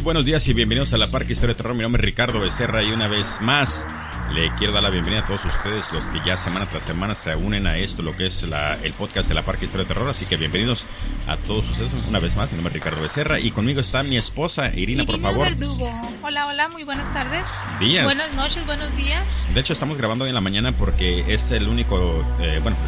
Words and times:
Muy 0.00 0.04
buenos 0.04 0.24
días 0.24 0.48
y 0.48 0.54
bienvenidos 0.54 0.94
a 0.94 0.96
la 0.96 1.10
Parque 1.10 1.34
Historia 1.34 1.52
de 1.52 1.58
Terror. 1.58 1.76
Mi 1.76 1.82
nombre 1.82 2.00
es 2.00 2.06
Ricardo 2.06 2.40
Becerra 2.40 2.82
y 2.82 2.90
una 2.90 3.06
vez 3.06 3.42
más 3.42 3.86
le 4.32 4.50
quiero 4.54 4.72
dar 4.72 4.82
la 4.82 4.88
bienvenida 4.88 5.20
a 5.20 5.26
todos 5.26 5.44
ustedes, 5.44 5.92
los 5.92 6.06
que 6.06 6.20
ya 6.24 6.38
semana 6.38 6.64
tras 6.64 6.84
semana 6.84 7.14
se 7.14 7.36
unen 7.36 7.66
a 7.66 7.76
esto, 7.76 8.00
lo 8.00 8.16
que 8.16 8.24
es 8.24 8.44
la, 8.44 8.78
el 8.82 8.94
podcast 8.94 9.28
de 9.28 9.34
la 9.34 9.42
Parque 9.42 9.66
Historia 9.66 9.84
de 9.84 9.92
Terror. 9.92 10.08
Así 10.08 10.24
que 10.24 10.38
bienvenidos 10.38 10.86
a 11.26 11.36
todos 11.36 11.68
ustedes 11.68 11.92
una 12.08 12.18
vez 12.18 12.34
más. 12.34 12.50
Mi 12.50 12.56
nombre 12.56 12.70
es 12.70 12.82
Ricardo 12.82 13.02
Becerra 13.02 13.40
y 13.40 13.50
conmigo 13.50 13.78
está 13.78 14.02
mi 14.02 14.16
esposa 14.16 14.74
Irina, 14.74 15.04
por 15.04 15.20
favor. 15.20 15.50
Verdugo. 15.50 15.92
Hola, 16.22 16.46
hola, 16.46 16.70
muy 16.70 16.84
buenas 16.84 17.12
tardes. 17.12 17.48
Días. 17.78 18.04
Buenas 18.04 18.32
noches, 18.36 18.64
buenos 18.64 18.96
días. 18.96 19.44
De 19.52 19.60
hecho, 19.60 19.74
estamos 19.74 19.98
grabando 19.98 20.24
hoy 20.24 20.30
en 20.30 20.34
la 20.34 20.40
mañana 20.40 20.72
porque 20.72 21.26
es 21.28 21.50
el 21.50 21.68
único, 21.68 22.24
eh, 22.40 22.58
bueno, 22.62 22.78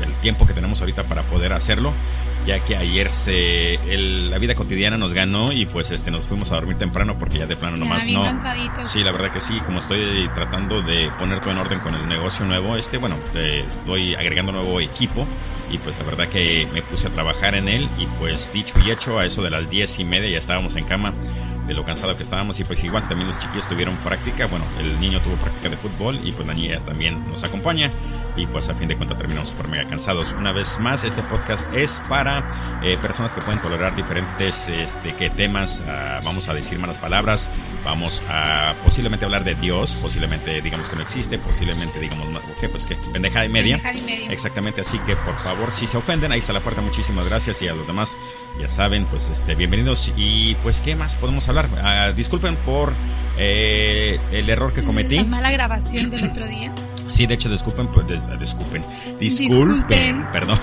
el 0.00 0.12
tiempo 0.20 0.46
que 0.46 0.52
tenemos 0.52 0.80
ahorita 0.80 1.02
para 1.08 1.24
poder 1.24 1.54
hacerlo 1.54 1.92
ya 2.46 2.58
que 2.58 2.76
ayer 2.76 3.10
se 3.10 3.74
el, 3.92 4.30
la 4.30 4.38
vida 4.38 4.54
cotidiana 4.54 4.98
nos 4.98 5.12
ganó 5.12 5.52
y 5.52 5.66
pues 5.66 5.90
este 5.90 6.10
nos 6.10 6.26
fuimos 6.26 6.50
a 6.52 6.56
dormir 6.56 6.76
temprano 6.78 7.18
porque 7.18 7.38
ya 7.38 7.46
de 7.46 7.56
plano 7.56 7.76
nomás 7.76 8.06
bien 8.06 8.20
no. 8.20 8.24
cansaditos. 8.26 8.88
Sí, 8.88 9.02
la 9.04 9.12
verdad 9.12 9.30
que 9.32 9.40
sí, 9.40 9.58
como 9.60 9.78
estoy 9.78 10.28
tratando 10.34 10.82
de 10.82 11.10
poner 11.18 11.40
todo 11.40 11.52
en 11.52 11.58
orden 11.58 11.78
con 11.80 11.94
el 11.94 12.08
negocio 12.08 12.44
nuevo, 12.44 12.76
este, 12.76 12.98
bueno, 12.98 13.16
eh, 13.34 13.64
estoy 13.68 14.14
agregando 14.14 14.52
nuevo 14.52 14.80
equipo 14.80 15.26
y 15.70 15.78
pues 15.78 15.96
la 15.98 16.04
verdad 16.04 16.28
que 16.28 16.66
me 16.72 16.82
puse 16.82 17.06
a 17.06 17.10
trabajar 17.10 17.54
en 17.54 17.68
él 17.68 17.86
y 17.98 18.06
pues 18.18 18.52
dicho 18.52 18.74
y 18.84 18.90
hecho, 18.90 19.18
a 19.18 19.24
eso 19.24 19.42
de 19.42 19.50
las 19.50 19.70
diez 19.70 19.98
y 19.98 20.04
media 20.04 20.30
ya 20.30 20.38
estábamos 20.38 20.76
en 20.76 20.84
cama 20.84 21.12
de 21.66 21.74
lo 21.74 21.84
cansado 21.84 22.16
que 22.16 22.22
estábamos 22.22 22.58
y 22.60 22.64
pues 22.64 22.82
igual 22.84 23.06
también 23.08 23.28
los 23.28 23.38
chiquillos 23.38 23.68
tuvieron 23.68 23.94
práctica, 23.98 24.46
bueno, 24.46 24.64
el 24.80 25.00
niño 25.00 25.20
tuvo 25.20 25.34
práctica 25.36 25.68
de 25.68 25.76
fútbol 25.76 26.18
y 26.24 26.32
pues 26.32 26.46
la 26.46 26.54
niña 26.54 26.78
también 26.80 27.28
nos 27.28 27.44
acompaña 27.44 27.90
y 28.36 28.46
pues 28.46 28.68
a 28.68 28.74
fin 28.74 28.88
de 28.88 28.96
cuentas 28.96 29.18
terminamos 29.18 29.50
super 29.50 29.68
mega 29.68 29.88
cansados. 29.88 30.32
Una 30.32 30.52
vez 30.52 30.78
más, 30.78 31.04
este 31.04 31.22
podcast 31.22 31.72
es 31.74 32.00
para 32.08 32.80
eh, 32.82 32.96
personas 33.00 33.34
que 33.34 33.40
pueden 33.42 33.60
tolerar 33.60 33.94
diferentes 33.94 34.68
este, 34.68 35.12
que 35.14 35.30
temas, 35.30 35.82
ah, 35.88 36.20
vamos 36.24 36.48
a 36.48 36.54
decir 36.54 36.78
malas 36.78 36.98
palabras, 36.98 37.48
vamos 37.84 38.22
a 38.28 38.74
posiblemente 38.84 39.24
hablar 39.24 39.44
de 39.44 39.54
Dios, 39.54 39.96
posiblemente 40.00 40.60
digamos 40.62 40.88
que 40.88 40.96
no 40.96 41.02
existe, 41.02 41.38
posiblemente 41.38 42.00
digamos, 42.00 42.26
¿qué? 42.60 42.68
Pues 42.68 42.86
que 42.86 42.96
pendeja 43.12 43.44
y 43.44 43.48
media. 43.48 43.76
Pendejada 43.76 43.98
y 43.98 44.02
media. 44.02 44.32
Exactamente, 44.32 44.80
así 44.80 44.98
que 45.00 45.16
por 45.16 45.38
favor, 45.42 45.72
si 45.72 45.86
se 45.86 45.96
ofenden, 45.96 46.32
ahí 46.32 46.38
está 46.38 46.52
la 46.52 46.60
puerta, 46.60 46.80
muchísimas 46.80 47.26
gracias 47.26 47.60
y 47.62 47.68
a 47.68 47.74
los 47.74 47.86
demás, 47.86 48.16
ya 48.60 48.68
saben, 48.68 49.04
pues 49.06 49.28
este, 49.28 49.54
bienvenidos 49.54 50.12
y 50.16 50.54
pues 50.62 50.80
qué 50.80 50.96
más 50.96 51.16
podemos 51.16 51.48
hablar. 51.48 51.68
Ah, 51.82 52.12
disculpen 52.14 52.56
por 52.56 52.92
eh, 53.38 54.18
el 54.32 54.48
error 54.48 54.72
que 54.72 54.82
cometí. 54.82 55.16
La 55.16 55.24
mala 55.24 55.50
grabación 55.50 56.10
del 56.10 56.30
otro 56.30 56.46
día. 56.46 56.72
Sí, 57.12 57.26
de 57.26 57.34
hecho, 57.34 57.48
disculpen, 57.50 57.88
disculpen, 58.40 58.82
disculpen, 59.20 60.26
perdón, 60.32 60.58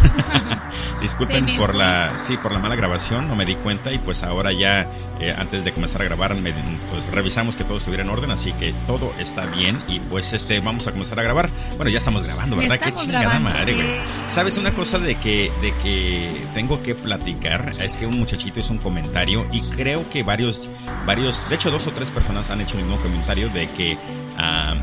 disculpen 1.02 1.45
por 1.58 1.75
la, 1.75 2.17
sí, 2.17 2.38
por 2.38 2.52
la 2.52 2.59
mala 2.59 2.75
grabación, 2.75 3.28
no 3.28 3.36
me 3.36 3.45
di 3.45 3.55
cuenta 3.55 3.92
y 3.92 3.97
pues 4.00 4.23
ahora 4.23 4.52
ya, 4.52 4.88
eh, 5.20 5.33
antes 5.38 5.64
de 5.64 5.72
comenzar 5.73 6.02
a 6.02 6.05
grabar, 6.05 6.36
me- 6.36 6.53
pues 6.92 7.05
revisamos 7.11 7.55
que 7.55 7.64
todo 7.64 7.77
estuviera 7.77 8.03
en 8.03 8.09
orden, 8.09 8.31
así 8.31 8.52
que 8.53 8.73
todo 8.88 9.11
está 9.20 9.45
bien 9.47 9.77
y 9.88 10.00
pues 10.00 10.33
este, 10.33 10.59
vamos 10.59 10.88
a 10.88 10.92
comenzar 10.92 11.20
a 11.20 11.23
grabar. 11.23 11.50
Bueno, 11.77 11.89
ya 11.92 12.00
estamos 12.00 12.23
grabando, 12.23 12.55
¿verdad? 12.55 12.80
Qué 12.80 12.86
estamos 12.89 13.02
chingada 13.03 13.25
grabando, 13.25 13.50
madre, 13.50 13.73
güey. 13.75 13.88
eh. 13.88 14.02
¿Sabes 14.27 14.58
una 14.58 14.72
cosa 14.72 15.00
de 15.00 15.16
que, 15.16 15.52
de 15.61 15.73
que 15.83 16.31
tengo 16.53 16.81
que 16.81 16.95
platicar? 16.95 17.75
Es 17.80 17.95
que 17.97 18.05
un 18.08 18.17
muchachito 18.20 18.59
hizo 18.59 18.73
un 18.73 18.80
comentario 18.80 19.45
y 19.52 19.61
creo 19.61 20.08
que 20.09 20.23
varios, 20.23 20.67
varios, 21.05 21.47
de 21.50 21.55
hecho 21.55 21.72
dos 21.72 21.88
o 21.88 21.92
tres 21.92 22.11
personas 22.11 22.50
han 22.50 22.61
hecho 22.61 22.77
el 22.77 22.83
mismo 22.86 22.97
comentario 23.02 23.50
de 23.50 23.67
que, 23.70 23.97
ah, 24.38 24.75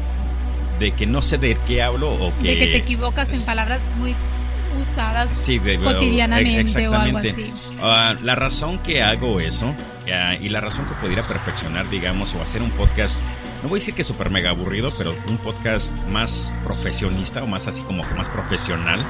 de 0.79 0.93
que 0.93 1.07
no 1.07 1.23
sé 1.23 1.39
de 1.39 1.57
qué 1.67 1.83
hablo 1.83 2.11
o 2.11 2.33
que... 2.41 2.49
De 2.49 2.59
que 2.59 2.67
te 2.67 2.77
equivocas 2.77 3.33
en 3.33 3.45
palabras 3.47 3.91
muy 3.99 4.15
usadas 4.81 5.33
Sí, 5.33 5.59
de, 5.59 5.79
cotidianamente 5.81 6.89
o 6.89 6.95
algo 6.95 7.19
así. 7.19 7.53
Ah, 7.81 8.15
la 8.23 8.35
razón 8.35 8.79
que 8.79 9.03
hago 9.03 9.41
eso 9.41 9.75
ah, 10.13 10.35
y 10.41 10.49
la 10.49 10.61
razón 10.61 10.87
que 10.87 10.95
pudiera 10.95 11.27
perfeccionar, 11.27 11.89
digamos, 11.89 12.35
o 12.35 12.43
hacer 12.43 12.63
un 12.63 12.71
podcast, 12.71 13.21
no 13.63 13.69
voy 13.69 13.79
a 13.79 13.81
decir 13.81 13.95
que 13.95 14.05
súper 14.05 14.31
mega 14.31 14.51
aburrido, 14.51 14.93
pero 14.97 15.17
un 15.29 15.39
podcast 15.39 15.97
más 16.09 16.55
profesionista 16.65 17.43
o 17.43 17.47
más 17.47 17.67
así 17.67 17.83
como 17.83 18.07
que 18.07 18.15
más 18.15 18.29
profesional. 18.29 19.01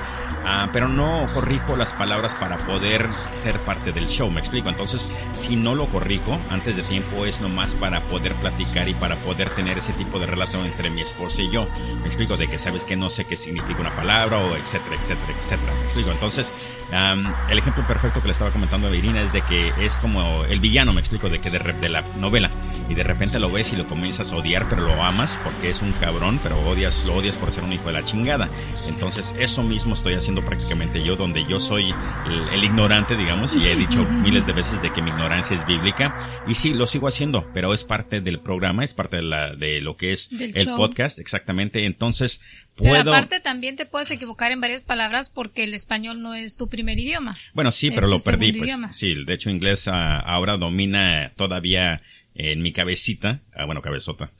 Ah, 0.46 0.68
pero 0.72 0.88
no 0.88 1.26
corrijo 1.34 1.76
las 1.76 1.92
palabras 1.92 2.34
para 2.34 2.56
poder 2.58 3.06
ser 3.30 3.58
parte 3.60 3.92
del 3.92 4.06
show, 4.06 4.30
me 4.30 4.40
explico. 4.40 4.68
Entonces, 4.68 5.08
si 5.32 5.56
no 5.56 5.74
lo 5.74 5.86
corrijo 5.86 6.38
antes 6.50 6.76
de 6.76 6.82
tiempo, 6.82 7.26
es 7.26 7.40
nomás 7.40 7.74
para 7.74 8.00
poder 8.02 8.32
platicar 8.34 8.88
y 8.88 8.94
para 8.94 9.16
poder 9.16 9.50
tener 9.50 9.78
ese 9.78 9.92
tipo 9.92 10.18
de 10.18 10.26
relato 10.26 10.64
entre 10.64 10.90
mi 10.90 11.02
esposa 11.02 11.42
y 11.42 11.50
yo. 11.50 11.66
Me 12.00 12.06
explico 12.06 12.36
de 12.36 12.48
que 12.48 12.58
sabes 12.58 12.84
que 12.84 12.96
no 12.96 13.10
sé 13.10 13.24
qué 13.24 13.36
significa 13.36 13.80
una 13.80 13.94
palabra 13.94 14.38
o 14.38 14.56
etcétera, 14.56 14.96
etcétera, 14.96 15.32
etcétera. 15.36 15.72
Me 15.72 15.84
explico. 15.84 16.10
Entonces, 16.12 16.52
el 16.92 17.58
ejemplo 17.58 17.86
perfecto 17.86 18.20
que 18.20 18.28
le 18.28 18.32
estaba 18.32 18.50
comentando 18.50 18.88
a 18.88 18.94
Irina 18.94 19.20
es 19.20 19.32
de 19.32 19.42
que 19.42 19.72
es 19.80 19.98
como 19.98 20.44
el 20.44 20.60
villano, 20.60 20.92
me 20.92 21.00
explico, 21.00 21.28
de 21.28 21.40
que 21.40 21.50
de, 21.50 21.58
de 21.58 21.88
la 21.88 22.02
novela. 22.18 22.50
Y 22.88 22.94
de 22.94 23.02
repente 23.02 23.40
lo 23.40 23.50
ves 23.50 23.72
y 23.72 23.76
lo 23.76 23.84
comienzas 23.86 24.32
a 24.32 24.36
odiar, 24.36 24.68
pero 24.68 24.82
lo 24.82 25.02
amas 25.02 25.38
porque 25.42 25.68
es 25.70 25.82
un 25.82 25.90
cabrón, 25.92 26.38
pero 26.42 26.56
odias, 26.68 27.04
lo 27.04 27.14
odias 27.16 27.34
por 27.34 27.50
ser 27.50 27.64
un 27.64 27.72
hijo 27.72 27.88
de 27.88 27.94
la 27.94 28.04
chingada. 28.04 28.48
Entonces, 28.86 29.34
eso 29.40 29.64
mismo 29.64 29.94
estoy 29.94 30.14
haciendo 30.14 30.42
prácticamente 30.42 31.02
yo, 31.02 31.16
donde 31.16 31.44
yo 31.46 31.58
soy 31.58 31.92
el, 32.28 32.48
el 32.54 32.62
ignorante, 32.64 33.16
digamos, 33.16 33.56
y 33.56 33.66
he 33.66 33.74
dicho 33.74 34.04
miles 34.22 34.46
de 34.46 34.52
veces 34.52 34.80
de 34.82 34.90
que 34.92 35.02
mi 35.02 35.10
ignorancia 35.10 35.56
es 35.56 35.66
bíblica. 35.66 36.42
Y 36.46 36.54
sí, 36.54 36.74
lo 36.74 36.86
sigo 36.86 37.08
haciendo, 37.08 37.50
pero 37.52 37.74
es 37.74 37.82
parte 37.82 38.20
del 38.20 38.38
programa, 38.38 38.84
es 38.84 38.94
parte 38.94 39.16
de, 39.16 39.22
la, 39.22 39.56
de 39.56 39.80
lo 39.80 39.96
que 39.96 40.12
es 40.12 40.28
Del 40.30 40.56
el 40.56 40.66
show. 40.66 40.76
podcast, 40.76 41.18
exactamente. 41.18 41.86
Entonces, 41.86 42.40
Pero 42.76 42.90
puedo... 42.90 43.14
aparte 43.14 43.40
también 43.40 43.76
te 43.76 43.86
puedes 43.86 44.10
equivocar 44.10 44.52
en 44.52 44.60
varias 44.60 44.84
palabras 44.84 45.30
porque 45.30 45.64
el 45.64 45.74
español 45.74 46.20
no 46.22 46.34
es 46.34 46.56
tu 46.56 46.68
primer 46.68 46.98
idioma. 46.98 47.36
Bueno, 47.54 47.70
sí, 47.70 47.90
pero 47.90 48.06
lo 48.06 48.20
perdí, 48.20 48.52
pues. 48.52 48.68
idioma. 48.68 48.92
Sí, 48.92 49.14
de 49.24 49.34
hecho 49.34 49.50
inglés 49.50 49.88
ah, 49.88 50.20
ahora 50.20 50.56
domina 50.56 51.32
todavía 51.36 52.02
en 52.34 52.60
mi 52.60 52.72
cabecita, 52.72 53.40
ah, 53.54 53.64
bueno, 53.64 53.80
cabezota. 53.80 54.30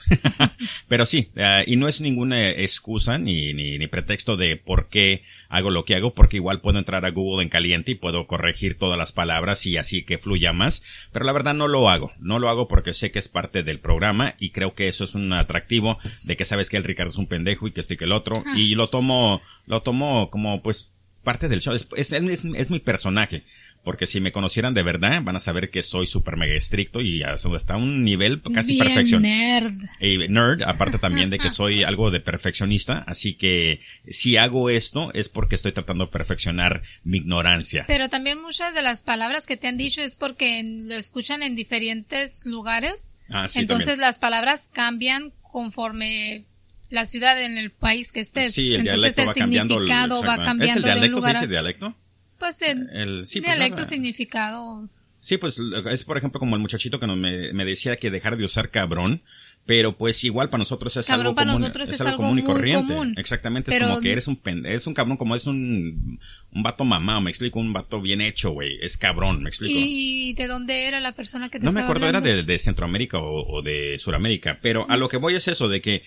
pero 0.88 1.06
sí, 1.06 1.30
ah, 1.38 1.62
y 1.66 1.76
no 1.76 1.88
es 1.88 2.02
ninguna 2.02 2.50
excusa 2.50 3.18
ni, 3.18 3.54
ni, 3.54 3.78
ni 3.78 3.86
pretexto 3.86 4.36
de 4.36 4.56
por 4.56 4.88
qué 4.88 5.22
hago 5.48 5.70
lo 5.70 5.84
que 5.84 5.94
hago, 5.94 6.12
porque 6.14 6.36
igual 6.36 6.60
puedo 6.60 6.78
entrar 6.78 7.04
a 7.04 7.10
Google 7.10 7.42
en 7.42 7.48
caliente 7.48 7.92
y 7.92 7.94
puedo 7.96 8.26
corregir 8.26 8.76
todas 8.78 8.98
las 8.98 9.12
palabras 9.12 9.64
y 9.66 9.76
así 9.76 10.04
que 10.04 10.18
fluya 10.18 10.52
más, 10.52 10.82
pero 11.12 11.24
la 11.24 11.32
verdad 11.32 11.54
no 11.54 11.68
lo 11.68 11.88
hago, 11.88 12.12
no 12.18 12.38
lo 12.38 12.48
hago 12.48 12.68
porque 12.68 12.92
sé 12.92 13.10
que 13.12 13.18
es 13.18 13.28
parte 13.28 13.62
del 13.62 13.80
programa 13.80 14.34
y 14.38 14.50
creo 14.50 14.74
que 14.74 14.88
eso 14.88 15.04
es 15.04 15.14
un 15.14 15.32
atractivo 15.32 15.98
de 16.24 16.36
que 16.36 16.44
sabes 16.44 16.70
que 16.70 16.76
el 16.76 16.84
Ricardo 16.84 17.10
es 17.10 17.18
un 17.18 17.26
pendejo 17.26 17.66
y 17.66 17.72
que 17.72 17.80
esto 17.80 17.94
y 17.94 17.96
que 17.96 18.04
el 18.04 18.12
otro, 18.12 18.42
y 18.54 18.74
lo 18.74 18.88
tomo, 18.88 19.40
lo 19.66 19.82
tomo 19.82 20.30
como 20.30 20.62
pues 20.62 20.92
parte 21.22 21.48
del 21.48 21.60
show, 21.60 21.74
es, 21.74 21.88
es, 21.96 22.12
es- 22.12 22.44
es 22.44 22.70
mi 22.70 22.78
personaje. 22.78 23.42
Porque 23.86 24.06
si 24.08 24.20
me 24.20 24.32
conocieran 24.32 24.74
de 24.74 24.82
verdad, 24.82 25.22
van 25.22 25.36
a 25.36 25.38
saber 25.40 25.70
que 25.70 25.80
soy 25.80 26.06
súper 26.06 26.36
mega 26.36 26.54
estricto 26.56 27.00
y 27.00 27.22
hasta 27.22 27.76
un 27.76 28.02
nivel 28.02 28.42
casi 28.52 28.76
perfección. 28.76 29.22
nerd. 29.22 29.74
Y 30.00 30.26
nerd, 30.28 30.62
aparte 30.64 30.98
también 30.98 31.30
de 31.30 31.38
que 31.38 31.50
soy 31.50 31.84
algo 31.84 32.10
de 32.10 32.18
perfeccionista, 32.18 33.04
así 33.06 33.34
que 33.34 33.80
si 34.08 34.38
hago 34.38 34.70
esto 34.70 35.12
es 35.14 35.28
porque 35.28 35.54
estoy 35.54 35.70
tratando 35.70 36.06
de 36.06 36.10
perfeccionar 36.10 36.82
mi 37.04 37.18
ignorancia. 37.18 37.84
Pero 37.86 38.08
también 38.08 38.42
muchas 38.42 38.74
de 38.74 38.82
las 38.82 39.04
palabras 39.04 39.46
que 39.46 39.56
te 39.56 39.68
han 39.68 39.76
dicho 39.76 40.02
es 40.02 40.16
porque 40.16 40.64
lo 40.64 40.96
escuchan 40.96 41.44
en 41.44 41.54
diferentes 41.54 42.44
lugares. 42.44 43.14
Ah, 43.30 43.46
sí, 43.46 43.60
Entonces 43.60 43.86
también. 43.86 44.00
las 44.00 44.18
palabras 44.18 44.68
cambian 44.72 45.30
conforme 45.42 46.44
la 46.90 47.04
ciudad 47.06 47.40
en 47.40 47.56
el 47.56 47.70
país 47.70 48.10
que 48.10 48.18
estés. 48.18 48.52
Sí, 48.52 48.74
el 48.74 48.80
Entonces 48.80 49.14
dialecto 49.14 49.22
el 49.22 49.28
va 49.28 49.34
cambiando. 49.34 49.74
el- 49.74 49.86
significado 49.86 50.22
va 50.24 50.36
cambiando 50.44 50.64
¿Es 50.64 50.76
el 50.76 50.82
de 50.82 50.88
un 50.88 50.94
dialecto? 50.94 51.16
¿Se 51.16 51.20
lugar. 51.20 51.32
dice 51.34 51.44
a- 51.44 51.48
dialecto? 51.48 51.94
Pues 52.38 52.62
el 52.62 52.88
El, 52.90 53.26
sí, 53.26 53.40
pues, 53.40 53.56
dialecto, 53.56 53.84
significado. 53.84 54.88
Sí, 55.18 55.38
pues 55.38 55.58
es 55.90 56.04
por 56.04 56.18
ejemplo 56.18 56.38
como 56.38 56.54
el 56.56 56.62
muchachito 56.62 57.00
que 57.00 57.06
me, 57.06 57.52
me 57.52 57.64
decía 57.64 57.96
que 57.96 58.10
dejar 58.10 58.36
de 58.36 58.44
usar 58.44 58.70
cabrón, 58.70 59.22
pero 59.66 59.96
pues 59.96 60.22
igual 60.24 60.48
para 60.48 60.60
nosotros 60.60 60.96
es 60.96 61.06
Cabrón 61.06 61.26
algo 61.26 61.34
para 61.34 61.48
común, 61.50 61.60
nosotros 61.62 61.88
es, 61.88 61.94
es 61.96 62.00
algo 62.00 62.16
común 62.18 62.38
y 62.38 62.42
corriente. 62.42 62.86
común. 62.94 63.14
Exactamente, 63.18 63.72
es 63.72 63.78
como 63.82 64.00
que 64.00 64.12
eres 64.12 64.28
un 64.28 64.40
pende- 64.40 64.72
es 64.72 64.86
un 64.86 64.94
cabrón 64.94 65.16
como 65.16 65.34
es 65.34 65.46
un 65.46 66.18
un 66.52 66.62
vato 66.62 66.84
mamá, 66.84 67.20
me 67.20 67.28
explico, 67.28 67.58
un 67.60 67.72
vato 67.74 68.00
bien 68.00 68.22
hecho, 68.22 68.52
güey, 68.52 68.78
es 68.80 68.96
cabrón, 68.96 69.42
me 69.42 69.50
explico. 69.50 69.74
¿Y 69.78 70.32
de 70.34 70.46
dónde 70.46 70.86
era 70.86 71.00
la 71.00 71.12
persona 71.12 71.50
que 71.50 71.58
te 71.58 71.64
No 71.66 71.72
me 71.72 71.80
acuerdo, 71.80 72.08
era 72.08 72.20
de, 72.22 72.44
de 72.44 72.58
Centroamérica 72.58 73.18
o, 73.18 73.44
o 73.58 73.60
de 73.62 73.96
Suramérica, 73.98 74.58
pero 74.62 74.86
a 74.88 74.96
lo 74.96 75.08
que 75.10 75.18
voy 75.18 75.34
es 75.34 75.48
eso, 75.48 75.68
de 75.68 75.82
que 75.82 76.02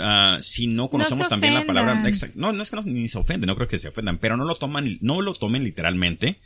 ah, 0.00 0.38
si 0.40 0.66
no 0.68 0.88
conocemos 0.88 1.28
también 1.28 1.52
la 1.54 1.66
palabra, 1.66 2.00
exact- 2.08 2.34
no, 2.36 2.52
no 2.52 2.62
es 2.62 2.70
que 2.70 2.76
no, 2.76 2.82
ni 2.84 3.08
se 3.08 3.18
ofenden, 3.18 3.48
no 3.48 3.56
creo 3.56 3.68
que 3.68 3.78
se 3.78 3.88
ofendan, 3.88 4.16
pero 4.18 4.36
no 4.38 4.44
lo 4.44 4.54
toman, 4.54 4.96
no 5.02 5.20
lo 5.20 5.34
tomen 5.34 5.64
literalmente 5.64 6.38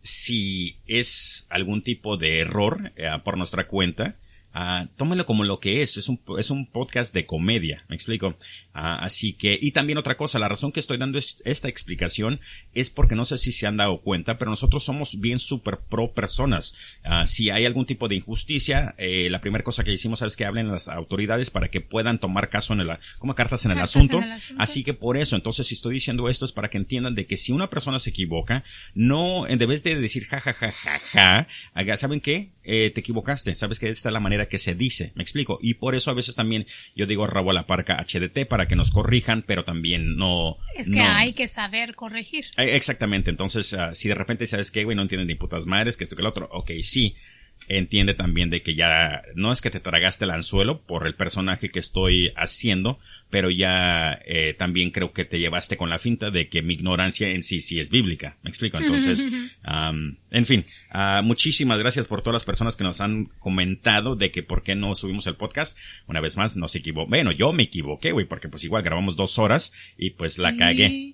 si 0.00 0.76
es 0.86 1.46
algún 1.50 1.82
tipo 1.82 2.16
de 2.16 2.40
error 2.40 2.92
eh, 2.96 3.08
por 3.24 3.36
nuestra 3.38 3.66
cuenta. 3.66 4.16
Ah, 4.54 4.86
tómenlo 4.96 5.26
como 5.26 5.44
lo 5.44 5.58
que 5.58 5.82
es, 5.82 5.96
es 5.96 6.08
un, 6.08 6.20
es 6.38 6.50
un 6.50 6.66
podcast 6.66 7.14
de 7.14 7.26
comedia, 7.26 7.84
me 7.88 7.96
explico. 7.96 8.34
Ah, 8.74 9.04
así 9.04 9.34
que, 9.34 9.58
y 9.60 9.72
también 9.72 9.98
otra 9.98 10.16
cosa, 10.16 10.38
la 10.38 10.48
razón 10.48 10.72
que 10.72 10.80
estoy 10.80 10.96
dando 10.96 11.18
esta 11.18 11.68
explicación 11.68 12.40
es 12.74 12.88
porque 12.88 13.14
no 13.14 13.26
sé 13.26 13.36
si 13.36 13.52
se 13.52 13.66
han 13.66 13.76
dado 13.76 14.00
cuenta, 14.00 14.38
pero 14.38 14.50
nosotros 14.50 14.82
somos 14.82 15.20
bien 15.20 15.38
super 15.38 15.78
pro 15.78 16.12
personas. 16.12 16.74
Ah, 17.04 17.26
si 17.26 17.50
hay 17.50 17.66
algún 17.66 17.84
tipo 17.84 18.08
de 18.08 18.14
injusticia, 18.16 18.94
eh, 18.96 19.28
la 19.30 19.42
primera 19.42 19.62
cosa 19.62 19.84
que 19.84 19.92
hicimos 19.92 20.22
es 20.22 20.36
que 20.36 20.46
hablen 20.46 20.70
las 20.70 20.88
autoridades 20.88 21.50
para 21.50 21.68
que 21.68 21.82
puedan 21.82 22.18
tomar 22.18 22.48
caso 22.48 22.72
en 22.72 22.80
el, 22.80 22.90
como 23.18 23.34
cartas 23.34 23.64
en 23.66 23.72
el, 23.72 23.80
asunto. 23.80 24.18
en 24.18 24.24
el 24.24 24.32
asunto. 24.32 24.62
Así 24.62 24.84
que 24.84 24.94
por 24.94 25.18
eso, 25.18 25.36
entonces 25.36 25.66
si 25.66 25.74
estoy 25.74 25.94
diciendo 25.94 26.30
esto 26.30 26.46
es 26.46 26.52
para 26.52 26.70
que 26.70 26.78
entiendan 26.78 27.14
de 27.14 27.26
que 27.26 27.36
si 27.36 27.52
una 27.52 27.68
persona 27.68 27.98
se 27.98 28.10
equivoca, 28.10 28.64
no, 28.94 29.46
en 29.46 29.58
vez 29.58 29.84
de 29.84 30.00
decir 30.00 30.24
ja, 30.26 30.40
ja, 30.40 30.54
ja, 30.54 30.72
ja, 30.72 31.46
ja, 31.74 31.96
¿saben 31.96 32.20
qué? 32.20 32.50
Eh, 32.64 32.90
te 32.90 33.00
equivocaste, 33.00 33.54
sabes 33.54 33.78
que 33.78 33.88
esta 33.88 34.08
es 34.08 34.12
la 34.12 34.20
manera 34.20 34.46
que 34.46 34.58
se 34.58 34.74
dice, 34.74 35.12
me 35.14 35.22
explico, 35.22 35.58
y 35.60 35.74
por 35.74 35.94
eso 35.94 36.10
a 36.10 36.14
veces 36.14 36.36
también 36.36 36.66
yo 36.94 37.06
digo 37.06 37.26
rabo 37.26 37.50
a 37.50 37.54
la 37.54 37.66
parca 37.66 37.96
HDT 37.96 38.46
para 38.48 38.61
que 38.66 38.76
nos 38.76 38.90
corrijan, 38.90 39.42
pero 39.46 39.64
también 39.64 40.16
no. 40.16 40.58
Es 40.74 40.90
que 40.90 41.00
hay 41.00 41.32
que 41.32 41.48
saber 41.48 41.94
corregir. 41.94 42.46
Eh, 42.56 42.76
exactamente, 42.76 43.30
entonces 43.30 43.72
uh, 43.72 43.94
si 43.94 44.08
de 44.08 44.14
repente 44.14 44.46
sabes 44.46 44.70
que, 44.70 44.84
güey, 44.84 44.96
no 44.96 45.02
entienden 45.02 45.28
ni 45.28 45.34
putas 45.34 45.66
madres, 45.66 45.96
que 45.96 46.04
esto 46.04 46.16
que 46.16 46.22
el 46.22 46.26
otro, 46.26 46.48
ok, 46.52 46.70
sí, 46.82 47.16
entiende 47.68 48.14
también 48.14 48.50
de 48.50 48.62
que 48.62 48.74
ya 48.74 49.22
no 49.34 49.52
es 49.52 49.60
que 49.60 49.70
te 49.70 49.80
tragaste 49.80 50.24
el 50.24 50.30
anzuelo 50.30 50.82
por 50.82 51.06
el 51.06 51.14
personaje 51.14 51.68
que 51.68 51.78
estoy 51.78 52.32
haciendo, 52.36 52.98
pero 53.32 53.50
ya 53.50 54.20
eh, 54.26 54.54
también 54.58 54.90
creo 54.90 55.10
que 55.10 55.24
te 55.24 55.38
llevaste 55.38 55.78
con 55.78 55.88
la 55.88 55.98
finta 55.98 56.30
de 56.30 56.50
que 56.50 56.60
mi 56.60 56.74
ignorancia 56.74 57.30
en 57.30 57.42
sí 57.42 57.62
sí 57.62 57.80
es 57.80 57.88
bíblica. 57.88 58.36
¿Me 58.42 58.50
explico? 58.50 58.76
Entonces, 58.76 59.26
en 59.64 60.46
fin, 60.46 60.66
uh, 60.94 61.22
muchísimas 61.22 61.78
gracias 61.78 62.06
por 62.06 62.20
todas 62.20 62.34
las 62.34 62.44
personas 62.44 62.76
que 62.76 62.84
nos 62.84 63.00
han 63.00 63.30
comentado 63.38 64.16
de 64.16 64.30
que 64.30 64.42
por 64.42 64.62
qué 64.62 64.74
no 64.74 64.94
subimos 64.94 65.26
el 65.26 65.36
podcast. 65.36 65.78
Una 66.06 66.20
vez 66.20 66.36
más, 66.36 66.58
no 66.58 66.68
se 66.68 66.80
equivocó. 66.80 67.08
Bueno, 67.08 67.32
yo 67.32 67.54
me 67.54 67.62
equivoqué, 67.62 68.12
güey, 68.12 68.26
porque 68.26 68.50
pues 68.50 68.64
igual 68.64 68.82
grabamos 68.82 69.16
dos 69.16 69.38
horas 69.38 69.72
y 69.96 70.10
pues 70.10 70.36
la 70.36 70.54
cagué. 70.54 71.11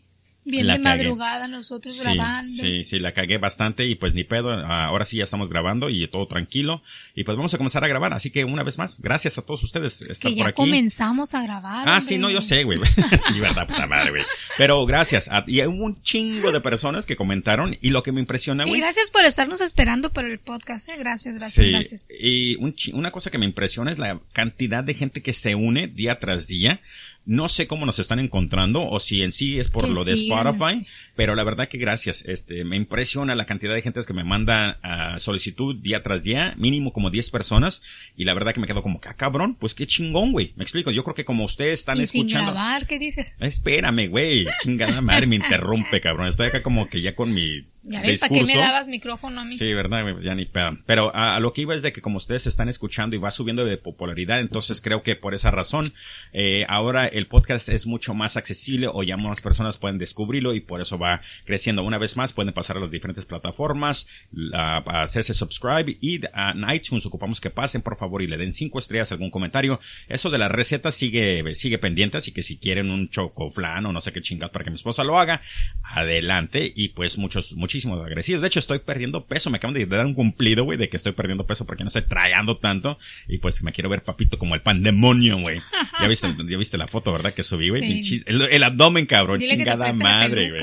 Bien 0.48 0.66
de 0.66 0.78
madrugada 0.78 1.48
nosotros 1.48 2.00
grabando. 2.00 2.50
Sí, 2.50 2.84
sí, 2.84 2.98
la 2.98 3.12
cagué 3.12 3.38
bastante 3.38 3.86
y 3.86 3.94
pues 3.94 4.14
ni 4.14 4.24
pedo. 4.24 4.50
Ahora 4.50 5.04
sí 5.04 5.18
ya 5.18 5.24
estamos 5.24 5.48
grabando 5.48 5.90
y 5.90 6.06
todo 6.08 6.26
tranquilo. 6.26 6.82
Y 7.14 7.24
pues 7.24 7.36
vamos 7.36 7.52
a 7.54 7.58
comenzar 7.58 7.84
a 7.84 7.88
grabar. 7.88 8.12
Así 8.12 8.30
que 8.30 8.44
una 8.44 8.62
vez 8.62 8.78
más, 8.78 9.00
gracias 9.00 9.38
a 9.38 9.42
todos 9.42 9.62
ustedes. 9.62 10.02
Estar 10.02 10.32
que 10.32 10.38
ya 10.38 10.52
comenzamos 10.52 11.34
a 11.34 11.42
grabar. 11.42 11.88
Ah, 11.88 12.00
sí, 12.00 12.18
no, 12.18 12.30
yo 12.30 12.40
sé, 12.40 12.64
güey. 12.64 12.78
sí, 13.18 13.40
verdad, 13.40 13.66
puta 13.66 13.86
madre, 13.86 14.10
güey. 14.10 14.24
Pero 14.56 14.84
gracias. 14.86 15.30
y 15.46 15.60
hubo 15.62 15.84
un 15.84 16.00
chingo 16.02 16.52
de 16.52 16.60
personas 16.60 17.06
que 17.06 17.16
comentaron 17.16 17.76
y 17.80 17.90
lo 17.90 18.02
que 18.02 18.12
me 18.12 18.20
impresiona, 18.20 18.64
güey. 18.64 18.76
Y 18.76 18.80
gracias 18.80 19.10
por 19.10 19.24
estarnos 19.24 19.60
esperando 19.60 20.12
por 20.12 20.24
el 20.24 20.38
podcast, 20.38 20.88
eh. 20.88 20.96
Gracias, 20.98 21.34
gracias, 21.34 21.64
sí. 21.66 21.70
gracias. 21.70 22.06
Y 22.18 22.56
una 22.92 23.10
cosa 23.10 23.30
que 23.30 23.38
me 23.38 23.44
impresiona 23.44 23.92
es 23.92 23.98
la 23.98 24.20
cantidad 24.32 24.84
de 24.84 24.94
gente 24.94 25.22
que 25.22 25.32
se 25.32 25.54
une 25.54 25.88
día 25.88 26.18
tras 26.18 26.46
día 26.46 26.80
no 27.28 27.46
sé 27.48 27.66
cómo 27.66 27.84
nos 27.84 27.98
están 27.98 28.20
encontrando 28.20 28.88
o 28.88 28.98
si 28.98 29.22
en 29.22 29.32
sí 29.32 29.58
es 29.58 29.68
por 29.68 29.86
lo 29.86 30.04
de 30.04 30.14
Spotify, 30.14 30.86
pero 31.18 31.34
la 31.34 31.42
verdad 31.42 31.66
que 31.66 31.78
gracias. 31.78 32.24
Este, 32.26 32.62
me 32.62 32.76
impresiona 32.76 33.34
la 33.34 33.44
cantidad 33.44 33.74
de 33.74 33.82
gente 33.82 33.98
que 34.06 34.12
me 34.12 34.22
manda 34.22 34.78
a 34.84 35.18
solicitud 35.18 35.74
día 35.74 36.04
tras 36.04 36.22
día, 36.22 36.54
mínimo 36.58 36.92
como 36.92 37.10
10 37.10 37.30
personas, 37.30 37.82
y 38.16 38.24
la 38.24 38.34
verdad 38.34 38.54
que 38.54 38.60
me 38.60 38.68
quedo 38.68 38.82
como, 38.82 39.00
¿qué 39.00 39.08
cabrón? 39.16 39.56
Pues 39.56 39.74
qué 39.74 39.84
chingón, 39.84 40.30
güey. 40.30 40.52
Me 40.54 40.62
explico. 40.62 40.92
Yo 40.92 41.02
creo 41.02 41.16
que 41.16 41.24
como 41.24 41.42
ustedes 41.42 41.80
están 41.80 41.98
¿Y 41.98 42.04
escuchando. 42.04 42.52
Sin 42.52 42.54
grabar, 42.54 42.86
¿qué 42.86 43.00
dices? 43.00 43.34
Espérame, 43.40 44.06
güey. 44.06 44.46
Chingada 44.62 45.00
madre, 45.00 45.26
me 45.26 45.34
interrumpe, 45.34 46.00
cabrón. 46.00 46.28
Estoy 46.28 46.46
acá 46.46 46.62
como 46.62 46.88
que 46.88 47.02
ya 47.02 47.16
con 47.16 47.34
mi 47.34 47.64
ya 47.88 48.02
ves, 48.02 48.20
¿para 48.20 48.34
qué 48.34 48.44
me 48.44 48.54
dabas 48.54 48.86
micrófono 48.86 49.40
a 49.40 49.44
mí? 49.44 49.56
Sí, 49.56 49.72
verdad, 49.72 50.02
pues 50.12 50.22
ya 50.22 50.34
ni 50.34 50.44
pedo. 50.44 50.76
Pero 50.84 51.10
a, 51.14 51.40
lo 51.40 51.52
que 51.52 51.62
iba 51.62 51.74
es 51.74 51.82
de 51.82 51.92
que 51.92 52.02
como 52.02 52.18
ustedes 52.18 52.46
están 52.46 52.68
escuchando 52.68 53.16
y 53.16 53.18
va 53.18 53.30
subiendo 53.30 53.64
de 53.64 53.78
popularidad, 53.78 54.40
entonces 54.40 54.80
creo 54.80 55.02
que 55.02 55.16
por 55.16 55.34
esa 55.34 55.50
razón, 55.50 55.92
eh, 56.32 56.66
ahora 56.68 57.06
el 57.06 57.26
podcast 57.26 57.68
es 57.70 57.86
mucho 57.86 58.12
más 58.12 58.36
accesible 58.36 58.88
o 58.92 59.02
ya 59.02 59.16
más 59.16 59.40
personas 59.40 59.78
pueden 59.78 59.98
descubrirlo 59.98 60.54
y 60.54 60.60
por 60.60 60.80
eso 60.82 60.98
va 60.98 61.07
creciendo. 61.44 61.82
Una 61.82 61.98
vez 61.98 62.16
más, 62.16 62.32
pueden 62.32 62.52
pasar 62.52 62.76
a 62.76 62.80
las 62.80 62.90
diferentes 62.90 63.24
plataformas, 63.24 64.08
a 64.52 65.02
hacerse 65.02 65.34
subscribe 65.34 65.96
y 66.00 66.20
a 66.32 66.54
iTunes 66.74 67.06
ocupamos 67.06 67.40
que 67.40 67.50
pasen, 67.50 67.82
por 67.82 67.96
favor, 67.96 68.22
y 68.22 68.26
le 68.26 68.36
den 68.36 68.52
cinco 68.52 68.78
estrellas, 68.78 69.12
algún 69.12 69.30
comentario. 69.30 69.80
Eso 70.08 70.30
de 70.30 70.38
la 70.38 70.48
receta 70.48 70.90
sigue, 70.90 71.54
sigue 71.54 71.78
pendiente, 71.78 72.18
así 72.18 72.32
que 72.32 72.42
si 72.42 72.58
quieren 72.58 72.90
un 72.90 73.08
chocoflan 73.08 73.86
o 73.86 73.92
no 73.92 74.00
sé 74.00 74.12
qué 74.12 74.20
chingado 74.20 74.52
para 74.52 74.64
que 74.64 74.70
mi 74.70 74.76
esposa 74.76 75.04
lo 75.04 75.18
haga, 75.18 75.40
adelante 75.82 76.72
y 76.74 76.88
pues 76.88 77.18
muchos, 77.18 77.54
muchísimos 77.54 77.68
muchísimo 77.68 78.02
agradecido. 78.02 78.40
De 78.40 78.46
hecho, 78.46 78.60
estoy 78.60 78.78
perdiendo 78.78 79.26
peso. 79.26 79.50
Me 79.50 79.58
acaban 79.58 79.74
de 79.74 79.84
dar 79.84 80.06
un 80.06 80.14
cumplido, 80.14 80.64
güey, 80.64 80.78
de 80.78 80.88
que 80.88 80.96
estoy 80.96 81.12
perdiendo 81.12 81.46
peso 81.46 81.66
porque 81.66 81.84
no 81.84 81.88
estoy 81.88 82.02
tragando 82.02 82.56
tanto. 82.56 82.98
Y 83.28 83.38
pues 83.38 83.62
me 83.62 83.72
quiero 83.72 83.90
ver 83.90 84.02
papito 84.02 84.38
como 84.38 84.54
el 84.54 84.62
pandemonio, 84.62 85.38
güey. 85.38 85.60
Ya 86.00 86.08
viste, 86.08 86.34
ya 86.48 86.56
viste 86.56 86.78
la 86.78 86.86
foto, 86.86 87.12
¿verdad? 87.12 87.34
Que 87.34 87.42
subí, 87.42 87.68
güey. 87.68 88.02
El, 88.26 88.62
abdomen, 88.62 89.04
cabrón. 89.04 89.40
chingada 89.40 89.92
madre, 89.92 90.50
güey. 90.50 90.62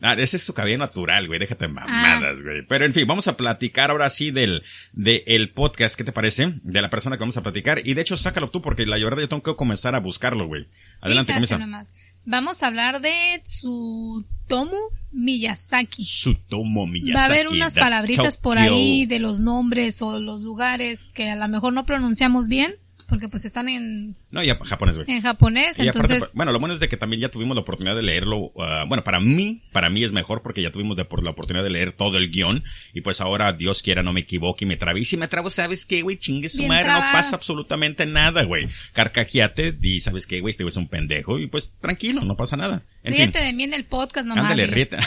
Ah, 0.00 0.14
ese 0.14 0.36
es 0.36 0.42
su 0.42 0.54
cabello 0.54 0.78
natural, 0.78 1.26
güey. 1.26 1.38
Déjate 1.38 1.68
mamadas, 1.68 2.38
ah. 2.38 2.42
güey. 2.42 2.66
Pero 2.66 2.84
en 2.84 2.94
fin, 2.94 3.06
vamos 3.06 3.28
a 3.28 3.36
platicar 3.36 3.90
ahora 3.90 4.10
sí 4.10 4.30
del, 4.30 4.62
de 4.92 5.24
el 5.26 5.50
podcast. 5.50 5.96
¿Qué 5.96 6.04
te 6.04 6.12
parece? 6.12 6.54
De 6.62 6.82
la 6.82 6.90
persona 6.90 7.16
que 7.16 7.20
vamos 7.20 7.36
a 7.36 7.42
platicar. 7.42 7.80
Y 7.84 7.94
de 7.94 8.02
hecho, 8.02 8.16
sácalo 8.16 8.50
tú 8.50 8.62
porque 8.62 8.86
la 8.86 8.96
verdad 8.96 9.22
yo 9.22 9.28
tengo 9.28 9.42
que 9.42 9.56
comenzar 9.56 9.94
a 9.94 10.00
buscarlo, 10.00 10.46
güey. 10.46 10.66
Adelante, 11.00 11.32
comienza. 11.32 11.86
Vamos 12.24 12.62
a 12.62 12.68
hablar 12.68 13.00
de 13.00 13.40
Tsutomu 13.42 14.76
Miyazaki. 15.10 16.02
Tsutomu 16.02 16.86
Miyazaki. 16.86 17.14
Va 17.14 17.22
a 17.22 17.26
haber 17.26 17.48
unas 17.48 17.74
palabritas 17.74 18.38
por 18.38 18.58
ahí 18.58 19.06
de 19.06 19.18
los 19.18 19.40
nombres 19.40 20.02
o 20.02 20.20
los 20.20 20.40
lugares 20.42 21.10
que 21.14 21.30
a 21.30 21.36
lo 21.36 21.48
mejor 21.48 21.72
no 21.72 21.84
pronunciamos 21.84 22.46
bien 22.46 22.76
porque 23.12 23.28
pues 23.28 23.44
están 23.44 23.68
en... 23.68 24.16
No, 24.30 24.42
ya 24.42 24.56
japonés, 24.64 24.96
güey. 24.96 25.10
En 25.10 25.20
japonés, 25.20 25.78
entonces... 25.78 26.32
bueno, 26.34 26.50
lo 26.50 26.58
bueno 26.58 26.72
es 26.72 26.80
de 26.80 26.88
que 26.88 26.96
también 26.96 27.20
ya 27.20 27.28
tuvimos 27.28 27.54
la 27.54 27.60
oportunidad 27.60 27.94
de 27.94 28.00
leerlo. 28.00 28.38
Uh, 28.38 28.88
bueno, 28.88 29.04
para 29.04 29.20
mí, 29.20 29.64
para 29.70 29.90
mí 29.90 30.02
es 30.02 30.12
mejor 30.12 30.40
porque 30.40 30.62
ya 30.62 30.70
tuvimos 30.70 30.96
de, 30.96 31.04
por 31.04 31.22
la 31.22 31.32
oportunidad 31.32 31.62
de 31.62 31.68
leer 31.68 31.92
todo 31.92 32.16
el 32.16 32.30
guion. 32.30 32.64
Y 32.94 33.02
pues 33.02 33.20
ahora, 33.20 33.52
Dios 33.52 33.82
quiera, 33.82 34.02
no 34.02 34.14
me 34.14 34.20
equivoque 34.20 34.64
y 34.64 34.68
me 34.68 34.78
trabe. 34.78 35.00
Y 35.00 35.04
si 35.04 35.18
me 35.18 35.28
trabo, 35.28 35.50
¿sabes 35.50 35.84
qué, 35.84 36.00
güey? 36.00 36.16
Chingue 36.16 36.48
su 36.48 36.62
madre, 36.62 36.88
no 36.88 37.00
pasa 37.00 37.36
absolutamente 37.36 38.06
nada, 38.06 38.44
güey. 38.44 38.66
Carcajeate 38.94 39.76
y 39.82 40.00
¿sabes 40.00 40.26
qué, 40.26 40.40
güey? 40.40 40.52
Este 40.52 40.64
güey 40.64 40.70
es 40.70 40.78
un 40.78 40.88
pendejo. 40.88 41.38
Y 41.38 41.48
pues 41.48 41.74
tranquilo, 41.78 42.22
no 42.22 42.34
pasa 42.34 42.56
nada. 42.56 42.82
En 43.02 43.12
ríete 43.12 43.40
de 43.40 43.52
mí 43.52 43.64
en 43.64 43.74
el 43.74 43.84
podcast 43.84 44.26
nomás. 44.26 44.44
Ándale, 44.44 44.68
ríete. 44.68 44.96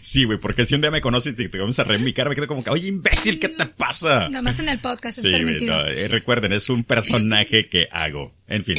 Sí, 0.00 0.24
güey, 0.24 0.38
porque 0.38 0.64
si 0.64 0.74
un 0.74 0.80
día 0.80 0.90
me 0.90 1.00
conoces 1.00 1.38
y 1.38 1.48
te 1.48 1.58
vamos 1.58 1.78
a 1.78 1.84
reír 1.84 2.00
mi 2.00 2.12
cara, 2.12 2.28
me 2.28 2.34
quedo 2.34 2.46
como 2.46 2.62
que, 2.62 2.70
oye, 2.70 2.88
imbécil, 2.88 3.38
¿qué 3.38 3.48
te 3.48 3.66
pasa? 3.66 4.28
Nomás 4.28 4.58
en 4.58 4.68
el 4.68 4.78
podcast 4.78 5.18
es 5.18 5.24
permitido. 5.24 5.86
Eh, 5.86 6.08
recuerden, 6.08 6.49
es 6.52 6.68
un 6.70 6.84
personaje 6.84 7.68
que 7.70 7.88
hago. 7.90 8.32
En 8.48 8.64
fin. 8.64 8.76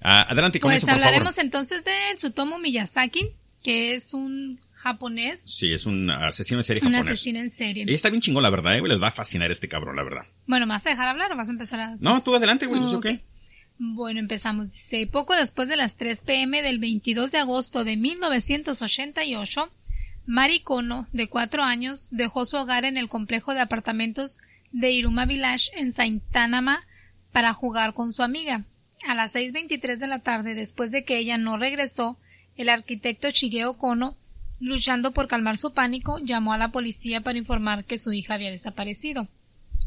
Ah, 0.00 0.26
adelante 0.28 0.60
con 0.60 0.70
pues 0.70 0.78
eso, 0.78 0.86
por 0.86 0.94
hablaremos 0.94 1.38
entonces 1.38 1.84
de 1.84 1.92
Tsutomu 2.14 2.58
Miyazaki, 2.58 3.28
que 3.62 3.94
es 3.94 4.14
un 4.14 4.58
japonés. 4.74 5.42
Sí, 5.42 5.72
es 5.72 5.86
un 5.86 6.10
asesino 6.10 6.60
en 6.60 6.64
serie 6.64 6.80
un 6.82 6.88
japonés. 6.88 7.06
Un 7.06 7.12
asesino 7.12 7.38
en 7.38 7.50
serie. 7.50 7.84
Y 7.86 7.94
está 7.94 8.10
bien 8.10 8.20
chingón, 8.20 8.42
la 8.42 8.50
verdad, 8.50 8.76
eh, 8.76 8.82
Les 8.82 9.00
va 9.00 9.08
a 9.08 9.12
fascinar 9.12 9.50
este 9.50 9.68
cabrón, 9.68 9.94
la 9.94 10.02
verdad. 10.02 10.22
Bueno, 10.46 10.66
¿me 10.66 10.72
vas 10.72 10.86
a 10.86 10.90
dejar 10.90 11.06
hablar 11.08 11.30
o 11.32 11.36
vas 11.36 11.48
a 11.48 11.52
empezar 11.52 11.78
a...? 11.78 11.96
No, 12.00 12.20
tú 12.22 12.34
adelante, 12.34 12.66
güey, 12.66 12.80
oh, 12.82 12.96
okay. 12.96 13.20
Bueno, 13.78 14.18
empezamos. 14.18 14.70
Dice, 14.70 15.06
poco 15.06 15.34
después 15.36 15.68
de 15.68 15.76
las 15.76 15.96
3 15.96 16.20
pm 16.22 16.62
del 16.62 16.78
22 16.78 17.30
de 17.30 17.38
agosto 17.38 17.84
de 17.84 17.96
1988, 17.96 19.70
Mari 20.26 20.60
Kono, 20.60 21.06
de 21.12 21.28
cuatro 21.28 21.62
años, 21.62 22.10
dejó 22.12 22.44
su 22.44 22.56
hogar 22.56 22.84
en 22.84 22.96
el 22.96 23.08
complejo 23.08 23.54
de 23.54 23.60
apartamentos 23.60 24.40
de 24.72 24.90
Iruma 24.90 25.26
Village 25.26 25.70
en 25.76 25.92
Saitánama 25.92 26.84
para 27.32 27.52
jugar 27.52 27.94
con 27.94 28.12
su 28.12 28.22
amiga. 28.22 28.62
A 29.06 29.14
las 29.14 29.34
6.23 29.34 29.98
de 29.98 30.06
la 30.06 30.20
tarde, 30.20 30.54
después 30.54 30.92
de 30.92 31.04
que 31.04 31.18
ella 31.18 31.38
no 31.38 31.56
regresó, 31.56 32.16
el 32.56 32.68
arquitecto 32.68 33.30
Shigeo 33.30 33.74
Kono, 33.74 34.14
luchando 34.60 35.10
por 35.10 35.26
calmar 35.26 35.56
su 35.56 35.72
pánico, 35.72 36.18
llamó 36.20 36.52
a 36.52 36.58
la 36.58 36.68
policía 36.68 37.22
para 37.22 37.38
informar 37.38 37.84
que 37.84 37.98
su 37.98 38.12
hija 38.12 38.34
había 38.34 38.50
desaparecido. 38.50 39.26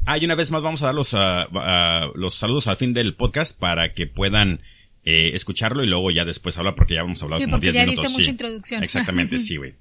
Ah, 0.06 0.18
y 0.18 0.26
una 0.26 0.36
vez 0.36 0.52
más 0.52 0.62
vamos 0.62 0.82
a 0.82 0.88
dar 0.88 0.96
los, 0.96 1.14
ah, 1.14 2.10
los 2.14 2.36
saludos 2.36 2.68
al 2.68 2.78
fin 2.78 2.94
del 2.94 3.16
podcast 3.16 3.58
para 3.58 3.94
que 3.94 4.06
puedan 4.06 4.60
eh, 5.04 5.32
escucharlo 5.34 5.84
y 5.84 5.88
luego 5.88 6.12
ya 6.12 6.26
después 6.26 6.58
hablar 6.58 6.76
porque 6.76 6.96
ya 6.96 7.02
hemos 7.02 7.22
hablado 7.22 7.40
sí, 7.40 7.46
como 7.46 7.60
10 7.60 7.74
ya 7.74 7.86
minutos. 7.86 8.12
mucha 8.12 8.30
introducción. 8.30 8.84
Exactamente, 8.84 9.40
sí, 9.40 9.58
güey. 9.58 9.74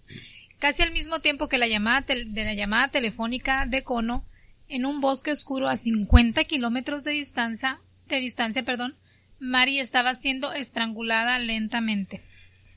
Casi 0.59 0.83
al 0.83 0.92
mismo 0.92 1.18
tiempo 1.21 1.49
que 1.49 1.59
la 1.59 1.66
llamada 1.66 2.02
de 2.06 2.44
la 2.44 2.54
llamada 2.54 2.88
telefónica 2.88 3.66
de 3.66 3.83
Cono, 3.83 4.25
en 4.75 4.87
un 4.87 5.00
bosque 5.00 5.31
oscuro 5.31 5.69
a 5.69 5.76
50 5.76 6.43
kilómetros 6.45 7.04
de 7.04 7.12
distancia, 7.12 7.78
de 8.09 8.19
distancia, 8.19 8.64
perdón, 8.64 8.97
Mari 9.38 9.78
estaba 9.78 10.16
siendo 10.16 10.52
estrangulada 10.52 11.38
lentamente. 11.38 12.23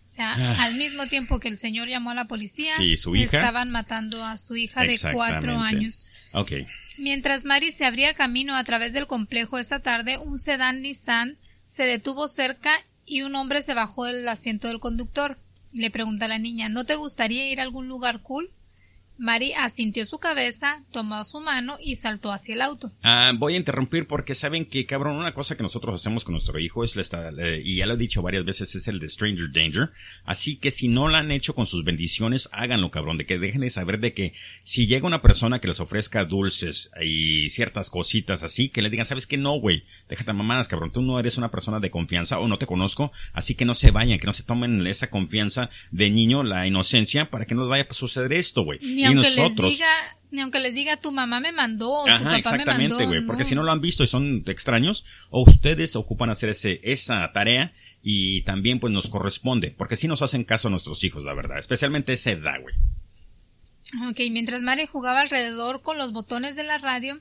O 0.06 0.10
sea, 0.10 0.36
ah. 0.38 0.66
al 0.66 0.76
mismo 0.76 1.08
tiempo 1.08 1.40
que 1.40 1.48
el 1.48 1.58
señor 1.58 1.88
llamó 1.88 2.12
a 2.12 2.14
la 2.14 2.26
policía, 2.26 2.72
estaban 3.16 3.72
matando 3.72 4.24
a 4.24 4.38
su 4.38 4.56
hija 4.56 4.84
de 4.84 4.96
cuatro 5.12 5.58
años. 5.60 6.08
Okay. 6.34 6.68
Mientras 7.00 7.46
Mari 7.46 7.72
se 7.72 7.86
abría 7.86 8.14
camino 8.14 8.56
a 8.56 8.64
través 8.64 8.94
del 8.94 9.08
complejo 9.08 9.58
esa 9.58 9.80
tarde, 9.80 10.20
un 10.20 10.38
sedán 10.38 10.84
Nissan 10.84 11.38
se 11.66 11.86
detuvo 11.86 12.28
cerca 12.28 12.74
y 13.08 13.24
un 13.24 13.34
hombre 13.34 13.64
se 13.64 13.74
bajó 13.74 14.06
del 14.06 14.28
asiento 14.28 14.68
del 14.68 14.80
conductor. 14.80 15.40
Le 15.74 15.90
pregunta 15.90 16.26
a 16.26 16.30
la 16.30 16.38
niña, 16.38 16.70
¿no 16.70 16.86
te 16.86 16.96
gustaría 16.96 17.52
ir 17.52 17.60
a 17.60 17.64
algún 17.64 17.88
lugar 17.88 18.22
cool? 18.22 18.52
Mari 19.18 19.54
asintió 19.54 20.06
su 20.06 20.20
cabeza, 20.20 20.84
tomó 20.92 21.24
su 21.24 21.42
mano 21.42 21.78
y 21.82 21.96
saltó 21.96 22.32
hacia 22.32 22.54
el 22.54 22.62
auto. 22.62 22.92
Ah, 23.04 23.34
voy 23.36 23.56
a 23.56 23.58
interrumpir 23.58 24.08
porque 24.08 24.36
saben 24.36 24.66
que, 24.66 24.86
cabrón, 24.86 25.16
una 25.16 25.34
cosa 25.34 25.58
que 25.58 25.64
nosotros 25.64 26.00
hacemos 26.00 26.24
con 26.24 26.34
nuestro 26.34 26.60
hijo 26.60 26.84
es, 26.84 26.96
esta, 26.98 27.30
eh, 27.30 27.62
y 27.64 27.78
ya 27.78 27.86
lo 27.86 27.96
he 27.96 27.98
dicho 27.98 28.22
varias 28.22 28.46
veces, 28.46 28.76
es 28.76 28.88
el 28.88 29.00
de 29.00 29.10
Stranger 29.10 29.52
Danger. 29.52 29.90
Así 30.26 30.58
que 30.58 30.72
si 30.72 30.88
no 30.88 31.08
lo 31.08 31.18
han 31.18 31.32
hecho 31.32 31.56
con 31.56 31.66
sus 31.66 31.84
bendiciones, 31.84 32.50
háganlo, 32.52 32.92
cabrón, 32.92 33.18
de 33.18 33.26
que 33.26 33.40
dejen 33.40 33.62
de 33.62 33.70
saber 33.70 34.00
de 34.00 34.14
que 34.14 34.34
si 34.62 34.88
llega 34.88 35.08
una 35.08 35.22
persona 35.22 35.60
que 35.60 35.68
les 35.68 35.80
ofrezca 35.80 36.26
dulces 36.26 36.92
y 37.02 37.50
ciertas 37.50 37.90
cositas 37.90 38.44
así, 38.44 38.70
que 38.70 38.82
le 38.82 38.90
digan, 38.90 39.06
¿sabes 39.06 39.28
qué? 39.28 39.38
No, 39.38 39.60
güey, 39.60 39.84
déjate 40.10 40.34
mamadas, 40.34 40.68
cabrón, 40.68 40.92
tú 40.92 41.02
no 41.02 41.20
eres 41.20 41.38
una 41.38 41.52
persona 41.52 41.80
de 41.80 41.92
confianza 41.92 42.40
o 42.40 42.48
no 42.48 42.58
te 42.58 42.66
conozco, 42.66 43.12
así 43.34 43.56
que 43.56 43.66
no 43.66 43.74
se 43.74 43.92
vayan, 43.92 44.20
que 44.20 44.28
no 44.28 44.34
se 44.34 44.44
tomen 44.44 44.86
esa 44.88 45.10
confianza 45.10 45.70
de 45.92 46.10
niño, 46.10 46.44
la 46.44 46.68
inocencia, 46.68 47.30
para 47.30 47.46
que 47.46 47.56
no 47.56 47.62
les 47.62 47.70
vaya 47.70 47.88
a 47.90 47.94
suceder 47.94 48.34
esto, 48.34 48.64
güey 48.64 48.80
y 48.82 49.14
nosotros. 49.14 49.70
Les 49.70 49.78
diga, 49.78 50.18
ni 50.32 50.42
aunque 50.42 50.60
les 50.60 50.74
diga 50.74 50.98
tu 50.98 51.12
mamá 51.12 51.40
me 51.40 51.52
mandó 51.52 51.92
o 51.92 52.06
tu 52.06 52.12
papá 52.12 52.38
exactamente, 52.38 53.06
güey. 53.06 53.26
Porque 53.26 53.44
si 53.44 53.56
no 53.56 53.64
lo 53.64 53.72
han 53.72 53.82
visto 53.82 54.04
y 54.04 54.08
son 54.08 54.44
extraños, 54.48 55.06
o 55.30 55.42
ustedes 55.42 55.96
ocupan 55.96 56.30
hacer 56.30 56.50
ese, 56.50 56.80
esa 56.84 57.32
tarea 57.34 57.74
y 58.04 58.42
también 58.44 58.80
pues 58.80 58.94
nos 58.94 59.10
corresponde, 59.10 59.74
porque 59.78 59.96
si 59.96 60.08
nos 60.08 60.22
hacen 60.22 60.44
caso 60.44 60.68
a 60.68 60.72
nuestros 60.72 61.04
hijos, 61.04 61.24
la 61.24 61.34
verdad, 61.34 61.58
especialmente 61.58 62.14
esa 62.14 62.32
edad, 62.32 62.62
güey. 62.62 62.76
Ok, 64.10 64.20
mientras 64.32 64.62
Mari 64.62 64.86
jugaba 64.86 65.22
alrededor 65.22 65.82
con 65.82 65.98
los 65.98 66.12
botones 66.12 66.56
de 66.56 66.64
la 66.64 66.78
radio, 66.78 67.20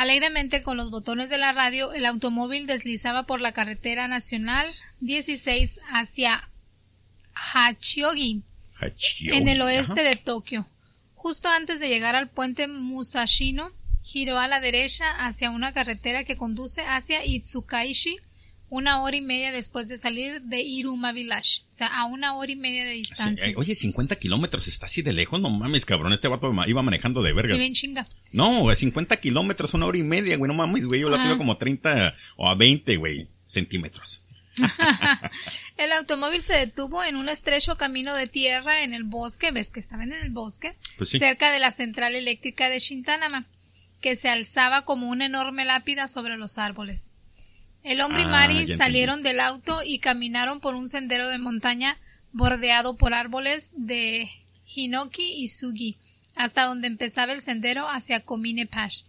alegremente 0.00 0.62
con 0.62 0.78
los 0.78 0.90
botones 0.90 1.28
de 1.28 1.36
la 1.36 1.52
radio, 1.52 1.92
el 1.92 2.06
automóvil 2.06 2.66
deslizaba 2.66 3.24
por 3.24 3.42
la 3.42 3.52
carretera 3.52 4.08
nacional 4.08 4.66
16 5.00 5.78
hacia 5.92 6.48
Hachiogi, 7.34 8.42
en 9.24 9.48
el 9.48 9.60
oeste 9.60 10.02
de 10.02 10.16
Tokio. 10.16 10.66
Justo 11.14 11.50
antes 11.50 11.80
de 11.80 11.90
llegar 11.90 12.16
al 12.16 12.30
puente 12.30 12.66
Musashino, 12.66 13.72
giró 14.02 14.38
a 14.38 14.48
la 14.48 14.60
derecha 14.60 15.04
hacia 15.26 15.50
una 15.50 15.74
carretera 15.74 16.24
que 16.24 16.38
conduce 16.38 16.80
hacia 16.80 17.22
Itsukaishi, 17.22 18.16
una 18.70 19.02
hora 19.02 19.16
y 19.16 19.20
media 19.20 19.52
después 19.52 19.88
de 19.88 19.98
salir 19.98 20.40
de 20.42 20.60
Iruma 20.60 21.12
Village. 21.12 21.62
O 21.70 21.74
sea, 21.74 21.88
a 21.88 22.06
una 22.06 22.36
hora 22.36 22.50
y 22.50 22.56
media 22.56 22.84
de 22.84 22.92
distancia. 22.92 23.44
Oye, 23.56 23.74
50 23.74 24.16
kilómetros, 24.16 24.68
está 24.68 24.86
así 24.86 25.02
de 25.02 25.12
lejos, 25.12 25.40
no 25.40 25.50
mames, 25.50 25.84
cabrón. 25.84 26.12
Este 26.12 26.28
vato 26.28 26.52
iba 26.66 26.82
manejando 26.82 27.22
de 27.22 27.32
verga. 27.32 27.52
Sí, 27.52 27.58
bien 27.58 27.74
chinga. 27.74 28.08
No, 28.32 28.72
50 28.72 29.16
kilómetros, 29.18 29.74
una 29.74 29.86
hora 29.86 29.98
y 29.98 30.04
media, 30.04 30.36
güey, 30.36 30.48
no 30.48 30.54
mames, 30.54 30.86
güey. 30.86 31.00
Yo 31.00 31.10
la 31.10 31.22
tuve 31.22 31.36
como 31.36 31.56
30 31.56 32.14
o 32.36 32.48
a 32.48 32.54
20, 32.54 32.96
güey, 32.96 33.26
centímetros. 33.44 34.24
el 35.76 35.92
automóvil 35.92 36.42
se 36.42 36.54
detuvo 36.54 37.02
en 37.02 37.16
un 37.16 37.28
estrecho 37.28 37.76
camino 37.76 38.14
de 38.14 38.26
tierra 38.26 38.82
en 38.82 38.92
el 38.92 39.04
bosque, 39.04 39.50
ves 39.50 39.70
que 39.70 39.80
estaban 39.80 40.12
en 40.12 40.20
el 40.20 40.30
bosque, 40.30 40.74
pues 40.96 41.10
cerca 41.10 41.50
de 41.50 41.60
la 41.60 41.70
central 41.70 42.14
eléctrica 42.14 42.68
de 42.68 42.78
Shintanama, 42.78 43.46
que 44.00 44.16
se 44.16 44.28
alzaba 44.28 44.84
como 44.84 45.08
una 45.08 45.26
enorme 45.26 45.64
lápida 45.64 46.08
sobre 46.08 46.36
los 46.36 46.58
árboles. 46.58 47.12
El 47.82 48.00
hombre 48.00 48.22
y 48.22 48.26
ah, 48.26 48.28
Mari 48.28 48.76
salieron 48.76 49.22
del 49.22 49.40
auto 49.40 49.82
y 49.84 49.98
caminaron 49.98 50.60
por 50.60 50.74
un 50.74 50.88
sendero 50.88 51.28
de 51.28 51.38
montaña 51.38 51.96
bordeado 52.32 52.96
por 52.96 53.14
árboles 53.14 53.72
de 53.76 54.28
Hinoki 54.66 55.42
y 55.42 55.48
Sugi, 55.48 55.96
hasta 56.36 56.64
donde 56.64 56.86
empezaba 56.86 57.32
el 57.32 57.40
sendero 57.40 57.88
hacia 57.88 58.20
Komine 58.20 58.66
Pass. 58.66 59.06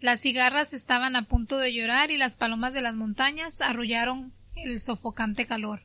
Las 0.00 0.20
cigarras 0.20 0.72
estaban 0.72 1.16
a 1.16 1.22
punto 1.22 1.58
de 1.58 1.72
llorar 1.72 2.10
y 2.10 2.16
las 2.16 2.36
palomas 2.36 2.72
de 2.72 2.82
las 2.82 2.94
montañas 2.94 3.60
arrullaron 3.60 4.32
el 4.54 4.80
sofocante 4.80 5.46
calor. 5.46 5.80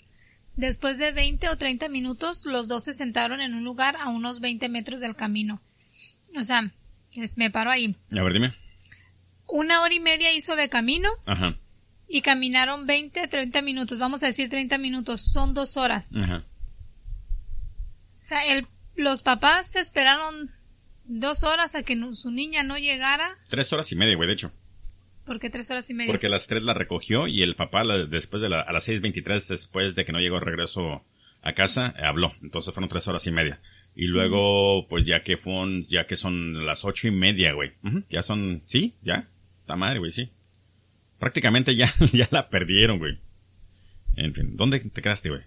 Después 0.56 0.98
de 0.98 1.12
veinte 1.12 1.48
o 1.50 1.58
treinta 1.58 1.88
minutos, 1.88 2.46
los 2.46 2.68
dos 2.68 2.84
se 2.84 2.94
sentaron 2.94 3.39
en 3.39 3.53
un 3.53 3.63
lugar 3.63 3.96
a 3.96 4.10
unos 4.10 4.41
veinte 4.41 4.68
metros 4.68 5.00
del 5.00 5.15
camino. 5.15 5.62
O 6.36 6.44
sea, 6.44 6.70
me 7.36 7.50
paro 7.50 7.72
ahí. 7.72 7.96
A 8.12 8.24
ver, 8.24 8.34
dime. 8.34 8.53
Una 9.51 9.82
hora 9.82 9.94
y 9.94 10.00
media 10.00 10.32
hizo 10.34 10.56
de 10.56 10.70
camino. 10.70 11.10
Ajá. 11.25 11.56
Y 12.08 12.22
caminaron 12.22 12.88
veinte 12.88 13.20
a 13.20 13.29
treinta 13.29 13.62
minutos. 13.62 14.00
Vamos 14.00 14.24
a 14.24 14.27
decir 14.27 14.50
treinta 14.50 14.77
minutos. 14.77 15.22
Son 15.22 15.53
dos 15.53 15.77
horas. 15.77 16.15
Ajá. 16.15 16.44
O 18.22 18.24
sea, 18.24 18.46
el, 18.46 18.68
los 18.96 19.22
papás 19.22 19.75
esperaron 19.75 20.51
dos 21.06 21.44
horas 21.44 21.75
a 21.75 21.84
que 21.84 22.00
su 22.13 22.32
niña 22.32 22.63
no 22.63 22.77
llegara. 22.77 23.38
Tres 23.48 23.72
horas 23.74 23.91
y 23.91 23.96
media, 23.96 24.15
güey, 24.15 24.27
de 24.27 24.34
hecho. 24.34 24.51
¿Por 25.25 25.39
qué 25.39 25.50
tres 25.50 25.70
horas 25.70 25.89
y 25.89 25.94
media? 25.94 26.12
Porque 26.12 26.27
a 26.27 26.32
las 26.32 26.48
tres 26.48 26.63
la 26.63 26.74
recogió 26.74 27.27
y 27.27 27.44
el 27.44 27.56
papá 27.56 27.84
después 28.08 28.41
de 28.41 28.50
la, 28.50 28.62
a 28.62 28.72
las 28.72 28.84
seis 28.84 29.01
veintitrés, 29.01 29.48
después 29.48 29.94
de 29.94 30.03
que 30.03 30.12
no 30.12 30.20
llegó 30.20 30.39
de 30.39 30.46
regreso 30.46 31.03
a 31.44 31.53
casa, 31.53 31.94
habló. 32.03 32.34
Entonces 32.41 32.74
fueron 32.74 32.89
tres 32.89 33.08
horas 33.08 33.25
y 33.27 33.32
media. 33.32 33.60
Y 33.96 34.06
luego, 34.06 34.88
pues 34.88 35.06
ya 35.06 35.24
que 35.24 35.38
fue 35.38 35.86
ya 35.88 36.08
que 36.08 36.15
son 36.15 36.65
las 36.65 36.84
ocho 36.86 37.08
y 37.08 37.12
media, 37.12 37.53
güey. 37.53 37.74
Ya 38.10 38.24
son, 38.24 38.62
sí, 38.65 38.94
ya. 39.03 39.27
Está 39.69 39.77
madre, 39.77 39.99
güey, 39.99 40.09
sí. 40.09 40.31
Prácticamente 41.19 41.75
ya, 41.75 41.93
ya 42.11 42.27
la 42.31 42.49
perdieron, 42.49 42.97
güey. 42.97 43.19
En 44.15 44.33
fin, 44.33 44.57
¿dónde 44.57 44.79
te 44.79 45.01
quedaste, 45.03 45.29
güey? 45.29 45.41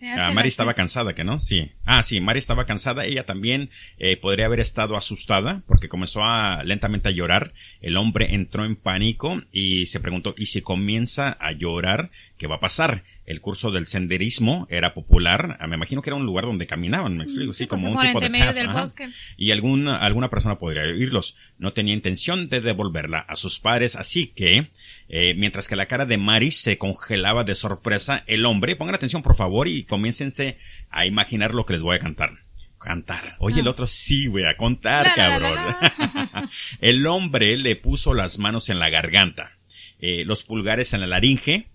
Ah, 0.00 0.32
Mari 0.32 0.48
estaba 0.48 0.72
cansada, 0.72 1.14
¿que 1.14 1.22
no? 1.22 1.38
Sí. 1.38 1.70
Ah, 1.84 2.02
sí, 2.02 2.18
Mari 2.22 2.38
estaba 2.38 2.64
cansada. 2.64 3.04
Ella 3.04 3.26
también 3.26 3.68
eh, 3.98 4.16
podría 4.16 4.46
haber 4.46 4.60
estado 4.60 4.96
asustada 4.96 5.62
porque 5.66 5.90
comenzó 5.90 6.24
a 6.24 6.64
lentamente 6.64 7.10
a 7.10 7.12
llorar. 7.12 7.52
El 7.82 7.98
hombre 7.98 8.34
entró 8.34 8.64
en 8.64 8.74
pánico 8.74 9.38
y 9.52 9.84
se 9.84 10.00
preguntó, 10.00 10.34
¿y 10.38 10.46
si 10.46 10.62
comienza 10.62 11.36
a 11.38 11.52
llorar, 11.52 12.10
qué 12.38 12.46
va 12.46 12.54
a 12.54 12.60
pasar? 12.60 13.04
El 13.24 13.40
curso 13.40 13.70
del 13.70 13.86
senderismo 13.86 14.66
era 14.68 14.94
popular. 14.94 15.56
Ah, 15.60 15.68
me 15.68 15.76
imagino 15.76 16.02
que 16.02 16.10
era 16.10 16.16
un 16.16 16.26
lugar 16.26 16.44
donde 16.44 16.66
caminaban, 16.66 17.16
me 17.16 17.24
explico, 17.24 17.52
sí, 17.52 17.66
como 17.68 17.92
un 17.92 18.00
tipo 18.00 18.20
de 18.20 18.28
medio 18.28 18.52
del 18.52 18.68
bosque. 18.68 19.10
Y 19.36 19.52
alguna, 19.52 19.96
alguna 19.96 20.28
persona 20.28 20.58
podría 20.58 20.82
oírlos. 20.82 21.36
No 21.58 21.72
tenía 21.72 21.94
intención 21.94 22.48
de 22.48 22.60
devolverla 22.60 23.20
a 23.20 23.36
sus 23.36 23.60
padres, 23.60 23.94
así 23.94 24.26
que 24.26 24.66
eh, 25.08 25.34
mientras 25.36 25.68
que 25.68 25.76
la 25.76 25.86
cara 25.86 26.06
de 26.06 26.16
Mari 26.16 26.50
se 26.50 26.78
congelaba 26.78 27.44
de 27.44 27.54
sorpresa, 27.54 28.24
el 28.26 28.44
hombre, 28.44 28.76
pongan 28.76 28.94
atención 28.94 29.22
por 29.22 29.36
favor 29.36 29.68
y 29.68 29.84
comiéncense 29.84 30.58
a 30.90 31.06
imaginar 31.06 31.54
lo 31.54 31.64
que 31.64 31.74
les 31.74 31.82
voy 31.82 31.96
a 31.96 32.00
cantar. 32.00 32.30
Cantar. 32.78 33.36
Oye, 33.38 33.60
el 33.60 33.68
ah. 33.68 33.70
otro 33.70 33.86
sí, 33.86 34.26
güey, 34.26 34.44
a 34.44 34.56
contar, 34.56 35.14
cabrón. 35.14 35.58
el 36.80 37.06
hombre 37.06 37.56
le 37.56 37.76
puso 37.76 38.14
las 38.14 38.38
manos 38.38 38.70
en 38.70 38.80
la 38.80 38.90
garganta, 38.90 39.56
eh, 40.00 40.24
los 40.24 40.42
pulgares 40.42 40.92
en 40.92 41.00
la 41.00 41.06
laringe 41.06 41.68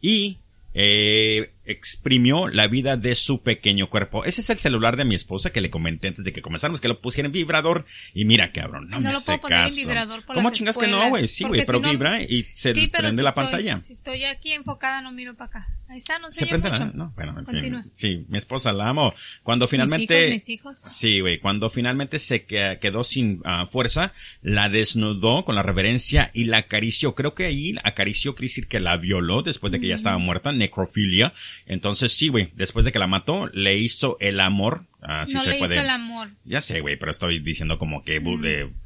y 0.00 0.38
eh, 0.74 1.53
exprimió 1.66 2.48
la 2.48 2.66
vida 2.66 2.96
de 2.96 3.14
su 3.14 3.42
pequeño 3.42 3.88
cuerpo. 3.88 4.24
Ese 4.24 4.40
es 4.40 4.50
el 4.50 4.58
celular 4.58 4.96
de 4.96 5.04
mi 5.04 5.14
esposa 5.14 5.50
que 5.50 5.60
le 5.60 5.70
comenté 5.70 6.08
antes 6.08 6.24
de 6.24 6.32
que 6.32 6.42
comenzáramos 6.42 6.80
que 6.80 6.88
lo 6.88 7.00
pusiera 7.00 7.26
en 7.26 7.32
vibrador 7.32 7.86
y 8.12 8.24
mira 8.24 8.52
cabrón, 8.52 8.88
no, 8.88 9.00
no 9.00 9.12
lo 9.12 9.20
puedo 9.20 9.40
poner 9.40 9.68
en 9.68 9.74
vibrador 9.74 10.24
por 10.24 10.36
¿Cómo 10.36 10.50
chingas 10.50 10.76
que 10.76 10.88
no, 10.88 11.08
güey? 11.08 11.26
Sí, 11.28 11.44
güey, 11.44 11.64
pero 11.64 11.80
vibra 11.80 12.20
y 12.22 12.44
se 12.54 12.74
prende 12.88 13.22
la 13.22 13.34
pantalla. 13.34 13.80
Si 13.80 13.92
estoy 13.92 14.24
aquí 14.24 14.52
enfocada 14.52 15.00
no 15.00 15.12
miro 15.12 15.34
para 15.34 15.46
acá. 15.46 15.68
Ahí 15.88 15.98
está, 15.98 16.18
no 16.18 16.30
se, 16.30 16.40
se 16.40 16.46
prende 16.46 16.70
mucho. 16.70 16.90
no, 16.94 17.12
bueno, 17.14 17.38
en 17.38 17.46
fin, 17.46 17.90
sí, 17.92 18.24
mi 18.28 18.38
esposa 18.38 18.72
la 18.72 18.88
amo. 18.88 19.14
Cuando 19.42 19.68
finalmente 19.68 20.30
mis 20.30 20.48
hijos, 20.48 20.72
mis 20.72 20.80
hijos. 20.80 20.92
Sí, 20.92 21.20
güey, 21.20 21.38
cuando 21.38 21.70
finalmente 21.70 22.18
se 22.18 22.44
quedó 22.44 23.04
sin 23.04 23.42
uh, 23.46 23.66
fuerza, 23.68 24.12
la 24.42 24.68
desnudó 24.68 25.44
con 25.44 25.54
la 25.54 25.62
reverencia 25.62 26.30
y 26.32 26.44
la 26.44 26.58
acarició. 26.58 27.14
Creo 27.14 27.34
que 27.34 27.44
ahí 27.44 27.76
acarició 27.84 28.34
Crisir 28.34 28.66
que 28.66 28.80
la 28.80 28.96
violó 28.96 29.42
después 29.42 29.72
de 29.72 29.78
que 29.78 29.88
ya 29.88 29.94
estaba 29.94 30.18
muerta, 30.18 30.52
necrofilia 30.52 31.32
entonces 31.66 32.12
sí, 32.12 32.28
güey, 32.28 32.50
después 32.54 32.84
de 32.84 32.92
que 32.92 32.98
la 32.98 33.06
mató, 33.06 33.48
le 33.52 33.76
hizo 33.76 34.16
el 34.20 34.40
amor. 34.40 34.84
Así 35.00 35.34
no 35.34 35.40
se 35.40 35.50
le 35.50 35.58
puede. 35.58 35.74
hizo 35.74 35.84
el 35.84 35.90
amor. 35.90 36.30
Ya 36.44 36.60
sé, 36.60 36.80
güey, 36.80 36.96
pero 36.96 37.10
estoy 37.10 37.38
diciendo 37.40 37.76
como 37.76 38.02
que, 38.04 38.22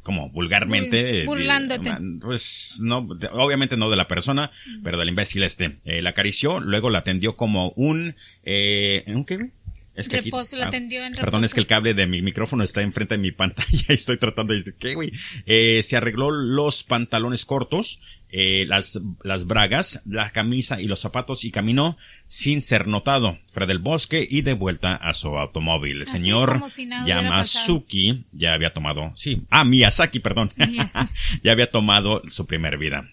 como 0.02 0.30
vulgarmente. 0.30 1.24
burlándote. 1.26 1.92
pues 2.20 2.78
no, 2.82 3.08
obviamente 3.32 3.76
no 3.76 3.88
de 3.88 3.96
la 3.96 4.08
persona, 4.08 4.50
pero 4.82 4.98
del 4.98 5.08
imbécil 5.08 5.42
este. 5.44 5.76
Eh, 5.84 6.02
la 6.02 6.10
acarició, 6.10 6.60
luego 6.60 6.90
la 6.90 6.98
atendió 6.98 7.36
como 7.36 7.70
un, 7.70 8.16
eh, 8.44 9.04
¿un 9.06 9.24
qué, 9.24 9.36
güey? 9.36 9.50
Es 9.98 10.08
que 10.08 10.20
reposo, 10.20 10.56
la 10.56 10.66
ah, 10.66 10.68
atendió 10.68 11.04
en 11.04 11.14
Perdón, 11.14 11.42
es 11.42 11.54
que 11.54 11.58
el 11.58 11.66
cable 11.66 11.92
de 11.92 12.06
mi 12.06 12.22
micrófono 12.22 12.62
está 12.62 12.82
enfrente 12.82 13.16
de 13.16 13.18
mi 13.20 13.32
pantalla 13.32 13.86
y 13.88 13.92
estoy 13.92 14.16
tratando 14.16 14.52
de 14.52 14.60
decir, 14.60 14.74
¿qué, 14.78 14.94
güey? 14.94 15.12
Eh, 15.44 15.82
se 15.82 15.96
arregló 15.96 16.30
los 16.30 16.84
pantalones 16.84 17.44
cortos, 17.44 18.00
eh, 18.30 18.66
las, 18.66 19.00
las 19.22 19.46
bragas, 19.46 20.02
la 20.06 20.30
camisa 20.30 20.80
y 20.80 20.86
los 20.86 21.00
zapatos 21.00 21.44
y 21.44 21.50
caminó 21.50 21.96
sin 22.26 22.60
ser 22.60 22.86
notado 22.86 23.38
fuera 23.52 23.66
del 23.66 23.78
bosque 23.78 24.26
y 24.28 24.42
de 24.42 24.52
vuelta 24.52 24.94
a 24.96 25.14
su 25.14 25.28
automóvil. 25.38 26.00
El 26.00 26.06
señor 26.06 26.60
Yamasuki 27.06 28.24
ya 28.32 28.52
había 28.52 28.74
tomado, 28.74 29.12
sí, 29.16 29.42
ah, 29.48 29.64
Miyazaki, 29.64 30.20
perdón, 30.20 30.52
ya 31.42 31.52
había 31.52 31.70
tomado 31.70 32.22
su 32.28 32.46
primer 32.46 32.76
vida. 32.76 33.10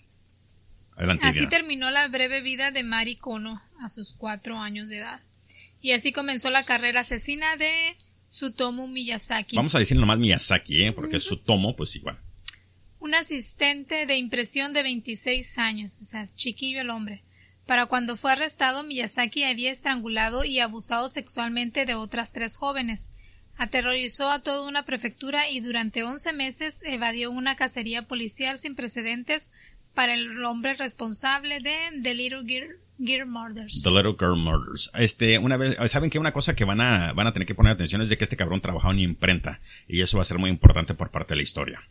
Adelante, 0.97 1.27
así 1.27 1.47
terminó 1.47 1.91
la 1.91 2.07
breve 2.07 2.41
vida 2.41 2.71
de 2.71 2.83
Mari 2.83 3.15
Kono 3.15 3.61
a 3.81 3.89
sus 3.89 4.13
cuatro 4.13 4.59
años 4.59 4.89
de 4.89 4.99
edad. 4.99 5.19
Y 5.81 5.91
así 5.91 6.11
comenzó 6.11 6.49
la 6.49 6.63
carrera 6.63 7.01
asesina 7.01 7.57
de 7.57 7.95
Sutomu 8.27 8.87
Miyazaki. 8.87 9.55
Vamos 9.55 9.75
a 9.75 9.79
decir 9.79 9.97
nomás 9.97 10.19
Miyazaki, 10.19 10.83
¿eh? 10.83 10.91
porque 10.91 11.19
Sutomo, 11.19 11.75
pues 11.75 11.95
igual. 11.95 12.17
Un 13.05 13.13
asistente 13.13 14.07
de 14.07 14.17
impresión 14.17 14.73
de 14.73 14.81
26 14.81 15.59
años, 15.59 15.99
o 16.01 16.05
sea, 16.05 16.23
chiquillo 16.25 16.81
el 16.81 16.89
hombre. 16.89 17.21
Para 17.67 17.85
cuando 17.85 18.17
fue 18.17 18.31
arrestado, 18.31 18.83
Miyazaki 18.83 19.43
había 19.43 19.69
estrangulado 19.69 20.43
y 20.43 20.59
abusado 20.59 21.07
sexualmente 21.07 21.85
de 21.85 21.93
otras 21.93 22.31
tres 22.31 22.57
jóvenes. 22.57 23.11
Aterrorizó 23.57 24.31
a 24.31 24.39
toda 24.39 24.67
una 24.67 24.85
prefectura 24.85 25.47
y 25.47 25.59
durante 25.59 26.01
11 26.01 26.33
meses 26.33 26.81
evadió 26.83 27.29
una 27.29 27.55
cacería 27.55 28.07
policial 28.07 28.57
sin 28.57 28.73
precedentes 28.73 29.51
para 29.93 30.15
el 30.15 30.43
hombre 30.43 30.73
responsable 30.73 31.59
de 31.59 31.75
The 32.01 32.15
Little 32.15 32.43
Girl, 32.97 33.27
Murders. 33.27 33.83
The 33.83 33.91
Little 33.91 34.15
Girl 34.17 34.35
Murders. 34.35 34.89
Este, 34.95 35.37
una 35.37 35.57
vez, 35.57 35.77
saben 35.91 36.09
que 36.09 36.17
una 36.17 36.33
cosa 36.33 36.55
que 36.55 36.65
van 36.65 36.81
a, 36.81 37.13
van 37.13 37.27
a 37.27 37.33
tener 37.33 37.47
que 37.47 37.53
poner 37.53 37.73
atención 37.73 38.01
es 38.01 38.09
de 38.09 38.17
que 38.17 38.23
este 38.23 38.35
cabrón 38.35 38.61
trabajaba 38.61 38.95
en 38.95 39.01
imprenta 39.01 39.61
y 39.87 40.01
eso 40.01 40.17
va 40.17 40.23
a 40.23 40.25
ser 40.25 40.39
muy 40.39 40.49
importante 40.49 40.95
por 40.95 41.11
parte 41.11 41.33
de 41.33 41.35
la 41.35 41.43
historia. 41.43 41.83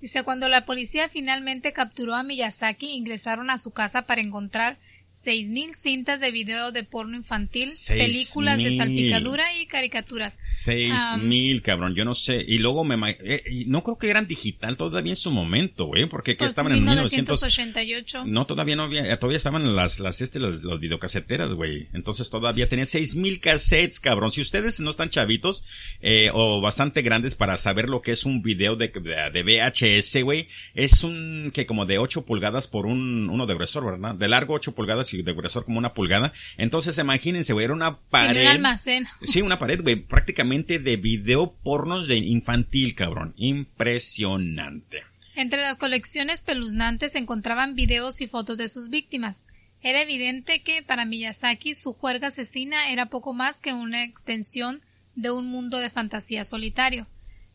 Dice, 0.00 0.22
cuando 0.24 0.48
la 0.48 0.66
policía 0.66 1.08
finalmente 1.08 1.72
capturó 1.72 2.14
a 2.14 2.22
Miyazaki, 2.22 2.90
ingresaron 2.90 3.50
a 3.50 3.58
su 3.58 3.72
casa 3.72 4.02
para 4.02 4.20
encontrar 4.20 4.78
seis 5.22 5.48
mil 5.48 5.74
cintas 5.74 6.20
de 6.20 6.30
video 6.30 6.72
de 6.72 6.84
porno 6.84 7.16
infantil, 7.16 7.72
películas 7.88 8.58
de 8.58 8.76
salpicadura 8.76 9.44
y 9.58 9.66
caricaturas. 9.66 10.36
Seis 10.44 10.94
mil, 11.20 11.62
cabrón, 11.62 11.94
yo 11.94 12.04
no 12.04 12.14
sé. 12.14 12.44
Y 12.46 12.58
luego 12.58 12.84
me... 12.84 13.16
Eh, 13.20 13.42
no 13.66 13.82
creo 13.82 13.98
que 13.98 14.10
eran 14.10 14.26
digital 14.26 14.76
todavía 14.76 15.12
en 15.12 15.16
su 15.16 15.30
momento, 15.30 15.86
güey, 15.86 16.06
porque 16.06 16.34
pues 16.34 16.50
estaban 16.50 16.72
en 16.72 16.84
1988. 16.84 18.24
No, 18.26 18.46
todavía 18.46 18.76
no 18.76 18.84
había, 18.84 19.18
todavía 19.18 19.38
estaban 19.38 19.74
las, 19.74 20.00
las, 20.00 20.20
este, 20.20 20.38
las, 20.38 20.62
videocaseteras, 20.78 21.54
güey. 21.54 21.88
Entonces 21.92 22.30
todavía 22.30 22.68
tenía 22.68 22.84
seis 22.84 23.16
mil 23.16 23.40
cassettes, 23.40 24.00
cabrón. 24.00 24.30
Si 24.30 24.42
ustedes 24.42 24.80
no 24.80 24.90
están 24.90 25.08
chavitos, 25.08 25.64
eh, 26.02 26.30
o 26.34 26.60
bastante 26.60 27.02
grandes 27.02 27.34
para 27.34 27.56
saber 27.56 27.88
lo 27.88 28.00
que 28.00 28.12
es 28.12 28.24
un 28.24 28.42
video 28.42 28.76
de, 28.76 28.88
de, 28.88 29.42
VHS, 29.42 30.22
güey, 30.22 30.48
es 30.74 31.04
un, 31.04 31.50
que 31.54 31.66
como 31.66 31.86
de 31.86 31.98
8 31.98 32.26
pulgadas 32.26 32.68
por 32.68 32.86
un, 32.86 33.30
uno 33.30 33.46
de 33.46 33.54
gruesor, 33.54 33.86
¿verdad? 33.86 34.14
De 34.14 34.28
largo 34.28 34.54
8 34.54 34.74
pulgadas 34.74 35.05
y 35.14 35.22
de 35.22 35.32
gruesor 35.32 35.64
como 35.64 35.78
una 35.78 35.94
pulgada. 35.94 36.32
Entonces, 36.56 36.98
imagínense, 36.98 37.52
güey, 37.52 37.64
era 37.64 37.74
una 37.74 37.98
pared. 37.98 38.42
un 38.42 38.48
almacén. 38.48 39.06
Sí, 39.22 39.42
una 39.42 39.58
pared, 39.58 39.82
güey, 39.82 39.96
prácticamente 39.96 40.78
de 40.78 40.96
video 40.96 41.52
pornos 41.62 42.06
de 42.06 42.18
infantil, 42.18 42.94
cabrón. 42.94 43.34
Impresionante. 43.36 45.02
Entre 45.34 45.60
las 45.60 45.76
colecciones 45.76 46.42
peluznantes 46.42 47.12
se 47.12 47.18
encontraban 47.18 47.74
videos 47.74 48.20
y 48.20 48.26
fotos 48.26 48.56
de 48.56 48.68
sus 48.68 48.88
víctimas. 48.88 49.44
Era 49.82 50.00
evidente 50.00 50.62
que 50.62 50.82
para 50.82 51.04
Miyazaki 51.04 51.74
su 51.74 51.92
juerga 51.92 52.28
asesina 52.28 52.90
era 52.90 53.06
poco 53.06 53.34
más 53.34 53.60
que 53.60 53.72
una 53.72 54.04
extensión 54.04 54.80
de 55.14 55.30
un 55.30 55.48
mundo 55.48 55.78
de 55.78 55.90
fantasía 55.90 56.44
solitario. 56.44 57.06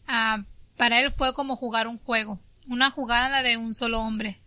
Ah, 0.08 0.44
para 0.78 1.00
él 1.02 1.12
fue 1.12 1.34
como 1.34 1.56
jugar 1.56 1.88
un 1.88 1.98
juego, 1.98 2.40
una 2.68 2.92
jugada 2.92 3.44
de 3.44 3.58
un 3.58 3.74
solo 3.74 4.02
hombre 4.02 4.41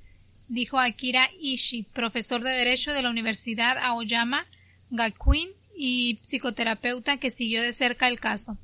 dijo 0.48 0.78
Akira 0.78 1.28
Ishii, 1.40 1.84
profesor 1.92 2.42
de 2.42 2.50
Derecho 2.50 2.92
de 2.92 3.02
la 3.02 3.10
Universidad 3.10 3.78
Aoyama 3.78 4.46
Gakuin 4.90 5.48
y 5.76 6.18
psicoterapeuta 6.22 7.18
que 7.18 7.30
siguió 7.30 7.62
de 7.62 7.72
cerca 7.72 8.08
el 8.08 8.20
caso. 8.20 8.58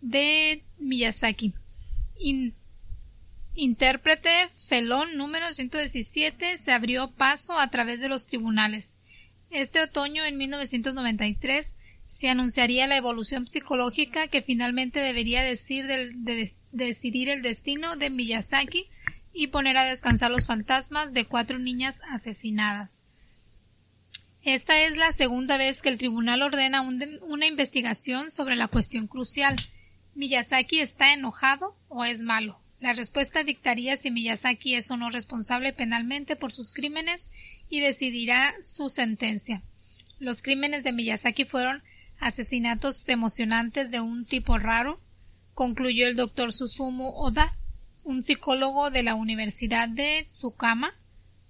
De 0.00 0.62
Miyazaki. 0.78 1.52
intérprete 3.54 4.30
Felón 4.68 5.16
número 5.16 5.52
117 5.52 6.56
se 6.58 6.72
abrió 6.72 7.10
paso 7.10 7.58
a 7.58 7.68
través 7.68 8.00
de 8.00 8.08
los 8.08 8.26
tribunales. 8.26 8.96
Este 9.50 9.82
otoño, 9.82 10.24
en 10.24 10.38
1993, 10.38 11.74
se 12.04 12.28
anunciaría 12.28 12.86
la 12.86 12.96
evolución 12.96 13.46
psicológica 13.46 14.28
que 14.28 14.42
finalmente 14.42 15.00
debería 15.00 15.42
decidir 15.42 15.88
el 17.28 17.42
destino 17.42 17.96
de 17.96 18.10
Miyazaki 18.10 18.86
y 19.32 19.48
poner 19.48 19.76
a 19.76 19.84
descansar 19.84 20.30
los 20.30 20.46
fantasmas 20.46 21.12
de 21.12 21.26
cuatro 21.26 21.58
niñas 21.58 22.02
asesinadas. 22.10 23.04
Esta 24.42 24.80
es 24.80 24.96
la 24.96 25.12
segunda 25.12 25.58
vez 25.58 25.82
que 25.82 25.90
el 25.90 25.98
tribunal 25.98 26.42
ordena 26.42 26.80
una 26.80 27.46
investigación 27.46 28.30
sobre 28.30 28.56
la 28.56 28.68
cuestión 28.68 29.06
crucial. 29.06 29.54
¿Miyazaki 30.14 30.80
está 30.80 31.12
enojado 31.12 31.76
o 31.88 32.04
es 32.04 32.22
malo? 32.22 32.58
La 32.80 32.94
respuesta 32.94 33.44
dictaría 33.44 33.98
si 33.98 34.10
Miyazaki 34.10 34.74
es 34.74 34.90
o 34.90 34.96
no 34.96 35.10
responsable 35.10 35.74
penalmente 35.74 36.36
por 36.36 36.50
sus 36.50 36.72
crímenes 36.72 37.30
y 37.68 37.80
decidirá 37.80 38.54
su 38.62 38.88
sentencia. 38.88 39.60
Los 40.18 40.40
crímenes 40.40 40.84
de 40.84 40.92
Miyazaki 40.92 41.44
fueron 41.44 41.82
asesinatos 42.18 43.06
emocionantes 43.10 43.90
de 43.90 44.00
un 44.00 44.24
tipo 44.24 44.56
raro, 44.56 44.98
concluyó 45.52 46.06
el 46.06 46.16
doctor 46.16 46.54
Susumu 46.54 47.08
Oda, 47.14 47.54
un 48.10 48.22
psicólogo 48.22 48.90
de 48.90 49.02
la 49.02 49.14
Universidad 49.14 49.88
de 49.88 50.24
Tsukama, 50.28 50.92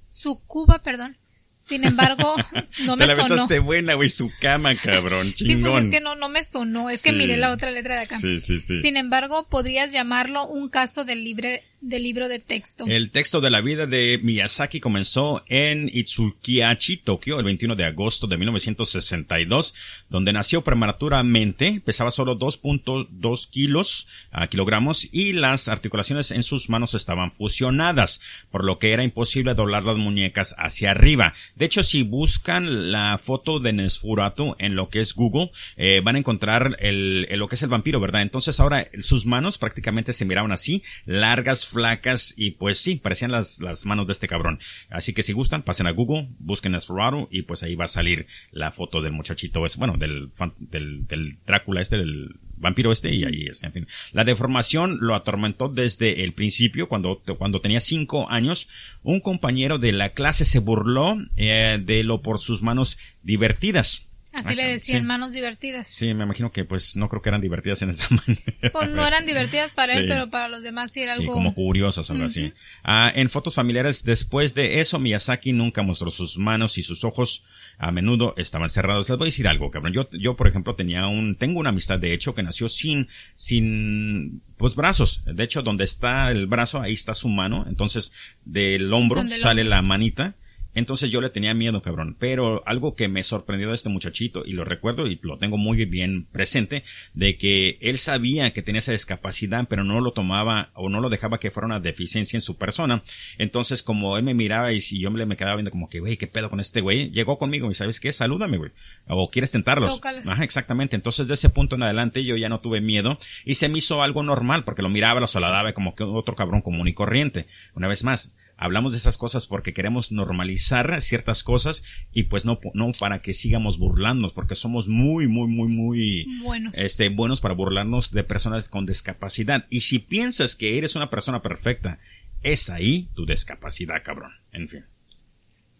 Tsukuba, 0.08 0.80
perdón. 0.80 1.16
Sin 1.58 1.84
embargo, 1.84 2.34
no 2.84 2.96
me 2.96 3.06
Te 3.06 3.14
la 3.14 3.26
sonó. 3.28 3.62
buena, 3.62 3.94
güey, 3.94 4.08
su 4.08 4.30
cama, 4.40 4.74
cabrón, 4.76 5.32
chingón. 5.32 5.56
Sí, 5.56 5.62
pues 5.62 5.84
es 5.84 5.90
que 5.90 6.00
no, 6.00 6.14
no 6.14 6.28
me 6.28 6.42
sonó, 6.44 6.90
es 6.90 7.02
que 7.02 7.12
miré 7.12 7.36
la 7.36 7.52
otra 7.52 7.70
letra 7.70 7.96
de 7.96 8.02
acá. 8.02 8.18
Sí, 8.18 8.40
sí, 8.40 8.58
sí. 8.58 8.80
Sin 8.82 8.96
embargo, 8.96 9.46
podrías 9.48 9.92
llamarlo 9.92 10.46
un 10.46 10.68
caso 10.68 11.04
del 11.04 11.24
libre, 11.24 11.62
del 11.80 12.02
libro 12.02 12.28
de 12.28 12.38
texto. 12.38 12.84
El 12.86 13.10
texto 13.10 13.40
de 13.40 13.50
la 13.50 13.62
vida 13.62 13.86
de 13.86 14.20
Miyazaki 14.22 14.80
comenzó 14.80 15.42
en 15.48 15.90
Itsukiachi, 15.92 16.98
Tokio, 16.98 17.38
el 17.38 17.44
21 17.44 17.74
de 17.74 17.84
agosto 17.84 18.26
de 18.26 18.36
1962, 18.36 19.74
donde 20.08 20.32
nació 20.32 20.62
prematuramente, 20.62 21.80
pesaba 21.84 22.10
solo 22.10 22.38
2.2 22.38 23.50
kilos, 23.50 24.08
a 24.30 24.46
kilogramos, 24.46 25.08
y 25.10 25.32
las 25.32 25.68
articulaciones 25.68 26.30
en 26.32 26.42
sus 26.42 26.68
manos 26.68 26.94
estaban 26.94 27.32
fusionadas, 27.32 28.20
por 28.50 28.64
lo 28.64 28.78
que 28.78 28.92
era 28.92 29.02
imposible 29.02 29.54
doblar 29.54 29.84
las 29.84 29.96
muñecas 29.96 30.54
hacia 30.58 30.90
arriba. 30.90 31.34
De 31.54 31.64
hecho, 31.64 31.82
si 31.82 32.02
buscan 32.02 32.92
la 32.92 33.18
foto 33.22 33.58
de 33.58 33.72
Nesfuratu 33.72 34.54
en 34.58 34.74
lo 34.74 34.88
que 34.88 35.00
es 35.00 35.14
Google, 35.14 35.50
eh, 35.76 36.02
van 36.04 36.16
a 36.16 36.18
encontrar 36.18 36.76
el, 36.80 37.26
lo 37.38 37.48
que 37.48 37.54
es 37.54 37.62
el 37.62 37.70
vampiro, 37.70 38.00
¿verdad? 38.00 38.22
Entonces 38.22 38.60
ahora 38.60 38.86
sus 39.00 39.24
manos 39.24 39.56
prácticamente 39.56 40.12
se 40.12 40.24
miraban 40.24 40.52
así, 40.52 40.82
largas, 41.06 41.69
flacas 41.70 42.34
y 42.36 42.52
pues 42.52 42.78
sí, 42.78 42.96
parecían 42.96 43.32
las, 43.32 43.60
las 43.60 43.86
manos 43.86 44.06
de 44.06 44.12
este 44.12 44.28
cabrón. 44.28 44.60
Así 44.90 45.12
que 45.12 45.22
si 45.22 45.32
gustan, 45.32 45.62
pasen 45.62 45.86
a 45.86 45.92
Google, 45.92 46.28
busquen 46.38 46.72
Nesfuratu 46.72 47.28
y 47.30 47.42
pues 47.42 47.62
ahí 47.62 47.74
va 47.74 47.84
a 47.84 47.88
salir 47.88 48.26
la 48.52 48.72
foto 48.72 49.02
del 49.02 49.12
muchachito, 49.12 49.64
es, 49.66 49.76
bueno, 49.76 49.96
del, 49.96 50.30
del, 50.58 51.06
del 51.06 51.38
Drácula 51.46 51.80
este, 51.80 51.98
del 51.98 52.34
vampiro 52.60 52.92
este 52.92 53.14
y 53.14 53.24
ahí 53.24 53.46
es, 53.50 53.62
en 53.62 53.72
fin. 53.72 53.88
La 54.12 54.24
deformación 54.24 54.98
lo 55.00 55.14
atormentó 55.14 55.68
desde 55.68 56.22
el 56.24 56.32
principio, 56.32 56.88
cuando, 56.88 57.22
cuando 57.38 57.60
tenía 57.60 57.80
cinco 57.80 58.30
años. 58.30 58.68
Un 59.02 59.20
compañero 59.20 59.78
de 59.78 59.92
la 59.92 60.10
clase 60.10 60.44
se 60.44 60.58
burló 60.58 61.16
eh, 61.36 61.80
de 61.82 62.04
lo 62.04 62.20
por 62.20 62.38
sus 62.38 62.62
manos 62.62 62.98
divertidas. 63.22 64.09
Así 64.40 64.54
le 64.54 64.66
decían 64.66 65.06
manos 65.06 65.32
divertidas. 65.32 65.88
Sí, 65.88 66.12
me 66.14 66.24
imagino 66.24 66.52
que 66.52 66.64
pues 66.64 66.96
no 66.96 67.08
creo 67.08 67.22
que 67.22 67.28
eran 67.28 67.40
divertidas 67.40 67.82
en 67.82 67.90
esa 67.90 68.06
manera. 68.10 68.72
Pues 68.72 68.88
no 68.90 69.06
eran 69.06 69.26
divertidas 69.26 69.72
para 69.72 69.92
él, 69.94 70.06
pero 70.08 70.28
para 70.30 70.48
los 70.48 70.62
demás 70.62 70.92
sí 70.92 71.00
era 71.00 71.14
sí, 71.14 71.22
algo. 71.22 71.34
como 71.34 71.54
curiosas, 71.54 72.10
algo 72.10 72.24
así. 72.24 72.52
Ah, 72.82 73.12
en 73.14 73.30
fotos 73.30 73.54
familiares 73.54 74.04
después 74.04 74.54
de 74.54 74.80
eso, 74.80 74.98
Miyazaki 74.98 75.52
nunca 75.52 75.82
mostró 75.82 76.10
sus 76.10 76.38
manos 76.38 76.78
y 76.78 76.82
sus 76.82 77.04
ojos 77.04 77.44
a 77.80 77.90
menudo 77.92 78.34
estaban 78.36 78.68
cerrados. 78.68 79.08
Les 79.08 79.16
voy 79.16 79.24
a 79.24 79.30
decir 79.30 79.48
algo, 79.48 79.70
cabrón. 79.70 79.94
Yo, 79.94 80.08
yo, 80.12 80.36
por 80.36 80.46
ejemplo, 80.46 80.74
tenía 80.74 81.06
un, 81.06 81.34
tengo 81.34 81.58
una 81.58 81.70
amistad 81.70 81.98
de 81.98 82.12
hecho 82.12 82.34
que 82.34 82.42
nació 82.42 82.68
sin, 82.68 83.08
sin, 83.34 84.42
pues 84.58 84.74
brazos. 84.74 85.22
De 85.24 85.44
hecho, 85.44 85.62
donde 85.62 85.84
está 85.84 86.30
el 86.30 86.46
brazo, 86.46 86.82
ahí 86.82 86.92
está 86.92 87.14
su 87.14 87.28
mano. 87.28 87.64
Entonces, 87.66 88.12
del 88.44 88.92
hombro 88.92 89.26
sale 89.28 89.64
la 89.64 89.80
manita 89.80 90.36
entonces 90.74 91.10
yo 91.10 91.20
le 91.20 91.30
tenía 91.30 91.54
miedo, 91.54 91.82
cabrón. 91.82 92.16
Pero 92.18 92.62
algo 92.66 92.94
que 92.94 93.08
me 93.08 93.22
sorprendió 93.22 93.68
de 93.68 93.74
este 93.74 93.88
muchachito, 93.88 94.44
y 94.44 94.52
lo 94.52 94.64
recuerdo 94.64 95.06
y 95.06 95.18
lo 95.22 95.38
tengo 95.38 95.56
muy 95.56 95.84
bien 95.84 96.26
presente, 96.30 96.84
de 97.14 97.36
que 97.36 97.78
él 97.80 97.98
sabía 97.98 98.52
que 98.52 98.62
tenía 98.62 98.78
esa 98.78 98.92
discapacidad, 98.92 99.66
pero 99.68 99.84
no 99.84 100.00
lo 100.00 100.12
tomaba 100.12 100.70
o 100.74 100.88
no 100.88 101.00
lo 101.00 101.08
dejaba 101.08 101.38
que 101.38 101.50
fuera 101.50 101.66
una 101.66 101.80
deficiencia 101.80 102.36
en 102.36 102.42
su 102.42 102.56
persona. 102.56 103.02
Entonces, 103.38 103.82
como 103.82 104.16
él 104.16 104.24
me 104.24 104.34
miraba 104.34 104.72
y 104.72 104.80
si 104.80 105.00
yo 105.00 105.10
me 105.10 105.36
quedaba 105.36 105.56
viendo 105.56 105.70
como 105.70 105.88
que, 105.88 106.00
güey, 106.00 106.16
¿qué 106.16 106.26
pedo 106.26 106.50
con 106.50 106.60
este 106.60 106.80
güey? 106.80 107.10
Llegó 107.10 107.38
conmigo 107.38 107.70
y 107.70 107.74
¿sabes 107.74 108.00
qué? 108.00 108.12
Salúdame, 108.12 108.56
güey. 108.56 108.70
O 109.08 109.28
quieres 109.28 109.50
tentarlos. 109.50 110.00
Ajá, 110.26 110.44
exactamente. 110.44 110.96
Entonces, 110.96 111.26
de 111.26 111.34
ese 111.34 111.50
punto 111.50 111.76
en 111.76 111.82
adelante 111.82 112.24
yo 112.24 112.36
ya 112.36 112.48
no 112.48 112.60
tuve 112.60 112.80
miedo 112.80 113.18
y 113.44 113.56
se 113.56 113.68
me 113.68 113.78
hizo 113.78 114.02
algo 114.02 114.22
normal 114.22 114.64
porque 114.64 114.82
lo 114.82 114.88
miraba, 114.88 115.20
lo 115.20 115.26
saludaba 115.26 115.72
como 115.72 115.94
que 115.94 116.04
otro 116.04 116.34
cabrón 116.34 116.62
común 116.62 116.88
y 116.88 116.94
corriente. 116.94 117.46
Una 117.74 117.88
vez 117.88 118.04
más, 118.04 118.32
hablamos 118.60 118.92
de 118.92 118.98
esas 118.98 119.16
cosas 119.16 119.46
porque 119.46 119.72
queremos 119.72 120.12
normalizar 120.12 121.00
ciertas 121.00 121.42
cosas 121.42 121.82
y 122.12 122.24
pues 122.24 122.44
no, 122.44 122.60
no 122.74 122.92
para 123.00 123.20
que 123.20 123.32
sigamos 123.32 123.78
burlándonos, 123.78 124.34
porque 124.34 124.54
somos 124.54 124.86
muy, 124.86 125.26
muy, 125.26 125.48
muy, 125.48 125.68
muy 125.68 126.26
buenos. 126.42 126.76
Este, 126.76 127.08
buenos 127.08 127.40
para 127.40 127.54
burlarnos 127.54 128.12
de 128.12 128.22
personas 128.22 128.68
con 128.68 128.84
discapacidad. 128.84 129.66
Y 129.70 129.80
si 129.80 129.98
piensas 129.98 130.56
que 130.56 130.76
eres 130.76 130.94
una 130.94 131.08
persona 131.08 131.40
perfecta, 131.40 131.98
es 132.42 132.68
ahí 132.68 133.08
tu 133.14 133.24
discapacidad, 133.24 134.02
cabrón. 134.04 134.32
En 134.52 134.68
fin. 134.68 134.84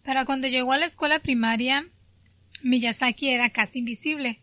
Para 0.03 0.25
cuando 0.25 0.49
llegó 0.49 0.73
a 0.73 0.79
la 0.79 0.87
escuela 0.87 1.19
primaria, 1.19 1.87
Miyazaki 2.62 3.29
era 3.29 3.51
casi 3.51 3.81
invisible. 3.81 4.40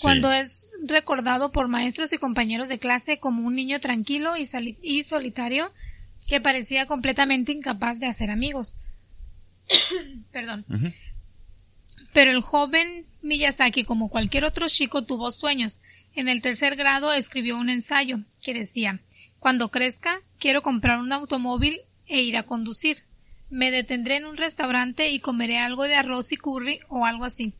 Cuando 0.00 0.32
es 0.32 0.76
recordado 0.84 1.52
por 1.52 1.68
maestros 1.68 2.12
y 2.12 2.18
compañeros 2.18 2.68
de 2.68 2.78
clase 2.78 3.18
como 3.18 3.46
un 3.46 3.54
niño 3.54 3.78
tranquilo 3.78 4.36
y, 4.36 4.48
y 4.82 5.02
solitario, 5.02 5.70
que 6.28 6.40
parecía 6.40 6.86
completamente 6.86 7.52
incapaz 7.52 8.00
de 8.00 8.06
hacer 8.06 8.30
amigos. 8.30 8.76
Perdón. 10.32 10.64
Pero 12.12 12.30
el 12.30 12.40
joven 12.40 13.06
Miyazaki, 13.22 13.84
como 13.84 14.08
cualquier 14.08 14.44
otro 14.44 14.68
chico, 14.68 15.04
tuvo 15.04 15.30
sueños. 15.30 15.80
En 16.14 16.28
el 16.28 16.42
tercer 16.42 16.76
grado 16.76 17.12
escribió 17.12 17.56
un 17.56 17.70
ensayo 17.70 18.20
que 18.42 18.54
decía 18.54 19.00
Cuando 19.38 19.70
crezca, 19.70 20.20
quiero 20.38 20.62
comprar 20.62 20.98
un 20.98 21.12
automóvil 21.12 21.80
e 22.06 22.22
ir 22.22 22.36
a 22.36 22.42
conducir. 22.44 23.02
Me 23.50 23.70
detendré 23.70 24.16
en 24.16 24.24
un 24.24 24.36
restaurante 24.36 25.10
y 25.10 25.20
comeré 25.20 25.58
algo 25.58 25.84
de 25.84 25.94
arroz 25.94 26.32
y 26.32 26.36
curry 26.36 26.80
o 26.88 27.04
algo 27.04 27.24
así. 27.24 27.52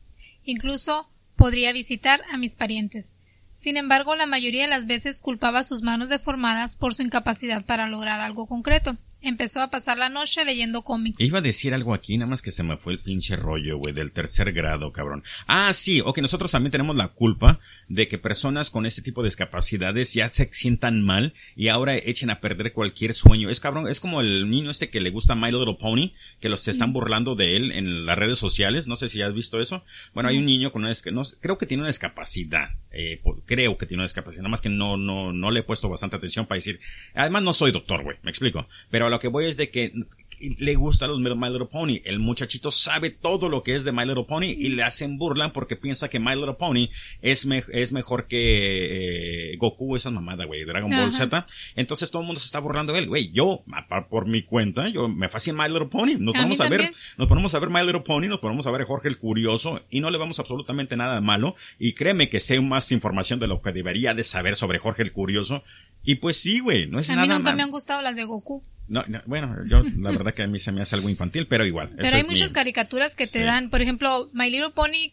Incluso 0.45 1.07
podría 1.35 1.73
visitar 1.73 2.21
a 2.31 2.37
mis 2.37 2.55
parientes. 2.55 3.13
Sin 3.55 3.77
embargo, 3.77 4.15
la 4.15 4.25
mayoría 4.25 4.63
de 4.63 4.69
las 4.69 4.87
veces 4.87 5.21
culpaba 5.21 5.63
sus 5.63 5.83
manos 5.83 6.09
deformadas 6.09 6.75
por 6.75 6.93
su 6.93 7.01
incapacidad 7.01 7.65
para 7.65 7.87
lograr 7.87 8.19
algo 8.19 8.45
concreto 8.45 8.97
empezó 9.23 9.61
a 9.61 9.69
pasar 9.69 9.97
la 9.97 10.09
noche 10.09 10.45
leyendo 10.45 10.83
cómics. 10.83 11.19
Iba 11.19 11.39
a 11.39 11.41
decir 11.41 11.73
algo 11.73 11.93
aquí, 11.93 12.17
nada 12.17 12.29
más 12.29 12.41
que 12.41 12.51
se 12.51 12.61
me 12.61 12.77
fue 12.77 12.93
el 12.93 12.99
pinche 12.99 13.35
rollo, 13.35 13.77
güey, 13.77 13.93
del 13.93 14.11
tercer 14.11 14.51
grado, 14.51 14.91
cabrón. 14.91 15.23
Ah, 15.47 15.73
sí, 15.73 16.01
ok, 16.01 16.19
nosotros 16.19 16.51
también 16.51 16.71
tenemos 16.71 16.95
la 16.95 17.07
culpa 17.07 17.59
de 17.87 18.07
que 18.07 18.17
personas 18.17 18.69
con 18.69 18.85
este 18.85 19.01
tipo 19.01 19.21
de 19.21 19.27
discapacidades 19.27 20.13
ya 20.13 20.29
se 20.29 20.49
sientan 20.51 21.01
mal 21.01 21.33
y 21.55 21.67
ahora 21.67 21.95
echen 21.95 22.29
a 22.29 22.39
perder 22.39 22.73
cualquier 22.73 23.13
sueño. 23.13 23.49
Es 23.49 23.59
cabrón, 23.59 23.87
es 23.87 23.99
como 23.99 24.21
el 24.21 24.49
niño 24.49 24.71
este 24.71 24.89
que 24.89 25.01
le 25.01 25.09
gusta 25.09 25.35
My 25.35 25.51
Little 25.51 25.77
Pony, 25.79 26.13
que 26.39 26.49
los 26.49 26.67
están 26.67 26.93
burlando 26.93 27.35
de 27.35 27.55
él 27.55 27.71
en 27.71 28.05
las 28.05 28.17
redes 28.17 28.39
sociales, 28.39 28.87
no 28.87 28.95
sé 28.95 29.09
si 29.09 29.21
has 29.21 29.33
visto 29.33 29.59
eso. 29.59 29.83
Bueno, 30.13 30.29
hay 30.29 30.37
un 30.37 30.45
niño 30.45 30.71
con 30.71 30.83
una, 30.83 30.93
no, 31.11 31.21
creo 31.39 31.57
que 31.57 31.65
tiene 31.65 31.81
una 31.81 31.89
discapacidad, 31.89 32.69
eh, 32.91 33.21
creo 33.45 33.77
que 33.77 33.85
tiene 33.85 34.01
una 34.01 34.07
discapacidad, 34.07 34.41
nada 34.41 34.51
más 34.51 34.61
que 34.61 34.69
no, 34.69 34.97
no, 34.97 35.33
no 35.33 35.51
le 35.51 35.61
he 35.61 35.63
puesto 35.63 35.89
bastante 35.89 36.15
atención 36.15 36.45
para 36.45 36.57
decir, 36.57 36.79
además 37.13 37.43
no 37.43 37.53
soy 37.53 37.71
doctor, 37.71 38.03
güey, 38.03 38.17
me 38.23 38.31
explico, 38.31 38.67
pero 38.89 39.09
lo 39.09 39.19
que 39.19 39.27
voy 39.27 39.45
es 39.45 39.57
de 39.57 39.69
que 39.69 39.93
le 40.39 40.75
gusta 40.75 41.07
los 41.07 41.19
My 41.19 41.49
Little 41.49 41.67
Pony. 41.67 42.01
El 42.05 42.19
muchachito 42.19 42.71
sabe 42.71 43.09
todo 43.09 43.49
lo 43.49 43.63
que 43.63 43.75
es 43.75 43.83
de 43.83 43.91
My 43.91 44.05
Little 44.05 44.25
Pony 44.25 44.45
y 44.45 44.69
le 44.69 44.83
hacen 44.83 45.17
burla 45.17 45.53
porque 45.53 45.75
piensa 45.75 46.09
que 46.09 46.19
My 46.19 46.35
Little 46.35 46.53
Pony 46.53 46.89
es, 47.21 47.47
es 47.71 47.91
mejor 47.91 48.27
que 48.27 49.53
eh, 49.53 49.57
Goku, 49.57 49.95
esa 49.95 50.11
mamada, 50.11 50.45
güey, 50.45 50.65
Dragon 50.65 50.89
Ball 50.89 51.11
Z. 51.11 51.45
Entonces 51.75 52.11
todo 52.11 52.21
el 52.21 52.27
mundo 52.27 52.39
se 52.39 52.45
está 52.45 52.59
burlando 52.59 52.93
de 52.93 52.99
él, 52.99 53.07
güey. 53.07 53.31
Yo, 53.31 53.63
por 54.09 54.27
mi 54.27 54.43
cuenta, 54.43 54.87
yo 54.89 55.07
me 55.07 55.29
fascina 55.29 55.63
My 55.63 55.69
Little 55.69 55.87
Pony. 55.87 56.15
Nos 56.17 56.33
ponemos 56.33 56.59
a, 56.61 56.69
ver, 56.69 56.91
nos 57.17 57.27
ponemos 57.27 57.53
a 57.53 57.59
ver 57.59 57.69
My 57.69 57.81
Little 57.81 58.01
Pony, 58.01 58.27
nos 58.27 58.39
ponemos 58.39 58.67
a 58.67 58.71
ver 58.71 58.83
Jorge 58.83 59.07
el 59.07 59.17
Curioso 59.17 59.81
y 59.89 59.99
no 59.99 60.09
le 60.09 60.17
vamos 60.17 60.39
absolutamente 60.39 60.97
nada 60.97 61.15
de 61.15 61.21
malo. 61.21 61.55
Y 61.79 61.93
créeme 61.93 62.29
que 62.29 62.39
sé 62.39 62.59
más 62.61 62.91
información 62.91 63.39
de 63.39 63.47
lo 63.47 63.61
que 63.61 63.71
debería 63.71 64.13
de 64.13 64.23
saber 64.23 64.55
sobre 64.55 64.79
Jorge 64.79 65.03
el 65.03 65.11
Curioso. 65.11 65.63
Y 66.03 66.15
pues 66.15 66.37
sí, 66.37 66.59
güey, 66.59 66.87
no 66.87 66.99
es 66.99 67.09
nada 67.09 67.23
A 67.23 67.25
mí 67.25 67.33
nunca 67.33 67.55
me 67.55 67.63
han 67.63 67.71
gustado 67.71 68.01
las 68.01 68.15
de 68.15 68.25
Goku. 68.25 68.63
No, 68.93 69.03
bueno, 69.25 69.57
yo 69.65 69.81
la 69.83 70.11
verdad 70.11 70.35
que 70.35 70.43
a 70.43 70.47
mí 70.47 70.59
se 70.59 70.71
me 70.71 70.81
hace 70.81 70.95
algo 70.95 71.09
infantil, 71.09 71.47
pero 71.47 71.65
igual. 71.65 71.89
Pero 71.97 72.15
hay 72.15 72.23
muchas 72.23 72.53
caricaturas 72.53 73.15
que 73.15 73.25
te 73.25 73.43
dan, 73.43 73.71
por 73.71 73.81
ejemplo, 73.81 74.29
My 74.33 74.51
Little 74.51 74.69
Pony 74.69 75.11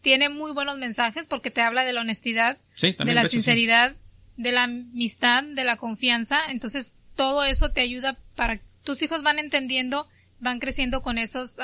tiene 0.00 0.30
muy 0.30 0.52
buenos 0.52 0.78
mensajes 0.78 1.26
porque 1.28 1.50
te 1.50 1.60
habla 1.60 1.84
de 1.84 1.92
la 1.92 2.00
honestidad, 2.00 2.56
de 2.80 3.14
la 3.14 3.28
sinceridad, 3.28 3.94
de 4.38 4.52
la 4.52 4.62
amistad, 4.62 5.42
de 5.42 5.64
la 5.64 5.76
confianza. 5.76 6.40
Entonces, 6.48 6.96
todo 7.14 7.44
eso 7.44 7.70
te 7.70 7.82
ayuda 7.82 8.16
para 8.36 8.58
tus 8.84 9.02
hijos 9.02 9.22
van 9.22 9.38
entendiendo 9.38 10.08
van 10.40 10.58
creciendo 10.58 11.02
con 11.02 11.18
esos 11.18 11.56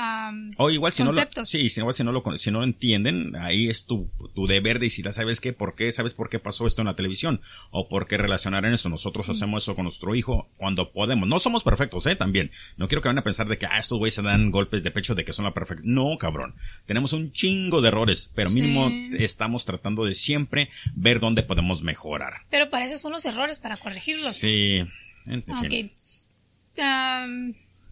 o 0.59 0.71
igual 0.71 0.93
si 0.93 1.03
conceptos. 1.03 1.37
No 1.53 1.59
lo, 1.59 1.69
sí, 1.69 1.81
igual 1.81 1.95
si 1.95 2.05
no 2.05 2.12
lo 2.12 2.39
si 2.39 2.51
no 2.51 2.59
lo 2.59 2.65
entienden, 2.65 3.35
ahí 3.37 3.69
es 3.69 3.87
tu, 3.87 4.11
tu 4.35 4.47
deber 4.47 4.79
de 4.79 4.87
decir, 4.87 5.11
¿sabes 5.12 5.41
qué? 5.41 5.53
¿Por 5.53 5.75
qué? 5.75 5.91
¿Sabes 5.93 6.15
por 6.15 6.29
qué 6.29 6.39
pasó 6.39 6.67
esto 6.67 6.83
en 6.83 6.87
la 6.87 6.97
televisión? 6.97 7.41
O 7.71 7.89
por 7.89 8.07
qué 8.07 8.17
relacionar 8.17 8.65
en 8.65 8.75
eso. 8.75 8.89
Nosotros 8.89 9.29
hacemos 9.29 9.62
eso 9.62 9.75
con 9.75 9.85
nuestro 9.85 10.15
hijo 10.15 10.49
cuando 10.57 10.93
podemos. 10.93 11.29
No 11.29 11.39
somos 11.39 11.62
perfectos, 11.62 12.07
eh, 12.07 12.17
también. 12.17 12.51
No 12.77 12.89
quiero 12.89 13.03
que 13.03 13.09
van 13.09 13.19
a 13.19 13.25
pensar 13.25 13.49
de 13.49 13.59
que 13.59 13.67
ah, 13.67 13.79
estos 13.79 13.99
güeyes 13.99 14.15
se 14.15 14.23
dan 14.23 14.51
golpes 14.51 14.83
de 14.83 14.91
pecho 14.91 15.15
de 15.15 15.25
que 15.25 15.33
son 15.33 15.45
la 15.45 15.55
perfecta. 15.55 15.83
No, 15.87 16.17
cabrón. 16.19 16.55
Tenemos 16.87 17.12
un 17.12 17.33
chingo 17.33 17.81
de 17.81 17.89
errores, 17.89 18.31
pero 18.35 18.51
mínimo 18.51 18.91
estamos 19.19 19.65
tratando 19.65 20.05
de 20.05 20.15
siempre 20.15 20.71
ver 20.95 21.21
dónde 21.21 21.43
podemos 21.43 21.83
mejorar. 21.83 22.43
Pero 22.51 22.71
para 22.71 22.85
eso 22.85 22.99
son 22.99 23.12
los 23.12 23.25
errores, 23.25 23.59
para 23.59 23.77
corregirlos. 23.77 24.35
Sí. 24.35 24.83
En 25.27 25.43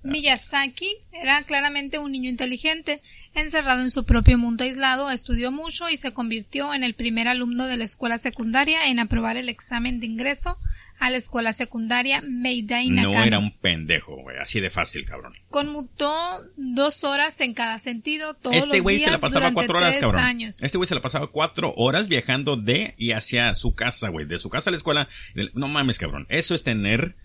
Miyazaki 0.05 0.99
era 1.12 1.43
claramente 1.43 1.99
un 1.99 2.12
niño 2.12 2.31
inteligente, 2.31 3.01
encerrado 3.35 3.83
en 3.83 3.90
su 3.90 4.05
propio 4.05 4.38
mundo 4.38 4.64
aislado, 4.64 5.11
estudió 5.11 5.51
mucho 5.51 5.88
y 5.88 5.97
se 5.97 6.12
convirtió 6.12 6.75
en 6.75 6.85
el 6.85 6.95
primer 6.95 7.27
alumno 7.27 7.67
de 7.67 7.79
la 7.79 7.85
escuela 7.85 8.19
secundaria 8.19 8.87
en 8.88 8.99
aprobar 8.99 9.37
el 9.37 9.49
examen 9.49 10.01
de 10.01 10.07
ingreso 10.07 10.59
a 11.01 11.11
la 11.11 11.17
escuela 11.17 11.53
secundaria 11.53 12.23
Meidai 12.23 12.88
Nakano. 12.90 13.19
No 13.19 13.25
era 13.25 13.38
un 13.38 13.51
pendejo, 13.51 14.17
güey, 14.17 14.38
así 14.38 14.61
de 14.61 14.71
fácil, 14.71 15.05
cabrón. 15.05 15.35
Conmutó 15.51 16.12
dos 16.57 17.03
horas 17.03 17.40
en 17.40 17.55
cada 17.55 17.79
sentido 17.79 18.35
todos 18.35 18.57
este 18.57 18.81
güey 18.81 18.99
se 18.99 19.11
la 19.11 19.19
pasaba 19.19 19.53
cuatro 19.53 19.79
horas, 19.79 19.99
cabrón. 19.99 20.23
Años. 20.23 20.62
Este 20.62 20.79
güey 20.79 20.87
se 20.87 20.95
la 20.95 21.03
pasaba 21.03 21.27
cuatro 21.27 21.75
horas 21.77 22.09
viajando 22.09 22.57
de 22.57 22.95
y 22.97 23.12
hacia 23.12 23.55
su 23.55 23.75
casa, 23.75 24.11
güey, 24.11 24.27
de 24.27 24.38
su 24.38 24.51
casa 24.51 24.71
a 24.71 24.73
la 24.73 24.77
escuela. 24.77 25.09
No 25.55 25.69
mames, 25.69 25.99
cabrón. 25.99 26.27
Eso 26.29 26.55
es 26.55 26.62
tener 26.62 27.17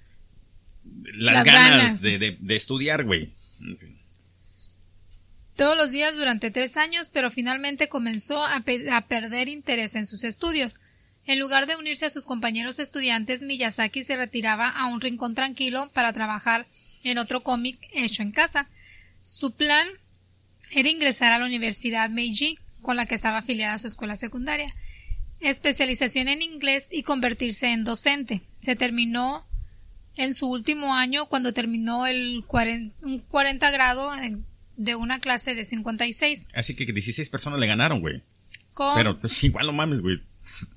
las, 1.14 1.44
ganas, 1.44 2.02
De, 2.02 2.38
estudiar, 2.50 3.04
güey. 3.04 3.34
Todos 5.56 5.76
los 5.76 5.92
días 5.92 6.16
durante 6.16 6.52
tres 6.52 6.78
años, 6.78 7.10
pero 7.10 7.32
finalmente 7.32 7.90
comenzó 7.90 8.44
a, 8.44 8.64
a 8.92 9.02
perder 9.08 9.48
interés 9.48 9.96
en 9.96 10.06
sus 10.06 10.24
estudios. 10.24 10.80
En 11.26 11.40
lugar 11.40 11.68
de 11.68 11.76
unirse 11.76 12.06
a 12.06 12.10
sus 12.10 12.26
compañeros 12.26 12.80
estudiantes, 12.80 13.42
Miyazaki 13.42 14.04
se 14.04 14.16
retiraba 14.16 14.70
a 14.70 14.88
un 14.88 15.02
rincón 15.02 15.36
tranquilo 15.36 15.90
para 15.94 16.14
trabajar 16.14 16.66
en 17.04 17.18
otro 17.18 17.44
cómic 17.44 17.78
hecho 17.94 18.24
en 18.24 18.32
casa. 18.32 18.68
Su 19.22 19.52
plan 19.52 19.88
era 20.72 20.90
ingresar 20.90 21.32
a 21.32 21.40
la 21.40 21.46
Universidad 21.46 22.10
Meiji, 22.10 22.58
con 22.82 22.96
la 22.96 23.06
que 23.06 23.16
estaba 23.16 23.40
afiliada 23.40 23.74
a 23.74 23.80
su 23.80 23.88
escuela 23.88 24.16
secundaria, 24.16 24.74
especialización 25.40 26.28
en 26.28 26.42
inglés 26.42 26.90
y 26.92 27.04
convertirse 27.04 27.72
en 27.72 27.84
docente. 27.84 28.42
Se 28.62 28.76
terminó 28.76 29.46
en 30.20 30.34
su 30.34 30.48
último 30.48 30.94
año 30.94 31.28
cuando 31.28 31.54
terminó 31.54 32.06
el 32.06 32.44
40, 32.46 32.94
un 33.06 33.20
40 33.20 33.72
grado 33.72 34.12
de 34.76 34.96
una 34.96 35.20
clase 35.20 35.56
de 35.56 35.64
56. 35.64 36.48
Así 36.54 36.76
que 36.76 36.86
16 36.86 37.30
personas 37.30 37.58
le 37.58 37.68
ganaron, 37.68 38.02
güey. 38.02 38.22
Pero 38.96 39.18
pues 39.18 39.42
igual 39.46 39.68
no 39.68 39.74
mames, 39.74 40.02
güey. 40.02 40.20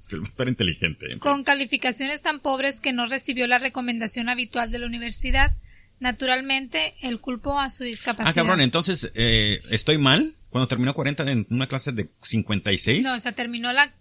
Pero 0.36 0.48
inteligente. 0.48 1.18
Con 1.18 1.42
calificaciones 1.42 2.22
tan 2.22 2.38
pobres 2.38 2.80
que 2.80 2.92
no 2.92 3.06
recibió 3.06 3.48
la 3.48 3.58
recomendación 3.58 4.28
habitual 4.28 4.70
de 4.70 4.78
la 4.78 4.86
universidad. 4.86 5.52
Naturalmente, 5.98 6.94
él 7.02 7.20
culpó 7.20 7.58
a 7.58 7.70
su 7.70 7.82
discapacidad. 7.82 8.30
Ah, 8.30 8.34
cabrón, 8.34 8.60
entonces, 8.60 9.10
eh, 9.16 9.60
¿estoy 9.70 9.98
mal? 9.98 10.34
Cuando 10.50 10.68
terminó 10.68 10.94
40 10.94 11.30
en 11.32 11.46
una 11.50 11.66
clase 11.66 11.90
de 11.90 12.08
56. 12.20 13.02
No, 13.02 13.14
o 13.14 13.18
sea, 13.18 13.32
terminó 13.32 13.72
la, 13.72 13.92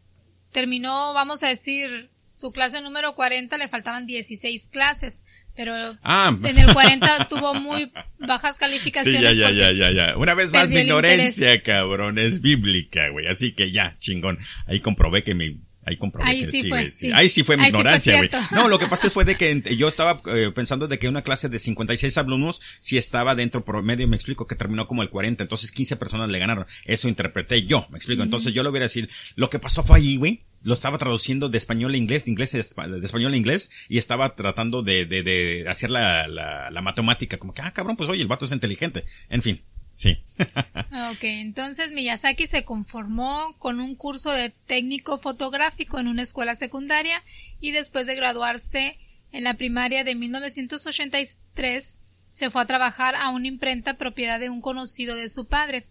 terminó, 0.52 1.14
vamos 1.14 1.42
a 1.42 1.48
decir, 1.48 2.11
su 2.42 2.52
clase 2.52 2.82
número 2.82 3.14
40 3.14 3.56
le 3.60 3.68
faltaban 3.68 4.08
16 4.08 4.70
clases, 4.70 5.22
pero 5.56 5.76
ah. 6.02 6.36
en 6.44 6.58
el 6.58 6.74
40 6.74 7.26
tuvo 7.30 7.54
muy 7.54 7.92
bajas 8.18 8.58
calificaciones. 8.58 9.34
Sí, 9.34 9.38
ya, 9.38 9.52
ya, 9.52 9.72
ya, 9.72 9.92
ya, 9.92 10.18
Una 10.18 10.34
vez 10.34 10.52
más 10.52 10.68
mi 10.68 10.78
ignorancia, 10.78 11.62
cabrón, 11.62 12.18
es 12.18 12.42
bíblica, 12.42 13.10
güey. 13.10 13.28
Así 13.28 13.54
que 13.54 13.72
ya, 13.72 13.96
chingón. 14.00 14.40
Ahí 14.66 14.80
comprobé 14.80 15.24
que 15.24 15.36
mi 15.36 15.60
Ahí 15.84 15.98
comprobé 15.98 16.30
Ahí 16.30 16.46
que 16.46 16.52
sí, 16.52 16.70
fue, 16.70 16.90
Ahí 17.14 17.30
sí 17.30 17.44
fue 17.44 17.58
mi 17.58 17.68
ignorancia, 17.68 18.18
güey. 18.18 18.30
No, 18.52 18.68
lo 18.68 18.78
que 18.80 18.88
pasó 18.88 19.10
fue 19.10 19.26
de 19.26 19.36
que 19.36 19.76
yo 19.78 19.88
estaba 19.88 20.22
eh, 20.28 20.52
pensando 20.54 20.88
de 20.88 21.00
que 21.00 21.10
una 21.10 21.24
clase 21.24 21.50
de 21.50 21.60
56 21.60 22.18
alumnos 22.18 22.62
si 22.80 22.98
estaba 22.98 23.36
dentro 23.36 23.64
por 23.66 23.82
medio, 23.84 24.08
me 24.08 24.16
explico, 24.16 24.48
que 24.48 24.56
terminó 24.56 24.88
como 24.88 25.04
el 25.04 25.10
40, 25.10 25.44
entonces 25.44 25.72
15 25.72 25.96
personas 25.96 26.30
le 26.30 26.40
ganaron. 26.40 26.66
Eso 26.86 27.08
interpreté 27.08 27.64
yo, 27.66 27.88
me 27.90 27.98
explico. 27.98 28.24
Entonces 28.24 28.54
yo 28.54 28.64
le 28.64 28.70
hubiera 28.70 28.86
decir, 28.86 29.10
lo 29.36 29.50
que 29.50 29.60
pasó 29.60 29.84
fue 29.84 29.98
allí, 29.98 30.18
güey, 30.18 30.44
lo 30.64 30.74
estaba 30.74 30.98
traduciendo 30.98 31.50
de 31.50 31.58
español 31.58 31.94
a 31.94 31.98
inglés, 31.98 32.26
de 32.26 32.32
inglés 32.32 32.54
a 32.54 32.88
de 32.88 33.06
español 33.06 33.34
a 33.34 33.38
inglés, 33.38 33.72
y 33.90 33.98
estaba 33.98 34.36
tratando 34.36 34.84
de, 34.84 35.06
de, 35.06 35.24
de 35.24 35.66
hacer 35.68 35.90
la, 35.90 36.28
la, 36.28 36.70
la, 36.70 36.82
matemática, 36.82 37.38
como 37.38 37.54
que, 37.54 37.62
ah, 37.62 37.72
cabrón, 37.72 37.98
pues 37.98 38.10
oye, 38.10 38.22
el 38.22 38.28
vato 38.28 38.46
es 38.46 38.52
inteligente. 38.52 39.06
En 39.30 39.42
fin, 39.42 39.62
sí. 39.94 40.18
ok, 40.38 41.24
entonces 41.24 41.92
Miyazaki 41.92 42.48
se 42.48 42.64
conformó 42.64 43.56
con 43.58 43.80
un 43.80 43.96
curso 43.96 44.32
de 44.32 44.50
técnico 44.50 45.18
fotográfico 45.20 46.00
en 46.00 46.08
una 46.08 46.22
escuela 46.22 46.56
secundaria 46.56 47.24
y 47.60 47.72
después 47.72 48.06
de 48.06 48.16
graduarse 48.16 48.98
en 49.32 49.44
la 49.44 49.56
primaria 49.56 50.04
de 50.04 50.16
1983 50.16 52.00
se 52.30 52.50
fue 52.50 52.62
a 52.62 52.66
trabajar 52.66 53.16
a 53.16 53.30
una 53.30 53.48
imprenta 53.48 53.96
propiedad 53.96 54.40
de 54.40 54.50
un 54.50 54.62
conocido 54.62 55.16
de 55.16 55.30
su 55.30 55.48
padre. 55.48 55.86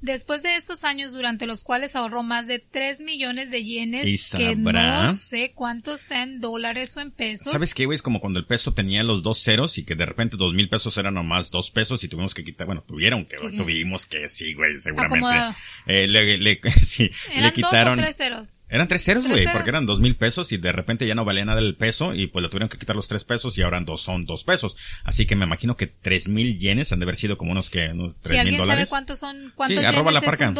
Después 0.00 0.42
de 0.42 0.56
estos 0.56 0.84
años 0.84 1.12
durante 1.12 1.46
los 1.46 1.64
cuales 1.64 1.96
ahorró 1.96 2.22
más 2.22 2.46
de 2.46 2.58
3 2.58 3.00
millones 3.00 3.50
de 3.50 3.64
yenes, 3.64 4.34
que 4.36 4.54
no 4.54 5.12
sé 5.12 5.52
cuántos 5.54 6.02
sean 6.02 6.40
dólares 6.40 6.96
o 6.96 7.00
en 7.00 7.10
pesos. 7.10 7.52
¿Sabes 7.52 7.74
qué, 7.74 7.86
güey? 7.86 7.96
Es 7.96 8.02
como 8.02 8.20
cuando 8.20 8.38
el 8.38 8.46
peso 8.46 8.74
tenía 8.74 9.02
los 9.02 9.22
dos 9.22 9.42
ceros 9.42 9.78
y 9.78 9.84
que 9.84 9.94
de 9.94 10.06
repente 10.06 10.36
dos 10.36 10.54
mil 10.54 10.68
pesos 10.68 10.96
eran 10.98 11.14
nomás 11.14 11.50
dos 11.50 11.70
pesos 11.70 12.04
y 12.04 12.08
tuvimos 12.08 12.34
que 12.34 12.44
quitar, 12.44 12.66
bueno, 12.66 12.84
tuvieron 12.86 13.24
que, 13.24 13.36
tuvimos 13.36 14.06
que, 14.06 14.28
sí, 14.28 14.54
güey, 14.54 14.76
seguramente. 14.76 15.56
Eh, 15.86 16.06
le, 16.06 16.38
le, 16.38 16.60
sí, 16.76 17.10
¿Eran 17.30 17.44
le 17.44 17.52
quitaron. 17.52 17.96
Dos 17.96 17.98
o 17.98 18.06
tres 18.06 18.16
ceros? 18.16 18.66
Eran 18.68 18.88
tres 18.88 19.04
ceros, 19.04 19.26
güey, 19.26 19.46
porque 19.52 19.70
eran 19.70 19.86
dos 19.86 20.00
mil 20.00 20.14
pesos 20.14 20.52
y 20.52 20.58
de 20.58 20.72
repente 20.72 21.06
ya 21.06 21.14
no 21.14 21.24
valía 21.24 21.44
nada 21.44 21.60
el 21.60 21.74
peso 21.74 22.14
y 22.14 22.26
pues 22.26 22.42
le 22.42 22.48
tuvieron 22.48 22.68
que 22.68 22.78
quitar 22.78 22.96
los 22.96 23.08
tres 23.08 23.24
pesos 23.24 23.56
y 23.56 23.62
ahora 23.62 23.80
dos 23.80 24.02
son 24.02 24.26
dos 24.26 24.44
pesos. 24.44 24.76
Así 25.04 25.26
que 25.26 25.36
me 25.36 25.46
imagino 25.46 25.76
que 25.76 25.86
tres 25.86 26.28
mil 26.28 26.58
yenes 26.58 26.92
han 26.92 26.98
de 26.98 27.04
haber 27.04 27.16
sido 27.16 27.38
como 27.38 27.52
unos 27.52 27.70
que, 27.70 27.88
tres 28.20 28.32
si 28.32 28.36
alguien 28.36 28.64
sabe 28.64 28.86
cuántos 28.86 29.18
son, 29.18 29.52
cuántos 29.54 29.85
arroba 29.86 30.12
la 30.12 30.20
parca. 30.20 30.52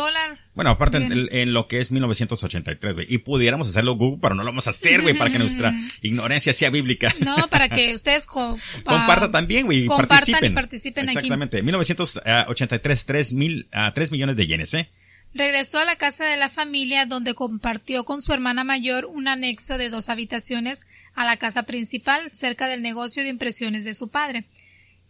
Bueno, 0.54 0.70
aparte 0.70 0.96
en, 0.98 1.52
lo 1.52 1.66
que 1.68 1.80
es 1.80 1.92
1983, 1.92 2.94
güey. 2.94 3.06
Y 3.08 3.18
pudiéramos 3.18 3.68
hacerlo 3.68 3.96
Google, 3.96 4.18
pero 4.22 4.34
no 4.34 4.42
lo 4.42 4.50
vamos 4.50 4.66
a 4.66 4.70
hacer, 4.70 5.02
güey, 5.02 5.16
para 5.16 5.30
que 5.30 5.38
nuestra 5.38 5.74
ignorancia 6.02 6.52
sea 6.52 6.70
bíblica. 6.70 7.12
No, 7.24 7.48
para 7.48 7.68
que 7.68 7.94
ustedes 7.94 8.26
co- 8.26 8.58
Comparta 8.84 9.26
ah, 9.26 9.30
también, 9.32 9.66
güey, 9.66 9.84
y 9.84 9.86
compartan 9.86 10.16
participen. 10.18 10.52
y 10.52 10.54
participen 10.54 11.08
aquí. 11.08 11.18
Exactamente. 11.18 11.62
1983, 11.62 13.04
3 13.04 13.32
mil, 13.34 13.68
ah, 13.72 13.92
3 13.94 14.10
millones 14.12 14.36
de 14.36 14.46
yenes, 14.46 14.74
¿eh? 14.74 14.90
Regresó 15.34 15.78
a 15.78 15.84
la 15.84 15.96
casa 15.96 16.24
de 16.24 16.38
la 16.38 16.48
familia 16.48 17.04
donde 17.04 17.34
compartió 17.34 18.04
con 18.04 18.22
su 18.22 18.32
hermana 18.32 18.64
mayor 18.64 19.04
un 19.04 19.28
anexo 19.28 19.76
de 19.76 19.90
dos 19.90 20.08
habitaciones 20.08 20.86
a 21.14 21.26
la 21.26 21.36
casa 21.36 21.64
principal 21.64 22.30
cerca 22.32 22.68
del 22.68 22.80
negocio 22.82 23.22
de 23.22 23.28
impresiones 23.28 23.84
de 23.84 23.94
su 23.94 24.08
padre. 24.08 24.44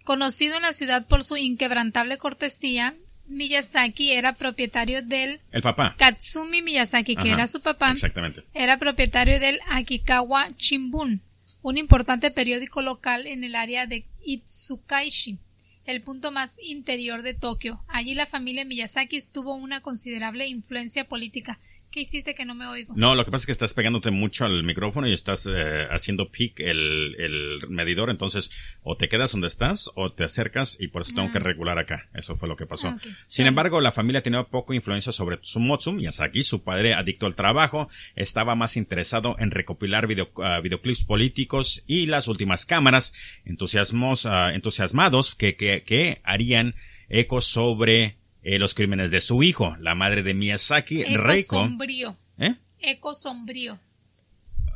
Conocido 0.03 0.57
en 0.57 0.63
la 0.63 0.73
ciudad 0.73 1.07
por 1.07 1.23
su 1.23 1.37
inquebrantable 1.37 2.19
cortesía, 2.19 2.95
Miyazaki 3.29 4.13
era 4.13 4.35
propietario 4.35 5.03
del 5.03 5.41
El 5.53 5.63
papá. 5.63 5.95
Katsumi 5.99 6.63
Miyazaki, 6.63 7.15
que 7.17 7.29
Ajá, 7.29 7.35
era 7.35 7.47
su 7.47 7.61
papá, 7.61 7.93
Exactamente. 7.93 8.43
era 8.55 8.79
propietario 8.79 9.41
del 9.41 9.61
Akikawa 9.69 10.49
Shimbun, 10.57 11.21
un 11.63 11.79
importante 11.79 12.31
periódico 12.31 12.83
local 12.83 13.27
en 13.27 13.45
el 13.45 13.55
área 13.55 13.87
de 13.87 14.05
Itsukaishi, 14.25 15.39
el 15.85 16.03
punto 16.03 16.33
más 16.33 16.57
interior 16.63 17.23
de 17.23 17.35
Tokio. 17.35 17.81
Allí 17.89 18.15
la 18.15 18.27
familia 18.27 18.65
Miyazaki 18.65 19.19
tuvo 19.33 19.55
una 19.55 19.81
considerable 19.81 20.47
influencia 20.47 21.05
política. 21.05 21.59
¿Qué 21.91 22.01
hiciste 22.01 22.35
que 22.35 22.45
no 22.45 22.55
me 22.55 22.67
oigo? 22.67 22.93
No, 22.97 23.15
lo 23.15 23.25
que 23.25 23.31
pasa 23.31 23.43
es 23.43 23.47
que 23.47 23.53
estás 23.53 23.73
pegándote 23.73 24.11
mucho 24.11 24.45
al 24.45 24.63
micrófono 24.65 25.09
y 25.09 25.13
estás 25.15 25.47
eh, 25.47 25.87
haciendo 25.91 26.29
peak 26.31 26.61
el, 26.61 27.15
el 27.19 27.69
medidor, 27.69 28.11
entonces 28.11 28.51
o 28.83 28.97
te 28.99 29.09
quedas 29.09 29.33
donde 29.33 29.47
estás 29.47 29.91
o 29.95 30.13
te 30.13 30.25
acercas 30.25 30.77
y 30.79 30.89
por 30.89 31.03
eso 31.03 31.15
tengo 31.15 31.31
que 31.31 31.39
regular 31.39 31.79
acá. 31.79 32.09
Eso 32.13 32.37
fue 32.37 32.49
lo 32.49 32.57
que 32.57 32.67
pasó. 32.67 32.89
Ah. 32.89 32.99
Sin 33.27 33.45
Sí. 33.45 33.49
embargo, 33.49 33.81
la 33.81 33.93
familia 33.93 34.23
tenía 34.23 34.43
poco 34.45 34.75
influencia 34.75 35.11
sobre 35.13 35.39
Tsumotsu 35.39 35.93
Miyazaki, 35.93 36.43
su 36.43 36.63
padre 36.63 36.93
adicto 36.93 37.25
al 37.27 37.35
trabajo, 37.37 37.89
estaba 38.15 38.55
más 38.55 38.77
interesado 38.77 39.37
en 39.39 39.51
recopilar 39.51 40.07
video, 40.07 40.31
ah, 40.43 40.61
videoclips 40.61 41.05
políticos 41.05 41.83
y 41.87 42.07
las 42.07 42.29
últimas 42.29 42.67
cámaras, 42.67 43.15
entusiasmos, 43.47 44.27
ah, 44.27 44.51
entusiasmados 44.55 45.35
que, 45.35 45.57
que, 45.57 45.83
que 45.83 46.21
harían 46.25 46.75
eco 47.09 47.41
sobre 47.41 48.17
eh, 48.49 48.59
los 48.61 48.75
crímenes 48.75 49.11
de 49.11 49.21
su 49.21 49.43
hijo, 49.43 49.77
la 49.81 49.95
madre 49.97 50.23
de 50.23 50.33
Miyazaki, 50.35 51.03
Eco 51.03 51.23
Reiko. 51.25 51.57
sombrío. 51.57 52.17
¿Eh? 52.39 52.55
Eco 52.81 53.15
sombrío. 53.15 53.79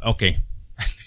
Ok. 0.02 0.24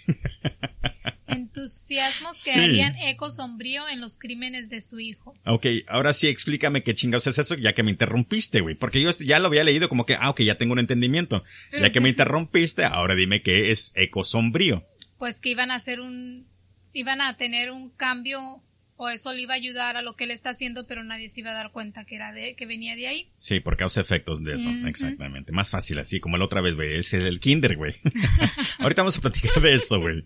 Entusiasmos 1.27 2.43
que 2.43 2.51
Sí. 2.51 2.59
harían 2.59 2.95
eco 2.97 3.31
sombrío 3.31 3.87
en 3.89 3.99
los 4.01 4.17
crímenes 4.17 4.69
de 4.69 4.81
su 4.81 4.99
hijo. 4.99 5.33
Ok, 5.45 5.65
ahora 5.87 6.13
sí 6.13 6.27
explícame 6.27 6.83
qué 6.83 6.93
chingados 6.93 7.27
es 7.27 7.39
eso, 7.39 7.55
ya 7.55 7.73
que 7.73 7.83
me 7.83 7.91
interrumpiste, 7.91 8.61
güey. 8.61 8.75
Porque 8.75 9.01
yo 9.01 9.09
ya 9.19 9.39
lo 9.39 9.47
había 9.47 9.63
leído 9.63 9.89
como 9.89 10.05
que, 10.05 10.15
ah, 10.19 10.29
ok, 10.29 10.41
ya 10.41 10.57
tengo 10.57 10.73
un 10.73 10.79
entendimiento. 10.79 11.43
Pero 11.71 11.85
ya 11.85 11.91
que 11.91 12.01
me 12.01 12.09
interrumpiste, 12.09 12.83
ahora 12.85 13.15
dime 13.15 13.41
qué 13.41 13.71
es 13.71 13.93
eco 13.95 14.23
sombrío. 14.23 14.85
Pues 15.17 15.39
que 15.39 15.49
iban 15.49 15.71
a 15.71 15.75
hacer 15.75 16.01
un, 16.01 16.47
iban 16.91 17.21
a 17.21 17.35
tener 17.37 17.71
un 17.71 17.89
cambio 17.89 18.61
o 18.97 19.09
eso 19.09 19.33
le 19.33 19.41
iba 19.41 19.53
a 19.53 19.57
ayudar 19.57 19.97
a 19.97 20.01
lo 20.01 20.15
que 20.15 20.23
él 20.25 20.31
está 20.31 20.51
haciendo, 20.51 20.85
pero 20.87 21.03
nadie 21.03 21.29
se 21.29 21.41
iba 21.41 21.51
a 21.51 21.53
dar 21.53 21.71
cuenta 21.71 22.05
que 22.05 22.15
era 22.15 22.31
de, 22.31 22.55
que 22.55 22.65
venía 22.65 22.95
de 22.95 23.07
ahí. 23.07 23.29
Sí, 23.35 23.59
por 23.59 23.75
causa 23.77 24.01
efectos 24.01 24.43
de 24.43 24.53
eso, 24.55 24.69
exactamente. 24.87 25.51
Más 25.51 25.69
fácil 25.69 25.99
así, 25.99 26.19
como 26.19 26.37
la 26.37 26.45
otra 26.45 26.61
vez, 26.61 26.75
güey. 26.75 26.95
Es 26.99 27.13
el 27.13 27.39
kinder, 27.39 27.75
güey. 27.75 27.95
Ahorita 28.79 29.01
vamos 29.01 29.17
a 29.17 29.21
platicar 29.21 29.61
de 29.61 29.73
eso, 29.73 29.99
güey. 29.99 30.23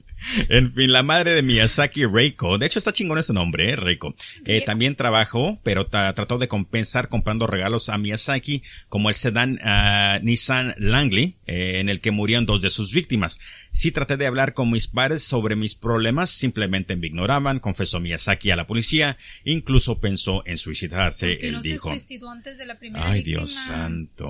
En 0.50 0.74
fin, 0.74 0.92
la 0.92 1.04
madre 1.04 1.32
de 1.32 1.42
Miyazaki, 1.44 2.06
Reiko. 2.06 2.58
De 2.58 2.66
hecho, 2.66 2.80
está 2.80 2.94
chingón 2.94 3.18
ese 3.18 3.34
nombre, 3.34 3.72
eh, 3.72 3.76
Reiko. 3.76 4.16
Eh, 4.46 4.62
también 4.66 4.96
trabajó, 4.96 5.60
pero 5.64 5.88
ta- 5.88 6.14
trató 6.14 6.38
de 6.38 6.48
compensar 6.48 7.10
comprando 7.10 7.48
regalos 7.48 7.90
a 7.90 7.98
Miyazaki, 7.98 8.64
como 8.90 9.10
el 9.10 9.16
sedán 9.16 9.60
ah, 9.64 10.20
Nissan 10.22 10.76
Langley, 10.78 11.38
eh, 11.48 11.80
en 11.80 11.90
el 11.90 12.02
que 12.02 12.12
murieron 12.12 12.46
dos 12.46 12.62
de 12.62 12.70
sus 12.70 12.94
víctimas. 12.94 13.40
Sí 13.78 13.92
traté 13.92 14.18
de 14.18 14.26
hablar 14.26 14.56
con 14.56 14.72
mis 14.72 14.88
padres 14.88 15.22
sobre 15.22 15.56
mis 15.56 15.76
problemas, 15.76 16.32
simplemente 16.32 16.96
me 16.96 17.06
ignoraban, 17.06 17.60
confesó 17.60 18.00
Miyazaki 18.00 18.50
a 18.50 18.56
la 18.56 18.66
policía, 18.66 19.18
incluso 19.44 20.00
pensó 20.00 20.42
en 20.48 20.58
suicidarse, 20.58 21.34
él 21.34 21.54
no 21.54 21.62
dijo. 21.62 21.94
se 21.94 22.00
suicidó 22.00 22.32
antes 22.32 22.58
de 22.58 22.66
la 22.66 22.80
primera 22.80 23.06
Ay, 23.06 23.20
víctima. 23.20 23.42
Dios 23.42 23.54
santo. 23.54 24.30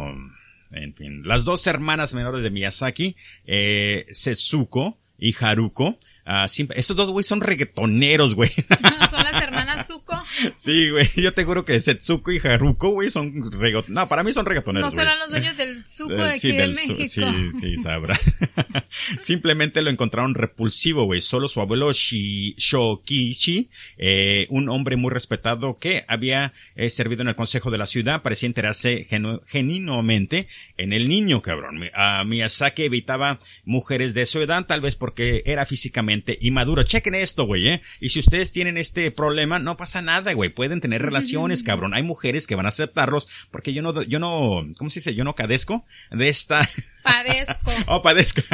En 0.72 0.94
fin, 0.94 1.26
las 1.26 1.46
dos 1.46 1.66
hermanas 1.66 2.14
menores 2.14 2.44
de 2.44 2.50
Miyazaki, 2.50 3.16
eh, 3.46 4.06
Setsuko 4.12 4.98
y 5.18 5.34
Haruko, 5.40 5.98
ah, 6.28 6.48
siempre- 6.48 6.80
estos 6.80 6.96
dos 6.96 7.10
güey 7.10 7.24
son 7.24 7.42
reggaetoneros, 7.42 8.36
güey. 8.36 8.50
Son 9.10 9.24
las 9.24 9.42
hermanas 9.42 9.88
Zuko. 9.88 10.22
sí, 10.58 10.90
güey, 10.90 11.08
yo 11.16 11.34
te 11.34 11.46
juro 11.46 11.64
que 11.64 11.80
Setsuko 11.80 12.30
y 12.34 12.40
Haruko, 12.46 12.90
güey, 12.90 13.10
son 13.10 13.32
reggaetoneros. 13.54 13.88
No, 13.90 14.10
para 14.10 14.22
mí 14.24 14.34
son 14.34 14.46
reggaetoneros, 14.46 14.94
No 14.94 15.00
serán 15.00 15.18
los 15.20 15.30
dueños 15.30 15.56
del 15.56 15.88
Zuko 15.88 16.14
de 16.16 16.24
Eh, 16.24 16.30
aquí 16.32 16.40
sí, 16.40 16.52
de 16.52 16.58
del 16.58 16.76
su- 16.78 16.94
México. 16.94 17.08
Sí, 17.08 17.60
sí, 17.60 17.78
sabrá. 17.82 18.20
Simplemente 19.20 19.82
lo 19.82 19.90
encontraron 19.90 20.36
repulsivo, 20.36 21.06
güey. 21.06 21.22
Solo 21.22 21.48
su 21.48 21.62
abuelo 21.62 21.92
Shi, 21.94 22.54
Shokichi, 22.58 23.70
eh, 23.98 24.48
un 24.50 24.68
hombre 24.70 24.96
muy 24.98 25.12
respetado 25.12 25.78
que 25.78 26.04
había 26.08 26.54
eh, 26.76 26.90
servido 26.90 27.22
en 27.22 27.30
el 27.30 27.36
consejo 27.36 27.72
de 27.72 27.78
la 27.78 27.86
ciudad, 27.86 28.22
parecía 28.22 28.48
enterarse 28.48 29.08
genu- 29.10 29.42
genuinamente 29.48 30.48
en 30.78 30.94
el 30.94 31.08
niño, 31.08 31.42
cabrón. 31.42 31.80
A 31.94 32.24
Miyazaki 32.26 32.84
evitaba 32.84 33.40
mujeres 33.66 34.14
de 34.14 34.26
su 34.26 34.42
edad, 34.42 34.66
tal 34.66 34.82
vez 34.82 34.96
porque 34.96 35.44
era 35.46 35.66
físicamente 35.66 36.17
inmaduro. 36.40 36.84
Chequen 36.84 37.16
esto, 37.16 37.46
güey, 37.46 37.68
eh. 37.68 37.82
Y 38.00 38.10
si 38.10 38.20
ustedes 38.20 38.52
tienen 38.52 38.78
este 38.78 39.12
problema, 39.12 39.60
no 39.60 39.78
pasa 39.78 40.02
nada, 40.02 40.34
güey. 40.34 40.50
Pueden 40.50 40.82
tener 40.82 41.02
relaciones, 41.02 41.64
cabrón. 41.64 41.94
Hay 41.94 42.04
mujeres 42.04 42.48
que 42.48 42.56
van 42.56 42.66
a 42.66 42.70
aceptarlos 42.70 43.28
porque 43.52 43.74
yo 43.74 43.82
no, 43.82 44.02
yo 44.04 44.20
no, 44.20 44.66
¿cómo 44.78 44.90
se 44.90 45.00
dice? 45.00 45.16
Yo 45.16 45.24
no 45.24 45.36
cadezco 45.36 45.86
de 46.12 46.30
esta, 46.30 46.68
Padezco. 47.08 47.72
oh, 47.88 48.02
padezco. 48.02 48.42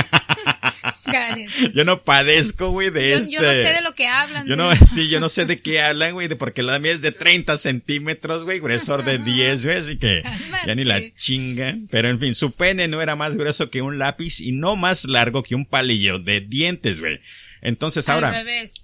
Yo 1.75 1.85
no 1.85 2.03
padezco, 2.03 2.71
güey, 2.71 2.89
de 2.89 3.11
Yo, 3.11 3.17
este. 3.17 3.33
yo 3.33 3.41
no 3.41 3.49
sé 3.49 3.73
de 3.73 3.81
lo 3.81 3.93
que 3.93 4.07
hablan. 4.07 4.47
Yo 4.47 4.55
no, 4.55 4.73
sí, 4.75 5.09
yo 5.09 5.19
no 5.19 5.29
sé 5.29 5.45
de 5.45 5.61
qué 5.61 5.79
hablan, 5.81 6.13
güey, 6.13 6.27
porque 6.29 6.63
la 6.63 6.79
mía 6.79 6.91
es 6.91 7.01
de 7.01 7.11
30 7.11 7.57
centímetros, 7.57 8.43
güey, 8.45 8.59
gruesor 8.59 9.03
de 9.05 9.19
10, 9.19 9.65
güey, 9.65 9.77
así 9.77 9.97
que 9.97 10.23
ya 10.65 10.73
ni 10.75 10.83
la 10.83 10.95
Cálmate. 10.95 11.13
chinga. 11.15 11.75
Pero 11.91 12.09
en 12.09 12.19
fin, 12.19 12.33
su 12.33 12.55
pene 12.55 12.87
no 12.87 13.01
era 13.01 13.15
más 13.15 13.37
grueso 13.37 13.69
que 13.69 13.81
un 13.81 13.99
lápiz 13.99 14.39
y 14.39 14.53
no 14.53 14.75
más 14.75 15.05
largo 15.05 15.43
que 15.43 15.55
un 15.55 15.65
palillo 15.65 16.19
de 16.19 16.41
dientes, 16.41 16.99
güey. 16.99 17.19
Entonces 17.61 18.09
Al 18.09 18.15
ahora, 18.15 18.31
revés. 18.31 18.83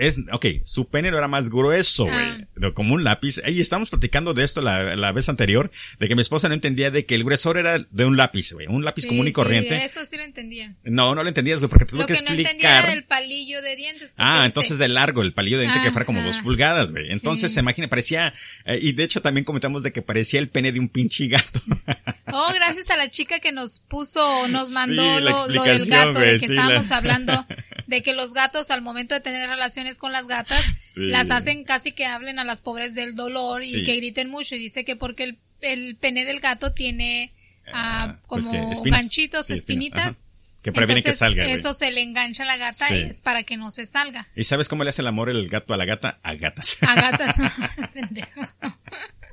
Es, 0.00 0.18
ok, 0.32 0.46
su 0.64 0.88
pene 0.88 1.10
no 1.10 1.18
era 1.18 1.28
más 1.28 1.50
grueso, 1.50 2.04
güey, 2.04 2.16
Ah. 2.16 2.38
de- 2.56 2.72
como 2.74 2.94
un 2.94 3.04
lápiz. 3.04 3.40
Y 3.46 3.60
estamos 3.60 3.90
platicando 3.90 4.34
de 4.34 4.44
esto 4.44 4.60
la, 4.62 4.96
la 4.96 5.12
vez 5.12 5.28
anterior, 5.28 5.70
de 5.98 6.08
que 6.08 6.14
mi 6.14 6.22
esposa 6.22 6.48
no 6.48 6.54
entendía 6.54 6.90
de 6.90 7.04
que 7.06 7.14
el 7.14 7.24
gruesor 7.24 7.58
era 7.58 7.78
de 7.78 8.04
un 8.04 8.16
lápiz, 8.16 8.52
güey, 8.52 8.66
un 8.66 8.84
lápiz 8.84 9.02
Sí, 9.02 9.08
común 9.08 9.26
y 9.26 9.30
sí, 9.30 9.32
corriente. 9.34 9.84
eso 9.84 10.00
sí 10.06 10.16
lo 10.16 10.22
entendía. 10.24 10.74
No, 10.84 11.14
no 11.14 11.22
lo 11.22 11.28
entendías, 11.28 11.60
güey, 11.60 11.68
porque 11.70 11.84
te 11.84 11.90
tuve 11.92 12.00
Lo 12.02 12.06
que 12.06 12.14
que, 12.14 12.22
no 12.22 12.30
entendía 12.30 12.50
explicar. 12.50 12.84
era 12.84 12.90
del 12.94 13.04
palillo 13.04 13.62
de 13.62 13.76
dientes. 13.76 14.14
Ah, 14.16 14.42
entonces 14.46 14.78
de 14.78 14.88
largo, 14.88 15.22
el 15.22 15.32
palillo 15.32 15.58
de 15.58 15.64
diente 15.64 15.82
que 15.82 15.92
fuera 15.92 16.06
como 16.06 16.22
dos 16.22 16.40
pulgadas, 16.40 16.92
güey. 16.92 17.10
Entonces, 17.12 17.50
Sí. 17.50 17.54
se 17.54 17.60
imagina, 17.60 17.88
parecía, 17.88 18.34
eh, 18.64 18.78
y 18.80 18.92
de 18.92 19.04
hecho 19.04 19.20
también 19.22 19.44
comentamos 19.44 19.82
de 19.82 19.92
que 19.92 20.02
parecía 20.02 20.40
el 20.40 20.48
pene 20.48 20.72
de 20.72 20.80
un 20.80 20.88
pinche 20.88 21.26
gato. 21.28 21.60
Oh, 22.32 22.52
gracias 22.54 22.88
a 22.90 22.96
la 22.96 23.10
chica 23.10 23.40
que 23.40 23.50
nos 23.50 23.80
puso, 23.80 24.46
nos 24.46 24.70
mandó 24.70 25.02
Sí, 25.02 25.20
la 25.24 25.30
lo, 25.32 25.48
lo 25.48 25.62
del 25.64 25.84
gato, 25.86 26.12
de 26.12 26.26
güey, 26.26 26.38
que 26.40 26.46
sí, 26.46 26.52
estábamos 26.52 26.88
la- 26.88 26.96
hablando 26.96 27.46
de 27.86 28.02
que 28.02 28.12
los 28.12 28.32
gatos 28.34 28.70
al 28.70 28.82
momento 28.82 29.14
de 29.14 29.20
tener 29.20 29.48
relaciones 29.48 29.98
con 29.98 30.12
las 30.12 30.26
gatas, 30.26 30.62
Sí. 30.78 31.06
las 31.06 31.30
hacen 31.30 31.64
casi 31.64 31.92
que 31.92 32.06
hablen 32.06 32.38
a 32.38 32.44
las 32.44 32.60
pobres 32.60 32.94
del 32.94 33.14
dolor 33.14 33.58
Sí. 33.60 33.80
y 33.80 33.84
que 33.84 33.96
griten 33.96 34.30
mucho. 34.30 34.54
Y 34.54 34.58
dice 34.58 34.84
que 34.84 34.96
porque 34.96 35.24
el, 35.24 35.38
el 35.60 35.96
pene 35.96 36.24
del 36.24 36.40
gato 36.40 36.72
tiene 36.72 37.32
ah, 37.72 38.04
Ah, 38.12 38.18
como 38.26 38.42
pues 38.50 38.72
espinas. 38.72 39.00
ganchitos, 39.02 39.46
Sí, 39.46 39.54
espinitas. 39.54 40.16
Que 40.62 40.72
previenen 40.72 41.02
que 41.02 41.14
salga, 41.14 41.44
güey. 41.44 41.56
Eso 41.56 41.72
se 41.72 41.90
le 41.90 42.02
engancha 42.02 42.42
a 42.42 42.46
la 42.46 42.58
gata 42.58 42.86
Sí. 42.86 42.94
y 42.94 43.02
es 43.04 43.22
para 43.22 43.44
que 43.44 43.56
no 43.56 43.70
se 43.70 43.86
salga. 43.86 44.28
¿Y 44.36 44.44
sabes 44.44 44.68
cómo 44.68 44.84
le 44.84 44.90
hace 44.90 45.00
el 45.00 45.08
amor 45.08 45.30
el 45.30 45.48
gato 45.48 45.72
a 45.72 45.78
la 45.78 45.86
gata? 45.86 46.18
A 46.22 46.34
gatas. 46.34 46.76
A 46.82 46.94
gatas. 46.96 47.36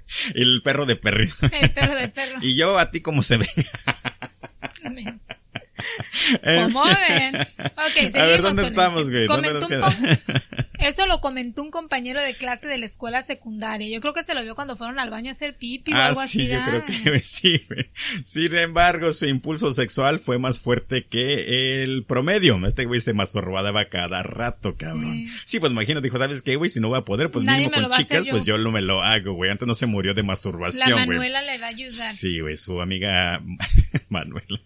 El 0.35 0.61
perro 0.63 0.85
de 0.85 0.95
perrito. 0.95 1.35
el 1.51 1.69
perro 1.71 1.93
de 1.95 2.07
perro. 2.07 2.39
y 2.41 2.55
yo 2.55 2.79
a 2.79 2.91
ti 2.91 3.01
como 3.01 3.21
se 3.23 3.35
ve. 3.35 3.47
¿Cómo 6.43 6.83
ven? 6.85 7.35
Ok, 7.77 7.93
seguimos 7.93 8.15
A 8.21 8.25
ver, 8.25 8.41
¿dónde 8.41 8.61
con 8.63 8.71
estamos, 8.71 9.09
güey? 9.09 9.27
Eso 10.79 11.07
lo 11.07 11.21
comentó 11.21 11.61
un 11.63 11.71
compañero 11.71 12.21
de 12.21 12.35
clase 12.35 12.67
de 12.67 12.77
la 12.77 12.85
escuela 12.85 13.21
secundaria. 13.23 13.87
Yo 13.89 14.01
creo 14.01 14.13
que 14.13 14.23
se 14.23 14.35
lo 14.35 14.43
vio 14.43 14.55
cuando 14.55 14.75
fueron 14.75 14.99
al 14.99 15.09
baño 15.09 15.29
a 15.29 15.31
hacer 15.31 15.55
pipi 15.55 15.93
o 15.93 15.95
Ah, 15.95 16.07
algo 16.07 16.21
sí, 16.21 16.41
así. 16.41 16.47
yo 16.49 16.59
creo 16.63 16.85
que 17.13 17.19
sí, 17.23 17.65
güey. 17.69 17.89
Sin 18.23 18.55
embargo, 18.55 19.11
su 19.11 19.25
impulso 19.27 19.71
sexual 19.71 20.19
fue 20.19 20.37
más 20.39 20.59
fuerte 20.59 21.05
que 21.05 21.81
el 21.83 22.03
promedio. 22.03 22.59
Este 22.67 22.85
güey 22.85 23.01
se 23.01 23.13
masturbaba 23.13 23.85
cada 23.85 24.23
rato, 24.23 24.75
cabrón. 24.75 25.27
Sí. 25.27 25.33
Sí, 25.45 25.59
pues 25.59 25.71
imagino, 25.71 26.01
dijo, 26.01 26.17
¿sabes 26.17 26.41
qué, 26.41 26.55
güey? 26.57 26.69
Si 26.69 26.79
no 26.79 26.89
voy 26.89 26.99
a 26.99 27.05
poder, 27.05 27.31
pues 27.31 27.43
Nadie 27.45 27.69
mínimo 27.69 27.89
con 27.89 27.97
chicas, 27.97 28.23
yo. 28.23 28.31
pues 28.31 28.45
yo 28.45 28.57
lo 28.57 28.71
me 28.71 28.81
lo 28.81 29.01
hago, 29.01 29.33
güey. 29.33 29.49
Antes 29.51 29.67
no 29.67 29.73
se 29.73 29.85
murió 29.87 30.13
de 30.13 30.21
La 30.21 30.27
masturbación, 30.27 30.91
güey. 30.91 31.07
Manuela 31.07 31.41
le 31.41 31.57
va 31.57 31.67
a 31.67 31.69
ayudar. 31.69 31.91
Sí, 32.13 32.39
güey, 32.39 32.55
su 32.55 32.81
amiga 32.81 33.41
Manuela. 34.09 34.59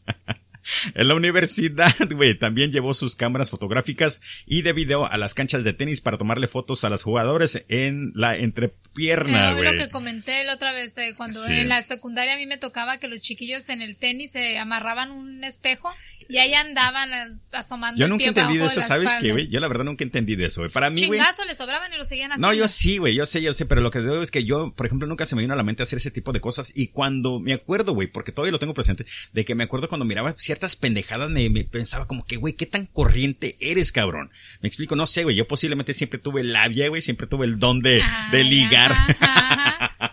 En 0.96 1.08
la 1.08 1.16
universidad, 1.16 1.92
güey, 2.12 2.36
también 2.38 2.72
llevó 2.72 2.94
sus 2.94 3.16
cámaras 3.16 3.50
fotográficas 3.50 4.22
y 4.46 4.62
de 4.62 4.74
video 4.74 5.06
a 5.06 5.18
las 5.18 5.34
canchas 5.34 5.64
de 5.64 5.74
tenis 5.74 6.02
para 6.02 6.18
tomarle 6.18 6.48
fotos 6.48 6.84
a 6.84 6.90
los 6.90 7.04
jugadores 7.04 7.66
en 7.70 8.12
la 8.16 8.36
entrepierna, 8.38 9.52
Eh, 9.52 9.54
güey. 9.56 9.66
lo 9.66 9.78
que 9.78 9.90
comenté 9.90 10.44
la 10.44 10.54
otra 10.56 10.72
vez, 10.72 10.96
de 10.96 11.16
cuando 11.16 11.40
Sí. 11.40 11.52
en 11.54 11.70
la 11.70 11.82
secundaria 11.82 12.36
a 12.36 12.38
mí 12.38 12.46
me 12.46 12.58
tocaba 12.58 12.98
que 13.00 13.08
los 13.08 13.22
chiquillos 13.22 13.70
en 13.70 13.82
el 13.82 13.98
tenis 13.98 14.32
se 14.34 14.58
amarraban 14.58 15.12
un 15.12 15.44
espejo 15.44 15.90
y 16.30 16.38
ahí 16.38 16.54
andaban 16.54 17.42
asomando 17.52 18.00
Yo 18.00 18.08
nunca 18.08 18.32
de 18.32 18.42
abajo 18.42 18.66
eso, 18.66 18.82
¿sabes 18.82 19.16
qué, 19.20 19.32
güey? 19.32 19.50
Yo 19.50 19.60
la 19.60 19.68
verdad 19.68 19.84
nunca 19.84 20.04
entendí 20.04 20.36
de 20.36 20.46
eso, 20.46 20.62
güey. 20.62 20.72
Para 20.72 20.90
mí, 20.90 21.06
güey. 21.06 21.20
Chingazo 21.20 21.46
le 21.46 21.56
sobraban 21.56 21.92
y 21.94 21.98
lo 21.98 22.06
seguían 22.06 22.32
haciendo. 22.32 22.48
No, 22.48 22.54
yo 22.54 22.68
sí, 22.68 22.98
güey, 22.98 23.16
yo 23.16 23.26
sé, 23.26 23.42
yo 23.42 23.54
sé, 23.54 23.66
pero 23.66 23.82
lo 23.82 23.92
que 23.92 24.00
digo 24.00 24.22
es 24.22 24.32
que 24.32 24.46
yo, 24.46 24.74
por 24.74 24.86
ejemplo, 24.86 25.08
nunca 25.08 25.26
se 25.26 25.36
me 25.36 25.42
vino 25.42 25.54
a 25.54 25.58
la 25.58 25.64
mente 25.64 25.84
hacer 25.84 25.98
ese 25.98 26.12
tipo 26.12 26.34
de 26.34 26.42
cosas 26.42 26.72
y 26.76 26.88
cuando 26.88 27.40
me 27.40 27.54
acuerdo, 27.54 27.94
güey, 27.94 28.08
porque 28.08 28.32
todavía 28.32 28.52
lo 28.52 28.60
tengo 28.60 28.74
presente, 28.74 29.06
de 29.34 29.46
que 29.46 29.56
me 29.56 29.64
acuerdo 29.64 29.90
cuando 29.90 30.06
miraba 30.06 30.34
ciertas 30.38 30.76
pendejadas, 30.76 31.32
me, 31.32 31.50
me 31.50 31.64
pensaba 31.64 32.08
como 32.08 32.26
que, 32.26 32.38
güey, 32.38 32.54
qué 32.54 32.66
tan 32.66 32.86
corriente 32.86 33.58
eres, 33.60 33.92
cabrón. 33.92 34.32
Me 34.62 34.68
explico, 34.68 34.96
no 34.96 35.08
sé, 35.08 35.24
güey, 35.24 35.36
yo 35.36 35.48
posiblemente 35.48 35.94
siempre 35.94 36.20
tuve 36.20 36.44
labia, 36.44 36.90
güey, 36.90 37.02
siempre 37.02 37.28
tuve 37.28 37.46
el 37.46 37.60
don 37.60 37.82
de, 37.82 38.02
de 38.32 38.44
ligar. 38.44 38.92
ajá, 38.92 39.16
ajá. 39.20 39.71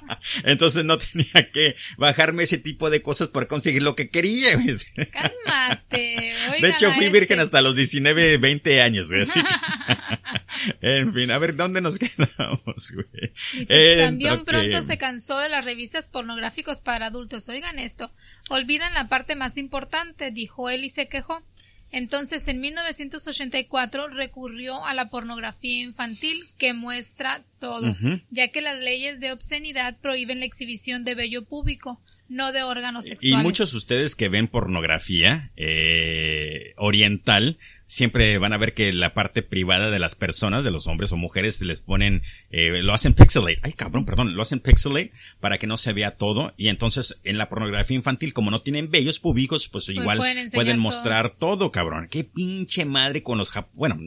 Entonces 0.45 0.85
no 0.85 0.99
tenía 1.13 1.51
que 1.51 1.75
bajarme 1.97 2.45
ese 2.45 2.59
tipo 2.59 2.91
de 2.91 3.03
cosas 3.03 3.29
para 3.29 3.47
conseguir 3.47 3.83
lo 3.83 3.95
que 3.95 4.11
quería, 4.11 4.55
güey. 4.55 4.77
Cálmate. 5.11 6.33
De 6.61 6.69
hecho, 6.71 6.93
fui 6.93 7.07
este. 7.07 7.19
virgen 7.19 7.41
hasta 7.41 7.61
los 7.63 7.77
19, 7.77 8.39
20 8.39 8.83
años, 8.83 9.09
güey, 9.09 9.23
así 9.23 9.41
que... 9.43 11.01
en 11.01 11.15
fin, 11.15 11.31
a 11.31 11.39
ver, 11.39 11.57
¿dónde 11.57 11.81
nos 11.81 11.99
quedamos, 11.99 12.93
güey? 12.93 13.33
Dice, 13.53 13.97
también 13.99 14.45
pronto 14.45 14.83
se 14.83 14.99
cansó 14.99 15.39
de 15.39 15.49
las 15.49 15.65
revistas 15.65 16.09
pornográficos 16.09 16.81
para 16.81 17.07
adultos. 17.07 17.49
Oigan 17.49 17.79
esto. 17.79 18.13
Olvidan 18.51 18.95
la 18.95 19.09
parte 19.09 19.37
más 19.37 19.57
importante, 19.57 20.31
dijo 20.31 20.71
él 20.71 20.85
y 20.85 20.91
se 20.91 21.09
quejó. 21.09 21.43
Entonces, 21.91 22.47
en 22.49 22.61
1984 22.61 24.09
recurrió 24.09 24.85
a 24.85 24.95
la 24.95 25.09
pornografía 25.09 25.83
infantil 25.83 26.39
que 26.59 26.75
muestra 26.75 27.43
todo, 27.59 27.97
ya 28.31 28.49
que 28.49 28.61
las 28.61 28.79
leyes 28.79 29.21
de 29.21 29.33
obscenidad 29.33 29.97
prohíben 30.01 30.41
la 30.41 30.47
exhibición 30.47 31.05
de 31.05 31.15
vello 31.15 31.45
público, 31.45 32.01
no 32.29 32.53
de 32.53 32.63
órganos 32.63 33.07
Y 33.07 33.11
sexuales. 33.11 33.43
muchos 33.45 33.71
de 33.73 33.79
ustedes 33.79 34.15
que 34.15 34.29
ven 34.29 34.49
pornografía 34.49 35.51
eh, 35.57 36.75
oriental 36.77 37.59
siempre 37.89 38.37
van 38.39 38.53
a 38.53 38.59
ver 38.59 38.75
que 38.75 38.93
la 38.93 39.15
parte 39.15 39.43
privada 39.43 39.91
de 39.91 39.99
las 39.99 40.15
personas, 40.15 40.63
de 40.63 40.71
los 40.71 40.87
hombres 40.87 41.11
o 41.11 41.17
mujeres, 41.17 41.61
les 41.63 41.81
ponen, 41.81 42.23
eh, 42.51 42.83
lo 42.83 42.93
hacen 42.93 43.15
pixelate. 43.15 43.59
Ay, 43.63 43.73
cabrón, 43.73 44.05
perdón, 44.05 44.37
lo 44.37 44.43
hacen 44.43 44.61
pixelate 44.61 45.11
para 45.41 45.59
que 45.59 45.67
no 45.67 45.77
se 45.77 45.95
vea 45.95 46.13
todo. 46.13 46.55
Y 46.57 46.69
entonces 46.69 47.19
en 47.25 47.39
la 47.39 47.49
pornografía 47.49 47.97
infantil, 47.97 48.35
como 48.35 48.51
no 48.51 48.61
tienen 48.61 48.91
vellos 48.91 49.19
públicos, 49.19 49.69
pues 49.69 49.89
igual 49.89 50.19
pueden 50.19 50.35
pueden, 50.35 50.39
enseñar 50.45 50.67
todo. 50.67 50.83
mostrar 50.83 51.31
todo. 51.31 51.73
cabrón. 51.73 52.09
Qué 52.11 52.25
pinche 52.25 52.85
madre 52.85 53.23
con 53.23 53.39
los 53.39 53.53
bueno, 53.73 53.99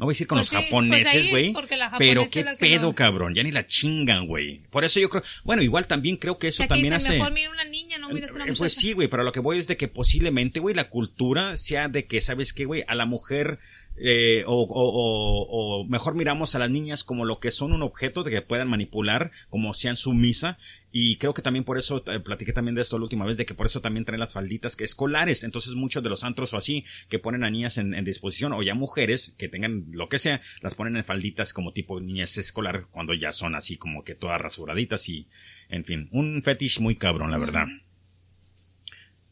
no 0.00 0.06
voy 0.06 0.12
a 0.12 0.14
decir 0.14 0.26
con 0.26 0.38
Pues 0.38 0.46
los 0.46 0.48
sí, 0.48 0.54
pues 0.56 0.64
japoneses, 0.66 1.14
es 1.26 1.30
güey. 1.30 1.54
pero 1.98 2.26
qué 2.30 2.42
pedo, 2.58 2.82
no- 2.82 2.94
cabrón. 2.94 3.34
Ya 3.34 3.42
ni 3.42 3.52
la 3.52 3.66
chingan, 3.66 4.26
güey. 4.26 4.62
Por 4.70 4.82
eso 4.82 4.98
yo 4.98 5.10
creo, 5.10 5.22
bueno, 5.44 5.62
igual 5.62 5.86
también 5.86 6.16
creo 6.16 6.38
que 6.38 6.48
eso 6.48 6.64
también 6.66 6.94
dice, 6.94 7.06
hace. 7.08 7.18
mejor 7.18 7.32
mira 7.32 7.50
una 7.50 7.64
niña, 7.64 7.98
no 7.98 8.08
mires 8.08 8.30
una 8.32 8.44
Eh, 8.44 8.46
muchacha. 8.46 8.58
Pues 8.60 8.74
sí, 8.74 8.94
güey, 8.94 9.08
pero 9.08 9.22
lo 9.24 9.30
que 9.32 9.40
voy 9.40 9.58
es 9.58 9.66
de 9.66 9.76
que 9.76 9.88
posiblemente, 9.88 10.58
güey, 10.58 10.74
la 10.74 10.88
cultura 10.88 11.54
sea 11.58 11.88
de 11.88 12.06
que, 12.06 12.22
¿sabes 12.22 12.54
qué, 12.54 12.64
güey? 12.64 12.82
A 12.88 12.94
la 12.94 13.04
mujer, 13.04 13.58
eh, 14.02 14.44
o, 14.46 14.62
o, 14.62 15.80
o, 15.80 15.84
mejor 15.84 16.14
miramos 16.14 16.54
a 16.54 16.58
las 16.58 16.70
niñas 16.70 17.04
como 17.04 17.26
lo 17.26 17.38
que 17.38 17.50
son 17.50 17.72
un 17.72 17.82
objeto 17.82 18.22
de 18.22 18.30
que 18.30 18.40
puedan 18.40 18.68
manipular, 18.68 19.30
como 19.50 19.74
sean 19.74 19.96
sumisa. 19.96 20.58
Y 20.90 21.16
creo 21.16 21.34
que 21.34 21.42
también 21.42 21.64
por 21.64 21.76
eso, 21.76 22.02
eh, 22.06 22.18
platiqué 22.18 22.54
también 22.54 22.74
de 22.74 22.80
esto 22.80 22.98
la 22.98 23.04
última 23.04 23.26
vez, 23.26 23.36
de 23.36 23.44
que 23.44 23.54
por 23.54 23.66
eso 23.66 23.82
también 23.82 24.06
traen 24.06 24.20
las 24.20 24.32
falditas 24.32 24.74
que 24.74 24.84
escolares. 24.84 25.44
Entonces 25.44 25.74
muchos 25.74 26.02
de 26.02 26.08
los 26.08 26.24
antros 26.24 26.54
o 26.54 26.56
así, 26.56 26.84
que 27.10 27.18
ponen 27.18 27.44
a 27.44 27.50
niñas 27.50 27.76
en, 27.76 28.02
disposición, 28.04 28.54
o 28.54 28.62
ya 28.62 28.74
mujeres 28.74 29.34
que 29.36 29.48
tengan 29.48 29.84
lo 29.92 30.08
que 30.08 30.18
sea, 30.18 30.40
las 30.62 30.74
ponen 30.74 30.96
en 30.96 31.04
falditas 31.04 31.52
como 31.52 31.72
tipo 31.72 32.00
niñas 32.00 32.38
escolar, 32.38 32.86
cuando 32.90 33.12
ya 33.12 33.32
son 33.32 33.54
así 33.54 33.76
como 33.76 34.02
que 34.02 34.14
todas 34.14 34.40
rasuraditas 34.40 35.06
y, 35.10 35.28
en 35.68 35.84
fin, 35.84 36.08
un 36.10 36.42
fetish 36.42 36.80
muy 36.80 36.96
cabrón, 36.96 37.30
la 37.30 37.38
verdad. 37.38 37.66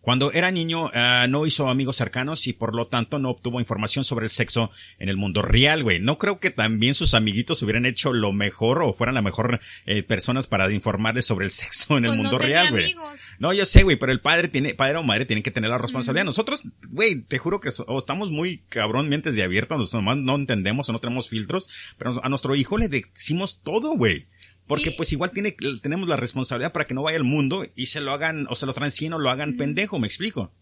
Cuando 0.09 0.33
era 0.33 0.51
niño 0.51 0.91
ah, 0.95 1.27
no 1.29 1.45
hizo 1.45 1.69
amigos 1.69 1.97
cercanos 1.97 2.47
y 2.47 2.55
por 2.55 2.75
lo 2.75 2.87
tanto 2.87 3.19
no 3.19 3.29
obtuvo 3.29 3.61
información 3.61 4.07
sobre 4.07 4.25
el 4.25 4.31
sexo 4.31 4.71
en 4.99 5.11
el 5.11 5.19
mundo 5.19 5.43
real, 5.43 5.83
güey. 5.83 6.01
No 6.01 6.17
creo 6.17 6.41
que 6.41 6.49
también 6.49 6.95
sus 6.95 7.13
amiguitos 7.13 7.63
hubieran 7.63 7.85
hecho 7.85 8.15
lo 8.15 8.33
mejor 8.33 8.81
o 8.83 8.95
fueran 8.95 9.17
la 9.17 9.21
mejor 9.21 9.61
eh, 9.85 10.03
personas 10.03 10.47
para 10.47 10.73
informarles 10.73 11.27
sobre 11.27 11.45
el 11.45 11.51
sexo 11.63 11.99
en 11.99 12.07
el 12.07 12.13
Pues 12.13 12.17
mundo 12.23 12.39
real, 12.39 12.71
güey. 12.71 12.95
No, 13.39 13.53
yo 13.53 13.67
sé, 13.67 13.83
güey, 13.83 13.99
pero 13.99 14.11
el 14.11 14.21
padre 14.23 14.49
tiene, 14.49 14.73
padre 14.73 14.97
o 14.97 15.03
madre 15.03 15.27
tienen 15.27 15.43
que 15.43 15.51
tener 15.51 15.69
la 15.69 15.77
responsabilidad. 15.77 16.25
Nosotros, 16.25 16.63
güey, 16.89 17.21
te 17.21 17.37
juro 17.37 17.61
que 17.61 17.71
so- 17.71 17.85
estamos 17.99 18.31
muy 18.31 18.63
cabrón, 18.71 19.11
mentes 19.11 19.35
de 19.35 19.43
abierta, 19.43 19.77
nos- 19.77 19.93
nomás 19.93 20.17
no 20.17 20.37
entendemos 20.37 20.89
o 20.89 20.93
no 20.95 21.01
tenemos 21.01 21.29
filtros, 21.29 21.69
pero 21.99 22.19
a 22.25 22.31
nuestro 22.31 22.55
hijo 22.55 22.79
le 22.79 22.89
decimos 22.89 23.61
todo, 23.63 23.91
güey. 23.91 24.25
Porque 24.69 24.91
Y- 24.91 24.93
pues 24.93 25.13
igual 25.13 25.33
tiene, 25.33 25.57
tenemos 25.83 26.09
la 26.09 26.17
responsabilidad 26.17 26.73
para 26.73 26.87
que 26.87 26.95
no 26.95 27.03
vaya 27.03 27.17
al 27.17 27.25
mundo 27.25 27.65
y 27.75 27.87
se 27.87 28.01
lo 28.01 28.13
hagan, 28.13 28.47
o 28.49 28.55
se 28.55 28.67
lo 28.67 28.75
transien 28.75 29.13
o 29.15 29.19
lo 29.19 29.31
hagan 29.31 29.57
pendejo, 29.57 29.99
me 29.99 30.07
explico. 30.07 30.53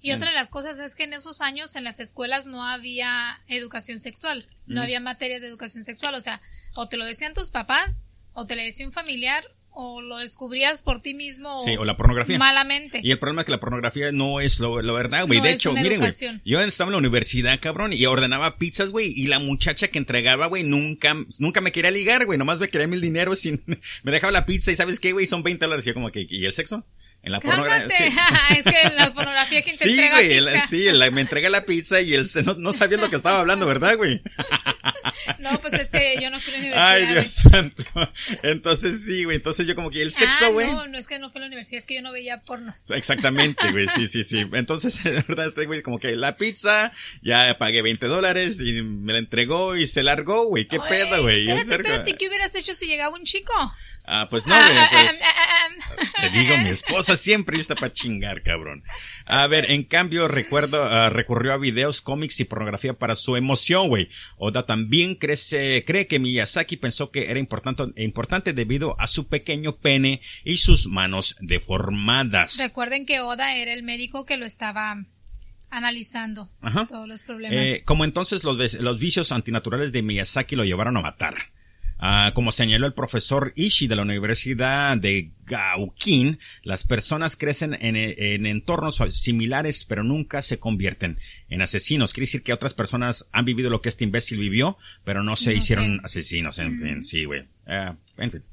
Y 0.00 0.12
otra 0.12 0.28
de 0.28 0.34
las 0.34 0.48
cosas 0.48 0.78
es 0.78 0.94
que 0.94 1.04
en 1.04 1.12
esos 1.12 1.40
años 1.40 1.74
en 1.74 1.82
las 1.82 1.98
escuelas 1.98 2.46
no 2.46 2.64
había 2.64 3.40
educación 3.48 3.98
sexual, 3.98 4.46
no 4.66 4.80
había 4.80 5.00
materias 5.00 5.40
de 5.40 5.48
educación 5.48 5.82
sexual, 5.82 6.14
o 6.14 6.20
sea, 6.20 6.40
o 6.76 6.88
te 6.88 6.96
lo 6.96 7.04
decían 7.04 7.34
tus 7.34 7.50
papás, 7.50 8.04
o 8.32 8.46
te 8.46 8.54
lo 8.54 8.62
decía 8.62 8.86
un 8.86 8.92
familiar, 8.92 9.42
o 9.80 10.00
lo 10.02 10.16
descubrías 10.18 10.82
por 10.82 11.00
ti 11.00 11.14
mismo, 11.14 11.56
Sí, 11.64 11.76
o 11.76 11.84
la 11.84 11.96
pornografía. 11.96 12.36
malamente. 12.36 13.00
Y 13.04 13.12
el 13.12 13.18
problema 13.20 13.42
es 13.42 13.46
que 13.46 13.52
la 13.52 13.60
pornografía 13.60 14.10
no 14.10 14.40
es 14.40 14.58
lo, 14.58 14.82
lo 14.82 14.92
verdad, 14.92 15.24
güey. 15.26 15.38
No 15.38 15.44
de 15.44 15.52
hecho, 15.52 15.72
miren, 15.72 16.00
güey. 16.00 16.12
Yo 16.44 16.60
estaba 16.60 16.88
en 16.88 16.92
la 16.92 16.98
universidad, 16.98 17.60
cabrón, 17.60 17.92
y 17.92 18.04
ordenaba 18.06 18.58
pizzas, 18.58 18.90
güey, 18.90 19.12
y 19.16 19.28
la 19.28 19.38
muchacha 19.38 19.86
que 19.86 19.98
entregaba, 19.98 20.46
güey, 20.46 20.64
nunca, 20.64 21.14
nunca 21.38 21.60
me 21.60 21.70
quería 21.70 21.92
ligar, 21.92 22.26
güey. 22.26 22.38
Nomás 22.40 22.58
me 22.58 22.66
quería 22.68 22.88
mil 22.88 23.00
dinero 23.00 23.36
sin, 23.36 23.62
me 24.02 24.10
dejaba 24.10 24.32
la 24.32 24.46
pizza 24.46 24.72
y 24.72 24.76
¿sabes 24.76 24.98
qué, 24.98 25.12
güey? 25.12 25.26
Son 25.28 25.44
20 25.44 25.64
dólares. 25.64 25.86
Y 25.86 25.90
yo 25.90 25.94
como 25.94 26.10
que, 26.10 26.26
¿y 26.28 26.44
el 26.44 26.52
sexo? 26.52 26.84
En 27.22 27.30
la 27.32 27.40
pornografía. 27.40 27.86
es 28.56 28.64
que 28.64 28.80
en 28.82 28.96
la 28.96 29.12
pornografía 29.14 29.62
quien 29.62 29.76
te 29.76 29.84
Sí, 29.84 29.90
entrega 29.90 30.16
güey, 30.16 30.28
pizza. 30.28 30.40
la- 30.40 30.60
sí, 30.66 30.84
la- 30.90 31.10
me 31.12 31.20
entrega 31.20 31.50
la 31.50 31.64
pizza 31.64 32.00
y 32.00 32.14
él 32.14 32.26
se- 32.26 32.42
no, 32.42 32.54
no 32.54 32.72
sabía 32.72 32.98
lo 32.98 33.10
que 33.10 33.16
estaba 33.16 33.40
hablando, 33.40 33.66
¿verdad, 33.66 33.96
güey? 33.96 34.22
No, 35.52 35.60
pues 35.60 35.72
es 35.74 35.90
que 35.90 36.16
yo 36.20 36.30
no 36.30 36.40
fui 36.40 36.52
a 36.54 36.56
la 36.56 36.62
universidad. 36.62 36.88
Ay. 36.90 37.06
Dios 37.06 37.30
santo. 37.30 37.84
Entonces 38.42 39.04
sí, 39.04 39.24
güey, 39.24 39.36
entonces 39.36 39.66
yo 39.66 39.74
como 39.74 39.90
que 39.90 40.02
el 40.02 40.12
sexo, 40.12 40.46
Ah, 40.46 40.50
güey. 40.50 40.66
no, 40.66 40.86
no 40.86 40.98
es 40.98 41.06
que 41.06 41.18
no 41.18 41.30
fue 41.30 41.40
a 41.40 41.42
la 41.42 41.46
universidad, 41.46 41.78
es 41.78 41.86
que 41.86 41.94
yo 41.96 42.02
no 42.02 42.12
veía 42.12 42.40
porno. 42.42 42.74
Exactamente, 42.90 43.70
güey, 43.72 43.86
sí, 43.86 44.06
sí, 44.06 44.24
sí. 44.24 44.44
Entonces, 44.52 45.02
de 45.04 45.12
verdad, 45.12 45.48
este 45.48 45.66
güey, 45.66 45.82
como 45.82 45.98
que 45.98 46.16
la 46.16 46.36
pizza, 46.36 46.92
ya 47.22 47.56
pagué 47.58 47.82
20 47.82 48.06
dólares 48.06 48.60
y 48.60 48.82
me 48.82 49.12
la 49.12 49.18
entregó 49.18 49.76
y 49.76 49.86
se 49.86 50.02
largó, 50.02 50.44
güey. 50.46 50.66
¿Qué 50.66 50.78
pedo, 50.80 51.22
güey? 51.22 51.48
Espérate, 51.50 51.82
espérate, 51.82 52.14
¿qué 52.16 52.28
hubieras 52.28 52.54
hecho 52.54 52.74
si 52.74 52.86
llegaba 52.86 53.14
un 53.16 53.24
chico? 53.24 53.52
Ah, 54.10 54.26
pues 54.30 54.46
no, 54.46 54.54
güey, 54.56 54.78
Ah, 54.78 54.88
pues. 54.90 55.22
ah, 55.22 55.28
ah, 55.38 55.68
ah, 56.16 56.20
Te 56.22 56.30
digo, 56.38 56.56
mi 56.58 56.70
esposa 56.70 57.14
siempre 57.16 57.58
está 57.58 57.74
para 57.74 57.92
chingar, 57.92 58.42
cabrón. 58.42 58.82
A 59.26 59.46
ver, 59.48 59.70
en 59.70 59.84
cambio, 59.84 60.28
recuerdo, 60.28 60.82
ah, 60.82 61.10
recurrió 61.10 61.52
a 61.52 61.58
videos, 61.58 62.00
cómics 62.00 62.40
y 62.40 62.44
pornografía 62.44 62.94
para 62.94 63.14
su 63.14 63.36
emoción, 63.36 63.88
güey. 63.88 64.08
Oda 64.38 64.64
también 64.64 65.14
crece, 65.14 65.84
cree 65.86 66.06
que 66.06 66.18
Miyazaki 66.18 66.78
pensó 66.78 67.10
que 67.10 67.30
era 67.30 67.38
importante, 67.38 67.84
importante 68.02 68.54
debido 68.54 68.96
a 68.98 69.06
su 69.06 69.28
pequeño 69.28 69.76
pene 69.76 70.22
y 70.42 70.56
sus 70.56 70.86
manos 70.86 71.36
deformadas. 71.40 72.56
Recuerden 72.58 73.04
que 73.04 73.20
Oda 73.20 73.54
era 73.56 73.74
el 73.74 73.82
médico 73.82 74.24
que 74.24 74.38
lo 74.38 74.46
estaba 74.46 75.04
analizando 75.70 76.48
Ajá. 76.62 76.86
todos 76.86 77.06
los 77.06 77.22
problemas. 77.22 77.58
Eh, 77.58 77.82
como 77.84 78.04
entonces 78.04 78.42
los, 78.44 78.56
los 78.80 78.98
vicios 78.98 79.32
antinaturales 79.32 79.92
de 79.92 80.02
Miyazaki 80.02 80.56
lo 80.56 80.64
llevaron 80.64 80.96
a 80.96 81.02
matar. 81.02 81.34
Ah, 82.00 82.30
como 82.34 82.52
señaló 82.52 82.86
el 82.86 82.94
profesor 82.94 83.52
Ishii 83.56 83.88
de 83.88 83.96
la 83.96 84.02
Universidad 84.02 84.96
de 84.96 85.32
Gauquín, 85.46 86.38
las 86.62 86.84
personas 86.84 87.36
crecen 87.36 87.74
en, 87.80 87.96
en 87.96 88.46
entornos 88.46 89.02
similares 89.10 89.84
pero 89.84 90.04
nunca 90.04 90.40
se 90.42 90.58
convierten 90.60 91.18
en 91.48 91.60
asesinos. 91.60 92.12
Quiere 92.12 92.26
decir 92.26 92.42
que 92.44 92.52
otras 92.52 92.72
personas 92.74 93.28
han 93.32 93.44
vivido 93.44 93.68
lo 93.68 93.80
que 93.80 93.88
este 93.88 94.04
imbécil 94.04 94.38
vivió, 94.38 94.78
pero 95.04 95.24
no 95.24 95.34
se 95.34 95.50
No 95.50 95.56
hicieron 95.58 95.96
sé. 95.96 96.00
asesinos. 96.04 96.58
En 96.60 96.80
fin, 96.80 97.04
sí, 97.04 97.24
güey. 97.24 97.46
En 97.66 98.30
fin. 98.30 98.44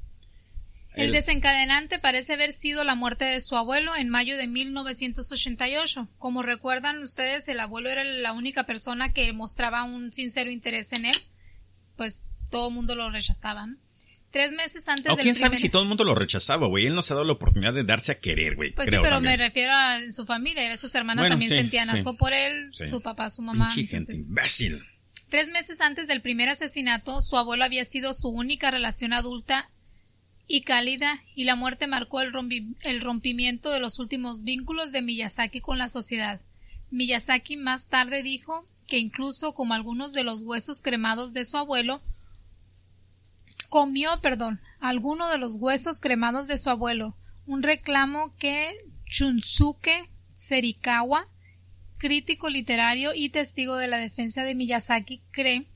El 0.94 1.08
El- 1.08 1.12
desencadenante 1.12 1.98
parece 2.00 2.32
haber 2.32 2.52
sido 2.52 2.82
la 2.82 2.94
muerte 2.94 3.26
de 3.26 3.40
su 3.42 3.54
abuelo 3.54 3.94
en 3.94 4.08
mayo 4.08 4.36
de 4.36 4.48
1988. 4.48 6.08
Como 6.18 6.42
recuerdan 6.42 7.02
ustedes, 7.02 7.46
el 7.48 7.60
abuelo 7.60 7.90
era 7.90 8.02
la 8.02 8.32
única 8.32 8.64
persona 8.64 9.12
que 9.12 9.32
mostraba 9.32 9.84
un 9.84 10.10
sincero 10.10 10.50
interés 10.50 10.92
en 10.92 11.04
él, 11.04 11.16
pues 11.96 12.24
todo 12.50 12.68
el 12.68 12.74
mundo 12.74 12.94
lo 12.94 13.10
rechazaba. 13.10 13.66
¿no? 13.66 13.76
Tres 14.32 14.52
meses 14.52 14.86
antes 14.88 15.10
O 15.10 15.16
del 15.16 15.22
quién 15.22 15.34
sabe 15.34 15.56
si 15.56 15.68
todo 15.68 15.82
el 15.82 15.88
mundo 15.88 16.04
lo 16.04 16.14
rechazaba, 16.14 16.66
güey. 16.66 16.86
Él 16.86 16.94
nos 16.94 17.10
ha 17.10 17.14
dado 17.14 17.24
la 17.24 17.32
oportunidad 17.32 17.72
de 17.72 17.84
darse 17.84 18.12
a 18.12 18.18
querer, 18.18 18.56
güey. 18.56 18.72
Pues 18.72 18.88
creo 18.88 19.00
sí, 19.00 19.02
pero 19.04 19.16
también. 19.16 19.38
me 19.38 19.46
refiero 19.46 19.72
a 19.72 19.98
en 19.98 20.12
su 20.12 20.26
familia. 20.26 20.76
Sus 20.76 20.94
hermanas 20.94 21.22
Bueno, 21.22 21.34
también 21.34 21.50
sí, 21.50 21.56
sentían 21.56 21.88
sí. 21.88 21.96
asco 21.96 22.16
por 22.16 22.32
él, 22.32 22.70
Sí. 22.72 22.88
su 22.88 23.00
papá, 23.00 23.30
su 23.30 23.40
mamá. 23.42 23.68
Entonces- 23.76 24.16
imbécil. 24.16 24.82
Tres 25.30 25.48
meses 25.50 25.80
antes 25.80 26.06
del 26.06 26.20
primer 26.22 26.48
asesinato, 26.48 27.22
su 27.22 27.36
abuelo 27.36 27.64
había 27.64 27.84
sido 27.84 28.14
su 28.14 28.28
única 28.28 28.70
relación 28.70 29.12
adulta 29.12 29.70
y 30.48 30.62
cálida, 30.62 31.22
y 31.34 31.44
la 31.44 31.56
muerte 31.56 31.86
marcó 31.88 32.20
el, 32.20 32.32
rompi- 32.32 32.76
el 32.82 33.00
rompimiento 33.00 33.70
de 33.70 33.80
los 33.80 33.98
últimos 33.98 34.42
vínculos 34.44 34.92
de 34.92 35.02
Miyazaki 35.02 35.60
con 35.60 35.78
la 35.78 35.88
sociedad. 35.88 36.40
Miyazaki 36.90 37.56
más 37.56 37.88
tarde 37.88 38.22
dijo 38.22 38.64
que 38.86 38.98
incluso 38.98 39.54
como 39.54 39.74
algunos 39.74 40.12
de 40.12 40.22
los 40.22 40.42
huesos 40.42 40.82
cremados 40.82 41.32
de 41.32 41.44
su 41.44 41.56
abuelo, 41.56 42.00
comió, 43.66 44.20
perdón, 44.20 44.60
alguno 44.80 45.28
de 45.28 45.38
los 45.38 45.56
huesos 45.56 46.00
cremados 46.00 46.48
de 46.48 46.58
su 46.58 46.70
abuelo, 46.70 47.14
un 47.46 47.62
reclamo 47.62 48.32
que 48.38 48.76
Chunsuke 49.06 50.08
Serikawa, 50.34 51.26
crítico 51.98 52.48
literario 52.48 53.12
y 53.14 53.30
testigo 53.30 53.76
de 53.76 53.88
la 53.88 53.98
defensa 53.98 54.42
de 54.44 54.54
Miyazaki, 54.54 55.20
cree 55.30 55.66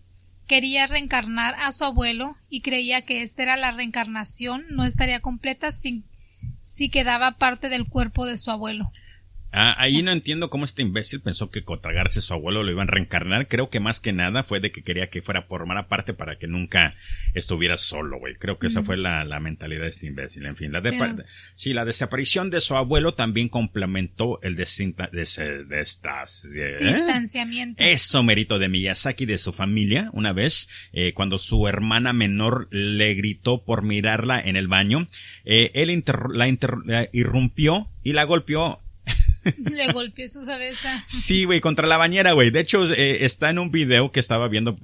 quería 0.51 0.85
reencarnar 0.87 1.55
a 1.61 1.71
su 1.71 1.85
abuelo 1.85 2.37
y 2.49 2.61
creía 2.63 3.03
que 3.03 3.23
esta 3.23 3.45
era 3.45 3.57
la 3.57 3.71
reencarnación, 3.71 4.65
no 4.71 4.85
estaría 4.85 5.21
completa 5.21 5.71
sin 5.71 6.03
si 6.65 6.91
quedaba 6.91 7.39
parte 7.39 7.69
del 7.69 7.87
cuerpo 7.87 8.27
de 8.27 8.37
su 8.37 8.51
abuelo. 8.51 8.91
Ah, 9.53 9.75
ahí 9.79 10.03
no 10.03 10.13
entiendo 10.13 10.49
cómo 10.49 10.65
este 10.65 10.83
imbécil 10.83 11.21
pensó 11.21 11.51
que 11.51 11.65
cotragarse 11.65 12.21
su 12.21 12.33
abuelo 12.33 12.63
lo 12.63 12.71
iban 12.71 12.89
a 12.89 12.93
reencarnar. 12.93 13.49
Creo 13.49 13.69
que 13.69 13.81
más 13.81 14.01
que 14.01 14.13
nada 14.13 14.45
fue 14.45 14.61
de 14.61 14.71
que 14.71 14.83
quería 14.83 15.09
que 15.09 15.23
fuera 15.23 15.49
por 15.49 15.67
mala 15.67 15.89
parte 15.89 16.15
para 16.15 16.37
que 16.37 16.47
nunca 16.47 16.95
estuviera 17.35 17.77
solo, 17.77 18.19
güey. 18.19 18.35
Creo 18.37 18.59
que 18.59 18.69
esa 18.69 18.83
fue 18.83 18.97
la, 18.97 19.25
mentalidad 19.41 19.83
de 19.83 19.89
este 19.89 20.07
imbécil. 20.07 20.47
En 20.47 20.55
fin, 20.55 20.71
la 20.71 20.81
de, 20.81 20.97
sí, 21.55 21.73
la 21.73 21.85
desaparición 21.85 22.51
de 22.51 22.61
su 22.61 22.77
abuelo 22.77 23.15
también 23.15 23.49
complementó 23.49 24.41
el 24.43 24.55
de, 24.55 24.69
de, 25.13 25.81
estas 25.81 26.45
¿eh? 26.57 26.77
distanciamiento. 26.81 27.83
Eso 27.83 28.23
mérito 28.23 28.59
de 28.59 28.69
Miyazaki 28.69 29.27
de 29.27 29.39
su 29.39 29.53
familia. 29.53 30.11
Una 30.13 30.33
vez, 30.33 30.69
eh, 30.93 31.13
cuando 31.13 31.39
su 31.39 31.67
hermana 31.67 32.13
menor 32.13 32.69
le 32.71 33.15
gritó 33.15 33.65
por 33.65 33.83
mirarla 33.83 34.41
en 34.41 34.55
el 34.55 34.69
baño, 34.69 35.09
eh, 35.45 35.73
él 35.75 36.05
la 36.35 37.09
irrumpió 37.13 37.91
y 38.05 38.13
la 38.13 38.25
golpeó 38.25 38.81
Le 39.71 39.93
golpeó 39.93 40.29
su 40.29 40.45
cabeza. 40.45 41.05
Sí, 41.07 41.45
güey, 41.45 41.61
contra 41.61 41.87
la 41.87 41.97
bañera, 41.97 42.33
güey. 42.33 42.51
De 42.51 42.61
hecho, 42.61 42.85
eh, 42.93 43.25
está 43.25 43.51
en 43.51 43.59
un 43.59 43.71
video 43.71 44.11
que 44.11 44.21
estaba 44.21 44.49
viendo, 44.49 44.79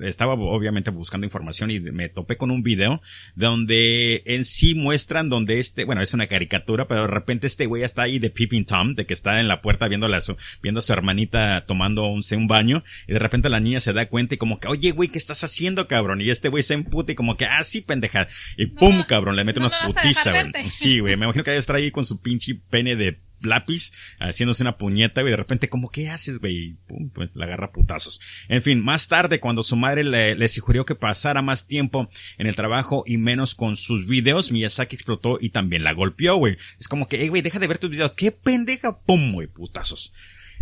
estaba 0.00 0.34
obviamente 0.34 0.90
buscando 0.90 1.24
información 1.26 1.70
y 1.70 1.80
me 1.80 2.08
topé 2.08 2.36
con 2.36 2.50
un 2.50 2.62
video 2.62 3.02
donde 3.34 4.22
en 4.26 4.44
sí 4.44 4.74
muestran 4.74 5.28
donde 5.28 5.58
este, 5.58 5.84
bueno, 5.84 6.02
es 6.02 6.14
una 6.14 6.26
caricatura, 6.26 6.86
pero 6.86 7.02
de 7.02 7.06
repente 7.08 7.46
este 7.46 7.66
güey 7.66 7.82
está 7.82 8.02
ahí 8.02 8.18
de 8.18 8.30
Peeping 8.30 8.64
Tom, 8.64 8.94
de 8.94 9.06
que 9.06 9.14
está 9.14 9.40
en 9.40 9.48
la 9.48 9.62
puerta 9.62 9.88
viendo 9.88 10.06
a 10.06 10.20
su, 10.20 10.36
viendo 10.62 10.80
a 10.80 10.82
su 10.82 10.92
hermanita 10.92 11.64
tomando 11.66 12.06
un, 12.06 12.22
un 12.30 12.46
baño 12.46 12.84
y 13.08 13.12
de 13.12 13.18
repente 13.18 13.48
la 13.48 13.60
niña 13.60 13.80
se 13.80 13.92
da 13.92 14.08
cuenta 14.08 14.34
y 14.34 14.38
como 14.38 14.60
que, 14.60 14.68
oye, 14.68 14.92
güey, 14.92 15.08
¿qué 15.08 15.18
estás 15.18 15.42
haciendo, 15.44 15.88
cabrón? 15.88 16.20
Y 16.20 16.30
este 16.30 16.48
güey 16.48 16.62
se 16.62 16.74
emputa 16.74 17.12
y 17.12 17.14
como 17.14 17.36
que, 17.36 17.46
ah, 17.46 17.62
sí, 17.64 17.80
pendeja. 17.80 18.28
Y 18.56 18.66
pum, 18.66 19.02
cabrón, 19.04 19.36
le 19.36 19.44
mete 19.44 19.60
unas 19.60 19.74
putizas, 19.74 20.32
güey. 20.32 20.70
Sí, 20.70 21.00
güey, 21.00 21.16
me 21.16 21.24
imagino 21.24 21.44
que 21.44 21.50
debe 21.50 21.60
estar 21.60 21.76
ahí 21.76 21.90
con 21.90 22.04
su 22.04 22.20
pinche 22.20 22.54
pene 22.70 22.96
de 22.96 23.23
lápiz, 23.46 23.92
haciéndose 24.18 24.62
una 24.62 24.78
puñeta, 24.78 25.22
y 25.22 25.24
de 25.24 25.36
repente, 25.36 25.68
como, 25.68 25.90
¿qué 25.90 26.10
haces, 26.10 26.38
güey? 26.38 26.76
Pum, 26.86 27.10
pues 27.10 27.34
la 27.34 27.44
agarra 27.44 27.72
putazos. 27.72 28.20
En 28.48 28.62
fin, 28.62 28.82
más 28.82 29.08
tarde, 29.08 29.40
cuando 29.40 29.62
su 29.62 29.76
madre 29.76 30.04
le, 30.04 30.34
le, 30.34 30.48
sugirió 30.48 30.84
que 30.84 30.94
pasara 30.94 31.42
más 31.42 31.66
tiempo 31.66 32.08
en 32.38 32.46
el 32.46 32.56
trabajo 32.56 33.04
y 33.06 33.18
menos 33.18 33.54
con 33.54 33.76
sus 33.76 34.06
videos, 34.06 34.52
Miyazaki 34.52 34.96
explotó 34.96 35.38
y 35.40 35.50
también 35.50 35.84
la 35.84 35.92
golpeó, 35.92 36.36
güey. 36.36 36.56
Es 36.78 36.88
como 36.88 37.08
que, 37.08 37.18
hey, 37.20 37.28
güey, 37.28 37.42
deja 37.42 37.58
de 37.58 37.68
ver 37.68 37.78
tus 37.78 37.90
videos. 37.90 38.12
¿Qué 38.12 38.30
pendeja? 38.30 39.00
Pum, 39.00 39.32
güey, 39.32 39.46
putazos. 39.46 40.12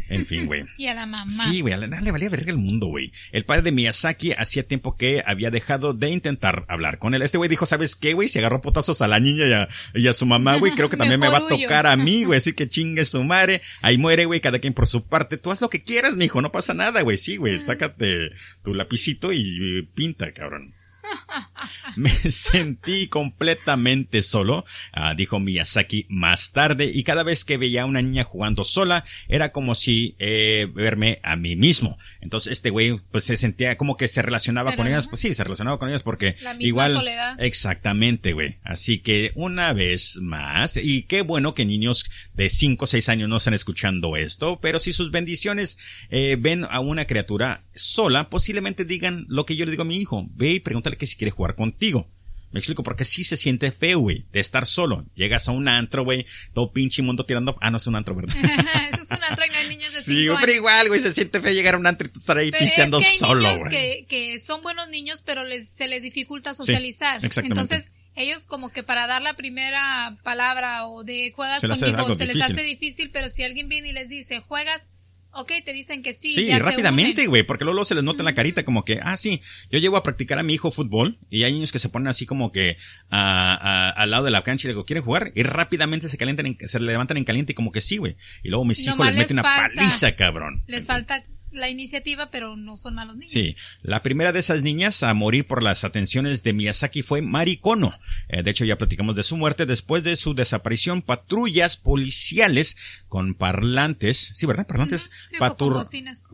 En 0.09 0.27
fin, 0.27 0.47
güey. 0.47 0.65
y 0.77 0.87
a 0.87 0.95
la 0.95 1.07
mamá. 1.07 1.31
Sí, 1.31 1.61
güey, 1.61 1.75
a 1.75 1.77
la 1.77 2.01
le 2.01 2.13
valía 2.13 2.29
verga 2.29 2.51
el 2.51 2.59
mundo, 2.59 2.87
güey. 2.87 3.13
El 3.33 3.45
padre 3.45 3.63
de 3.63 3.73
Miyazaki 3.73 4.33
hacía 4.33 4.67
tiempo 4.67 4.97
que 4.97 5.23
había 5.25 5.51
dejado 5.51 5.95
de 5.95 6.11
intentar 6.11 6.65
hablar 6.69 6.99
con 6.99 7.15
él. 7.15 7.23
Este 7.23 7.39
güey 7.39 7.49
dijo, 7.49 7.67
¿sabes 7.67 7.97
qué, 7.97 8.15
güey? 8.15 8.29
Se 8.29 8.39
agarró 8.39 8.61
potazos 8.61 9.03
a 9.03 9.09
la 9.09 9.21
niña 9.21 9.47
y 9.47 9.53
a, 9.53 9.69
y 9.95 10.09
a 10.09 10.13
su 10.13 10.27
mamá, 10.27 10.57
güey. 10.57 10.73
Creo 10.73 10.89
que 10.89 10.97
también 10.97 11.21
me 11.21 11.29
va 11.29 11.39
a 11.39 11.49
tocar 11.49 11.87
a 11.87 11.97
mí, 11.97 12.25
güey. 12.25 12.39
Así 12.39 12.53
que 12.53 12.69
chingue 12.69 13.05
su 13.05 13.23
madre. 13.23 13.61
Ahí 13.81 13.99
muere, 13.99 14.25
güey, 14.25 14.41
cada 14.41 14.59
quien 14.59 14.75
por 14.75 14.87
su 14.87 15.05
parte. 15.05 15.39
Tú 15.39 15.51
haz 15.51 15.61
lo 15.61 15.71
que 15.71 15.83
quieras, 15.83 16.17
mijo. 16.17 16.43
No 16.43 16.53
pasa 16.53 16.75
nada, 16.75 17.03
güey. 17.03 17.17
Sí, 17.17 17.37
güey. 17.37 17.59
Sácate 17.59 18.31
tu 18.63 18.75
lapicito 18.75 19.33
y 19.33 19.83
pinta, 19.95 20.33
cabrón. 20.33 20.75
Me 21.97 22.11
sentí 22.11 23.09
completamente 23.09 24.23
solo, 24.23 24.65
ah, 24.93 25.15
dijo 25.15 25.41
Miyazaki 25.41 26.07
más 26.09 26.53
tarde, 26.53 26.91
y 26.93 27.05
cada 27.05 27.23
vez 27.23 27.45
que 27.45 27.57
veía 27.57 27.83
a 27.83 27.87
una 27.87 28.03
niña 28.03 28.25
jugando 28.25 28.65
sola, 28.65 29.05
era 29.29 29.53
como 29.53 29.75
si 29.75 30.15
eh, 30.19 30.69
verme 30.75 31.21
a 31.23 31.37
mí 31.37 31.57
mismo. 31.57 31.99
Entonces 32.21 32.53
este 32.53 32.71
güey 32.71 33.01
pues 33.11 33.25
se 33.25 33.37
sentía 33.37 33.77
como 33.77 33.97
que 33.97 34.09
se 34.09 34.23
relacionaba 34.23 34.77
con 34.77 34.87
ellas, 34.87 35.07
pues 35.07 35.21
sí, 35.21 35.35
se 35.35 35.45
relacionaba 35.45 35.79
con 35.79 35.89
ellas 35.89 36.03
porque 36.03 36.37
igual 36.59 37.03
exactamente, 37.39 38.33
güey. 38.33 38.59
Así 38.65 39.01
que 39.01 39.33
una 39.35 39.73
vez 39.73 40.19
más, 40.23 40.77
y 40.77 41.03
qué 41.03 41.23
bueno 41.23 41.55
que 41.55 41.65
niños 41.65 42.11
de 42.35 42.49
5 42.49 42.85
o 42.85 42.87
6 42.87 43.09
años 43.09 43.29
no 43.29 43.37
están 43.37 43.55
escuchando 43.55 44.17
esto, 44.17 44.59
pero 44.61 44.79
si 44.79 44.93
sus 44.93 45.11
bendiciones 45.11 45.79
eh, 46.11 46.37
ven 46.39 46.65
a 46.65 46.81
una 46.81 47.07
criatura 47.07 47.65
sola, 47.75 48.31
posiblemente 48.31 48.85
digan 48.85 49.27
lo 49.29 49.45
que 49.45 49.57
yo 49.57 49.65
le 49.65 49.71
digo 49.71 49.83
a 49.83 49.87
mi 49.87 49.97
hijo, 49.97 50.27
ve 50.35 50.53
y 50.53 50.61
pregúntale 50.61 50.97
que 50.97 51.07
si 51.07 51.17
quiere 51.17 51.31
jugar 51.31 51.55
contigo. 51.55 52.09
Me 52.53 52.59
explico, 52.59 52.83
porque 52.83 53.05
sí 53.05 53.25
se 53.25 53.39
siente 53.39 53.73
feo, 53.73 54.01
güey, 54.01 54.27
de 54.31 54.41
estar 54.41 54.67
solo. 54.67 55.07
Llegas 55.15 55.49
a 55.49 55.53
un 55.53 55.69
antro, 55.69 56.05
güey, 56.05 56.27
todo 56.53 56.71
pinche 56.71 57.01
mundo 57.01 57.25
tirando. 57.25 57.57
Ah, 57.63 57.71
no 57.71 57.79
es 57.79 57.87
un 57.87 57.97
antro, 57.97 58.15
¿verdad? 58.15 58.37
Eso 58.93 59.03
es 59.03 59.11
un 59.11 59.25
antro 59.25 59.47
y 59.47 59.49
no 59.49 59.57
hay 59.57 59.69
niños 59.69 59.95
de 59.95 60.03
Sí, 60.03 60.27
pero 60.39 60.53
igual, 60.53 60.89
güey, 60.89 61.01
se 61.01 61.15
siente 61.15 61.41
feo 61.41 61.51
llegar 61.51 61.77
a 61.77 61.79
un 61.79 61.87
antro 61.87 62.07
y 62.07 62.11
tú 62.11 62.21
estar 62.21 62.37
ahí 62.37 62.53
pisteando 62.53 63.01
solo, 63.01 63.57
güey. 63.57 63.71
Que, 63.71 64.07
que 64.07 64.39
son 64.39 64.63
buenos 64.63 64.91
niños, 64.91 65.23
pero 65.25 65.45
les, 65.45 65.71
se 65.71 65.89
les 65.89 66.03
dificulta 66.03 66.53
socializar. 66.53 67.25
exactamente. 67.25 67.63
Entonces, 67.63 67.91
ellos 68.15 68.47
como 68.47 68.71
que 68.71 68.83
para 68.83 69.07
dar 69.07 69.23
la 69.23 69.35
primera 69.35 70.17
palabra 70.23 70.87
o 70.87 71.05
de 71.05 71.33
juegas 71.35 71.61
conmigo 71.61 72.15
se 72.15 72.27
les 72.27 72.43
hace 72.43 72.63
difícil, 72.63 73.11
pero 73.11 73.29
si 73.29 73.43
alguien 73.43 73.69
viene 73.69 73.89
y 73.89 73.93
les 73.93 74.09
dice, 74.09 74.41
juegas 74.41 74.87
Ok, 75.35 75.51
te 75.65 75.73
dicen 75.73 76.03
que 76.03 76.13
sí. 76.13 76.35
Sí, 76.35 76.59
rápidamente, 76.59 77.27
güey, 77.27 77.43
porque 77.43 77.65
luego 77.65 77.87
se 77.87 77.95
les 77.95 78.05
nota 78.05 78.21
en 78.21 78.27
la 78.27 78.35
carita 78.35 78.65
como 78.65 78.85
que, 78.85 79.01
ah, 79.03 79.17
sí, 79.17 79.41
yo 79.71 79.79
llevo 79.79 79.97
a 79.97 80.03
practicar 80.03 80.39
a 80.39 80.43
mi 80.43 80.53
hijo 80.53 80.71
fútbol 80.71 81.19
y 81.31 81.45
hay 81.45 81.55
niños 81.55 81.73
que 81.73 81.79
se 81.79 81.89
ponen 81.89 82.09
así 82.09 82.27
como 82.27 82.53
que 82.53 82.77
al 83.09 84.11
lado 84.11 84.25
de 84.25 84.31
la 84.31 84.43
cancha 84.43 84.67
y 84.67 84.69
le 84.69 84.75
digo, 84.75 84.85
¿quieren 84.85 85.03
jugar? 85.03 85.33
Y 85.35 85.43
rápidamente 85.43 86.11
se 86.11 86.19
calientan, 86.19 86.59
se 86.61 86.81
levantan 86.81 87.17
en 87.17 87.25
caliente 87.25 87.53
y 87.53 87.55
como 87.55 87.73
que 87.73 87.81
sí, 87.81 87.97
güey. 87.97 88.17
Y 88.43 88.51
luego 88.51 88.67
mis 88.67 88.87
hijos 88.87 89.07
les 89.07 89.15
meten 89.15 89.39
una 89.39 89.43
paliza, 89.43 90.15
cabrón. 90.17 90.63
Les 90.67 90.87
falta 90.87 91.25
la 91.53 91.69
iniciativa, 91.69 92.31
pero 92.31 92.57
no 92.57 92.77
son 92.77 92.95
malos 92.95 93.17
niños. 93.17 93.31
Sí, 93.31 93.57
la 93.83 94.03
primera 94.03 94.33
de 94.33 94.41
esas 94.41 94.63
niñas 94.63 95.03
a 95.03 95.13
morir 95.15 95.47
por 95.47 95.63
las 95.63 95.85
atenciones 95.85 96.43
de 96.43 96.53
Miyazaki 96.53 97.03
fue 97.03 97.23
Marikono. 97.23 97.93
Eh, 98.29 98.43
de 98.43 98.51
hecho, 98.51 98.65
ya 98.65 98.77
platicamos 98.77 99.17
de 99.17 99.23
su 99.23 99.37
muerte. 99.37 99.67
Después 99.67 100.03
de 100.03 100.17
su 100.17 100.35
desaparición, 100.35 101.03
patrullas 101.03 101.77
policiales 101.77 102.77
con 103.09 103.35
parlantes, 103.35 104.33
sí, 104.35 104.47
¿verdad? 104.47 104.67
Parlantes 104.67 105.11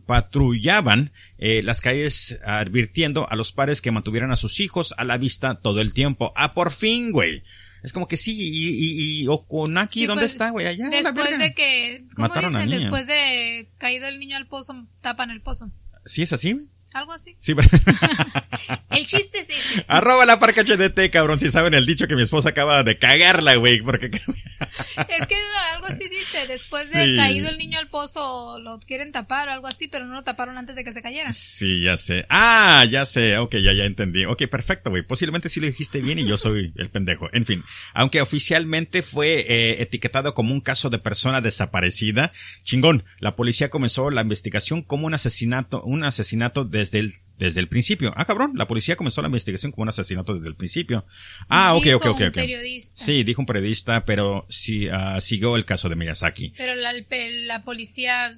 patrullaban 0.05 1.11
eh, 1.37 1.61
las 1.63 1.81
calles 1.81 2.39
advirtiendo 2.45 3.29
a 3.29 3.35
los 3.35 3.51
padres 3.51 3.81
que 3.81 3.91
mantuvieran 3.91 4.31
a 4.31 4.35
sus 4.35 4.59
hijos 4.59 4.93
a 4.97 5.03
la 5.03 5.17
vista 5.17 5.55
todo 5.55 5.81
el 5.81 5.93
tiempo. 5.93 6.33
Ah, 6.35 6.53
por 6.53 6.71
fin, 6.71 7.11
güey. 7.11 7.43
Es 7.83 7.93
como 7.93 8.07
que 8.07 8.17
sí, 8.17 8.35
y, 8.37 9.21
y, 9.21 9.27
Okonaki, 9.27 10.05
¿dónde 10.05 10.23
pues, 10.23 10.33
está, 10.33 10.49
güey? 10.49 10.67
Allá. 10.67 10.89
Después 10.89 11.39
de 11.39 11.53
que, 11.53 12.05
¿cómo 12.13 12.27
Mataron 12.27 12.51
dicen? 12.53 12.69
Después 12.69 13.07
de 13.07 13.69
caído 13.77 14.07
el 14.07 14.19
niño 14.19 14.37
al 14.37 14.47
pozo, 14.47 14.85
tapan 15.01 15.31
el 15.31 15.41
pozo. 15.41 15.71
¿Sí 16.03 16.21
es 16.21 16.33
así? 16.33 16.69
Algo 16.93 17.13
así. 17.13 17.35
Sí, 17.37 17.53
El 18.89 19.05
chiste 19.05 19.39
es 19.39 19.49
ese. 19.49 19.85
Arroba 19.87 20.25
la 20.25 20.39
parca 20.39 20.63
HDT, 20.63 21.11
cabrón, 21.11 21.37
si 21.39 21.49
saben 21.49 21.73
el 21.73 21.85
dicho 21.85 22.07
que 22.07 22.15
mi 22.15 22.23
esposa 22.23 22.49
acaba 22.49 22.83
de 22.83 22.97
cagarla, 22.97 23.55
güey, 23.55 23.81
porque... 23.81 24.07
es 24.07 25.27
que 25.27 25.35
algo 25.73 25.85
así 25.85 26.09
dice, 26.09 26.47
después 26.47 26.91
de 26.91 27.15
caído 27.15 27.49
el 27.49 27.57
niño 27.57 27.79
al 27.79 27.87
pozo, 27.87 28.59
lo 28.59 28.79
quieren 28.79 29.11
tapar 29.11 29.47
o 29.47 29.51
algo 29.51 29.67
así, 29.67 29.87
pero 29.87 30.05
no 30.05 30.15
lo 30.15 30.23
taparon 30.23 30.57
antes 30.57 30.75
de 30.75 30.83
que 30.83 30.91
se 30.91 31.01
cayera. 31.01 31.31
Sí, 31.31 31.83
ya 31.83 31.97
sé. 31.97 32.25
Ah, 32.29 32.83
ya 32.89 33.05
sé, 33.05 33.37
ok, 33.37 33.55
ya, 33.57 33.73
ya 33.73 33.85
entendí. 33.85 34.25
Ok, 34.25 34.47
perfecto, 34.49 34.89
güey. 34.89 35.03
Posiblemente 35.03 35.49
sí 35.49 35.59
lo 35.59 35.67
dijiste 35.67 36.01
bien 36.01 36.19
y 36.19 36.27
yo 36.27 36.37
soy 36.37 36.73
el 36.75 36.89
pendejo. 36.89 37.29
En 37.31 37.45
fin, 37.45 37.63
aunque 37.93 38.21
oficialmente 38.21 39.03
fue 39.03 39.45
eh, 39.47 39.81
etiquetado 39.81 40.33
como 40.33 40.53
un 40.53 40.61
caso 40.61 40.89
de 40.89 40.99
persona 40.99 41.41
desaparecida, 41.41 42.31
chingón, 42.63 43.05
la 43.19 43.35
policía 43.35 43.69
comenzó 43.69 44.09
la 44.09 44.21
investigación 44.21 44.81
como 44.81 45.07
un 45.07 45.13
asesinato, 45.13 45.83
un 45.83 46.03
asesinato 46.03 46.65
de 46.65 46.78
desde 46.79 46.99
el, 46.99 47.11
desde 47.37 47.59
el 47.59 47.67
principio. 47.67 48.13
Ah, 48.15 48.25
cabrón, 48.25 48.53
la 48.55 48.67
policía 48.67 48.95
comenzó 48.95 49.21
la 49.21 49.27
investigación 49.27 49.71
como 49.71 49.83
un 49.83 49.89
asesinato 49.89 50.33
desde 50.33 50.47
el 50.47 50.55
principio. 50.55 51.05
Ah, 51.47 51.75
ok, 51.75 51.87
ok, 51.95 52.05
ok. 52.07 52.21
Un 52.21 52.31
periodista. 52.31 53.03
Sí, 53.03 53.23
dijo 53.23 53.41
un 53.41 53.45
periodista, 53.45 54.05
pero 54.05 54.45
sí, 54.49 54.87
uh, 54.89 55.19
siguió 55.21 55.55
el 55.55 55.65
caso 55.65 55.89
de 55.89 55.95
Miyazaki. 55.95 56.53
Pero 56.57 56.75
la, 56.75 56.91
la 56.93 57.63
policía 57.63 58.31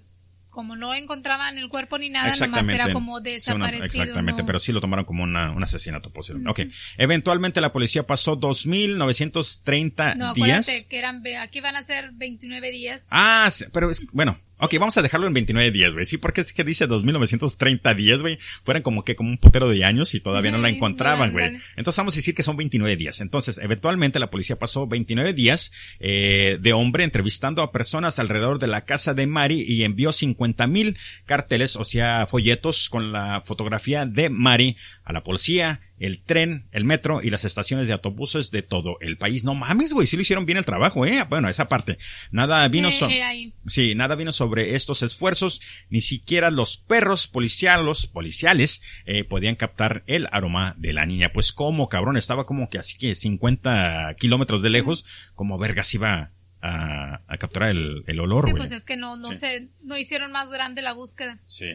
como 0.52 0.76
no 0.76 0.94
encontraban 0.94 1.58
el 1.58 1.70
cuerpo 1.70 1.98
ni 1.98 2.10
nada, 2.10 2.36
nomás 2.36 2.68
era 2.68 2.92
como 2.92 3.22
desaparecido. 3.22 4.04
exactamente, 4.04 4.44
pero 4.44 4.60
sí 4.60 4.72
lo 4.74 4.82
tomaron 4.82 5.06
como 5.06 5.24
una, 5.24 5.52
un 5.52 5.64
asesinato 5.64 6.12
posible. 6.12 6.48
Ok. 6.50 6.60
Eventualmente 6.98 7.62
la 7.62 7.72
policía 7.72 8.06
pasó 8.06 8.40
2.930 8.40 10.18
no, 10.18 10.34
días. 10.34 10.86
que 10.90 10.98
eran, 10.98 11.24
aquí 11.40 11.62
van 11.62 11.78
a 11.78 11.84
ser 11.84 12.12
29 12.14 12.70
días. 12.70 13.08
Ah, 13.12 13.50
pero 13.72 13.90
es, 13.90 14.06
bueno, 14.12 14.38
Ok, 14.64 14.76
vamos 14.80 14.96
a 14.96 15.02
dejarlo 15.02 15.26
en 15.26 15.34
29 15.34 15.72
días, 15.72 15.92
güey. 15.92 16.06
Sí, 16.06 16.18
porque 16.18 16.42
es 16.42 16.54
que 16.54 16.64
dice 16.64 16.86
2930 16.86 17.96
días, 17.96 18.22
güey. 18.22 18.38
Fueran 18.64 18.84
como 18.84 19.04
que 19.04 19.16
como 19.16 19.32
un 19.32 19.40
putero 19.40 19.68
de 19.68 19.84
años 19.84 20.14
y 20.14 20.20
todavía 20.20 20.52
no 20.52 20.60
la 20.60 20.70
encontraban, 20.70 21.32
güey. 21.32 21.58
Entonces 21.78 21.98
vamos 21.98 22.14
a 22.14 22.18
decir 22.18 22.36
que 22.36 22.44
son 22.44 22.58
29 22.58 22.96
días. 22.96 23.22
Entonces, 23.22 23.58
eventualmente 23.58 24.20
la 24.20 24.30
policía 24.30 24.60
pasó 24.60 24.86
29 24.86 25.34
días 25.34 25.72
eh, 26.00 26.60
de 26.62 26.74
hombre 26.74 27.04
entrevistando 27.04 27.64
a 27.64 27.72
personas 27.72 28.20
alrededor 28.20 28.60
de 28.60 28.68
la 28.68 28.86
casa 28.86 29.16
de 29.16 29.26
Mari 29.26 29.66
y 29.68 29.84
envió 29.84 30.12
50 30.12 30.68
mil 30.68 30.96
carteles, 31.26 31.76
o 31.76 31.84
sea, 31.84 32.28
folletos 32.28 32.92
con 32.92 33.12
la 33.12 33.42
fotografía 33.44 34.06
de 34.06 34.30
Mari 34.30 34.78
a 35.04 35.14
la 35.14 35.24
policía, 35.24 35.82
el 35.98 36.22
tren, 36.24 36.68
el 36.72 36.86
metro 36.86 37.22
y 37.24 37.30
las 37.32 37.44
estaciones 37.46 37.88
de 37.88 37.94
autobuses 37.94 38.52
de 38.52 38.62
todo 38.62 38.98
el 39.02 39.18
país. 39.18 39.44
No 39.44 39.54
mames, 39.56 39.94
güey, 39.94 40.08
sí 40.08 40.16
lo 40.16 40.22
hicieron 40.22 40.46
bien 40.46 40.58
el 40.58 40.66
trabajo, 40.66 41.06
eh. 41.06 41.24
Bueno, 41.30 41.50
esa 41.50 41.68
parte. 41.68 41.98
Nada 42.32 42.68
vino 42.70 42.88
Eh, 42.90 42.92
so- 42.92 43.10
eh. 43.10 43.52
Sí, 43.66 43.94
nada 43.96 44.16
vino 44.16 44.32
sobre 44.32 44.76
estos 44.76 45.02
esfuerzos, 45.04 45.62
ni 45.90 46.02
siquiera 46.02 46.52
los 46.52 46.78
perros 46.78 47.28
policialos, 47.28 48.08
policiales 48.08 48.82
eh, 49.06 49.24
podían 49.24 49.56
captar 49.56 50.04
el 50.08 50.28
aroma 50.32 50.76
de 50.78 50.94
la 50.94 51.06
niña. 51.06 51.32
Pues 51.34 51.52
como, 51.52 51.90
cabrón, 51.90 52.16
estaba 52.18 52.46
como 52.46 52.70
que 52.70 52.78
así 52.78 52.98
que 52.98 53.16
50 53.16 54.16
kilómetros 54.20 54.62
de 54.62 54.70
lejos, 54.70 55.06
como 55.36 55.58
vergas 55.58 55.94
iba 55.94 56.32
a, 56.62 57.22
a 57.28 57.38
capturar 57.38 57.70
el, 57.72 58.04
el 58.08 58.20
olor, 58.20 58.46
Sí, 58.46 58.54
pues 58.56 58.72
es 58.72 58.86
que 58.86 58.96
no, 58.98 59.18
no 59.18 59.30
Sí. 59.30 59.36
sé, 59.36 59.70
no 59.84 59.98
hicieron 59.98 60.32
más 60.32 60.48
grande 60.50 60.82
la 60.84 60.94
búsqueda. 60.94 61.40
Sí. 61.48 61.66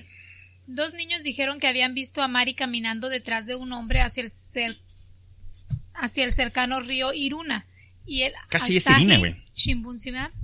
Dos 0.67 0.95
niños 0.95 1.23
dijeron 1.23 1.61
que 1.61 1.69
habían 1.69 1.95
visto 1.95 2.23
a 2.23 2.29
Mari 2.29 2.55
caminando 2.55 3.09
detrás 3.09 3.47
de 3.47 3.55
un 3.55 3.73
hombre 3.73 4.01
hacia 4.01 4.23
el, 4.23 4.31
cer- 4.31 4.79
hacia 5.95 6.25
el 6.25 6.33
cercano 6.33 6.81
río 6.81 7.13
Iruna. 7.13 7.67
Y 8.05 8.23
el 8.23 8.33
Casi 8.49 8.77
es 8.77 8.89
Irina, 8.89 9.19
güey. 9.19 9.37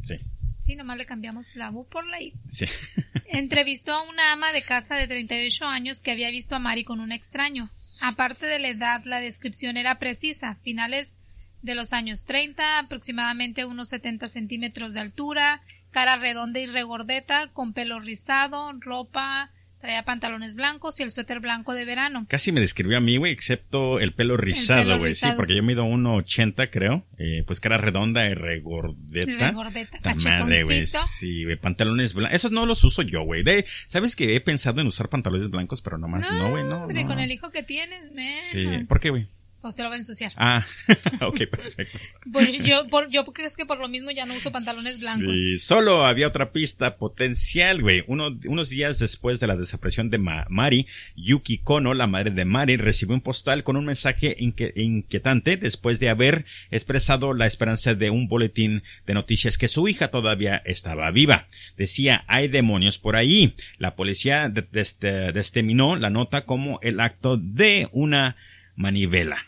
Sí. 0.04 0.16
Sí, 0.58 0.76
nomás 0.76 0.96
le 0.96 1.06
cambiamos 1.06 1.56
la 1.56 1.70
U 1.70 1.86
por 1.88 2.06
la 2.06 2.20
I. 2.20 2.32
Sí. 2.48 2.66
Entrevistó 3.26 3.92
a 3.94 4.02
una 4.02 4.32
ama 4.32 4.52
de 4.52 4.62
casa 4.62 4.96
de 4.96 5.08
38 5.08 5.66
años 5.66 6.02
que 6.02 6.12
había 6.12 6.30
visto 6.30 6.54
a 6.54 6.58
Mari 6.60 6.84
con 6.84 7.00
un 7.00 7.10
extraño. 7.12 7.70
Aparte 8.00 8.46
de 8.46 8.58
la 8.58 8.68
edad, 8.68 9.02
la 9.04 9.20
descripción 9.20 9.76
era 9.76 9.98
precisa. 9.98 10.56
Finales 10.62 11.18
de 11.62 11.74
los 11.74 11.92
años 11.92 12.24
30, 12.24 12.78
aproximadamente 12.80 13.64
unos 13.64 13.88
70 13.90 14.28
centímetros 14.28 14.94
de 14.94 15.00
altura, 15.00 15.62
cara 15.92 16.16
redonda 16.16 16.58
y 16.60 16.66
regordeta, 16.66 17.48
con 17.52 17.72
pelo 17.72 18.00
rizado, 18.00 18.72
ropa, 18.80 19.50
traía 19.82 20.04
pantalones 20.04 20.54
blancos 20.54 21.00
y 21.00 21.02
el 21.02 21.10
suéter 21.10 21.40
blanco 21.40 21.74
de 21.74 21.84
verano. 21.84 22.24
Casi 22.28 22.52
me 22.52 22.60
describió 22.60 22.96
a 22.96 23.00
mí, 23.00 23.16
güey, 23.16 23.32
excepto 23.32 23.98
el 23.98 24.14
pelo 24.14 24.36
rizado, 24.36 24.96
güey. 24.98 25.14
Sí, 25.14 25.26
porque 25.36 25.56
yo 25.56 25.62
mido 25.64 25.84
1,80 25.84 26.70
creo. 26.70 27.04
Eh, 27.18 27.42
pues 27.46 27.58
cara 27.58 27.78
redonda 27.78 28.24
y 28.26 28.34
regordeta. 28.34 29.48
Regordeta, 29.48 29.98
Ta 29.98 30.14
madre, 30.14 30.62
güey. 30.62 30.86
Sí, 30.86 31.44
güey, 31.44 31.56
pantalones 31.56 32.14
blancos. 32.14 32.36
Esos 32.36 32.52
no 32.52 32.64
los 32.64 32.82
uso 32.84 33.02
yo, 33.02 33.24
güey. 33.24 33.44
¿Sabes 33.88 34.14
que 34.14 34.36
he 34.36 34.40
pensado 34.40 34.80
en 34.80 34.86
usar 34.86 35.08
pantalones 35.08 35.50
blancos, 35.50 35.82
pero 35.82 35.98
nomás 35.98 36.30
no, 36.30 36.50
güey, 36.50 36.62
no. 36.62 36.86
no. 36.86 37.06
con 37.06 37.18
el 37.18 37.32
hijo 37.32 37.50
que 37.50 37.64
tienes, 37.64 38.12
Sí, 38.14 38.64
nena, 38.64 38.86
¿por 38.86 39.00
qué, 39.00 39.10
güey? 39.10 39.26
Pues 39.62 39.74
te 39.76 39.82
lo 39.82 39.88
va 39.88 39.94
a 39.94 39.98
ensuciar. 39.98 40.32
Ah, 40.36 40.66
ok, 41.22 41.46
perfecto. 41.50 41.98
Pues 42.32 42.58
yo, 42.58 42.88
por, 42.88 43.08
yo 43.10 43.24
crees 43.24 43.56
que 43.56 43.64
por 43.64 43.78
lo 43.78 43.88
mismo 43.88 44.10
ya 44.10 44.26
no 44.26 44.34
uso 44.34 44.50
pantalones 44.52 45.00
blancos. 45.00 45.32
Sí, 45.34 45.56
solo 45.58 46.04
había 46.04 46.26
otra 46.28 46.50
pista 46.52 46.96
potencial, 46.98 47.80
güey. 47.80 48.04
Uno- 48.08 48.38
unos 48.46 48.68
días 48.68 48.98
después 48.98 49.40
de 49.40 49.46
la 49.46 49.56
desaparición 49.56 50.10
de 50.10 50.18
Ma- 50.18 50.46
Mari, 50.50 50.86
Yuki 51.16 51.58
Kono, 51.58 51.94
la 51.94 52.06
madre 52.06 52.32
de 52.32 52.44
Mari, 52.44 52.76
recibió 52.76 53.14
un 53.14 53.20
postal 53.22 53.62
con 53.62 53.76
un 53.76 53.84
mensaje 53.86 54.36
inque- 54.38 54.72
inquietante 54.76 55.56
después 55.56 56.00
de 56.00 56.08
haber 56.08 56.44
expresado 56.70 57.32
la 57.32 57.46
esperanza 57.46 57.94
de 57.94 58.10
un 58.10 58.26
boletín 58.28 58.82
de 59.06 59.14
noticias 59.14 59.58
que 59.58 59.68
su 59.68 59.86
hija 59.88 60.08
todavía 60.08 60.60
estaba 60.64 61.10
viva. 61.12 61.46
Decía, 61.76 62.24
hay 62.26 62.48
demonios 62.48 62.98
por 62.98 63.14
ahí. 63.16 63.54
La 63.78 63.94
policía 63.94 64.48
de- 64.48 64.68
deste- 64.68 65.32
determinó 65.32 65.94
la 65.96 66.10
nota 66.10 66.44
como 66.44 66.80
el 66.82 66.98
acto 66.98 67.36
de 67.36 67.88
una 67.92 68.36
manivela. 68.74 69.46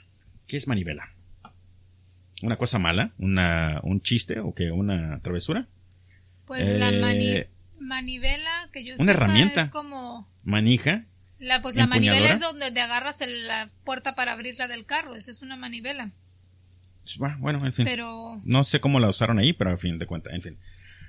¿Qué 0.55 0.59
es 0.59 0.69
manivela? 0.69 1.11
¿Una 2.41 2.57
cosa 2.57 2.79
mala? 2.79 3.11
¿Una, 3.19 3.81
un 3.83 4.01
chiste 4.01 4.39
o 4.39 4.55
qué? 4.55 4.71
¿Una 4.71 5.19
travesura? 5.21 5.67
Pues 6.47 6.69
la 6.79 6.93
mani- 6.93 7.39
Eh, 7.39 7.51
manivela 7.81 8.69
que 8.73 8.85
yo 8.85 8.95
una 9.01 9.11
herramienta. 9.11 9.63
es 9.63 9.71
como 9.71 10.29
¿Manija? 10.45 11.07
la 11.41 11.61
pues 11.61 11.75
la 11.75 11.89
manivela 11.89 12.33
es 12.35 12.39
donde 12.39 12.71
te 12.71 12.81
agarras 12.81 13.21
el- 13.21 13.49
la 13.49 13.69
puerta 13.83 14.15
para 14.15 14.31
abrirla 14.31 14.69
del 14.69 14.87
carro, 14.87 15.17
esa 15.17 15.33
es 15.33 15.43
una 15.43 15.57
manivela, 15.57 16.13
Bueno, 17.19 17.37
Bueno, 17.41 17.67
en 17.67 17.73
fin. 17.73 17.85
pero 17.85 18.41
No 18.45 18.63
sé 18.63 18.79
cómo 18.79 19.01
la 19.01 19.09
usaron 19.09 19.41
ahí, 19.41 19.55
pero 19.55 19.73
a 19.73 19.77
fin 19.77 19.99
de 19.99 20.07
cuentas, 20.07 20.35
en 20.35 20.43
fin. 20.43 20.59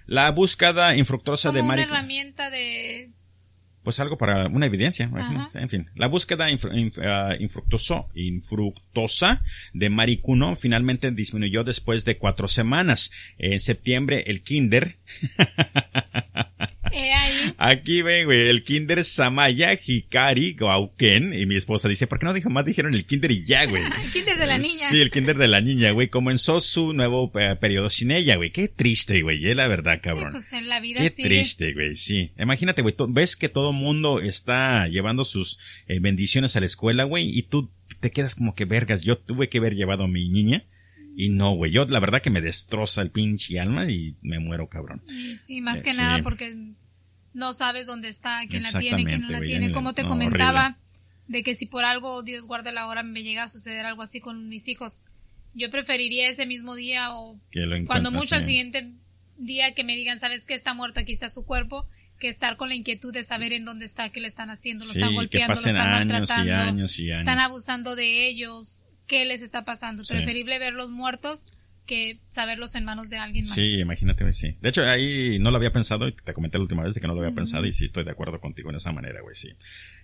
La 0.08 0.32
búsqueda 0.32 0.96
infructuosa 0.96 1.50
como 1.50 1.58
de 1.58 1.62
una 1.62 1.68
Mari. 1.68 1.82
herramienta 1.84 2.50
de 2.50 3.12
Pues 3.86 4.00
algo 4.02 4.18
para 4.18 4.48
una 4.48 4.66
evidencia. 4.66 5.10
Ajá. 5.14 5.50
En 5.54 5.70
fin, 5.70 5.90
la 5.96 6.08
búsqueda 6.08 6.50
inf- 6.52 6.70
inf- 6.74 7.00
ah, 7.02 7.36
infructuoso- 7.40 8.08
infructuosa 8.16 9.42
de 9.74 9.90
Maricuno 9.90 10.58
finalmente 10.58 11.10
disminuyó 11.12 11.64
después 11.64 12.04
de 12.04 12.18
cuatro 12.18 12.48
semanas. 12.48 13.12
En 13.38 13.60
septiembre, 13.62 14.24
el 14.28 14.42
Kinder 14.44 14.98
Aquí 17.58 18.02
ven, 18.02 18.26
güey, 18.26 18.48
el 18.50 18.64
Kinder 18.64 19.04
Samaya 19.04 19.74
Hikari 19.74 20.54
Gauken. 20.54 21.34
Y 21.34 21.46
mi 21.46 21.56
esposa 21.56 21.88
dice, 21.90 22.08
¿por 22.08 22.20
qué 22.20 22.26
no 22.26 22.34
dijo 22.34 22.50
más? 22.50 22.66
Dijeron 22.66 22.94
el 22.94 23.06
Kinder 23.06 23.32
y 23.32 23.44
ya, 23.44 23.66
güey. 23.66 23.84
el 24.04 24.12
kinder 24.12 24.38
de 24.38 24.48
la 24.48 24.58
niña. 24.58 24.90
Sí, 24.90 25.02
el 25.02 25.12
Kinder 25.12 25.38
de 25.38 25.48
la 25.48 25.62
niña, 25.62 25.92
güey. 25.92 26.08
Comenzó 26.10 26.62
su 26.62 26.94
nuevo 26.94 27.32
eh, 27.40 27.56
periodo 27.60 27.90
sin 27.90 28.12
ella, 28.12 28.36
güey. 28.36 28.52
Qué 28.52 28.68
triste, 28.68 29.22
güey. 29.22 29.46
Es 29.50 29.56
la 29.56 29.68
verdad, 29.68 29.96
Sí, 29.96 30.02
cabrón. 30.02 30.32
pues 30.32 30.52
en 30.54 30.70
la 30.70 30.80
vida 30.80 31.02
Qué 31.02 31.10
triste, 31.12 31.74
güey, 31.74 31.96
sí. 31.96 32.32
Imagínate, 32.38 32.82
güey, 32.82 32.96
ves 33.10 33.36
que 33.36 33.50
todo 33.50 33.74
mundo 33.74 34.22
está 34.22 34.88
llevando 34.88 35.26
sus 35.26 35.60
eh, 35.88 36.00
bendiciones 36.00 36.56
a 36.56 36.60
la 36.60 36.66
escuela, 36.66 37.04
güey, 37.04 37.30
y 37.38 37.44
tú 37.44 37.70
te 38.00 38.12
quedas 38.12 38.36
como 38.36 38.56
que 38.56 38.66
vergas. 38.66 39.04
Yo 39.04 39.18
tuve 39.18 39.50
que 39.50 39.58
haber 39.60 39.76
llevado 39.76 40.04
a 40.04 40.08
mi 40.08 40.28
niña 40.30 40.64
y 41.18 41.30
no, 41.30 41.52
güey. 41.56 41.72
Yo 41.72 41.86
la 41.86 42.00
verdad 42.00 42.22
que 42.22 42.30
me 42.30 42.42
destroza 42.42 43.02
el 43.02 43.10
pinche 43.12 43.60
alma 43.60 43.90
y 43.90 44.16
me 44.22 44.40
muero, 44.40 44.68
cabrón. 44.68 45.02
Sí, 45.46 45.62
más 45.62 45.80
Eh, 45.80 45.84
que 45.84 45.92
sí. 45.92 45.98
nada 45.98 46.22
porque 46.24 46.54
no 47.36 47.54
sabes 47.54 47.86
dónde 47.86 48.08
está, 48.08 48.40
quién 48.50 48.64
la 48.64 48.72
tiene, 48.72 49.04
quién 49.04 49.22
no 49.22 49.30
la 49.30 49.38
güey, 49.40 49.50
tiene. 49.50 49.72
Como 49.74 49.94
te 49.94 50.04
no, 50.04 50.10
comentaba, 50.10 50.78
de 51.28 51.44
que 51.44 51.54
si 51.54 51.66
por 51.66 51.84
algo 51.84 52.24
Dios 52.24 52.46
guarda 52.48 52.72
la 52.72 52.88
hora 52.88 53.04
me 53.04 53.24
llega 53.24 53.44
a 53.44 53.50
suceder 53.50 53.86
algo 53.86 54.02
así 54.02 54.22
con 54.22 54.48
mis 54.48 54.68
hijos, 54.70 55.06
yo 55.54 55.70
preferiría 55.70 56.30
ese 56.30 56.46
mismo 56.46 56.76
día 56.76 57.14
o 57.14 57.38
cuando 57.86 58.10
mucho 58.10 58.36
al 58.36 58.46
siguiente 58.46 58.94
día 59.38 59.74
que 59.74 59.84
me 59.84 59.96
digan, 59.96 60.18
sabes 60.18 60.46
que 60.46 60.54
está 60.54 60.74
muerto, 60.74 61.02
aquí 61.02 61.12
está 61.12 61.28
su 61.28 61.46
cuerpo, 61.46 61.86
que 62.20 62.30
estar 62.30 62.56
con 62.56 62.70
la 62.70 62.76
inquietud 62.76 63.14
de 63.14 63.26
saber 63.26 63.52
en 63.52 63.66
dónde 63.66 63.84
está, 63.84 64.10
qué 64.10 64.22
le 64.22 64.28
están 64.28 64.50
haciendo, 64.50 64.86
lo 64.86 64.94
Sí, 64.94 65.00
están 65.00 65.14
golpeando, 65.14 65.54
lo 65.56 65.60
están 65.60 65.76
años 65.76 66.06
y 66.06 66.14
maltratando, 66.14 66.54
años 66.54 67.00
y 67.00 67.10
están 67.10 67.30
años. 67.40 67.50
abusando 67.50 67.96
de 67.98 68.28
ellos, 68.30 68.86
qué 69.08 69.26
les 69.26 69.42
está 69.42 69.66
pasando. 69.66 70.06
Sí. 70.06 70.14
Preferible 70.14 70.58
verlos 70.58 70.90
muertos 70.90 71.44
que 71.86 72.20
saberlos 72.30 72.76
en 72.76 72.86
manos 72.86 73.10
de 73.10 73.18
alguien 73.18 73.46
más. 73.46 73.56
Sí, 73.56 73.80
imagínate, 73.80 74.32
sí. 74.34 74.58
De 74.62 74.70
hecho, 74.70 74.84
ahí 74.84 75.40
no 75.40 75.52
lo 75.52 75.58
había 75.58 75.72
pensado 75.72 76.08
y 76.08 76.12
te 76.12 76.34
comenté 76.34 76.58
la 76.58 76.64
última 76.64 76.84
vez 76.84 76.96
de 76.96 77.02
que 77.02 77.08
no 77.08 77.14
lo 77.14 77.22
había 77.22 77.36
pensado 77.36 77.66
y 77.66 77.72
sí 77.72 77.86
estoy 77.86 78.04
de 78.04 78.12
acuerdo 78.12 78.40
contigo 78.40 78.70
en 78.70 78.76
esa 78.76 78.92
manera, 78.92 79.22
güey, 79.22 79.36
sí. 79.36 79.56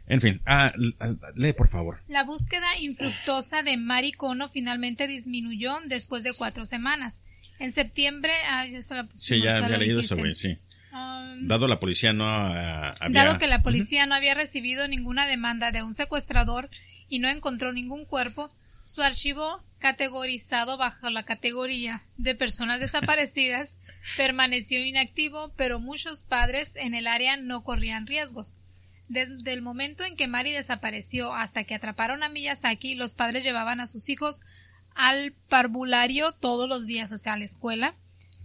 En 0.08 0.22
fin, 0.22 0.42
ah, 0.46 0.74
ah, 1.00 1.14
lee 1.36 1.54
por 1.54 1.68
favor. 1.68 2.02
La 2.08 2.24
búsqueda 2.24 2.68
infructuosa 2.80 3.64
de 3.64 3.78
Mari 3.78 4.12
Kono 4.12 4.50
finalmente 4.50 5.08
disminuyó 5.08 5.78
después 5.86 6.24
de 6.24 6.34
cuatro 6.34 6.66
semanas. 6.66 7.22
En 7.60 7.72
septiembre, 7.72 8.34
ah, 8.50 8.66
ya 8.66 8.82
se 8.82 8.96
la 8.96 9.04
pusimos, 9.04 9.24
Sí, 9.24 9.42
ya 9.42 9.58
había 9.58 9.78
leído 9.78 10.00
eso, 10.00 10.18
güey, 10.18 10.34
sí. 10.34 10.58
Um, 10.92 11.48
Dado 11.48 11.68
la 11.68 11.80
policía 11.80 12.12
no 12.12 12.26
ah, 12.28 12.94
había... 13.00 13.24
Dado 13.24 13.40
que 13.40 13.48
la 13.48 13.64
policía 13.64 14.06
no 14.06 14.16
había 14.16 14.34
recibido 14.34 14.88
ninguna 14.88 15.28
demanda 15.28 15.72
de 15.72 15.84
un 15.84 15.94
secuestrador 15.94 16.70
y 17.08 17.20
no 17.20 17.30
encontró 17.30 17.72
ningún 17.72 18.06
cuerpo, 18.06 18.52
su 18.82 19.02
archivo, 19.02 19.64
categorizado 19.82 20.78
bajo 20.78 21.10
la 21.10 21.24
categoría 21.24 22.04
de 22.18 22.36
personas 22.36 22.80
desaparecidas, 22.80 23.76
permaneció 24.18 24.84
inactivo, 24.86 25.52
pero 25.58 25.80
muchos 25.80 26.24
padres 26.24 26.78
en 26.78 26.94
el 26.94 27.08
área 27.08 27.36
no 27.36 27.64
corrían 27.64 28.08
riesgos. 28.08 28.58
Desde 29.10 29.52
el 29.52 29.62
momento 29.62 30.06
en 30.06 30.16
que 30.16 30.30
Mari 30.30 30.54
desapareció 30.54 31.34
hasta 31.34 31.66
que 31.66 31.76
atraparon 31.76 32.24
a 32.24 32.30
Miyazaki, 32.30 32.96
los 32.96 33.14
padres 33.14 33.44
llevaban 33.44 33.82
a 33.82 33.88
sus 33.88 34.08
hijos 34.08 34.44
al 34.96 35.34
parvulario 35.50 36.32
todos 36.32 36.70
los 36.70 36.86
días, 36.86 37.12
o 37.12 37.18
sea, 37.18 37.34
a 37.34 37.38
la 37.38 37.44
escuela, 37.44 37.96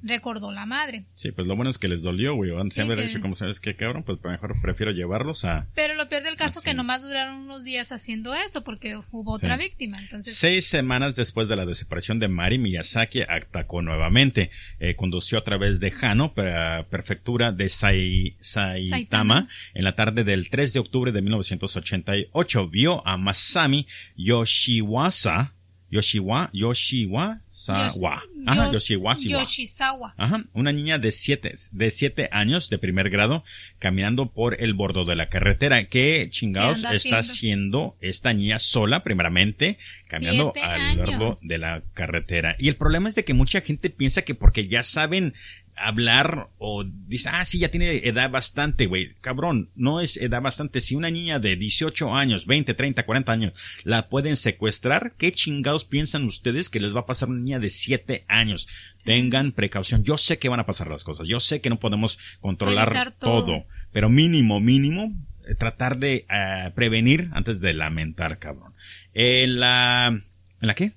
recordó 0.07 0.52
la 0.52 0.66
madre. 0.66 1.04
Sí, 1.14 1.32
pues 1.32 1.46
lo 1.46 1.57
bueno 1.57 1.70
es 1.70 1.78
que 1.78 1.88
les 1.88 2.02
dolió, 2.02 2.34
güey. 2.34 2.50
Antes 2.52 2.76
de 2.76 2.82
Sí, 2.84 2.90
haber 2.92 3.07
dicho, 3.07 3.20
como 3.20 3.34
sabes 3.34 3.61
qué, 3.61 3.74
cabrón, 3.76 4.02
pues 4.02 4.18
mejor 4.24 4.61
prefiero 4.62 4.92
llevarlos 4.92 5.44
a... 5.44 5.66
Pero 5.74 5.94
lo 5.94 6.09
peor 6.09 6.22
del 6.22 6.36
caso 6.36 6.61
Así. 6.61 6.68
que 6.68 6.74
nomás 6.74 7.02
duraron 7.02 7.36
unos 7.42 7.64
días 7.64 7.92
haciendo 7.92 8.34
eso 8.34 8.62
porque 8.64 8.98
hubo 9.11 9.32
otra 9.34 9.57
Sí. 9.59 9.64
víctima. 9.64 9.98
Entonces, 10.00 10.34
Seis 10.36 10.66
semanas 10.66 11.16
después 11.16 11.48
de 11.48 11.57
la 11.57 11.66
desaparición 11.66 12.18
de 12.18 12.28
Mari, 12.28 12.59
Miyazaki 12.59 13.22
atacó 13.22 13.82
nuevamente. 13.82 14.50
Eh, 14.78 14.94
condució 14.96 15.38
a 15.38 15.44
través 15.44 15.80
de 15.80 15.92
Hano, 16.00 16.32
pre- 16.34 16.84
prefectura 16.90 17.52
de 17.52 17.66
Sai- 17.68 18.36
Saitama, 18.40 18.88
Saitama. 18.88 19.48
en 19.74 19.84
la 19.84 19.94
tarde 19.94 20.24
del 20.24 20.48
3 20.50 20.72
de 20.72 20.80
octubre 20.80 21.12
de 21.12 21.22
1988. 21.22 22.68
Vio 22.68 23.07
a 23.07 23.16
Masami 23.16 23.86
Yoshiwasa, 24.16 25.54
Yoshiwa, 25.91 26.51
Yoshiwa, 26.53 27.41
Sawa. 27.49 28.22
Ajá, 28.47 28.72
Yoshiwa, 28.72 29.14
Siwa. 29.14 29.41
Yoshizawa. 29.43 30.14
Ajá, 30.16 30.45
una 30.53 30.72
niña 30.72 30.99
de 30.99 31.11
siete, 31.12 31.55
de 31.72 31.91
siete 31.91 32.28
años 32.32 32.70
de 32.70 32.78
primer 32.78 33.11
grado 33.11 33.45
caminando 33.78 34.26
por 34.32 34.61
el 34.61 34.74
bordo 34.74 35.05
de 35.05 35.16
la 35.16 35.28
carretera. 35.28 35.84
¿Qué 35.84 36.28
chingados 36.30 36.80
¿Qué 36.80 36.87
anda 36.87 36.97
está 36.97 37.18
haciendo? 37.18 37.97
haciendo 37.97 37.97
esta 38.01 38.32
niña 38.34 38.59
sola, 38.59 39.03
primeramente, 39.03 39.78
caminando 40.09 40.53
Siete 40.55 40.66
al 40.68 40.97
bordo 40.99 41.24
años. 41.26 41.41
de 41.49 41.59
la 41.59 41.82
carretera? 41.95 42.57
Y 42.59 42.68
el 42.68 42.76
problema 42.76 43.09
es 43.09 43.14
de 43.14 43.24
que 43.24 43.34
mucha 43.34 43.61
gente 43.61 43.91
piensa 43.91 44.22
que 44.22 44.34
porque 44.34 44.68
ya 44.68 44.82
saben 44.82 45.34
hablar 45.77 46.49
o 46.59 46.85
dice, 46.85 47.29
ah, 47.31 47.45
sí, 47.45 47.59
ya 47.59 47.68
tiene 47.68 47.99
edad 47.99 48.31
bastante, 48.31 48.87
güey. 48.87 49.14
Cabrón, 49.20 49.70
no 49.74 50.01
es 50.01 50.16
edad 50.16 50.41
bastante. 50.41 50.81
Si 50.81 50.95
una 50.95 51.11
niña 51.11 51.39
de 51.39 51.57
18 51.57 52.14
años, 52.14 52.47
20, 52.47 52.74
30, 52.74 53.05
40 53.05 53.33
años 53.33 53.53
la 53.85 54.09
pueden 54.09 54.37
secuestrar, 54.37 55.12
¿qué 55.18 55.33
chingados 55.33 55.85
piensan 55.85 56.24
ustedes 56.24 56.70
que 56.70 56.81
les 56.81 56.95
va 56.95 57.01
a 57.01 57.07
pasar 57.07 57.29
a 57.29 57.33
una 57.33 57.41
niña 57.41 57.59
de 57.59 57.68
7 57.68 58.24
años? 58.29 58.68
Tengan 59.05 59.53
precaución. 59.53 60.03
Yo 60.03 60.18
sé 60.18 60.39
que 60.39 60.49
van 60.49 60.61
a 60.61 60.66
pasar 60.66 60.89
las 60.89 61.05
cosas. 61.05 61.29
Yo 61.29 61.41
sé 61.41 61.61
que 61.61 61.70
no 61.70 61.79
podemos 61.79 62.18
controlar 62.41 63.14
todo. 63.18 63.64
Pero 63.93 64.09
mínimo, 64.09 64.61
mínimo, 64.61 65.14
eh, 65.47 65.55
tratar 65.55 65.99
de 65.99 66.27
eh, 66.29 66.70
prevenir 66.74 67.31
antes 67.33 67.61
de 67.61 67.74
lamentar, 67.74 68.39
cabrón. 68.39 68.72
En 69.14 69.61
la, 69.61 70.09
¿en 70.09 70.22
la 70.66 70.74
qué? 70.74 70.93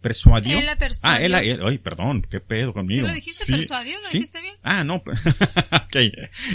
¿Persuadió? 0.00 0.58
Él 0.58 0.66
la 0.66 0.76
persuadió. 0.76 1.18
Ah, 1.18 1.24
él, 1.24 1.32
la- 1.32 1.42
él- 1.42 1.60
ay, 1.66 1.78
perdón, 1.78 2.24
qué 2.30 2.38
pedo 2.38 2.72
conmigo. 2.72 3.00
¿Sí 3.00 3.06
lo 3.08 3.14
dijiste, 3.14 3.52
persuadió? 3.52 3.98
¿Lo 3.98 4.08
dijiste 4.08 4.40
bien? 4.40 4.54
Ah, 4.62 4.84
no. 4.84 4.96
ok. 5.72 5.96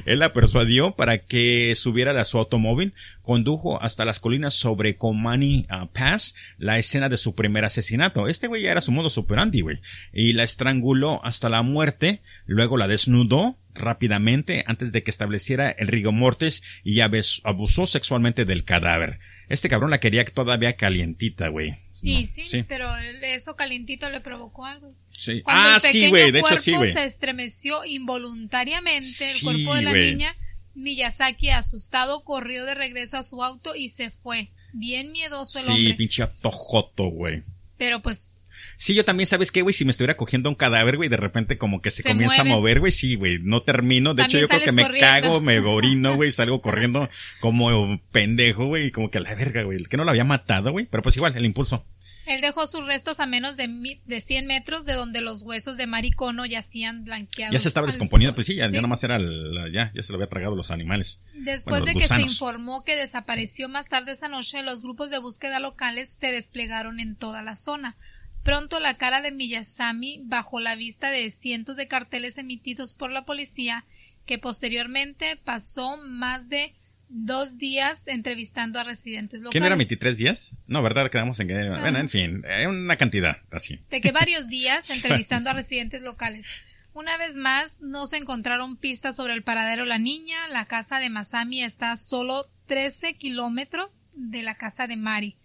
Él 0.06 0.20
la 0.20 0.32
persuadió 0.32 0.92
para 0.96 1.18
que 1.18 1.74
subiera 1.76 2.20
a 2.20 2.24
su 2.24 2.38
automóvil, 2.38 2.94
condujo 3.22 3.82
hasta 3.82 4.06
las 4.06 4.20
colinas 4.20 4.54
sobre 4.54 4.96
Comani 4.96 5.66
ah, 5.70 5.88
Pass, 5.92 6.36
la 6.58 6.80
escena 6.80 7.10
de 7.10 7.18
su 7.18 7.36
primer 7.36 7.66
asesinato. 7.66 8.28
Este 8.28 8.48
güey 8.48 8.62
ya 8.62 8.72
era 8.72 8.82
su 8.82 8.92
modo 8.92 9.10
superandi, 9.10 9.62
güey. 9.62 9.80
Y 10.14 10.34
la 10.34 10.44
estranguló 10.44 11.24
hasta 11.26 11.50
la 11.50 11.62
muerte, 11.62 12.22
luego 12.46 12.78
la 12.78 12.88
desnudó 12.88 13.58
rápidamente 13.74 14.64
antes 14.68 14.92
de 14.92 15.04
que 15.04 15.12
estableciera 15.12 15.70
el 15.70 15.88
rigor 15.88 16.14
mortis 16.14 16.64
y 16.84 17.00
abusó 17.02 17.86
sexualmente 17.86 18.46
del 18.46 18.64
cadáver. 18.64 19.20
Este 19.50 19.68
cabrón 19.68 19.90
la 19.90 20.00
quería 20.00 20.24
todavía 20.26 20.78
calientita, 20.78 21.50
güey. 21.50 21.76
Y 22.04 22.24
No, 22.24 22.30
sí, 22.46 22.64
pero 22.64 22.88
eso 23.22 23.56
calientito 23.56 24.10
le 24.10 24.22
provocó 24.22 24.66
algo. 24.66 24.94
sí. 25.12 25.42
Cuando 25.44 25.62
Ah, 25.70 25.76
el 25.76 25.82
sí, 25.82 26.10
güey, 26.10 26.32
de 26.32 26.40
hecho 26.40 26.48
cuerpo 26.48 26.64
sí, 26.64 26.72
güey. 26.74 26.92
se 26.94 27.04
estremeció 27.06 27.86
involuntariamente 27.86 29.04
Sí, 29.08 29.38
el 29.38 29.44
cuerpo 29.66 29.76
de 29.76 29.82
la 29.84 29.94
niña, 29.94 30.36
Miyazaki 30.74 31.50
asustado 31.50 32.24
corrió 32.24 32.66
de 32.66 32.76
regreso 32.76 33.18
a 33.18 33.24
su 33.24 33.44
auto 33.44 33.76
y 33.76 33.90
se 33.90 34.10
fue. 34.12 34.52
Bien 34.74 35.12
miedoso 35.12 35.60
el 35.60 35.66
Sí, 35.66 35.72
hombre. 35.72 35.94
pinche 35.96 36.24
atojoto, 36.24 37.06
güey. 37.06 37.44
Pero 37.78 38.02
pues 38.02 38.41
Sí, 38.84 38.96
yo 38.96 39.06
también, 39.06 39.28
¿sabes 39.28 39.52
qué, 39.52 39.62
güey? 39.62 39.74
Si 39.74 39.86
me 39.86 39.92
estuviera 39.92 40.18
cogiendo 40.18 40.50
un 40.50 40.56
cadáver, 40.56 40.98
güey, 40.98 41.08
de 41.08 41.18
repente 41.18 41.56
como 41.60 41.82
que 41.82 41.92
se, 41.92 42.02
Se 42.02 42.10
comienza 42.10 42.44
mueve. 42.44 42.50
a 42.52 42.56
mover, 42.56 42.80
güey, 42.80 42.92
sí, 42.92 43.14
güey, 43.14 43.38
no 43.40 43.62
termino. 43.62 44.16
De 44.16 44.24
hecho, 44.24 44.40
yo 44.40 44.48
creo 44.48 44.64
que 44.64 44.72
me 44.72 44.82
corriendo. 44.82 45.08
cago, 45.08 45.40
me 45.40 45.60
orino, 45.60 46.16
güey, 46.16 46.32
salgo 46.32 46.62
corriendo 46.62 47.08
como 47.42 48.02
pendejo, 48.12 48.66
güey, 48.66 48.90
como 48.90 49.12
que 49.12 49.20
a 49.20 49.22
la 49.22 49.36
verga, 49.36 49.62
güey, 49.62 49.84
que 49.84 49.98
no 49.98 50.04
lo 50.04 50.10
había 50.10 50.24
matado, 50.24 50.72
güey, 50.72 50.88
pero 50.90 51.04
pues 51.04 51.16
igual, 51.16 51.38
el 51.38 51.46
impulso. 51.46 51.86
él 52.26 52.42
dejó 52.42 52.66
sus 52.66 52.84
restos 52.86 53.20
a 53.20 53.26
menos 53.28 53.56
de, 53.56 53.68
mi- 53.68 54.00
de 54.06 54.20
100 54.22 54.48
metros 54.48 54.84
de 54.86 54.94
donde 54.94 55.22
los 55.22 55.44
huesos 55.44 55.78
de 55.78 55.86
Maricono 55.86 56.46
yacían 56.48 57.04
blanqueados. 57.04 57.54
Ya 57.54 57.60
se 57.60 57.68
estaba 57.68 57.86
descomponiendo, 57.86 58.34
pues 58.34 58.48
sí, 58.48 58.56
ya, 58.56 58.66
ya 58.66 58.72
Sí. 58.78 58.82
nomás 58.82 59.04
era, 59.04 59.18
el- 59.18 59.72
ya, 59.72 59.92
ya 59.94 60.02
se 60.02 60.12
lo 60.12 60.16
había 60.18 60.28
tragado 60.30 60.56
los 60.56 60.72
animales. 60.72 61.22
Después 61.36 61.66
Bueno, 61.66 61.86
los 61.86 61.94
de 61.94 62.00
que 62.00 62.08
se 62.08 62.20
informó 62.22 62.84
que 62.84 62.96
desapareció 62.96 63.70
más 63.70 63.90
tarde 63.90 64.14
esa 64.14 64.28
noche, 64.28 64.64
los 64.64 64.82
grupos 64.82 65.12
de 65.12 65.20
búsqueda 65.20 65.60
locales 65.60 66.10
se 66.10 66.32
desplegaron 66.32 67.00
en 67.00 67.16
toda 67.16 67.42
la 67.44 67.56
zona. 67.56 67.96
Pronto 68.44 68.80
la 68.80 68.98
cara 68.98 69.22
de 69.22 69.32
Miyazami 69.32 70.22
bajo 70.24 70.60
la 70.60 70.76
vista 70.76 71.10
de 71.12 71.30
cientos 71.30 71.76
de 71.78 71.88
carteles 71.88 72.38
emitidos 72.38 72.94
por 72.94 73.12
la 73.12 73.24
policía, 73.26 73.86
que 74.26 74.38
posteriormente 74.40 75.36
pasó 75.44 75.98
más 75.98 76.50
de 76.50 76.74
dos 77.10 77.58
días 77.58 78.08
entrevistando 78.08 78.80
a 78.80 78.84
residentes 78.84 79.42
locales. 79.42 79.52
¿Quién 79.52 79.66
era 79.66 79.76
23 79.76 80.18
días? 80.18 80.58
No, 80.68 80.82
¿verdad? 80.82 81.12
Quedamos 81.12 81.40
en 81.40 81.50
que, 81.50 81.54
bueno, 81.70 82.00
en 82.00 82.10
fin, 82.10 82.44
eh, 82.48 82.68
una 82.68 82.96
cantidad, 82.96 83.38
así. 83.52 83.80
de 83.90 84.02
que 84.02 84.12
varios 84.12 84.48
días 84.48 84.90
entrevistando 84.96 85.50
a 85.50 85.54
residentes 85.54 86.02
locales. 86.02 86.46
Una 86.94 87.18
vez 87.18 87.36
más, 87.36 87.82
no 87.82 88.06
se 88.08 88.18
encontraron 88.18 88.76
pistas 88.76 89.16
sobre 89.16 89.34
el 89.34 89.44
paradero 89.44 89.84
de 89.84 89.90
la 89.90 89.98
niña. 90.00 90.48
La 90.50 90.66
casa 90.66 91.00
de 91.00 91.10
Masami 91.10 91.64
está 91.64 91.92
a 91.92 91.96
solo 91.98 92.46
13 92.68 93.14
kilómetros 93.16 94.06
de 94.14 94.42
la 94.42 94.56
casa 94.56 94.88
de 94.88 94.98
Mari. 94.98 95.36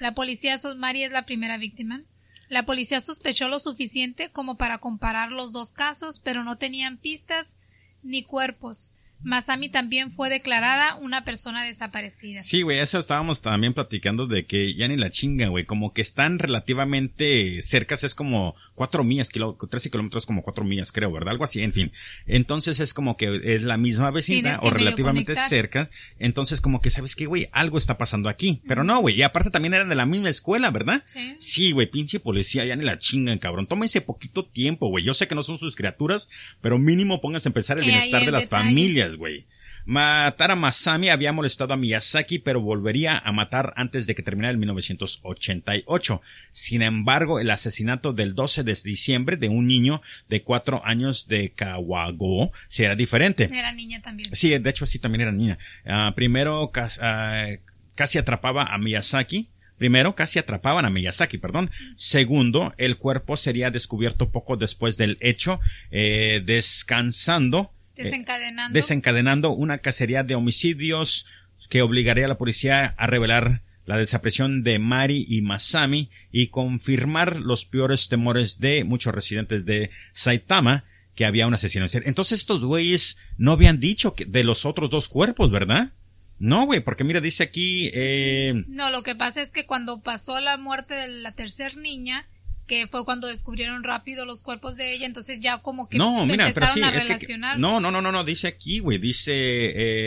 La 0.00 0.14
policía, 0.14 0.58
sos- 0.58 0.76
Mari 0.76 1.04
es 1.04 1.12
la 1.12 1.24
primera 1.26 1.58
víctima. 1.58 2.02
La 2.48 2.64
policía 2.64 3.00
sospechó 3.00 3.48
lo 3.48 3.58
suficiente 3.58 4.30
como 4.30 4.56
para 4.56 4.78
comparar 4.78 5.32
los 5.32 5.52
dos 5.52 5.72
casos, 5.72 6.20
pero 6.20 6.44
no 6.44 6.56
tenían 6.56 6.96
pistas 6.98 7.54
ni 8.02 8.22
cuerpos. 8.22 8.94
Masami 9.22 9.68
también 9.68 10.12
fue 10.12 10.28
declarada 10.28 10.96
una 10.96 11.24
persona 11.24 11.64
desaparecida. 11.64 12.38
Sí, 12.38 12.62
güey, 12.62 12.78
eso 12.78 12.98
estábamos 12.98 13.42
también 13.42 13.74
platicando 13.74 14.26
de 14.26 14.44
que 14.44 14.74
ya 14.74 14.86
ni 14.88 14.96
la 14.96 15.10
chinga, 15.10 15.48
güey, 15.48 15.64
como 15.64 15.92
que 15.92 16.02
están 16.02 16.38
relativamente 16.38 17.60
cercas, 17.62 18.04
es 18.04 18.14
como 18.14 18.54
cuatro 18.76 19.02
millas, 19.02 19.30
kilo, 19.30 19.58
13 19.68 19.90
kilómetros 19.90 20.24
como 20.26 20.42
cuatro 20.42 20.64
millas, 20.64 20.92
creo, 20.92 21.10
¿verdad? 21.10 21.30
Algo 21.32 21.42
así, 21.42 21.60
en 21.62 21.72
fin. 21.72 21.90
Entonces 22.26 22.78
es 22.78 22.94
como 22.94 23.16
que 23.16 23.40
es 23.42 23.62
la 23.64 23.76
misma 23.76 24.12
vecindad 24.12 24.60
que 24.60 24.68
o 24.68 24.70
relativamente 24.70 25.34
cerca, 25.34 25.90
entonces 26.20 26.60
como 26.60 26.80
que, 26.80 26.90
¿sabes 26.90 27.16
qué, 27.16 27.26
güey? 27.26 27.48
Algo 27.50 27.78
está 27.78 27.98
pasando 27.98 28.28
aquí. 28.28 28.62
Pero 28.68 28.84
no, 28.84 29.00
güey, 29.00 29.16
y 29.16 29.22
aparte 29.22 29.50
también 29.50 29.74
eran 29.74 29.88
de 29.88 29.96
la 29.96 30.06
misma 30.06 30.28
escuela, 30.28 30.70
¿verdad? 30.70 31.02
Sí. 31.06 31.34
Sí, 31.40 31.72
güey, 31.72 31.90
pinche 31.90 32.20
policía, 32.20 32.64
ya 32.64 32.76
ni 32.76 32.84
la 32.84 32.98
chingan, 32.98 33.38
cabrón. 33.38 33.66
Tómense 33.66 34.00
poquito 34.02 34.44
tiempo, 34.44 34.88
güey. 34.88 35.04
Yo 35.04 35.14
sé 35.14 35.26
que 35.26 35.34
no 35.34 35.42
son 35.42 35.58
sus 35.58 35.74
criaturas, 35.74 36.28
pero 36.60 36.78
mínimo 36.78 37.20
pónganse 37.20 37.48
a 37.48 37.50
empezar 37.50 37.78
el 37.78 37.84
Eh, 37.84 37.88
bienestar 37.88 38.20
el 38.20 38.26
de 38.26 38.32
las 38.32 38.42
detalle. 38.42 38.64
familias, 38.68 39.16
güey. 39.16 39.46
Matar 39.86 40.50
a 40.50 40.56
Masami 40.56 41.10
había 41.10 41.32
molestado 41.32 41.72
a 41.72 41.76
Miyazaki, 41.76 42.40
pero 42.40 42.60
volvería 42.60 43.16
a 43.16 43.30
matar 43.30 43.72
antes 43.76 44.06
de 44.08 44.16
que 44.16 44.22
terminara 44.24 44.50
el 44.50 44.58
1988. 44.58 46.22
Sin 46.50 46.82
embargo, 46.82 47.38
el 47.38 47.50
asesinato 47.50 48.12
del 48.12 48.34
12 48.34 48.64
de 48.64 48.74
diciembre 48.84 49.36
de 49.36 49.48
un 49.48 49.66
niño 49.68 50.02
de 50.28 50.42
cuatro 50.42 50.84
años 50.84 51.28
de 51.28 51.50
Kawago 51.50 52.52
será 52.68 52.96
diferente. 52.96 53.44
Era 53.52 53.72
niña 53.72 54.02
también. 54.02 54.28
Sí, 54.34 54.56
de 54.58 54.70
hecho 54.70 54.86
sí 54.86 54.98
también 54.98 55.22
era 55.22 55.32
niña. 55.32 55.58
Ah, 55.86 56.12
primero 56.16 56.70
cas- 56.72 56.98
ah, 57.00 57.46
casi 57.94 58.18
atrapaba 58.18 58.64
a 58.64 58.78
Miyazaki. 58.78 59.48
Primero, 59.78 60.14
casi 60.14 60.38
atrapaban 60.38 60.86
a 60.86 60.90
Miyazaki, 60.90 61.36
perdón. 61.36 61.70
Segundo, 61.96 62.72
el 62.78 62.96
cuerpo 62.96 63.36
sería 63.36 63.70
descubierto 63.70 64.30
poco 64.30 64.56
después 64.56 64.96
del 64.96 65.18
hecho, 65.20 65.60
eh, 65.90 66.40
descansando, 66.46 67.70
Desencadenando. 68.04 68.74
desencadenando 68.74 69.50
una 69.50 69.78
cacería 69.78 70.22
de 70.22 70.34
homicidios 70.34 71.26
que 71.68 71.82
obligaría 71.82 72.26
a 72.26 72.28
la 72.28 72.38
policía 72.38 72.94
a 72.96 73.06
revelar 73.06 73.62
la 73.86 73.96
desaparición 73.98 74.62
de 74.62 74.78
Mari 74.78 75.26
y 75.28 75.42
Masami 75.42 76.10
y 76.32 76.48
confirmar 76.48 77.36
los 77.40 77.64
peores 77.64 78.08
temores 78.08 78.58
de 78.58 78.84
muchos 78.84 79.14
residentes 79.14 79.64
de 79.64 79.90
Saitama 80.12 80.84
que 81.14 81.24
había 81.24 81.46
un 81.46 81.54
asesino 81.54 81.84
en 81.84 81.88
serie. 81.88 82.08
Entonces 82.08 82.40
estos 82.40 82.62
güeyes 82.62 83.16
no 83.38 83.52
habían 83.52 83.80
dicho 83.80 84.14
que 84.14 84.26
de 84.26 84.44
los 84.44 84.66
otros 84.66 84.90
dos 84.90 85.08
cuerpos, 85.08 85.50
¿verdad? 85.50 85.92
No, 86.38 86.66
güey, 86.66 86.80
porque 86.80 87.04
mira, 87.04 87.20
dice 87.20 87.44
aquí, 87.44 87.90
eh, 87.94 88.64
No, 88.66 88.90
lo 88.90 89.02
que 89.02 89.14
pasa 89.14 89.40
es 89.40 89.50
que 89.50 89.66
cuando 89.66 90.00
pasó 90.02 90.38
la 90.40 90.58
muerte 90.58 90.94
de 90.94 91.08
la 91.08 91.32
tercer 91.32 91.78
niña, 91.78 92.26
que 92.66 92.86
fue 92.86 93.04
cuando 93.04 93.26
descubrieron 93.28 93.84
rápido 93.84 94.24
los 94.26 94.42
cuerpos 94.42 94.76
de 94.76 94.92
ella, 94.94 95.06
entonces 95.06 95.40
ya 95.40 95.58
como 95.58 95.88
que 95.88 95.98
no, 95.98 96.26
mira, 96.26 96.50
pero 96.52 96.66
empezaron 96.66 96.74
sí, 96.74 96.82
a 96.82 96.92
que, 96.92 96.98
relacionar. 96.98 97.58
no, 97.58 97.78
no, 97.80 97.90
no, 97.90 98.02
no, 98.02 98.10
no, 98.12 98.24
dice 98.24 98.48
aquí, 98.48 98.80
güey, 98.80 98.98
dice, 98.98 99.32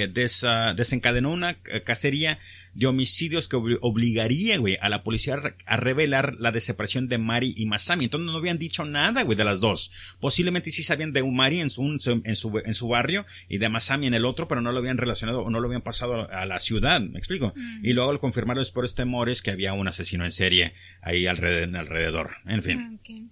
eh, 0.04 0.08
des- 0.08 0.46
desencadenó 0.76 1.32
una 1.32 1.52
eh, 1.72 1.82
cacería 1.84 2.38
de 2.80 2.88
homicidios 2.88 3.50
que 3.50 3.58
obli- 3.58 3.78
obligaría, 3.82 4.58
güey, 4.58 4.78
a 4.80 4.88
la 4.88 5.04
policía 5.04 5.34
a 5.34 5.38
re- 5.38 5.56
a 5.66 5.76
revelar 5.76 6.36
la 6.40 6.52
desaparición 6.54 7.10
de 7.10 7.18
Mari 7.18 7.54
y 7.58 7.66
Masami. 7.66 8.06
Entonces 8.06 8.26
no 8.32 8.38
habían 8.38 8.58
dicho 8.58 8.86
nada, 8.86 9.24
güey, 9.24 9.38
de 9.38 9.44
las 9.44 9.60
dos. 9.60 9.92
Posiblemente 10.22 10.72
sí 10.72 10.82
sabían 10.82 11.12
de 11.12 11.22
un 11.22 11.36
Mari 11.36 11.60
en 11.60 11.70
su, 11.70 11.84
en 11.84 12.36
su, 12.36 12.62
en 12.64 12.74
su 12.74 12.88
barrio 12.88 13.26
y 13.50 13.58
de 13.58 13.68
Masami 13.68 14.08
en 14.08 14.14
el 14.14 14.24
otro, 14.24 14.48
pero 14.48 14.62
no 14.62 14.72
lo 14.72 14.80
habían 14.80 14.98
relacionado 14.98 15.42
o 15.42 15.50
no 15.50 15.60
lo 15.60 15.68
habían 15.68 15.82
pasado 15.82 16.30
a 16.32 16.46
la 16.46 16.60
ciudad, 16.60 17.02
¿me 17.02 17.20
explico? 17.20 17.54
Y 17.84 17.92
luego 17.92 18.12
al 18.12 18.20
confirmar 18.20 18.56
los 18.56 18.72
temores 18.96 19.42
que 19.42 19.52
había 19.52 19.74
un 19.74 19.88
asesino 19.90 20.24
en 20.24 20.32
serie 20.32 20.74
ahí 21.02 21.28
alrededor, 21.28 21.76
alrededor. 21.76 22.38
En 22.46 22.64
fin. 22.64 23.00
Ok. 23.02 23.30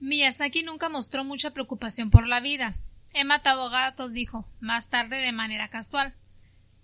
Miyazaki 0.00 0.62
nunca 0.62 0.88
mostró 0.88 1.24
mucha 1.24 1.50
preocupación 1.52 2.10
por 2.10 2.26
la 2.26 2.40
vida. 2.40 2.76
He 3.12 3.24
matado 3.24 3.68
gatos, 3.70 4.12
dijo, 4.12 4.48
más 4.60 4.90
tarde 4.90 5.16
de 5.16 5.32
manera 5.32 5.68
casual. 5.68 6.14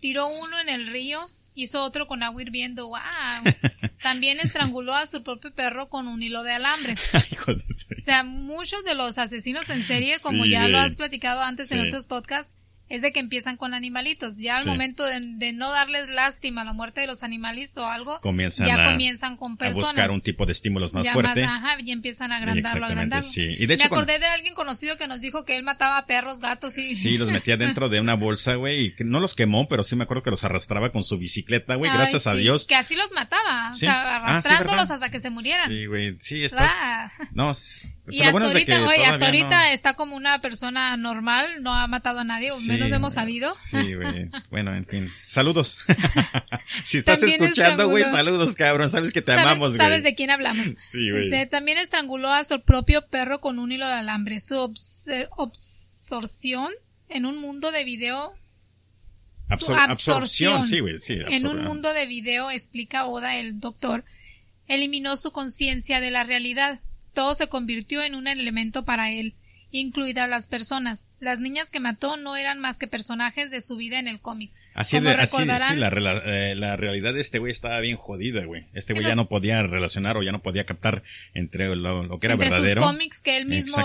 Tiró 0.05 0.27
uno 0.27 0.61
en 0.61 0.69
el 0.69 0.89
río, 0.89 1.31
hizo 1.55 1.83
otro 1.83 2.07
con 2.07 2.23
agua 2.23 2.43
hirviendo. 2.43 2.89
¡Wow! 2.89 3.01
También 4.03 4.39
estranguló 4.39 4.95
a 4.95 5.07
su 5.07 5.23
propio 5.23 5.51
perro 5.51 5.89
con 5.89 6.09
un 6.09 6.23
hilo 6.23 6.43
de 6.43 6.53
alambre. 6.53 6.95
O 7.47 8.05
sea, 8.05 8.23
muchos 8.23 8.85
de 8.85 8.95
los 8.95 9.17
asesinos 9.17 9.71
en 9.71 9.83
serie, 9.83 10.15
como 10.23 10.45
Sí, 10.45 10.51
ya 10.51 10.69
lo 10.69 10.79
has 10.79 10.97
platicado 10.97 11.41
antes 11.41 11.73
en 11.73 11.81
otros 11.87 12.05
podcasts, 12.05 12.53
es 12.89 13.03
de 13.03 13.13
que 13.13 13.21
empiezan 13.21 13.57
con 13.57 13.75
animalitos. 13.75 14.37
Ya 14.37 14.57
al 14.57 14.67
momento 14.67 15.05
de, 15.05 15.53
no 15.53 15.71
darles 15.71 16.09
lástima 16.09 16.63
a 16.63 16.65
la 16.65 16.73
muerte 16.73 17.01
de 17.01 17.07
los 17.07 17.23
animales 17.23 17.77
o 17.79 17.87
algo, 17.87 18.21
comienzan 18.21 18.67
ya 18.67 18.85
a, 18.85 18.91
comienzan 18.93 19.37
con 19.37 19.57
personas. 19.57 19.89
A 19.89 19.93
buscar 19.93 20.11
un 20.11 20.21
tipo 20.21 20.47
de 20.47 20.53
estímulos 20.53 20.93
más 20.93 21.09
fuerte. 21.11 21.45
ajá, 21.45 21.77
y 21.81 21.93
empiezan 21.93 22.33
a 22.33 22.37
agrandarlo, 22.37 22.87
agrandarlo. 22.87 23.29
Sí. 23.29 23.43
Y 23.59 23.67
de 23.67 23.75
hecho, 23.75 23.85
Me 23.85 23.97
acordé 23.97 24.19
de 24.19 24.27
alguien 24.27 24.55
conocido 24.55 24.97
que 24.97 25.09
nos 25.09 25.21
dijo 25.21 25.45
que 25.45 25.57
él 25.57 25.63
mataba 25.63 26.05
perros, 26.07 26.41
gatos 26.41 26.77
y... 26.77 26.83
Sí, 26.83 27.17
los 27.19 27.31
metía 27.31 27.57
dentro 27.57 27.89
de 27.89 28.01
una 28.01 28.15
bolsa, 28.15 28.55
güey, 28.55 28.95
y 28.99 29.05
no 29.05 29.21
los 29.21 29.35
quemó, 29.35 29.69
pero 29.69 29.83
sí 29.83 29.97
me 29.97 30.05
acuerdo 30.05 30.23
que 30.23 30.31
los 30.31 30.45
arrastraba 30.45 30.93
con 30.93 31.05
su 31.05 31.19
bicicleta, 31.19 31.77
güey, 31.77 31.91
gracias 31.91 32.27
a 32.27 32.35
Dios. 32.35 32.67
Que 32.67 32.75
así 32.75 32.95
los 32.97 33.13
mataba, 33.13 33.71
o 33.71 33.75
sea, 33.75 33.93
ah, 33.93 34.17
arrastrándolos 34.17 34.91
hasta 34.91 35.11
que 35.11 35.21
se 35.21 35.31
murieran. 35.31 35.69
Sí, 35.69 35.87
güey, 35.87 36.17
sí, 36.21 36.45
estás... 36.45 36.73
No, 37.33 37.51
y 38.09 38.23
hasta 38.23 38.45
ahorita, 38.45 38.87
oye, 38.87 39.07
hasta 39.07 39.27
ahorita 39.27 39.73
está 39.73 39.95
como 39.95 40.15
una 40.15 40.41
persona 40.41 40.97
normal, 40.97 41.63
no 41.63 41.75
ha 41.75 41.87
matado 41.89 42.21
a 42.21 42.25
nadie, 42.25 42.51
o 42.75 42.79
menos 42.79 42.97
hemos 42.97 43.15
sabido. 43.15 43.51
Sí, 43.53 43.95
güey. 43.95 44.31
Bueno, 44.51 44.75
en 44.75 44.87
fin. 44.87 45.11
Saludos. 45.23 45.79
si 46.83 46.99
estás 46.99 47.23
escuchando, 47.23 47.89
güey, 47.89 48.05
saludos, 48.05 48.55
cabrón. 48.57 48.91
Sabes 48.91 49.13
que 49.13 49.23
te 49.23 49.33
amamos, 49.33 49.77
güey. 49.77 49.87
Sabes 49.87 50.03
de 50.03 50.15
quién 50.15 50.31
hablamos. 50.31 50.75
Sí, 50.77 51.11
güey. 51.11 51.25
Este, 51.25 51.47
también 51.47 51.79
estranguló 51.79 52.33
a 52.33 52.45
su 52.45 52.61
propio 52.63 53.07
perro 53.09 53.41
con 53.41 53.59
un 53.59 53.73
hilo 53.73 53.87
de 53.87 53.95
alambre. 53.95 54.41
Su 54.41 54.59
absorción 55.39 56.73
en 57.09 57.27
un 57.27 57.39
mundo 57.39 57.71
de 57.71 57.85
video 57.85 58.35
absorción, 59.49 60.65
sí, 60.65 60.81
güey, 60.81 60.99
sí. 60.99 61.19
En 61.29 61.47
un 61.47 61.65
mundo 61.65 61.93
de 61.93 62.07
video, 62.07 62.51
explica 62.51 63.07
Oda, 63.07 63.37
el 63.37 63.61
doctor, 63.61 64.05
eliminó 64.69 65.17
su 65.17 65.33
conciencia 65.33 66.01
de 66.01 66.11
la 66.11 66.25
realidad. 66.25 66.81
Todo 67.13 67.35
se 67.35 67.49
convirtió 67.49 68.03
en 68.03 68.15
un 68.15 68.27
elemento 68.27 68.85
para 68.85 69.11
él 69.11 69.35
incluidas 69.79 70.29
las 70.29 70.47
personas. 70.47 71.11
Las 71.21 71.41
niñas 71.41 71.71
que 71.71 71.81
mató 71.81 72.17
no 72.17 72.37
eran 72.37 72.61
más 72.61 72.79
que 72.79 72.87
personajes 72.87 73.51
de 73.51 73.61
su 73.61 73.77
vida 73.77 73.99
en 73.99 74.09
el 74.09 74.21
cómic. 74.21 74.53
Así, 74.75 74.99
de, 74.99 75.11
así 75.11 75.37
sí, 75.37 75.45
la, 75.45 76.01
eh, 76.25 76.57
la, 76.57 76.77
realidad 76.77 77.15
de 77.15 77.21
este 77.21 77.39
güey 77.39 77.53
estaba 77.53 77.79
bien 77.81 77.97
jodida, 77.97 78.45
güey. 78.45 78.67
Este 78.75 78.93
güey 78.93 79.07
ya 79.07 79.15
no 79.15 79.27
podía 79.27 79.63
relacionar 79.63 80.17
o 80.17 80.23
ya 80.25 80.33
no 80.33 80.43
podía 80.43 80.67
captar 80.67 81.05
entre 81.33 81.77
lo, 81.77 82.19
que 82.19 82.27
era 82.27 82.35
entre 82.35 82.51
verdadero. 82.51 82.83
Sus 82.83 82.91
cómics 82.91 83.23
que 83.23 83.37
él 83.37 83.47
mismo 83.47 83.77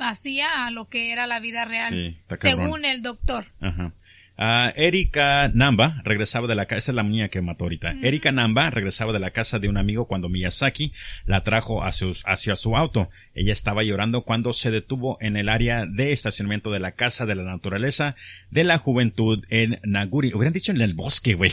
hacía 0.00 0.66
a 0.66 0.70
lo 0.70 0.90
que 0.90 1.10
era 1.10 1.26
la 1.26 1.40
vida 1.40 1.64
real, 1.64 2.16
según 2.38 2.84
el 2.84 3.00
doctor. 3.00 3.46
Ajá. 3.60 3.94
Uh, 4.36 4.72
Erika 4.74 5.48
Namba 5.54 6.02
regresaba 6.02 6.48
de 6.48 6.56
la 6.56 6.66
casa, 6.66 6.78
esa 6.78 6.92
es 6.92 6.96
la 6.96 7.04
niña 7.04 7.28
que 7.28 7.40
mató 7.40 7.64
ahorita. 7.64 7.94
Erika 8.02 8.32
Namba 8.32 8.68
regresaba 8.70 9.12
de 9.12 9.20
la 9.20 9.30
casa 9.30 9.60
de 9.60 9.68
un 9.68 9.76
amigo 9.76 10.06
cuando 10.06 10.28
Miyazaki 10.28 10.92
la 11.24 11.44
trajo 11.44 11.84
hacia, 11.84 12.08
hacia 12.24 12.56
su 12.56 12.76
auto. 12.76 13.10
Ella 13.34 13.52
estaba 13.52 13.84
llorando 13.84 14.22
cuando 14.22 14.52
se 14.52 14.72
detuvo 14.72 15.18
en 15.20 15.36
el 15.36 15.48
área 15.48 15.86
de 15.86 16.10
estacionamiento 16.10 16.72
de 16.72 16.80
la 16.80 16.92
casa 16.92 17.26
de 17.26 17.36
la 17.36 17.44
naturaleza 17.44 18.16
de 18.50 18.64
la 18.64 18.78
juventud 18.78 19.44
en 19.50 19.78
Naguri. 19.84 20.32
Hubieran 20.34 20.52
dicho 20.52 20.72
en 20.72 20.80
el 20.80 20.94
bosque, 20.94 21.34
güey. 21.34 21.52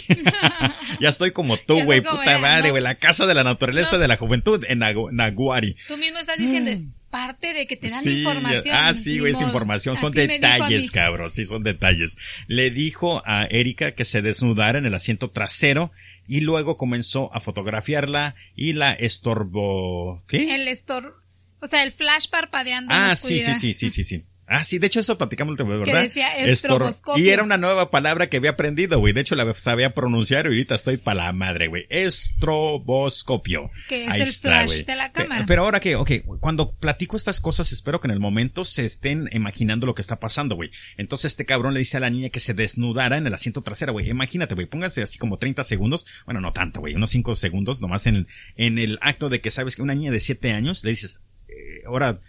ya 0.99 1.09
estoy 1.09 1.32
como 1.32 1.57
tú, 1.57 1.84
güey, 1.84 2.01
puta 2.01 2.39
madre, 2.39 2.71
güey. 2.71 2.82
La 2.82 2.95
casa 2.95 3.27
de 3.27 3.36
la 3.36 3.43
naturaleza 3.43 3.99
de 3.99 4.07
la 4.07 4.17
juventud 4.17 4.63
en 4.67 4.79
Naguari. 4.79 5.75
Tú 5.88 5.97
mismo 5.97 6.17
estás 6.17 6.38
diciendo, 6.38 6.71
es 6.71 7.01
parte 7.12 7.53
de 7.53 7.68
que 7.68 7.78
te 7.78 7.88
dan 7.88 8.07
información. 8.07 8.76
Ah, 8.76 8.93
sí, 8.95 9.20
güey, 9.20 9.34
es 9.34 9.41
información. 9.41 9.95
Son 9.97 10.12
detalles, 10.12 10.89
cabrón. 10.89 11.30
Sí, 11.30 11.45
son 11.45 11.62
detalles. 11.62 12.18
Le 12.47 12.72
dijo 12.72 13.22
a 13.26 13.45
Erika 13.45 13.91
que 13.91 14.05
se 14.05 14.24
desnudara 14.24 14.80
en 14.80 14.88
el 14.88 14.95
asiento 14.95 15.30
trasero 15.30 15.91
y 16.28 16.41
luego 16.41 16.78
comenzó 16.78 17.32
a 17.36 17.41
fotografiarla 17.41 18.36
y 18.55 18.74
la 18.74 18.93
estorbó. 18.93 20.24
¿Qué? 20.28 20.55
El 20.55 20.68
estor... 20.68 21.22
O 21.59 21.68
sea, 21.68 21.84
el 21.84 21.91
flash 21.91 22.28
parpadeando. 22.28 22.91
Ah, 22.91 23.16
sí, 23.16 23.39
sí, 23.39 23.53
sí, 23.53 23.74
sí, 23.76 23.91
sí, 23.91 24.03
sí. 24.03 24.26
Ah, 24.47 24.65
sí, 24.65 24.79
de 24.79 24.87
hecho 24.87 24.99
eso 24.99 25.17
platicamos, 25.17 25.55
¿verdad? 25.55 25.85
Que 25.85 25.93
decía 25.93 26.35
estroboscopio. 26.35 27.23
Y 27.23 27.29
era 27.29 27.41
una 27.41 27.57
nueva 27.57 27.89
palabra 27.89 28.27
que 28.27 28.35
había 28.35 28.49
aprendido, 28.49 28.99
güey. 28.99 29.13
De 29.13 29.21
hecho 29.21 29.35
la 29.35 29.53
sabía 29.53 29.93
pronunciar 29.93 30.45
y 30.45 30.49
ahorita 30.49 30.75
estoy 30.75 30.97
para 30.97 31.23
la 31.23 31.31
madre, 31.31 31.67
güey. 31.67 31.85
Estroboscopio. 31.89 33.71
Que 33.87 34.05
es 34.05 34.13
el 34.15 34.27
flash 34.27 34.83
de 34.83 34.95
la 34.95 35.13
cámara. 35.13 35.45
Pero 35.47 35.63
ahora 35.63 35.79
que, 35.79 35.95
ok, 35.95 36.11
cuando 36.41 36.73
platico 36.73 37.15
estas 37.15 37.39
cosas 37.39 37.71
espero 37.71 38.01
que 38.01 38.07
en 38.07 38.11
el 38.11 38.19
momento 38.19 38.65
se 38.65 38.85
estén 38.85 39.29
imaginando 39.31 39.85
lo 39.85 39.95
que 39.95 40.01
está 40.01 40.19
pasando, 40.19 40.55
güey. 40.55 40.69
Entonces 40.97 41.31
este 41.31 41.45
cabrón 41.45 41.73
le 41.73 41.79
dice 41.79 41.97
a 41.97 42.01
la 42.01 42.09
niña 42.09 42.29
que 42.29 42.41
se 42.41 42.53
desnudara 42.53 43.17
en 43.17 43.27
el 43.27 43.33
asiento 43.33 43.61
trasero, 43.61 43.93
güey. 43.93 44.09
Imagínate, 44.09 44.55
güey, 44.55 44.67
póngase 44.67 45.01
así 45.01 45.17
como 45.17 45.37
30 45.37 45.63
segundos. 45.63 46.05
Bueno, 46.25 46.41
no 46.41 46.51
tanto, 46.51 46.81
güey, 46.81 46.95
unos 46.95 47.11
5 47.11 47.35
segundos 47.35 47.79
nomás 47.79 48.05
en, 48.05 48.27
en 48.57 48.79
el 48.79 48.99
acto 49.01 49.29
de 49.29 49.39
que 49.39 49.49
sabes 49.49 49.77
que 49.77 49.81
una 49.81 49.95
niña 49.95 50.11
de 50.11 50.19
7 50.19 50.51
años 50.51 50.83
le 50.83 50.89
dices, 50.89 51.23
eh, 51.47 51.83
ahora 51.85 52.19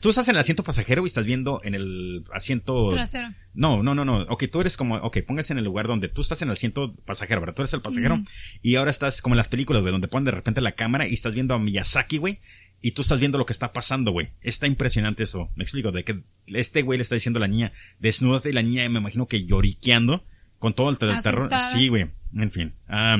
tú 0.00 0.10
estás 0.10 0.28
en 0.28 0.34
el 0.34 0.40
asiento 0.40 0.62
pasajero 0.62 1.02
y 1.02 1.06
estás 1.06 1.24
viendo 1.24 1.60
en 1.64 1.74
el 1.74 2.24
asiento. 2.32 2.90
Trasero. 2.92 3.32
No, 3.54 3.82
no, 3.82 3.94
no, 3.94 4.04
no. 4.04 4.22
Ok, 4.28 4.44
tú 4.50 4.60
eres 4.60 4.76
como, 4.76 4.96
ok, 4.96 5.18
póngase 5.26 5.52
en 5.52 5.58
el 5.58 5.64
lugar 5.64 5.86
donde 5.86 6.08
tú 6.08 6.20
estás 6.20 6.42
en 6.42 6.48
el 6.48 6.52
asiento 6.52 6.94
pasajero, 7.04 7.40
¿verdad? 7.40 7.54
Tú 7.54 7.62
eres 7.62 7.72
el 7.74 7.80
pasajero. 7.80 8.22
Y 8.60 8.76
ahora 8.76 8.90
estás 8.90 9.22
como 9.22 9.34
en 9.34 9.38
las 9.38 9.48
películas, 9.48 9.82
güey, 9.82 9.92
donde 9.92 10.08
ponen 10.08 10.26
de 10.26 10.30
repente 10.32 10.60
la 10.60 10.72
cámara 10.72 11.06
y 11.06 11.14
estás 11.14 11.34
viendo 11.34 11.54
a 11.54 11.58
Miyazaki, 11.58 12.18
güey. 12.18 12.40
Y 12.80 12.92
tú 12.92 13.02
estás 13.02 13.20
viendo 13.20 13.38
lo 13.38 13.46
que 13.46 13.52
está 13.52 13.72
pasando, 13.72 14.10
güey. 14.10 14.30
Está 14.40 14.66
impresionante 14.66 15.22
eso. 15.22 15.50
Me 15.54 15.62
explico, 15.62 15.92
de 15.92 16.04
que 16.04 16.22
este 16.46 16.82
güey 16.82 16.98
le 16.98 17.02
está 17.02 17.14
diciendo 17.14 17.38
a 17.38 17.42
la 17.42 17.48
niña, 17.48 17.72
desnúdate 18.00 18.50
y 18.50 18.52
la 18.52 18.62
niña 18.62 18.88
me 18.88 18.98
imagino 18.98 19.26
que 19.26 19.44
lloriqueando 19.44 20.24
con 20.58 20.74
todo 20.74 20.90
el, 20.90 20.98
terror. 20.98 21.50
Sí, 21.72 21.88
güey. 21.88 22.10
En 22.34 22.50
fin. 22.50 22.74
Ah 22.88 23.18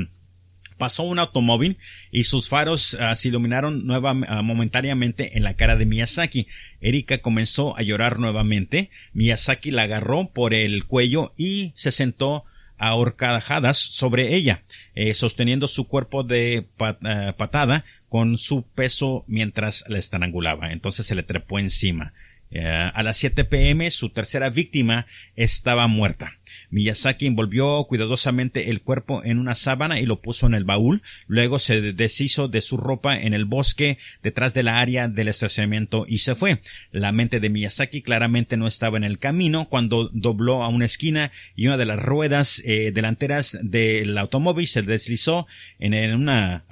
pasó 0.82 1.04
un 1.04 1.20
automóvil 1.20 1.78
y 2.10 2.24
sus 2.24 2.48
faros 2.48 2.96
ah, 2.98 3.14
se 3.14 3.28
iluminaron 3.28 3.86
nueva, 3.86 4.16
ah, 4.26 4.42
momentáneamente 4.42 5.38
en 5.38 5.44
la 5.44 5.54
cara 5.54 5.76
de 5.76 5.86
Miyazaki. 5.86 6.48
Erika 6.80 7.18
comenzó 7.18 7.76
a 7.76 7.82
llorar 7.82 8.18
nuevamente. 8.18 8.90
Miyazaki 9.12 9.70
la 9.70 9.82
agarró 9.82 10.32
por 10.34 10.54
el 10.54 10.84
cuello 10.84 11.34
y 11.38 11.70
se 11.76 11.92
sentó 11.92 12.44
a 12.78 12.96
horcajadas 12.96 13.78
sobre 13.78 14.34
ella, 14.34 14.64
eh, 14.96 15.14
sosteniendo 15.14 15.68
su 15.68 15.86
cuerpo 15.86 16.24
de 16.24 16.66
ah, 16.80 17.36
patada 17.38 17.84
con 18.08 18.36
su 18.36 18.64
peso 18.64 19.24
mientras 19.28 19.84
la 19.86 20.00
estrangulaba. 20.00 20.72
Entonces 20.72 21.06
se 21.06 21.14
le 21.14 21.22
trepó 21.22 21.60
encima. 21.60 22.12
Eh, 22.50 22.66
a 22.66 23.02
las 23.04 23.18
7 23.18 23.44
pm 23.44 23.88
su 23.92 24.10
tercera 24.10 24.50
víctima 24.50 25.06
estaba 25.36 25.86
muerta. 25.86 26.40
Miyazaki 26.72 27.26
envolvió 27.26 27.84
cuidadosamente 27.84 28.70
el 28.70 28.80
cuerpo 28.80 29.22
en 29.24 29.38
una 29.38 29.54
sábana 29.54 30.00
y 30.00 30.06
lo 30.06 30.20
puso 30.20 30.46
en 30.46 30.54
el 30.54 30.64
baúl. 30.64 31.02
Luego 31.26 31.58
se 31.58 31.92
deshizo 31.92 32.48
de 32.48 32.62
su 32.62 32.78
ropa 32.78 33.14
en 33.16 33.34
el 33.34 33.44
bosque 33.44 33.98
detrás 34.22 34.54
de 34.54 34.62
la 34.62 34.80
área 34.80 35.06
del 35.06 35.28
estacionamiento 35.28 36.06
y 36.08 36.18
se 36.18 36.34
fue. 36.34 36.58
La 36.90 37.12
mente 37.12 37.40
de 37.40 37.50
Miyazaki 37.50 38.00
claramente 38.00 38.56
no 38.56 38.66
estaba 38.66 38.96
en 38.96 39.04
el 39.04 39.18
camino 39.18 39.68
cuando 39.68 40.08
dobló 40.14 40.62
a 40.62 40.68
una 40.68 40.86
esquina 40.86 41.30
y 41.54 41.66
una 41.66 41.76
de 41.76 41.84
las 41.84 42.00
ruedas 42.00 42.62
eh, 42.64 42.90
delanteras 42.92 43.58
del 43.62 44.16
automóvil 44.16 44.66
se 44.66 44.80
deslizó 44.80 45.46
en, 45.78 45.92
una 46.14 46.64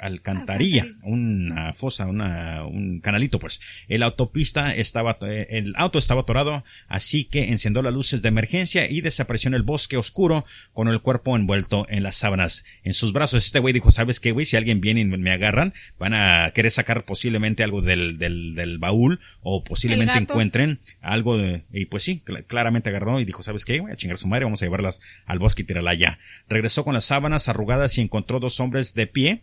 alcantarilla, 0.00 0.86
una 1.02 1.74
fosa, 1.74 2.06
una, 2.06 2.64
un 2.64 3.00
canalito 3.00 3.38
pues. 3.38 3.60
El 3.88 4.02
autopista 4.02 4.74
estaba, 4.74 5.18
eh, 5.22 5.46
el 5.50 5.74
auto 5.76 5.98
estaba 5.98 6.22
atorado, 6.22 6.64
así 6.88 7.24
que 7.24 7.50
encendió 7.50 7.82
las 7.82 7.92
luces 7.92 8.22
de 8.22 8.28
emergencia 8.28 8.90
y 8.90 9.02
desapareció 9.02 9.25
apareció 9.26 9.48
en 9.48 9.54
el 9.54 9.62
bosque 9.62 9.96
oscuro 9.96 10.46
con 10.72 10.88
el 10.88 11.00
cuerpo 11.00 11.36
envuelto 11.36 11.86
en 11.88 12.02
las 12.02 12.16
sábanas. 12.16 12.64
En 12.82 12.94
sus 12.94 13.12
brazos 13.12 13.44
este 13.44 13.58
güey 13.58 13.74
dijo, 13.74 13.90
¿sabes 13.90 14.20
qué 14.20 14.32
güey? 14.32 14.46
Si 14.46 14.56
alguien 14.56 14.80
viene 14.80 15.00
y 15.00 15.04
me 15.04 15.30
agarran, 15.30 15.74
van 15.98 16.14
a 16.14 16.50
querer 16.54 16.70
sacar 16.70 17.04
posiblemente 17.04 17.62
algo 17.62 17.82
del, 17.82 18.18
del, 18.18 18.54
del 18.54 18.78
baúl 18.78 19.20
o 19.42 19.62
posiblemente 19.62 20.18
encuentren 20.18 20.80
algo 21.00 21.36
de... 21.36 21.64
Y 21.72 21.86
pues 21.86 22.02
sí, 22.02 22.22
claramente 22.46 22.88
agarró 22.88 23.20
y 23.20 23.24
dijo, 23.24 23.42
¿sabes 23.42 23.64
qué? 23.64 23.80
Voy 23.80 23.92
a 23.92 23.96
chingar 23.96 24.18
su 24.18 24.28
madre, 24.28 24.44
vamos 24.44 24.62
a 24.62 24.66
llevarlas 24.66 25.00
al 25.26 25.38
bosque 25.38 25.62
y 25.62 25.66
tirarla 25.66 25.90
allá. 25.90 26.18
Regresó 26.48 26.84
con 26.84 26.94
las 26.94 27.04
sábanas 27.04 27.48
arrugadas 27.48 27.98
y 27.98 28.00
encontró 28.00 28.40
dos 28.40 28.60
hombres 28.60 28.94
de 28.94 29.06
pie, 29.06 29.42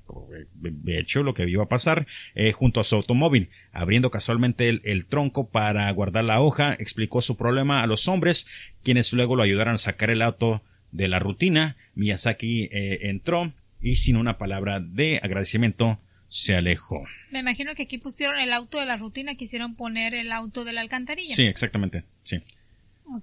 de 0.55 0.99
hecho 0.99 1.23
lo 1.23 1.33
que 1.33 1.49
iba 1.49 1.63
a 1.63 1.69
pasar, 1.69 2.07
eh, 2.35 2.51
junto 2.51 2.79
a 2.79 2.83
su 2.83 2.95
automóvil 2.95 3.49
abriendo 3.73 4.11
casualmente 4.11 4.69
el, 4.69 5.05
tronco 5.07 5.49
para 5.49 5.91
guardar 5.91 6.23
la 6.23 6.41
hoja, 6.41 6.73
explicó 6.79 7.21
su 7.21 7.35
problema 7.35 7.81
a 7.81 7.87
los 7.87 8.07
hombres, 8.07 8.47
quienes 8.83 9.11
luego 9.11 9.35
lo 9.35 9.43
ayudaron 9.43 9.75
a 9.75 9.79
sacar 9.79 10.11
el 10.11 10.21
auto 10.21 10.61
de 10.91 11.07
la 11.07 11.19
rutina. 11.19 11.75
Miyazaki 11.95 12.69
eh, 12.71 13.09
entró 13.09 13.51
y 13.81 13.95
sin 13.95 14.15
una 14.15 14.37
palabra 14.37 14.79
de 14.79 15.19
agradecimiento 15.21 15.99
se 16.29 16.55
alejó. 16.55 17.03
Me 17.31 17.39
imagino 17.39 17.73
que 17.75 17.83
aquí 17.83 17.97
pusieron 17.97 18.39
el 18.39 18.53
auto 18.53 18.79
de 18.79 18.85
la 18.85 18.97
rutina, 18.97 19.35
quisieron 19.35 19.75
poner 19.75 20.13
el 20.13 20.31
auto 20.31 20.65
de 20.65 20.73
la 20.73 20.81
alcantarilla. 20.81 21.35
Sí, 21.35 21.43
exactamente, 21.43 22.03
sí. 22.23 22.41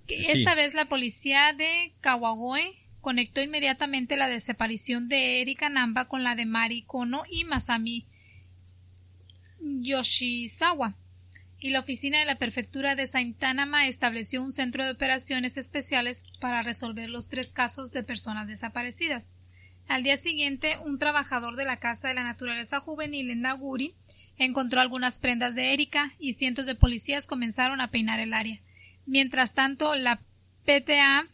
Esta 0.08 0.54
vez 0.54 0.74
la 0.74 0.84
policía 0.84 1.52
de 1.52 1.92
Kawagoe 2.00 2.76
conectó 3.00 3.40
inmediatamente 3.40 4.16
la 4.16 4.28
desaparición 4.28 5.08
de 5.08 5.40
Erika 5.40 5.68
Namba 5.68 6.06
con 6.06 6.22
la 6.22 6.34
de 6.34 6.44
Mari 6.44 6.82
Kono 6.82 7.22
y 7.30 7.44
Masami 7.44 8.04
Yoshizawa, 9.60 10.94
y 11.60 11.70
la 11.70 11.80
oficina 11.80 12.18
de 12.18 12.24
la 12.24 12.36
prefectura 12.36 12.96
de 12.96 13.06
Saitama 13.06 13.86
estableció 13.86 14.42
un 14.42 14.52
centro 14.52 14.84
de 14.84 14.92
operaciones 14.92 15.58
especiales 15.58 16.24
para 16.40 16.62
resolver 16.62 17.10
los 17.10 17.28
tres 17.28 17.52
casos 17.52 17.92
de 17.92 18.02
personas 18.02 18.48
desaparecidas. 18.48 19.34
Al 19.86 20.02
día 20.02 20.16
siguiente, 20.16 20.78
un 20.78 20.98
trabajador 20.98 21.56
de 21.56 21.66
la 21.66 21.76
Casa 21.76 22.08
de 22.08 22.14
la 22.14 22.22
Naturaleza 22.22 22.80
Juvenil 22.80 23.30
en 23.30 23.42
Naguri 23.42 23.94
encontró 24.38 24.80
algunas 24.80 25.18
prendas 25.18 25.54
de 25.54 25.74
Erika 25.74 26.14
y 26.18 26.32
cientos 26.32 26.64
de 26.64 26.76
policías 26.76 27.26
comenzaron 27.26 27.80
a 27.80 27.90
peinar 27.90 28.20
el 28.20 28.32
área. 28.32 28.60
Mientras 29.04 29.54
tanto, 29.54 29.94
la 29.96 30.20
PTA, 30.64 31.26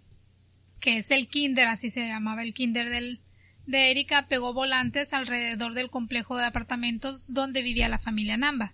que 0.81 0.97
es 0.97 1.11
el 1.12 1.29
kinder, 1.29 1.68
así 1.68 1.91
se 1.91 2.09
llamaba 2.09 2.43
el 2.43 2.55
kinder 2.55 2.89
del, 2.89 3.20
de 3.67 3.91
Erika, 3.91 4.27
pegó 4.29 4.53
volantes 4.53 5.12
alrededor 5.12 5.75
del 5.75 5.91
complejo 5.91 6.37
de 6.37 6.45
apartamentos 6.45 7.33
donde 7.33 7.62
vivía 7.62 7.89
la 7.89 7.99
familia 7.99 8.37
Namba. 8.37 8.73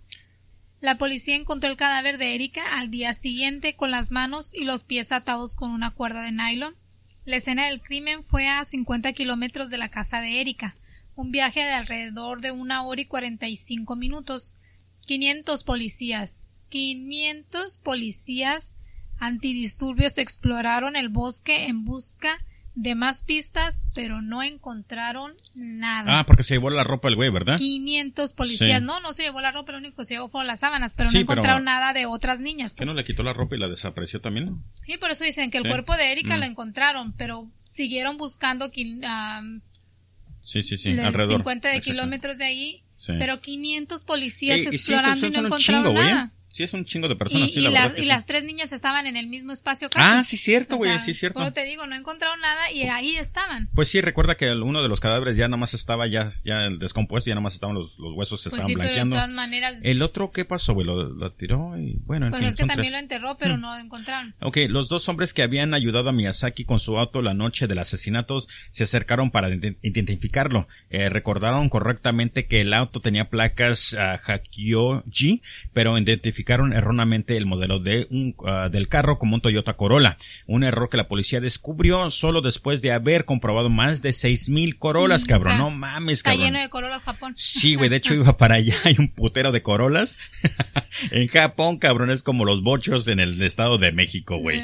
La 0.80 0.98
policía 0.98 1.36
encontró 1.36 1.70
el 1.70 1.76
cadáver 1.76 2.18
de 2.18 2.34
Erika 2.34 2.76
al 2.76 2.90
día 2.90 3.14
siguiente 3.14 3.76
con 3.76 3.90
las 3.90 4.10
manos 4.10 4.52
y 4.52 4.64
los 4.64 4.82
pies 4.82 5.12
atados 5.12 5.54
con 5.54 5.70
una 5.70 5.90
cuerda 5.90 6.22
de 6.22 6.32
nylon. 6.32 6.74
La 7.24 7.36
escena 7.36 7.66
del 7.66 7.80
crimen 7.80 8.22
fue 8.22 8.48
a 8.48 8.64
50 8.64 9.12
kilómetros 9.12 9.70
de 9.70 9.78
la 9.78 9.90
casa 9.90 10.20
de 10.20 10.40
Erika, 10.40 10.74
un 11.14 11.30
viaje 11.30 11.60
de 11.60 11.70
alrededor 11.70 12.40
de 12.40 12.50
una 12.50 12.82
hora 12.82 13.00
y 13.00 13.06
45 13.06 13.94
minutos. 13.94 14.56
500 15.06 15.62
policías, 15.62 16.42
500 16.68 17.78
policías 17.78 18.76
antidisturbios 19.18 20.18
exploraron 20.18 20.96
el 20.96 21.10
bosque 21.10 21.66
en 21.66 21.84
busca 21.84 22.44
de 22.74 22.94
más 22.94 23.22
pistas, 23.22 23.84
pero 23.94 24.22
no 24.22 24.42
encontraron 24.42 25.34
nada. 25.54 26.20
Ah, 26.20 26.26
porque 26.26 26.42
se 26.42 26.54
llevó 26.54 26.70
la 26.70 26.84
ropa 26.84 27.08
el 27.08 27.16
güey, 27.16 27.30
¿verdad? 27.30 27.58
500 27.58 28.32
policías. 28.32 28.80
No, 28.80 29.00
no 29.00 29.12
se 29.12 29.24
llevó 29.24 29.40
la 29.40 29.52
ropa, 29.52 29.72
lo 29.72 29.78
único 29.78 29.96
que 29.96 30.06
se 30.06 30.14
llevó 30.14 30.30
fueron 30.30 30.46
las 30.46 30.60
sábanas, 30.60 30.94
pero 30.94 31.10
no 31.10 31.18
encontraron 31.18 31.64
nada 31.64 31.92
de 31.92 32.06
otras 32.06 32.40
niñas. 32.40 32.74
¿Que 32.74 32.86
no 32.86 32.92
pues. 32.92 33.04
le 33.04 33.06
quitó 33.06 33.22
la 33.22 33.34
ropa 33.34 33.56
y 33.56 33.58
la 33.58 33.68
desapareció 33.68 34.20
también? 34.20 34.62
Sí, 34.86 34.96
por 34.96 35.10
eso 35.10 35.24
dicen 35.24 35.50
que 35.50 35.58
el 35.58 35.68
cuerpo 35.68 35.94
de 35.96 36.12
Erika 36.12 36.36
lo 36.36 36.46
mm. 36.46 36.50
encontraron, 36.50 37.12
pero 37.12 37.50
siguieron 37.64 38.16
buscando 38.16 38.66
um, 38.66 39.60
sí, 40.42 40.62
sí, 40.62 40.78
sí, 40.78 40.98
alrededor. 40.98 41.38
50 41.38 41.68
de 41.68 41.80
kilómetros 41.80 42.38
de 42.38 42.44
ahí, 42.44 42.82
pero 43.06 43.40
500 43.40 44.04
policías 44.04 44.60
explorando 44.60 45.26
y 45.26 45.30
no 45.30 45.46
encontraron 45.46 45.94
nada. 45.94 46.32
Sí, 46.52 46.64
es 46.64 46.74
un 46.74 46.84
chingo 46.84 47.08
de 47.08 47.16
personas, 47.16 47.48
y, 47.48 47.54
sí, 47.54 47.60
la 47.62 47.90
y, 47.96 48.02
y 48.02 48.04
las 48.04 48.26
tres 48.26 48.44
niñas 48.44 48.72
estaban 48.72 49.06
en 49.06 49.16
el 49.16 49.26
mismo 49.26 49.52
espacio 49.52 49.88
casi. 49.88 50.18
Ah, 50.18 50.22
sí, 50.22 50.36
cierto, 50.36 50.76
güey, 50.76 50.98
sí, 50.98 51.14
cierto. 51.14 51.38
Pero 51.38 51.50
te 51.54 51.64
digo, 51.64 51.86
no 51.86 51.96
encontraron 51.96 52.38
nada 52.40 52.70
y 52.70 52.82
ahí 52.82 53.16
estaban. 53.16 53.70
Pues 53.74 53.88
sí, 53.88 54.02
recuerda 54.02 54.34
que 54.34 54.52
uno 54.52 54.82
de 54.82 54.88
los 54.90 55.00
cadáveres 55.00 55.38
ya 55.38 55.48
nada 55.48 55.56
más 55.56 55.72
estaba 55.72 56.06
ya, 56.08 56.34
ya 56.44 56.68
descompuesto, 56.78 57.30
ya 57.30 57.34
nada 57.36 57.44
más 57.44 57.54
estaban 57.54 57.74
los, 57.74 57.98
los 57.98 58.12
huesos, 58.12 58.42
se 58.42 58.50
pues 58.50 58.58
estaban 58.58 58.68
sí, 58.68 58.74
blanqueando. 58.74 59.14
Pero 59.14 59.22
de 59.22 59.28
todas 59.28 59.34
maneras. 59.34 59.78
El 59.82 60.02
otro, 60.02 60.30
¿qué 60.30 60.44
pasó, 60.44 60.74
güey? 60.74 60.86
Lo, 60.86 61.32
tiró 61.32 61.78
y 61.78 61.96
bueno, 62.04 62.28
Pues 62.28 62.42
es 62.42 62.56
que 62.56 62.66
también 62.66 62.92
lo 62.92 62.98
enterró, 62.98 63.38
pero 63.38 63.56
no 63.56 63.74
lo 63.74 63.82
encontraron. 63.82 64.34
Ok, 64.42 64.58
los 64.68 64.90
dos 64.90 65.08
hombres 65.08 65.32
que 65.32 65.40
habían 65.40 65.72
ayudado 65.72 66.10
a 66.10 66.12
Miyazaki 66.12 66.66
con 66.66 66.80
su 66.80 66.98
auto 66.98 67.22
la 67.22 67.32
noche 67.32 67.66
del 67.66 67.78
asesinato 67.78 68.38
se 68.70 68.84
acercaron 68.84 69.30
para 69.30 69.48
identificarlo. 69.54 70.68
Eh, 70.90 71.08
recordaron 71.08 71.70
correctamente 71.70 72.44
que 72.44 72.60
el 72.60 72.74
auto 72.74 73.00
tenía 73.00 73.30
placas 73.30 73.94
uh, 73.94 74.30
Hakyoji, 74.30 75.40
pero 75.72 75.96
identificaron 75.96 76.41
erróneamente 76.48 77.36
el 77.36 77.46
modelo 77.46 77.78
de 77.78 78.06
un, 78.10 78.34
ah, 78.46 78.68
del 78.70 78.88
carro 78.88 79.18
como 79.18 79.34
un 79.34 79.40
Toyota 79.40 79.74
Corolla. 79.74 80.16
Un 80.46 80.64
error 80.64 80.88
que 80.88 80.96
la 80.96 81.08
policía 81.08 81.40
descubrió 81.40 82.10
solo 82.10 82.40
después 82.40 82.82
de 82.82 82.92
haber 82.92 83.24
comprobado 83.24 83.70
más 83.70 84.02
de 84.02 84.12
seis 84.12 84.48
mil 84.48 84.78
Corollas, 84.78 85.24
mm, 85.24 85.26
cabrón. 85.26 85.58
no 85.58 85.70
mames, 85.70 86.22
cabrón. 86.22 86.40
Está 86.40 86.50
lleno 86.50 86.62
de 86.62 86.70
Corollas 86.70 87.02
Japón. 87.02 87.32
Sí, 87.36 87.74
güey. 87.74 87.88
De 87.88 87.96
hecho 87.96 88.14
iba 88.14 88.36
para 88.36 88.56
allá. 88.56 88.74
Hay 88.84 88.96
un 88.98 89.08
putero 89.08 89.52
de 89.52 89.62
Corollas. 89.62 90.18
en 91.10 91.28
Japón, 91.28 91.78
cabrón, 91.78 92.10
es 92.10 92.22
como 92.22 92.44
los 92.44 92.62
bochos 92.62 93.08
en 93.08 93.20
el 93.20 93.40
estado 93.42 93.78
de 93.78 93.92
México, 93.92 94.38
güey. 94.38 94.62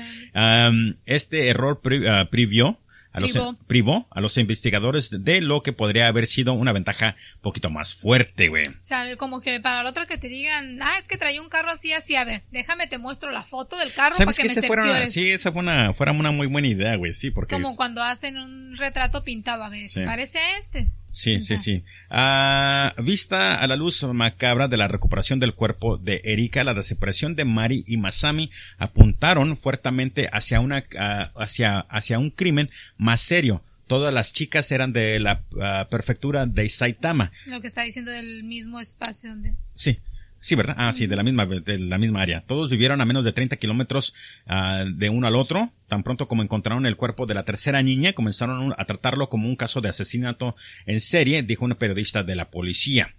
este 1.07 1.49
error 1.49 1.81
ah, 2.09 2.29
previó 2.31 2.79
a 3.19 3.21
los, 3.21 3.57
privó. 3.67 4.07
a 4.11 4.21
los 4.21 4.37
investigadores 4.39 5.25
de 5.25 5.41
lo 5.41 5.63
que 5.63 5.73
podría 5.73 6.09
haber 6.09 6.27
sido 6.27 6.53
una 6.53 6.73
ventaja 6.73 7.17
un 7.37 7.43
poquito 7.43 7.71
más 7.71 7.95
fuerte, 7.95 8.49
güey. 8.49 8.67
O 8.67 8.73
sea, 8.83 9.17
como 9.17 9.41
que 9.41 9.61
para 9.61 9.81
el 9.83 9.87
otro 9.87 10.07
que 10.07 10.19
te 10.19 10.29
digan, 10.29 10.81
ah, 10.83 10.97
es 10.99 11.07
que 11.07 11.19
traía 11.19 11.43
un 11.43 11.49
carro 11.49 11.71
así, 11.71 11.93
así, 11.93 12.17
a 12.17 12.25
ver, 12.25 12.43
déjame 12.51 12.87
te 12.87 12.99
muestro 12.99 13.31
la 13.31 13.45
foto 13.45 13.77
del 13.79 13.93
carro 13.93 14.17
para 14.17 14.33
que, 14.33 14.45
me 14.45 14.63
fuera, 14.67 15.07
Sí, 15.07 15.31
esa 15.31 15.53
fue 15.53 15.63
una, 15.63 15.95
fuera 15.95 16.13
una 16.13 16.31
muy 16.31 16.47
buena 16.47 16.69
idea, 16.69 16.97
güey, 16.97 17.13
sí, 17.13 17.31
porque... 17.31 17.55
Como 17.55 17.77
cuando 17.77 18.03
hacen 18.03 18.39
un 18.39 18.77
retrato 18.77 19.25
pintado, 19.25 19.65
a 19.65 19.69
ver, 19.69 19.89
si 19.89 20.01
parece 20.01 20.39
a 20.39 20.59
este. 20.59 20.91
Sí, 21.11 21.41
sí, 21.41 21.59
sí. 21.59 21.85
Ah, 22.11 22.95
vista 22.99 23.61
a 23.61 23.67
la 23.67 23.77
luz 23.77 24.05
macabra 24.05 24.69
de 24.69 24.77
la 24.77 24.89
recuperación 24.89 25.41
del 25.41 25.55
cuerpo 25.55 25.97
de 25.97 26.21
Erika, 26.25 26.65
la 26.65 26.75
desaparición 26.75 27.35
de 27.35 27.45
Mari 27.45 27.85
y 27.87 27.97
Masami 27.97 28.51
apuntaron 28.79 29.57
fuertemente 29.57 30.29
hacia 30.33 30.61
una, 30.61 30.85
ah, 30.99 31.33
hacia, 31.37 31.81
hacia 31.81 32.19
un 32.19 32.31
crimen 32.31 32.71
más 32.99 33.21
serio. 33.21 33.63
Todas 33.87 34.13
las 34.13 34.35
chicas 34.35 34.71
eran 34.71 34.93
de 34.93 35.19
la 35.19 35.43
ah, 35.61 35.89
prefectura 35.91 36.47
de 36.47 36.69
Saitama. 36.69 37.33
Lo 37.47 37.61
que 37.61 37.69
está 37.69 37.83
diciendo 37.83 38.11
del 38.11 38.45
mismo 38.45 38.79
espacio 38.79 39.31
donde. 39.31 39.55
Sí. 39.75 39.99
Sí, 40.41 40.55
¿verdad? 40.55 40.77
Ah, 40.79 40.93
sí, 40.93 41.07
de 41.07 41.17
la 41.17 41.25
misma, 41.25 41.47
de 41.47 41.79
la 41.79 41.99
misma 41.99 42.23
área. 42.23 42.43
Todos 42.43 42.71
vivieron 42.71 43.01
a 43.01 43.05
menos 43.05 43.25
de 43.25 43.33
30 43.33 43.57
kilómetros 43.57 44.15
uh, 44.47 44.89
de 44.89 45.11
uno 45.11 45.27
al 45.27 45.35
otro. 45.35 45.73
Tan 45.89 46.05
pronto 46.05 46.29
como 46.29 46.43
encontraron 46.43 46.87
el 46.87 46.97
cuerpo 46.97 47.27
de 47.27 47.35
la 47.35 47.45
tercera 47.45 47.83
niña, 47.83 48.13
comenzaron 48.13 48.73
a 48.77 48.85
tratarlo 48.85 49.29
como 49.29 49.49
un 49.49 49.57
caso 49.57 49.81
de 49.81 49.89
asesinato 49.89 50.55
en 50.87 51.01
serie, 51.01 51.43
dijo 51.43 51.65
una 51.65 51.75
periodista 51.77 52.23
de 52.23 52.37
la 52.37 52.51
policía. 52.51 53.15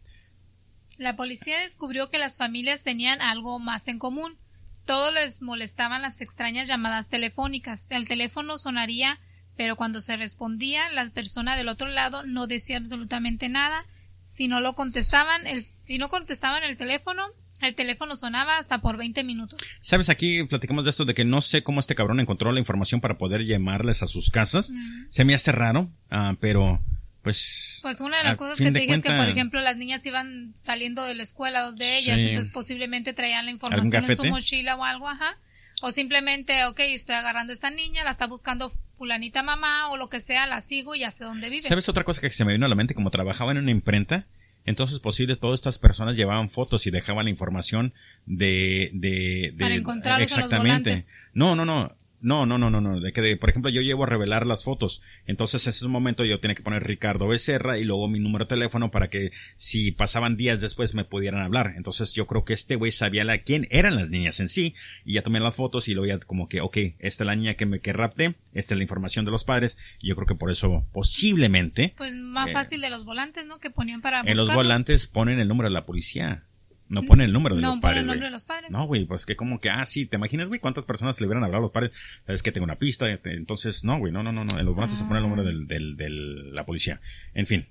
La 0.97 1.15
policía 1.15 1.59
descubrió 1.59 2.09
que 2.09 2.20
las 2.20 2.38
familias 2.38 2.84
tenían 2.84 3.22
algo 3.22 3.59
más 3.59 3.88
en 3.88 3.99
común. 3.99 4.38
Todos 4.86 5.13
les 5.13 5.41
molestaban 5.41 6.01
las 6.01 6.22
extrañas 6.22 6.67
llamadas 6.67 7.09
telefónicas. 7.09 7.91
El 7.91 8.07
teléfono 8.07 8.57
sonaría, 8.57 9.20
pero 9.57 9.76
cuando 9.76 9.99
se 9.99 10.15
respondía, 10.15 10.89
la 10.89 11.09
persona 11.09 11.57
del 11.57 11.67
otro 11.67 11.88
lado 11.88 12.24
no 12.24 12.47
decía 12.47 12.78
absolutamente 12.78 13.49
nada 13.49 13.86
si 14.24 14.47
no 14.47 14.61
lo 14.61 14.74
contestaban, 14.74 15.47
el, 15.47 15.65
si 15.89 15.97
no 15.97 16.07
contestaban 16.09 16.61
el 16.63 16.77
teléfono, 16.77 17.23
el 17.61 17.73
teléfono 17.73 18.15
sonaba 18.15 18.59
hasta 18.59 18.79
por 18.79 18.95
20 18.95 19.23
minutos. 19.23 19.59
Sabes, 19.79 20.09
aquí 20.09 20.43
platicamos 20.43 20.83
de 20.83 20.91
esto 20.91 21.03
de 21.03 21.15
que 21.15 21.25
no 21.25 21.41
sé 21.41 21.63
cómo 21.63 21.79
este 21.79 21.95
cabrón 21.95 22.19
encontró 22.19 22.51
la 22.51 22.59
información 22.59 23.01
para 23.01 23.17
poder 23.17 23.43
llamarles 23.43 24.03
a 24.03 24.05
sus 24.05 24.29
casas. 24.29 24.71
Se 25.09 25.25
me 25.25 25.33
hace 25.33 25.51
raro, 25.51 25.89
uh, 26.11 26.35
pero 26.39 26.79
pues... 27.23 27.79
Pues 27.81 28.01
una 28.01 28.19
de 28.19 28.23
las 28.23 28.37
cosas 28.37 28.59
que 28.59 28.71
te 28.71 28.81
dije 28.81 28.93
es 28.93 29.01
que, 29.01 29.09
por 29.09 29.27
ejemplo, 29.27 29.61
las 29.61 29.77
niñas 29.77 30.05
iban 30.05 30.51
saliendo 30.53 31.03
de 31.05 31.15
la 31.15 31.23
escuela, 31.23 31.63
dos 31.63 31.75
de 31.75 31.97
ellas, 31.97 32.19
entonces 32.19 32.51
posiblemente 32.51 33.13
traían 33.13 33.45
la 33.45 33.51
información 33.51 34.05
en 34.05 34.15
su 34.15 34.25
mochila 34.25 34.75
o 34.75 34.83
algo, 34.83 35.09
ajá. 35.09 35.39
O 35.81 35.91
simplemente, 35.91 36.65
ok, 36.65 36.81
estoy 36.81 37.15
agarrando 37.15 37.51
a 37.51 37.55
esta 37.55 37.71
niña, 37.71 38.03
la 38.03 38.11
está 38.11 38.27
buscando 38.27 38.71
fulanita 38.95 39.41
mamá 39.41 39.89
o 39.89 39.97
lo 39.97 40.07
que 40.07 40.19
sea, 40.19 40.45
la 40.45 40.61
sigo 40.61 40.93
y 40.93 40.99
ya 40.99 41.09
sé 41.09 41.23
dónde 41.23 41.49
vive. 41.49 41.63
¿Sabes 41.63 41.89
otra 41.89 42.03
cosa 42.03 42.21
que 42.21 42.29
se 42.29 42.45
me 42.45 42.53
vino 42.53 42.67
a 42.67 42.69
la 42.69 42.75
mente? 42.75 42.93
Como 42.93 43.09
trabajaba 43.09 43.53
en 43.53 43.57
una 43.57 43.71
imprenta, 43.71 44.27
entonces 44.66 44.99
posible 44.99 45.36
todas 45.36 45.60
estas 45.60 45.80
personas 45.80 46.16
llevaban 46.16 46.49
fotos 46.49 46.86
y 46.88 46.91
dejaban 46.91 47.26
la 47.26 47.32
información 47.32 47.93
de... 48.26 48.89
de, 48.93 49.51
de 49.53 49.60
Para 49.60 49.76
encontrarlos 49.76 50.32
exactamente. 50.32 51.05
no, 51.34 51.55
no, 51.55 51.66
no. 51.66 51.95
No, 52.22 52.45
no, 52.45 52.57
no, 52.57 52.70
no, 52.70 52.82
no. 52.82 52.99
De 52.99 53.13
que, 53.13 53.38
por 53.38 53.49
ejemplo, 53.49 53.72
yo 53.72 53.82
llevo 53.82 54.03
a 54.03 54.07
revelar 54.07 54.45
las 54.45 54.63
fotos. 54.63 55.01
Entonces, 55.26 55.61
ese 55.61 55.70
es 55.70 55.84
un 55.84 55.91
momento 55.91 56.26
yo 56.26 56.39
tenía 56.39 56.55
que 56.55 56.63
poner 56.63 56.84
Ricardo 56.84 57.28
Becerra 57.28 57.78
y 57.78 57.86
luego 57.86 58.07
mi 58.07 58.20
número 58.20 58.45
de 58.45 58.49
teléfono 58.49 58.91
para 58.91 59.09
que 59.09 59.32
si 59.55 59.91
pasaban 59.91 60.36
días 60.36 60.61
después 60.61 60.95
me 60.95 61.05
pudieran 61.05 61.41
hablar. 61.41 61.74
Entonces, 61.78 62.13
yo 62.13 62.28
creo 62.28 62.43
que 62.43 62.53
este 62.53 62.76
güey 62.76 62.91
sabía 62.91 63.24
la, 63.24 63.38
quién 63.38 63.67
eran 63.72 63.95
las 63.95 64.09
niñas 64.09 64.39
en 64.39 64.49
sí. 64.49 64.76
Y 65.05 65.13
ya 65.13 65.22
tomé 65.22 65.39
las 65.39 65.55
fotos 65.55 65.88
y 65.88 65.93
luego 65.93 66.07
ya 66.07 66.20
como 66.20 66.47
que, 66.47 66.61
ok, 66.61 66.78
esta 66.99 67.24
es 67.24 67.28
la 67.28 67.36
niña 67.36 67.53
que 67.53 67.65
me 67.65 67.80
que 67.80 67.93
rapté, 67.93 68.36
esta 68.53 68.74
es 68.74 68.78
la 68.78 68.84
información 68.84 69.26
de 69.26 69.32
los 69.32 69.45
padres. 69.45 69.78
Y 70.01 70.09
yo 70.09 70.15
creo 70.15 70.28
que 70.28 70.36
por 70.36 70.51
eso, 70.51 70.86
posiblemente. 70.91 71.93
Pues 71.97 72.13
más 72.15 72.49
eh, 72.49 72.53
fácil 72.53 72.82
de 72.82 72.89
los 72.89 73.05
volantes, 73.05 73.45
¿no? 73.45 73.59
Que 73.59 73.70
ponían 73.70 74.01
para. 74.01 74.22
En 74.22 74.36
los 74.36 74.53
volantes 74.53 75.07
ponen 75.07 75.39
el 75.39 75.47
número 75.47 75.70
de 75.70 75.74
la 75.74 75.86
policía. 75.86 76.43
No 76.89 77.03
pone 77.03 77.23
el 77.23 77.31
número 77.31 77.55
de 77.55 77.61
los 77.61 77.77
padres, 77.77 78.07
güey. 78.07 78.19
de 78.19 78.31
los 78.31 78.43
padres. 78.43 78.71
No, 78.71 78.87
güey, 78.87 79.05
pues 79.05 79.27
que 79.27 79.35
como 79.35 79.59
que, 79.59 79.69
ah, 79.69 79.85
sí, 79.85 80.07
¿te 80.07 80.17
imaginas, 80.17 80.47
güey, 80.47 80.59
cuántas 80.59 80.85
personas 80.85 81.21
le 81.21 81.27
hubieran 81.27 81.43
hablado 81.43 81.59
a 81.59 81.61
los 81.61 81.71
padres? 81.71 81.91
Sabes 82.25 82.41
que 82.41 82.51
tengo 82.51 82.63
una 82.63 82.79
pista, 82.79 83.07
entonces, 83.25 83.83
no, 83.83 83.99
güey, 83.99 84.11
no, 84.11 84.23
no, 84.23 84.31
no, 84.31 84.43
no, 84.43 84.59
en 84.59 84.65
los 84.65 84.73
volantes 84.73 84.97
se 84.97 85.05
pone 85.05 85.19
el 85.19 85.23
número 85.23 85.43
del, 85.43 85.67
del, 85.67 85.95
del, 85.95 86.53
la 86.55 86.65
policía. 86.65 86.99
En 87.35 87.45
fin. 87.45 87.67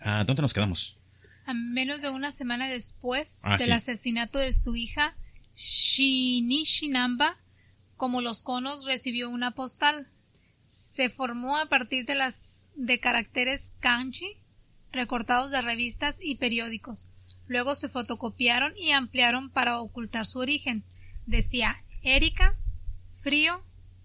¿A 0.00 0.24
dónde 0.24 0.40
nos 0.40 0.54
quedamos? 0.54 0.98
A 1.44 1.52
menos 1.52 2.00
de 2.00 2.08
una 2.08 2.32
semana 2.32 2.68
después 2.68 3.42
ah, 3.44 3.58
del 3.58 3.72
asesinato 3.72 4.38
de 4.38 4.54
su 4.54 4.74
hija, 4.76 5.14
Shinichi 5.54 6.88
Namba, 6.88 7.36
como 7.96 8.22
los 8.22 8.42
conos, 8.42 8.86
recibió 8.86 9.28
una 9.28 9.50
postal. 9.50 10.08
Se 10.64 11.10
formó 11.10 11.58
a 11.58 11.66
partir 11.66 12.06
de 12.06 12.14
las, 12.14 12.66
de 12.76 12.98
caracteres 12.98 13.72
kanji, 13.80 14.38
recortados 14.90 15.50
de 15.50 15.60
revistas 15.60 16.18
y 16.22 16.36
periódicos 16.36 17.08
Luego 17.46 17.74
se 17.74 17.88
fotocopiaron 17.88 18.72
y 18.76 18.92
ampliaron 18.92 19.50
para 19.50 19.80
ocultar 19.80 20.26
su 20.26 20.38
origen. 20.38 20.84
Decía 21.26 21.82
Erika, 22.02 22.56
frío, 23.22 23.62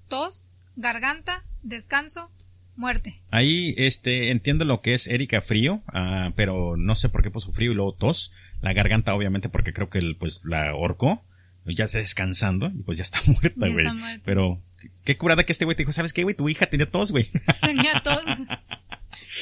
tos, 0.08 0.54
garganta, 0.76 1.44
descanso, 1.64 2.32
muerte. 2.76 3.22
Ahí 3.32 3.74
este 3.78 4.32
entiendo 4.32 4.66
lo 4.66 4.82
que 4.82 4.94
es 4.94 5.08
Erika 5.08 5.42
frío, 5.42 5.82
uh, 5.94 6.32
pero 6.36 6.78
no 6.78 6.96
sé 6.96 7.10
por 7.10 7.24
qué 7.24 7.32
puso 7.32 7.52
frío 7.52 7.72
y 7.72 7.76
luego 7.76 7.94
tos. 7.94 8.32
La 8.62 8.74
garganta 8.74 9.14
obviamente 9.14 9.50
porque 9.50 9.74
creo 9.74 9.90
que 9.90 10.00
el, 10.00 10.16
pues 10.16 10.46
la 10.46 10.70
ahorcó, 10.70 11.24
ya 11.66 11.86
está 11.86 11.98
descansando 11.98 12.68
y 12.68 12.84
pues 12.84 12.98
ya 12.98 13.04
está 13.04 13.20
muerta, 13.28 13.68
güey. 13.68 14.22
Pero 14.24 14.62
qué 15.04 15.18
curada 15.18 15.44
que 15.44 15.52
este 15.52 15.66
güey 15.66 15.76
te 15.76 15.84
dijo, 15.84 15.92
¿sabes 15.92 16.14
qué, 16.14 16.24
güey? 16.24 16.36
Tu 16.36 16.48
hija 16.50 16.66
tenía 16.68 16.90
tos, 16.90 17.12
güey. 17.12 17.30
Tenía 17.62 18.02
tos. 18.02 18.24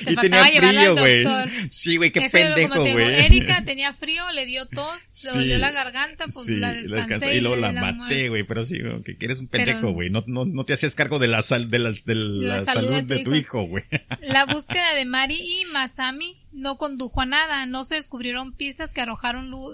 Te 0.04 0.14
y 0.14 0.16
tenía 0.16 0.46
frío, 0.46 0.96
güey. 0.96 1.26
Sí, 1.70 1.98
güey, 1.98 2.12
qué 2.12 2.26
Eso 2.26 2.38
pendejo, 2.38 2.82
güey. 2.82 3.26
Erika 3.26 3.64
tenía 3.66 3.94
frío, 3.94 4.24
le 4.32 4.46
dio 4.46 4.66
tos, 4.66 5.24
le 5.26 5.40
dolió 5.40 5.58
la 5.58 5.72
garganta, 5.72 6.26
pues 6.26 6.46
Sí, 6.46 6.56
la 6.56 6.74
descansé 6.74 7.36
y 7.36 7.42
luego 7.42 7.56
la 7.56 7.72
maté, 7.72 8.30
güey, 8.30 8.44
pero 8.44 8.64
sí, 8.64 8.80
güey, 8.80 9.04
que 9.04 9.26
eres 9.26 9.40
un 9.40 9.48
pendejo, 9.48 9.92
güey. 9.92 10.10
No, 10.10 10.24
no, 10.28 10.46
no 10.46 10.66
te 10.66 10.74
hacías 10.74 10.96
cargo 10.96 11.20
de 11.20 11.28
la 11.28 11.42
sal, 11.42 11.70
de 11.70 11.80
la, 11.80 11.92
de 11.92 12.16
la, 12.16 12.66
salud, 12.66 13.04
de 13.04 13.24
tu 13.24 13.34
hijo, 13.34 13.64
güey. 13.64 13.84
La 14.22 14.46
búsqueda 14.54 14.96
de 14.96 15.06
Mari 15.06 15.36
y 15.36 15.66
Masami 15.66 16.42
no 16.52 16.78
condujo 16.78 17.22
a 17.22 17.26
nada, 17.26 17.66
no 17.66 17.84
se 17.84 17.96
descubrieron 17.96 18.54
pistas 18.54 18.94
que 18.94 19.02
arrojaron 19.02 19.50
luz, 19.50 19.74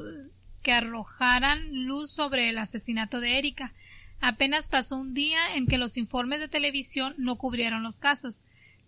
que 0.63 0.73
arrojaran 0.73 1.85
luz 1.85 2.11
sobre 2.11 2.49
el 2.49 2.57
asesinato 2.57 3.19
de 3.19 3.37
Erika. 3.37 3.73
Apenas 4.19 4.69
pasó 4.69 4.97
un 4.97 5.13
día 5.13 5.55
en 5.55 5.65
que 5.65 5.79
los 5.79 5.97
informes 5.97 6.39
de 6.39 6.47
televisión 6.47 7.15
no 7.17 7.37
cubrieron 7.37 7.81
los 7.81 7.99
casos. 7.99 8.41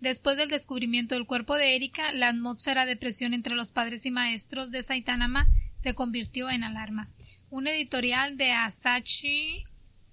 Después 0.04 0.36
del 0.36 0.50
descubrimiento 0.50 1.16
del 1.16 1.26
cuerpo 1.26 1.56
de 1.56 1.78
Erika, 1.78 2.12
la 2.12 2.28
atmósfera 2.28 2.86
de 2.86 2.98
presión 2.98 3.34
entre 3.34 3.56
los 3.56 3.72
padres 3.72 4.06
y 4.06 4.12
maestros 4.12 4.70
de 4.70 4.84
Saitama 4.84 5.48
se 5.78 5.94
convirtió 5.94 6.50
en 6.50 6.66
alarma. 6.66 7.10
Un 7.50 7.68
editorial 7.68 8.36
de 8.36 8.52
Asahi, 8.52 9.64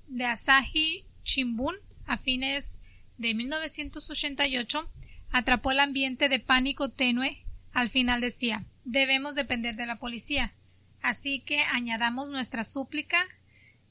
de 0.07 0.25
Asahi 0.27 1.07
Shimbun 1.25 1.75
a 2.07 2.19
fines 2.19 2.83
de 3.19 3.35
1988 3.35 4.89
atrapó 5.33 5.73
el 5.73 5.81
ambiente 5.81 6.29
de 6.29 6.39
pánico 6.39 6.91
tenue. 6.91 7.45
Al 7.73 7.91
final 7.91 8.21
decía, 8.21 8.65
debemos 8.85 9.35
depender 9.35 9.75
de 9.75 9.87
la 9.87 9.97
policía. 9.97 10.55
Así 11.03 11.41
que 11.41 11.63
añadamos 11.63 12.31
nuestra 12.31 12.63
súplica. 12.63 13.27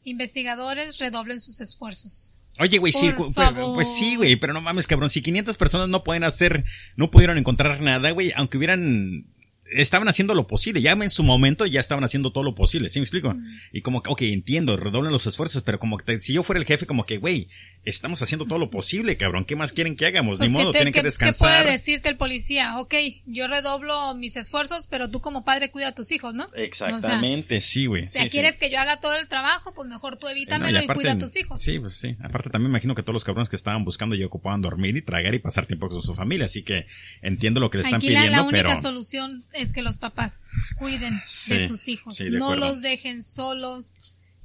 Investigadores 0.05 0.97
redoblen 0.97 1.41
sus 1.41 1.59
esfuerzos. 1.59 2.38
Oye, 2.59 2.77
güey, 2.77 2.91
sí, 2.91 3.11
pues, 3.15 3.31
pues 3.73 3.95
sí, 3.95 4.17
güey, 4.17 4.35
pero 4.35 4.53
no 4.53 4.59
mames, 4.59 4.85
cabrón, 4.85 5.09
si 5.09 5.21
500 5.21 5.55
personas 5.55 5.87
no 5.87 6.03
pueden 6.03 6.25
hacer, 6.25 6.65
no 6.97 7.09
pudieron 7.09 7.37
encontrar 7.37 7.81
nada, 7.81 8.11
güey, 8.11 8.33
aunque 8.35 8.57
hubieran, 8.57 9.27
estaban 9.71 10.09
haciendo 10.09 10.35
lo 10.35 10.45
posible, 10.45 10.81
ya 10.81 10.91
en 10.91 11.09
su 11.09 11.23
momento 11.23 11.65
ya 11.65 11.79
estaban 11.79 12.03
haciendo 12.03 12.31
todo 12.31 12.43
lo 12.43 12.55
posible, 12.55 12.89
¿sí 12.89 12.99
me 12.99 13.03
explico? 13.03 13.33
Mm. 13.33 13.59
Y 13.71 13.81
como 13.81 14.01
que, 14.01 14.11
ok, 14.11 14.21
entiendo, 14.23 14.75
redoblen 14.75 15.13
los 15.13 15.25
esfuerzos, 15.25 15.61
pero 15.61 15.79
como 15.79 15.97
que 15.97 16.19
si 16.19 16.33
yo 16.33 16.43
fuera 16.43 16.59
el 16.59 16.65
jefe, 16.65 16.85
como 16.85 17.05
que, 17.05 17.17
güey, 17.17 17.47
estamos 17.85 18.21
haciendo 18.21 18.45
todo 18.45 18.59
lo 18.59 18.69
posible, 18.69 19.17
cabrón, 19.17 19.45
¿qué 19.45 19.55
más 19.55 19.73
quieren 19.73 19.95
que 19.95 20.05
hagamos? 20.05 20.37
Pues, 20.37 20.49
Ni 20.51 20.55
¿qué 20.55 20.61
modo, 20.61 20.71
te- 20.73 20.79
tienen 20.79 20.93
que 20.93 20.99
qué- 20.99 21.01
¿Qué 21.01 21.07
descansar. 21.07 21.61
puede 21.61 21.71
decirte 21.71 22.09
el 22.09 22.17
policía? 22.17 22.77
Ok, 22.77 22.93
yo 23.25 23.47
redoblo 23.47 24.13
mis 24.15 24.35
esfuerzos, 24.35 24.85
pero 24.87 25.09
tú 25.09 25.21
como 25.21 25.43
padre 25.45 25.71
cuida 25.71 25.87
a 25.87 25.91
tus 25.93 26.11
hijos, 26.11 26.35
¿no? 26.35 26.43
O 26.45 26.51
sea, 26.53 26.63
Exactamente, 26.63 27.61
sí, 27.61 27.85
güey. 27.87 28.07
si 28.07 28.17
sí, 28.19 28.23
sí. 28.25 28.29
quieres 28.29 28.57
que 28.57 28.69
yo 28.69 28.79
haga 28.79 28.99
todo 28.99 29.15
el 29.15 29.27
trabajo, 29.27 29.73
pues 29.73 29.87
mejor 29.89 30.17
tú 30.17 30.27
Sí, 30.27 30.33
no, 30.33 30.37
evítamelo 30.37 30.79
y, 30.79 30.83
aparte- 30.83 30.93
cuida 31.01 31.11
a 31.13 31.17
tus 31.19 31.35
hijos. 31.35 31.59
Sí, 31.61 31.79
pues 31.79 31.93
sí. 31.97 32.15
Aparte 32.21 32.49
también 32.49 32.69
me 32.71 32.77
imagino 32.77 32.93
que 32.95 33.01
todos 33.01 33.13
los 33.13 33.23
cabrones 33.23 33.49
que 33.49 33.55
estaban 33.55 33.83
buscando 33.85 34.15
ya 34.15 34.25
ocupaban 34.25 34.61
dormir 34.61 34.95
y 34.97 35.01
tragar 35.01 35.33
y 35.33 35.39
pasar 35.39 35.65
tiempo 35.65 35.87
con 35.87 36.01
su 36.03 36.13
familia, 36.13 36.45
así 36.45 36.63
que 36.63 36.85
entiendo 37.21 37.59
lo 37.59 37.69
que 37.69 37.77
le 37.79 37.83
están 37.85 37.97
Aquí 37.99 38.09
la, 38.09 38.19
pidiendo, 38.19 38.37
la 38.37 38.47
única 38.47 38.69
pero 38.69 38.81
solución 38.81 39.45
es 39.53 39.71
que 39.73 39.81
los 39.81 39.97
papás 39.97 40.33
cuiden 40.77 41.19
Sí, 41.25 41.55
de 41.55 41.67
sus 41.67 41.87
hijos. 41.87 42.15
sí, 42.15 42.25
de 42.25 42.37
no 42.39 42.55
los 42.55 42.81
dejen 42.81 43.23
solos, 43.23 43.95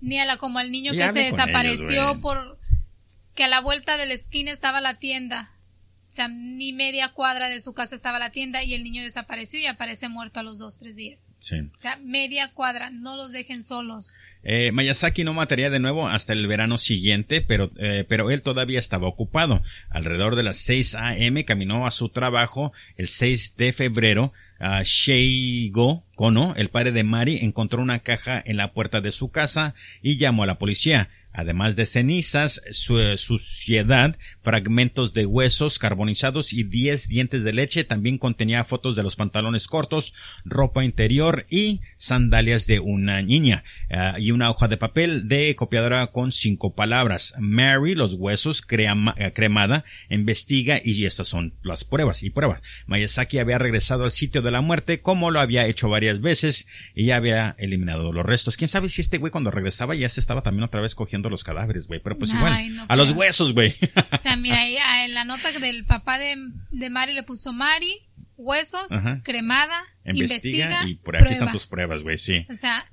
ni 0.01 0.18
a 0.20 0.24
la, 0.24 0.37
como 0.37 0.59
al 0.59 0.70
niño 0.70 0.95
Y 0.95 0.99
que 0.99 1.12
se 1.12 1.18
desapareció 1.20 1.91
ellos, 2.11 2.18
por 2.22 2.53
que 3.35 3.45
a 3.45 3.49
la 3.49 3.61
vuelta 3.61 3.97
de 3.97 4.07
la 4.07 4.14
esquina 4.14 4.51
estaba 4.51 4.80
la 4.80 4.99
tienda. 4.99 5.51
O 6.11 6.16
sea, 6.16 6.28
ni 6.28 6.72
media 6.72 7.09
cuadra 7.09 7.49
de 7.49 7.61
su 7.61 7.74
casa 7.74 7.97
estaba 7.97 8.20
la 8.20 8.30
tienda 8.30 8.62
y 8.62 8.74
el 8.74 8.85
niño 8.85 9.03
desapareció 9.03 9.59
y 9.59 9.66
aparece 9.66 10.09
muerto 10.09 10.39
a 10.39 10.45
los 10.45 10.59
dos, 10.59 10.78
tres 10.78 10.95
días. 10.95 11.32
sí. 11.39 11.57
O 11.76 11.80
sea, 11.80 11.97
media 11.97 12.53
cuadra, 12.55 12.91
no 12.91 13.16
los 13.16 13.32
dejen 13.32 13.64
solos. 13.64 14.18
Eh, 14.45 14.70
Mayasaki 14.72 15.24
no 15.24 15.32
mataría 15.32 15.70
de 15.70 15.80
nuevo 15.80 16.07
hasta 16.07 16.35
el 16.35 16.47
verano 16.47 16.78
siguiente, 16.78 17.41
pero, 17.41 17.72
eh, 17.78 18.05
pero 18.09 18.30
él 18.30 18.43
todavía 18.43 18.78
estaba 18.78 19.09
ocupado. 19.09 19.62
Alrededor 19.91 20.37
de 20.37 20.43
las 20.43 20.59
6 20.59 20.95
a.m. 20.95 21.45
caminó 21.45 21.87
a 21.87 21.91
su 21.91 22.11
trabajo 22.11 22.72
el 22.97 23.09
6 23.09 23.57
de 23.57 23.72
febrero. 23.72 24.32
a 24.61 24.82
Sheigo 24.85 26.05
Kono, 26.14 26.55
el 26.57 26.68
padre 26.68 26.93
de 26.93 27.03
Mari, 27.03 27.39
encontró 27.39 27.82
una 27.82 27.99
caja 27.99 28.41
en 28.47 28.57
la 28.57 28.72
puerta 28.72 29.01
de 29.01 29.11
su 29.11 29.30
casa 29.30 29.74
y 30.01 30.16
llamó 30.16 30.45
a 30.45 30.47
la 30.47 30.59
policía. 30.59 31.09
Además 31.35 31.74
de 31.74 31.85
cenizas, 31.85 32.62
su, 32.70 32.97
suciedad, 33.16 34.16
fragmentos 34.41 35.14
de 35.14 35.26
huesos 35.26 35.78
carbonizados 35.80 36.53
y 36.53 36.62
10 36.62 37.09
dientes 37.09 37.43
de 37.43 37.53
leche, 37.53 37.82
también 37.82 38.18
contenía 38.18 38.62
fotos 38.64 38.95
de 38.95 39.03
los 39.03 39.16
pantalones 39.16 39.66
cortos, 39.66 40.14
ropa 40.45 40.85
interior 40.85 41.45
y 41.51 41.80
sandalias 41.97 42.66
de 42.68 42.78
una 42.78 43.20
niña, 43.22 43.64
ah, 43.91 44.14
y 44.18 44.30
una 44.30 44.49
hoja 44.51 44.68
de 44.68 44.76
papel 44.76 45.26
de 45.26 45.57
copiadora 45.57 46.07
con 46.09 46.30
cinco 46.30 46.74
palabras. 46.74 47.35
Mary, 47.39 47.97
los 47.97 48.14
huesos, 48.14 48.62
creama- 48.62 49.14
eh, 49.18 49.32
cremada, 49.35 49.85
investiga 50.11 50.80
y 50.85 51.05
estas 51.05 51.26
son 51.26 51.55
las 51.62 51.85
pruebas 51.85 52.22
y 52.22 52.30
pruebas. 52.30 52.61
Mayasaki 52.87 53.39
había 53.39 53.59
regresado 53.59 54.05
al 54.05 54.12
sitio 54.12 54.41
de 54.43 54.53
la 54.53 54.61
muerte 54.61 55.01
como 55.01 55.32
lo 55.32 55.41
había 55.41 55.66
hecho 55.66 55.89
varias 55.89 56.20
veces 56.20 56.68
y 56.95 57.07
ya 57.07 57.16
había 57.16 57.57
eliminado 57.59 58.12
los 58.12 58.24
restos. 58.24 58.57
¿Quién 58.57 58.68
sabe 58.68 58.89
si 58.89 59.01
este 59.01 59.18
güey 59.18 59.32
cuando 59.32 59.51
regresaba 59.51 59.97
ya 59.97 60.09
se 60.09 60.20
estaba 60.20 60.43
también 60.43 60.64
otra 60.64 60.80
vez 60.80 60.95
cogiendo 60.95 61.23
los 61.30 61.44
cadáveres, 61.44 61.86
güey? 61.86 62.00
Pero 62.00 62.18
pues 62.18 62.32
Ay, 62.32 62.38
igual, 62.38 62.74
no 62.74 62.86
a 62.88 62.96
los 62.96 63.12
huesos, 63.12 63.52
güey. 63.52 63.74
O 64.18 64.22
sea, 64.22 64.36
mira, 64.36 64.58
ahí, 64.62 64.76
ah, 64.82 65.04
en 65.04 65.14
la 65.14 65.24
nota 65.24 65.50
del 65.58 65.84
papá 65.84 66.18
de, 66.18 66.36
de 66.70 66.90
Mari 66.90 67.12
le 67.12 67.22
puso 67.22 67.52
Mari, 67.52 68.00
huesos, 68.36 68.90
Ajá. 68.92 69.20
cremada, 69.24 69.82
Investiga, 70.04 70.64
investiga, 70.64 70.88
y 70.88 70.94
por 70.96 71.16
aquí 71.16 71.24
prueba. 71.24 71.32
están 71.32 71.52
tus 71.52 71.66
pruebas, 71.66 72.02
güey, 72.02 72.18
sí. 72.18 72.46
O 72.50 72.56
sea, 72.56 72.84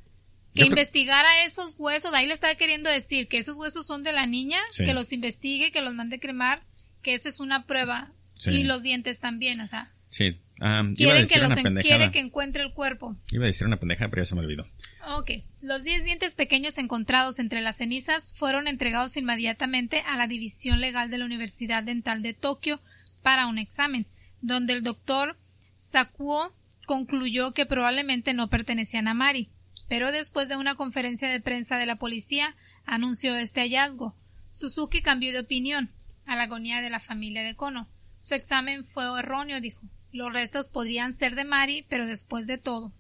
que 0.54 0.62
Yo 0.62 0.66
creo- 0.66 0.68
investigara 0.68 1.46
esos 1.46 1.76
huesos, 1.80 2.14
ahí 2.14 2.28
le 2.28 2.34
estaba 2.34 2.56
queriendo 2.56 2.90
decir 2.90 3.28
que 3.28 3.38
esos 3.38 3.58
huesos 3.58 3.86
son 3.88 4.04
de 4.04 4.12
la 4.14 4.26
niña, 4.28 4.60
Sí. 4.70 4.84
que 4.86 4.94
los 4.94 5.12
investigue, 5.14 5.72
que 5.72 5.82
los 5.82 5.94
mande 5.94 6.20
cremar, 6.20 6.62
que 7.02 7.14
esa 7.14 7.30
es 7.30 7.40
una 7.40 7.66
prueba. 7.66 8.12
Sí. 8.34 8.52
Y 8.52 8.64
los 8.64 8.82
dientes 8.84 9.20
también, 9.20 9.62
o 9.62 9.68
sea, 9.68 9.92
Sí. 10.08 10.38
Iba 10.64 10.80
a 10.82 10.94
quieren 10.94 11.22
decir 11.22 11.36
que 11.36 11.40
los 11.40 11.48
una 11.52 11.58
en- 11.58 11.64
pendejada. 11.64 11.98
quiere 11.98 12.12
que 12.12 12.20
encuentre 12.20 12.62
el 12.64 12.74
cuerpo. 12.74 13.16
Iba 13.32 13.46
a 13.46 13.48
decir 13.48 13.66
una 13.66 13.78
pendejada, 13.78 14.10
pero 14.12 14.22
ya 14.22 14.26
se 14.28 14.36
me 14.36 14.42
olvidó. 14.42 14.68
Ok, 15.08 15.32
los 15.62 15.84
10 15.84 16.04
dientes 16.04 16.36
pequeños 16.36 16.78
encontrados 16.78 17.40
entre 17.40 17.62
las 17.62 17.78
cenizas 17.78 18.34
fueron 18.34 18.68
entregados 18.68 19.18
inmediatamente 19.18 20.02
a 20.02 20.16
la 20.16 20.28
División 20.28 20.80
Legal 20.80 21.10
de 21.10 21.18
la 21.18 21.26
Universidad 21.26 21.84
Dental 21.84 22.22
de 22.22 22.34
Tokio 22.34 22.80
para 23.24 23.48
un 23.48 23.58
examen, 23.58 24.06
donde 24.42 24.74
el 24.74 24.84
doctor 24.84 25.38
Sakuo 25.78 26.54
concluyó 26.86 27.54
que 27.54 27.66
probablemente 27.66 28.34
no 28.34 28.50
pertenecían 28.50 29.08
a 29.08 29.14
Mari, 29.14 29.50
pero 29.90 30.12
después 30.12 30.50
de 30.50 30.56
una 30.56 30.76
conferencia 30.76 31.30
de 31.30 31.42
prensa 31.42 31.78
de 31.78 31.86
la 31.86 31.96
policía 31.96 32.56
anunció 32.86 33.36
este 33.36 33.62
hallazgo. 33.62 34.16
Suzuki 34.52 35.02
cambió 35.02 35.34
de 35.34 35.40
opinión 35.40 35.90
a 36.26 36.36
la 36.36 36.44
agonía 36.44 36.82
de 36.82 36.90
la 36.90 37.00
familia 37.00 37.44
de 37.44 37.56
Kono. 37.56 37.88
Su 38.22 38.36
examen 38.36 38.84
fue 38.84 39.04
erróneo, 39.20 39.60
dijo. 39.62 39.82
Los 40.12 40.32
restos 40.32 40.70
podrían 40.70 41.14
ser 41.14 41.36
de 41.36 41.46
Mari, 41.46 41.86
pero 41.90 42.06
después 42.06 42.46
de 42.46 42.58
todo. 42.58 42.92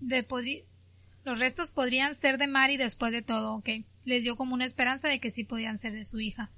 De 0.00 0.22
los 1.24 1.38
restos 1.38 1.70
podrían 1.70 2.14
ser 2.14 2.38
de 2.38 2.46
Mari 2.46 2.76
después 2.76 3.12
de 3.12 3.22
todo, 3.22 3.54
ok. 3.54 3.68
Les 4.04 4.24
dio 4.24 4.36
como 4.36 4.54
una 4.54 4.66
esperanza 4.66 5.08
de 5.08 5.18
que 5.18 5.30
sí 5.30 5.44
podían 5.44 5.78
ser 5.78 5.92
de 5.92 6.04
su 6.04 6.20
hija. 6.20 6.50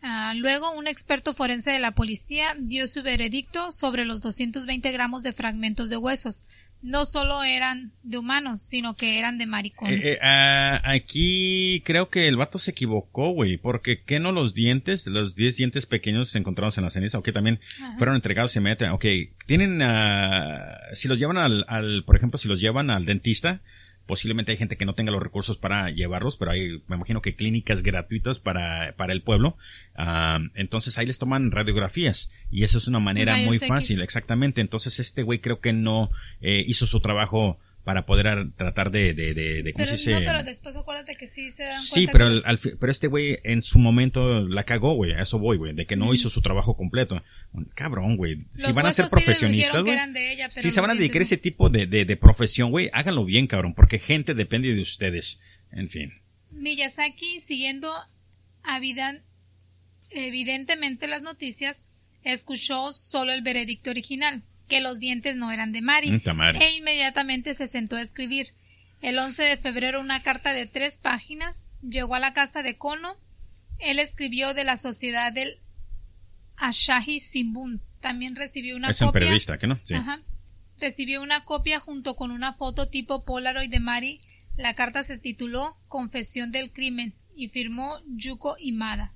Ah, 0.00 0.32
luego, 0.36 0.72
un 0.72 0.86
experto 0.86 1.34
forense 1.34 1.70
de 1.70 1.80
la 1.80 1.90
policía 1.90 2.54
dio 2.58 2.86
su 2.86 3.02
veredicto 3.02 3.72
sobre 3.72 4.04
los 4.04 4.22
220 4.22 4.90
gramos 4.92 5.22
de 5.22 5.32
fragmentos 5.32 5.90
de 5.90 5.96
huesos. 5.96 6.44
No 6.80 7.04
solo 7.04 7.42
eran 7.42 7.90
de 8.04 8.18
humanos, 8.18 8.62
sino 8.62 8.94
que 8.94 9.18
eran 9.18 9.36
de 9.36 9.46
maricón. 9.46 9.90
Eh, 9.90 10.12
eh, 10.12 10.18
ah, 10.22 10.80
aquí 10.84 11.82
creo 11.84 12.08
que 12.08 12.28
el 12.28 12.36
vato 12.36 12.60
se 12.60 12.70
equivocó, 12.70 13.30
güey, 13.30 13.56
porque 13.56 14.04
¿qué 14.04 14.20
no 14.20 14.30
los 14.30 14.54
dientes, 14.54 15.08
los 15.08 15.34
10 15.34 15.56
dientes 15.56 15.86
pequeños 15.86 16.36
encontrados 16.36 16.78
en 16.78 16.84
la 16.84 16.90
ceniza, 16.90 17.18
ok, 17.18 17.32
también 17.32 17.58
Ajá. 17.82 17.96
fueron 17.98 18.14
entregados 18.14 18.54
inmediatamente, 18.54 18.94
ok, 18.94 19.34
tienen, 19.46 19.82
ah, 19.82 20.78
si 20.92 21.08
los 21.08 21.18
llevan 21.18 21.36
al, 21.36 21.64
al, 21.66 22.04
por 22.04 22.16
ejemplo, 22.16 22.38
si 22.38 22.46
los 22.46 22.60
llevan 22.60 22.90
al 22.90 23.04
dentista, 23.04 23.60
posiblemente 24.08 24.50
hay 24.50 24.58
gente 24.58 24.76
que 24.76 24.86
no 24.86 24.94
tenga 24.94 25.12
los 25.12 25.22
recursos 25.22 25.58
para 25.58 25.90
llevarlos, 25.90 26.36
pero 26.38 26.50
hay, 26.50 26.82
me 26.88 26.96
imagino 26.96 27.20
que 27.20 27.36
clínicas 27.36 27.82
gratuitas 27.82 28.40
para, 28.40 28.94
para 28.96 29.12
el 29.12 29.22
pueblo, 29.22 29.56
ah, 29.94 30.40
entonces 30.54 30.96
ahí 30.98 31.06
les 31.06 31.18
toman 31.18 31.52
radiografías, 31.52 32.32
y 32.50 32.64
eso 32.64 32.78
es 32.78 32.88
una 32.88 32.98
manera 32.98 33.34
Rayos 33.34 33.46
muy 33.46 33.56
X. 33.58 33.68
fácil, 33.68 34.00
exactamente, 34.00 34.62
entonces 34.62 34.98
este 34.98 35.22
güey 35.22 35.38
creo 35.38 35.60
que 35.60 35.74
no 35.74 36.10
eh, 36.40 36.64
hizo 36.66 36.86
su 36.86 37.00
trabajo 37.00 37.58
para 37.88 38.04
poder 38.04 38.26
ar- 38.26 38.50
tratar 38.54 38.90
de, 38.90 39.14
de, 39.14 39.32
de, 39.32 39.62
de- 39.62 39.72
¿cómo 39.72 39.86
pero 39.86 39.96
se 39.96 40.10
no, 40.10 40.18
dice? 40.18 40.30
pero 40.30 40.42
después 40.42 40.76
acuérdate 40.76 41.16
que 41.16 41.26
sí 41.26 41.50
se 41.50 41.62
dan 41.62 41.80
Sí, 41.80 42.06
pero, 42.12 42.26
que- 42.26 42.32
al- 42.32 42.42
al 42.44 42.58
pero 42.78 42.92
este 42.92 43.06
güey 43.06 43.38
en 43.44 43.62
su 43.62 43.78
momento 43.78 44.42
la 44.46 44.64
cagó, 44.64 44.92
güey. 44.92 45.12
A 45.14 45.20
eso 45.22 45.38
voy, 45.38 45.56
güey. 45.56 45.74
De 45.74 45.86
que 45.86 45.96
no 45.96 46.12
hizo 46.12 46.28
su 46.28 46.42
trabajo 46.42 46.76
completo. 46.76 47.22
Cabrón, 47.74 48.18
güey. 48.18 48.44
Si 48.52 48.70
van 48.72 48.84
a 48.84 48.92
ser 48.92 49.06
profesionistas, 49.08 49.82
güey. 49.84 49.96
Si 50.50 50.70
se 50.70 50.82
van 50.82 50.90
a 50.90 50.94
dedicar 50.94 51.22
a 51.22 51.24
ese 51.24 51.38
tipo 51.38 51.70
de, 51.70 51.86
de, 51.86 52.04
de 52.04 52.16
profesión, 52.18 52.70
güey, 52.70 52.90
háganlo 52.92 53.24
bien, 53.24 53.46
cabrón. 53.46 53.72
Porque 53.72 53.98
gente 53.98 54.34
depende 54.34 54.74
de 54.74 54.82
ustedes. 54.82 55.40
En 55.72 55.88
fin. 55.88 56.12
Miyazaki, 56.50 57.40
siguiendo 57.40 57.90
evidentemente 60.10 61.06
las 61.06 61.22
noticias, 61.22 61.80
escuchó 62.22 62.92
solo 62.92 63.32
el 63.32 63.40
veredicto 63.40 63.88
original, 63.88 64.42
que 64.68 64.80
los 64.80 64.98
dientes 64.98 65.34
no 65.36 65.50
eran 65.50 65.72
de 65.72 65.80
Mari, 65.82 66.10
Mm, 66.12 66.36
madre. 66.36 66.58
e 66.64 66.76
inmediatamente 66.76 67.54
se 67.54 67.66
sentó 67.66 67.96
a 67.96 68.02
escribir. 68.02 68.48
El 69.00 69.18
11 69.18 69.42
de 69.44 69.56
febrero 69.56 70.00
una 70.00 70.22
carta 70.22 70.52
de 70.52 70.66
tres 70.66 70.98
páginas 70.98 71.70
llegó 71.82 72.14
a 72.14 72.18
la 72.20 72.32
casa 72.32 72.62
de 72.62 72.76
Kono. 72.76 73.16
Él 73.78 73.98
escribió 73.98 74.54
de 74.54 74.64
la 74.64 74.76
sociedad 74.76 75.32
del 75.32 75.58
Asahi 76.56 77.18
Shimbun, 77.18 77.80
también 78.00 78.34
recibió 78.36 78.76
una 78.76 78.90
Es 78.90 79.00
un 79.00 79.08
copia. 79.08 79.20
periodista, 79.20 79.58
¿que 79.58 79.66
no? 79.66 79.78
Sí. 79.84 79.94
Ajá. 79.94 80.20
Recibió 80.80 81.22
una 81.22 81.44
copia 81.44 81.80
junto 81.80 82.16
con 82.16 82.30
una 82.30 82.52
foto 82.52 82.88
tipo 82.88 83.24
Polaroid 83.24 83.70
de 83.70 83.80
Mari. 83.80 84.20
La 84.56 84.74
carta 84.74 85.04
se 85.04 85.18
tituló 85.18 85.76
Confesión 85.88 86.50
del 86.50 86.72
crimen 86.72 87.14
y 87.36 87.48
firmó 87.48 87.98
Yuko 88.06 88.56
Imada. 88.58 89.12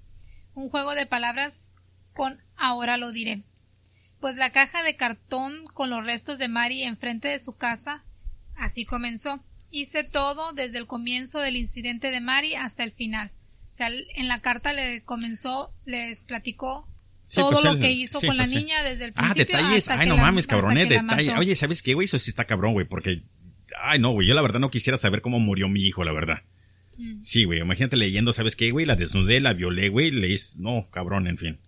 Un 0.54 0.68
juego 0.70 0.94
de 0.94 1.06
palabras 1.06 1.72
con 2.14 2.40
Ahora 2.56 2.96
lo 2.96 3.10
diré. 3.10 3.42
Pues 4.22 4.36
la 4.36 4.50
caja 4.50 4.82
de 4.82 4.96
cartón 4.96 5.64
con 5.74 5.90
los 5.90 6.02
restos 6.06 6.38
de 6.38 6.48
Mari 6.48 6.84
enfrente 6.84 7.28
de 7.28 7.38
su 7.38 7.56
casa, 7.56 8.02
así 8.56 8.86
comenzó. 8.86 9.44
Hice 9.70 10.04
todo 10.04 10.52
desde 10.54 10.78
el 10.78 10.86
comienzo 10.86 11.40
del 11.40 11.56
incidente 11.56 12.10
de 12.10 12.20
Mari 12.22 12.54
hasta 12.54 12.84
el 12.84 12.92
final. 12.92 13.30
O 13.72 13.76
sea, 13.76 13.88
en 13.88 14.28
la 14.28 14.40
carta 14.40 14.72
le 14.72 15.02
comenzó, 15.02 15.74
les 15.84 16.24
platicó 16.24 16.88
Sí, 17.24 17.36
todo 17.36 17.50
pues 17.52 17.64
lo 17.64 17.70
él- 17.72 17.80
que 17.80 17.90
hizo 17.92 18.20
sí, 18.20 18.26
con 18.26 18.36
la 18.36 18.44
pues 18.44 18.50
sí. 18.50 18.56
niña 18.58 18.82
desde 18.82 19.06
el 19.06 19.12
Ah, 19.16 19.22
principio 19.32 19.56
detalles. 19.56 19.78
hasta 19.88 19.94
Ay, 19.94 20.00
que 20.00 20.06
no 20.08 20.16
la- 20.16 20.22
mames, 20.22 20.46
que 20.46 20.54
eh, 20.54 20.86
detalles. 20.86 21.38
Oye, 21.38 21.56
¿sabes 21.56 21.82
qué, 21.82 21.94
güey? 21.94 22.04
Eso 22.04 22.18
sí 22.18 22.30
está 22.30 22.44
cabrón, 22.44 22.74
güey, 22.74 22.86
porque. 22.86 23.22
Ay, 23.82 23.98
no, 23.98 24.10
güey, 24.12 24.28
yo 24.28 24.34
la 24.34 24.42
verdad 24.42 24.60
no 24.60 24.70
quisiera 24.70 24.98
saber 24.98 25.20
cómo 25.22 25.40
murió 25.40 25.68
mi 25.68 25.80
hijo, 25.84 26.04
la 26.04 26.12
verdad. 26.12 26.42
Mm. 26.98 27.22
Sí, 27.22 27.44
güey, 27.44 27.60
imagínate 27.60 27.96
leyendo, 27.96 28.32
¿sabes 28.32 28.54
qué, 28.54 28.70
güey? 28.70 28.84
La 28.86 28.96
desnudé, 28.96 29.40
la 29.40 29.54
violé, 29.54 29.88
güey, 29.88 30.10
le 30.10 30.28
hice... 30.28 30.58
No, 30.60 30.88
cabrón, 30.90 31.26
en 31.26 31.38
fin. 31.38 31.58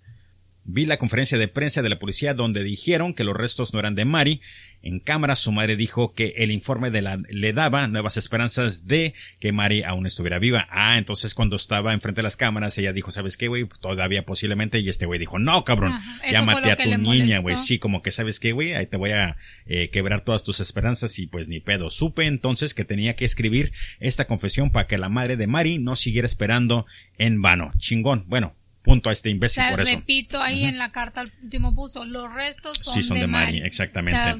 Vi 0.65 0.87
la 0.87 0.97
conferencia 0.97 1.39
de 1.39 1.49
prensa 1.49 1.83
de 1.83 1.91
la 1.91 1.99
policía 1.99 2.35
donde 2.35 2.65
dijeron 2.65 3.15
que 3.15 3.25
los 3.25 3.37
restos 3.37 3.73
no 3.73 3.81
eran 3.81 3.95
de 3.95 4.05
Mari. 4.05 4.41
En 4.83 5.01
cámara 5.01 5.35
su 5.35 5.51
madre 5.51 5.77
dijo 5.77 6.13
que 6.13 6.35
el 6.37 6.51
informe 6.51 6.91
de 6.91 7.01
la, 7.01 7.19
le 7.31 7.55
daba 7.55 7.87
nuevas 7.89 8.19
esperanzas 8.19 8.87
de 8.87 9.15
que 9.41 9.51
Mari 9.51 9.83
aún 9.83 10.05
estuviera 10.05 10.39
viva. 10.39 10.67
Ah, 10.71 10.99
entonces 10.99 11.35
cuando 11.35 11.57
estaba 11.57 11.95
enfrente 11.95 12.19
de 12.19 12.25
las 12.25 12.37
cámaras 12.37 12.77
ella 12.77 12.93
dijo, 12.93 13.11
¿sabes 13.11 13.39
qué, 13.39 13.49
güey? 13.49 13.67
Todavía 13.81 14.27
posiblemente. 14.27 14.81
Y 14.81 14.91
este 14.91 15.07
güey 15.07 15.19
dijo, 15.19 15.39
no, 15.39 15.65
cabrón. 15.65 15.93
Ajá, 15.93 16.31
ya 16.31 16.43
maté 16.43 16.71
a 16.71 16.77
tu 16.77 16.99
niña, 16.99 17.39
güey. 17.39 17.57
Sí, 17.57 17.79
como 17.79 18.03
que, 18.03 18.11
¿sabes 18.11 18.41
qué, 18.41 18.53
güey? 18.53 18.75
Ahí 18.75 18.87
te 18.87 18.99
voy 18.99 19.13
a 19.13 19.39
eh, 19.65 19.89
quebrar 19.89 20.23
todas 20.23 20.45
tus 20.45 20.61
esperanzas 20.61 21.19
y 21.19 21.27
pues 21.27 21.49
ni 21.49 21.61
pedo. 21.61 21.89
Supe 21.89 22.27
entonces 22.27 22.75
que 22.75 22.85
tenía 22.85 23.17
que 23.17 23.25
escribir 23.25 23.73
esta 24.01 24.27
confesión 24.27 24.71
para 24.71 24.87
que 24.87 24.99
la 24.99 25.09
madre 25.09 25.39
de 25.39 25.47
Mari 25.47 25.79
no 25.79 25.97
siguiera 25.97 26.27
esperando 26.27 26.85
en 27.17 27.41
vano. 27.41 27.73
Chingón. 27.79 28.25
Bueno, 28.29 28.55
punto 28.85 29.09
a 29.09 29.13
este 29.13 29.31
O 29.31 29.33
imbécil 29.33 29.63
sea, 29.65 29.71
por 29.71 29.81
eso. 29.81 29.97
repito, 29.97 30.41
ahí 30.41 30.65
en 30.67 30.79
la 30.79 30.93
carta 30.93 31.23
al 31.23 31.33
último 31.43 31.75
puso, 31.75 32.05
los 32.05 32.33
restos 32.33 32.79
son, 32.79 32.95
Sí, 32.95 33.03
son 33.03 33.19
de 33.19 33.27
Mari, 33.27 33.55
Mari. 33.59 33.67
exactamente. 33.67 34.21
O 34.21 34.25
sea, 34.25 34.39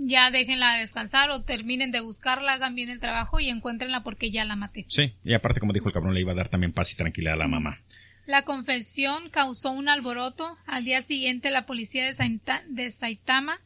ya 0.00 0.30
déjenla 0.30 0.74
descansar 0.76 1.30
o 1.30 1.42
terminen 1.42 1.90
de 1.90 2.00
buscarla, 2.00 2.52
hagan 2.54 2.74
bien 2.74 2.88
el 2.88 3.00
trabajo 3.00 3.40
y 3.40 3.48
encuéntrenla 3.50 4.02
porque 4.04 4.30
ya 4.30 4.44
la 4.44 4.56
maté. 4.56 4.84
Sí, 4.88 5.12
y 5.24 5.34
aparte, 5.34 5.60
como 5.60 5.72
dijo 5.72 5.88
el 5.88 5.92
cabrón, 5.94 6.14
le 6.14 6.20
iba 6.20 6.32
a 6.32 6.36
dar 6.36 6.48
también 6.48 6.72
paz 6.72 6.92
y 6.92 6.96
tranquilidad 6.96 7.34
a 7.34 7.38
la 7.38 7.48
mamá. 7.48 7.80
La 8.26 8.42
confesión 8.42 9.30
causó 9.30 9.70
un 9.70 9.88
alboroto. 9.88 10.56
Al 10.66 10.84
día 10.84 11.02
siguiente, 11.02 11.50
la 11.50 11.66
policía 11.66 12.04
de, 12.04 12.12
Saita- 12.14 12.62
de 12.68 12.90
Saitama 12.90 13.60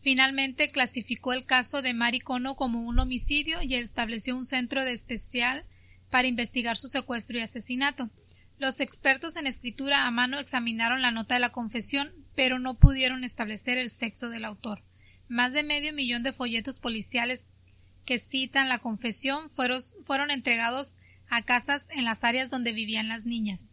finalmente 0.00 0.70
clasificó 0.70 1.32
el 1.32 1.44
caso 1.44 1.82
de 1.82 1.94
Mari 1.94 2.20
Kono 2.20 2.54
como 2.56 2.80
un 2.82 2.98
homicidio 2.98 3.60
y 3.62 3.74
estableció 3.74 4.36
un 4.36 4.46
centro 4.46 4.84
de 4.84 4.92
especial 4.92 5.64
para 6.10 6.28
investigar 6.28 6.76
su 6.76 6.88
secuestro 6.88 7.38
y 7.38 7.40
asesinato. 7.42 8.08
Los 8.58 8.80
expertos 8.80 9.36
en 9.36 9.46
escritura 9.46 10.06
a 10.06 10.10
mano 10.10 10.38
examinaron 10.38 11.02
la 11.02 11.10
nota 11.10 11.34
de 11.34 11.40
la 11.40 11.50
confesión, 11.50 12.12
pero 12.34 12.58
no 12.58 12.74
pudieron 12.74 13.24
establecer 13.24 13.78
el 13.78 13.90
sexo 13.90 14.28
del 14.28 14.44
autor. 14.44 14.82
Más 15.28 15.52
de 15.52 15.62
medio 15.62 15.92
millón 15.92 16.22
de 16.22 16.32
folletos 16.32 16.80
policiales 16.80 17.48
que 18.04 18.18
citan 18.18 18.68
la 18.68 18.78
confesión 18.78 19.50
fueron, 19.50 20.30
entregados 20.30 20.96
a 21.28 21.42
casas 21.42 21.88
en 21.90 22.04
las 22.04 22.22
áreas 22.22 22.50
donde 22.50 22.72
vivían 22.72 23.08
las 23.08 23.24
niñas. 23.24 23.70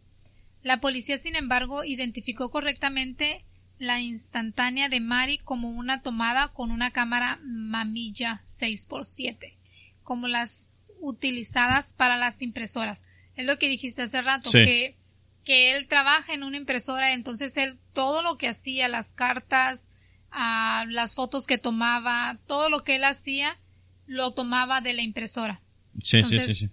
La 0.62 0.80
policía, 0.80 1.18
sin 1.18 1.36
embargo, 1.36 1.84
identificó 1.84 2.50
correctamente 2.50 3.44
la 3.78 4.00
instantánea 4.00 4.88
de 4.88 5.00
Mari 5.00 5.38
como 5.38 5.70
una 5.70 6.02
tomada 6.02 6.48
con 6.48 6.70
una 6.70 6.92
cámara 6.92 7.40
mamilla 7.42 8.42
6x7, 8.46 9.54
como 10.02 10.28
las 10.28 10.68
utilizadas 11.00 11.92
para 11.92 12.16
las 12.16 12.42
impresoras. 12.42 13.04
Es 13.36 13.46
lo 13.46 13.58
que 13.58 13.68
dijiste 13.68 14.02
hace 14.02 14.20
rato, 14.22 14.50
Sí. 14.50 14.58
que, 14.58 14.96
que 15.44 15.76
él 15.76 15.88
trabaja 15.88 16.34
en 16.34 16.42
una 16.42 16.56
impresora, 16.56 17.12
entonces 17.12 17.56
él 17.56 17.78
todo 17.92 18.22
lo 18.22 18.36
que 18.38 18.48
hacía, 18.48 18.88
las 18.88 19.12
cartas, 19.12 19.88
ah, 20.30 20.84
las 20.88 21.14
fotos 21.14 21.46
que 21.46 21.58
tomaba, 21.58 22.38
todo 22.46 22.68
lo 22.68 22.84
que 22.84 22.96
él 22.96 23.04
hacía, 23.04 23.58
lo 24.06 24.32
tomaba 24.32 24.80
de 24.80 24.92
la 24.92 25.02
impresora. 25.02 25.60
Sí, 26.02 26.18
Entonces, 26.18 26.46
sí, 26.46 26.54
sí, 26.54 26.66
sí. 26.66 26.72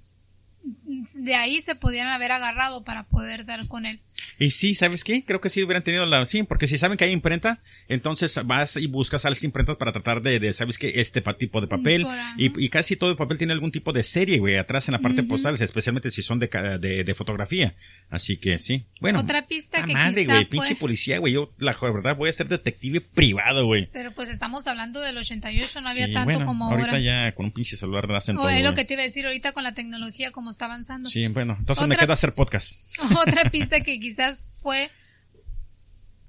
De 1.16 1.36
ahí 1.36 1.62
se 1.62 1.76
pudieran 1.76 2.12
haber 2.12 2.32
agarrado 2.32 2.84
para 2.84 3.04
poder 3.04 3.45
dar 3.45 3.68
con 3.68 3.86
él. 3.86 4.00
Y 4.38 4.52
sí, 4.52 4.76
¿sabes 4.76 5.04
qué? 5.04 5.24
Creo 5.24 5.39
que 5.41 5.50
sí 5.50 5.64
hubieran 5.64 5.84
tenido 5.84 6.06
la... 6.06 6.26
Sí, 6.26 6.43
porque 6.43 6.68
si 6.68 6.78
saben 6.78 6.97
que 6.97 7.06
hay 7.06 7.12
imprenta, 7.12 7.62
entonces 7.88 8.39
vas 8.45 8.76
y 8.76 8.88
buscas 8.88 9.26
a 9.26 9.30
las 9.30 9.43
imprentas 9.43 9.78
para 9.78 9.91
tratar 9.91 10.22
de, 10.22 10.39
de 10.39 10.52
¿sabes 10.54 10.78
qué? 10.78 10.93
Este 10.95 11.22
tipo 11.38 11.62
de 11.62 11.68
papel. 11.68 12.08
Y, 12.38 12.64
y 12.64 12.70
casi 12.70 12.95
todo 12.95 13.12
el 13.12 13.18
papel 13.18 13.38
tiene 13.38 13.54
algún 13.54 13.72
tipo 13.72 13.93
de 13.93 14.04
serie, 14.04 14.39
güey, 14.39 14.58
atrás 14.58 14.88
en 14.88 14.93
la 14.93 15.00
parte 15.00 15.24
postal, 15.24 15.56
especialmente 15.60 16.12
si 16.12 16.22
son 16.22 16.39
de, 16.39 16.47
de, 16.80 17.04
de 17.04 17.16
fotografía. 17.16 17.76
Así 18.12 18.38
que 18.38 18.57
sí. 18.57 18.86
Bueno. 19.01 19.20
Otra 19.20 19.45
pista 19.45 19.84
que 19.86 19.93
madre, 19.93 20.26
güey, 20.26 20.38
fue- 20.45 20.45
pinche 20.47 20.76
policía, 20.76 21.20
güey. 21.20 21.34
Yo, 21.34 21.53
la 21.60 21.78
verdad, 21.80 22.16
voy 22.16 22.30
a 22.30 22.34
ser 22.34 22.47
detective 22.47 23.01
privado, 23.01 23.66
güey. 23.68 23.88
Pero 23.93 24.16
pues 24.16 24.30
estamos 24.30 24.66
hablando 24.66 24.99
del 24.99 25.16
88, 25.18 25.80
no 25.82 25.88
había 25.89 26.07
Sí, 26.07 26.14
tanto 26.14 26.32
bueno, 26.32 26.45
como 26.47 26.66
ahorita 26.66 26.89
ahora. 26.89 26.99
ya 26.99 27.36
con 27.36 27.45
un 27.45 27.51
pinche 27.51 27.78
celular 27.78 28.12
hacen 28.14 28.36
O 28.38 28.41
todo, 28.41 28.49
es 28.49 28.64
lo 28.64 28.74
que 28.74 28.84
te 28.86 28.93
iba 28.93 29.03
a 29.03 29.05
decir 29.05 29.26
ahorita 29.28 29.51
con 29.51 29.64
la 29.64 29.74
tecnología 29.76 30.32
como 30.32 30.49
está 30.49 30.66
avanzando. 30.66 31.07
Sí, 31.07 31.28
bueno, 31.28 31.55
entonces 31.60 31.88
me 31.88 31.93
Otra- 31.93 32.05
queda 32.07 32.14
hacer 32.14 32.34
podcast. 32.34 32.80
Otra 33.28 33.47
pista 33.51 33.82
que 33.82 33.99
quizás 33.99 34.55
fue 34.62 34.89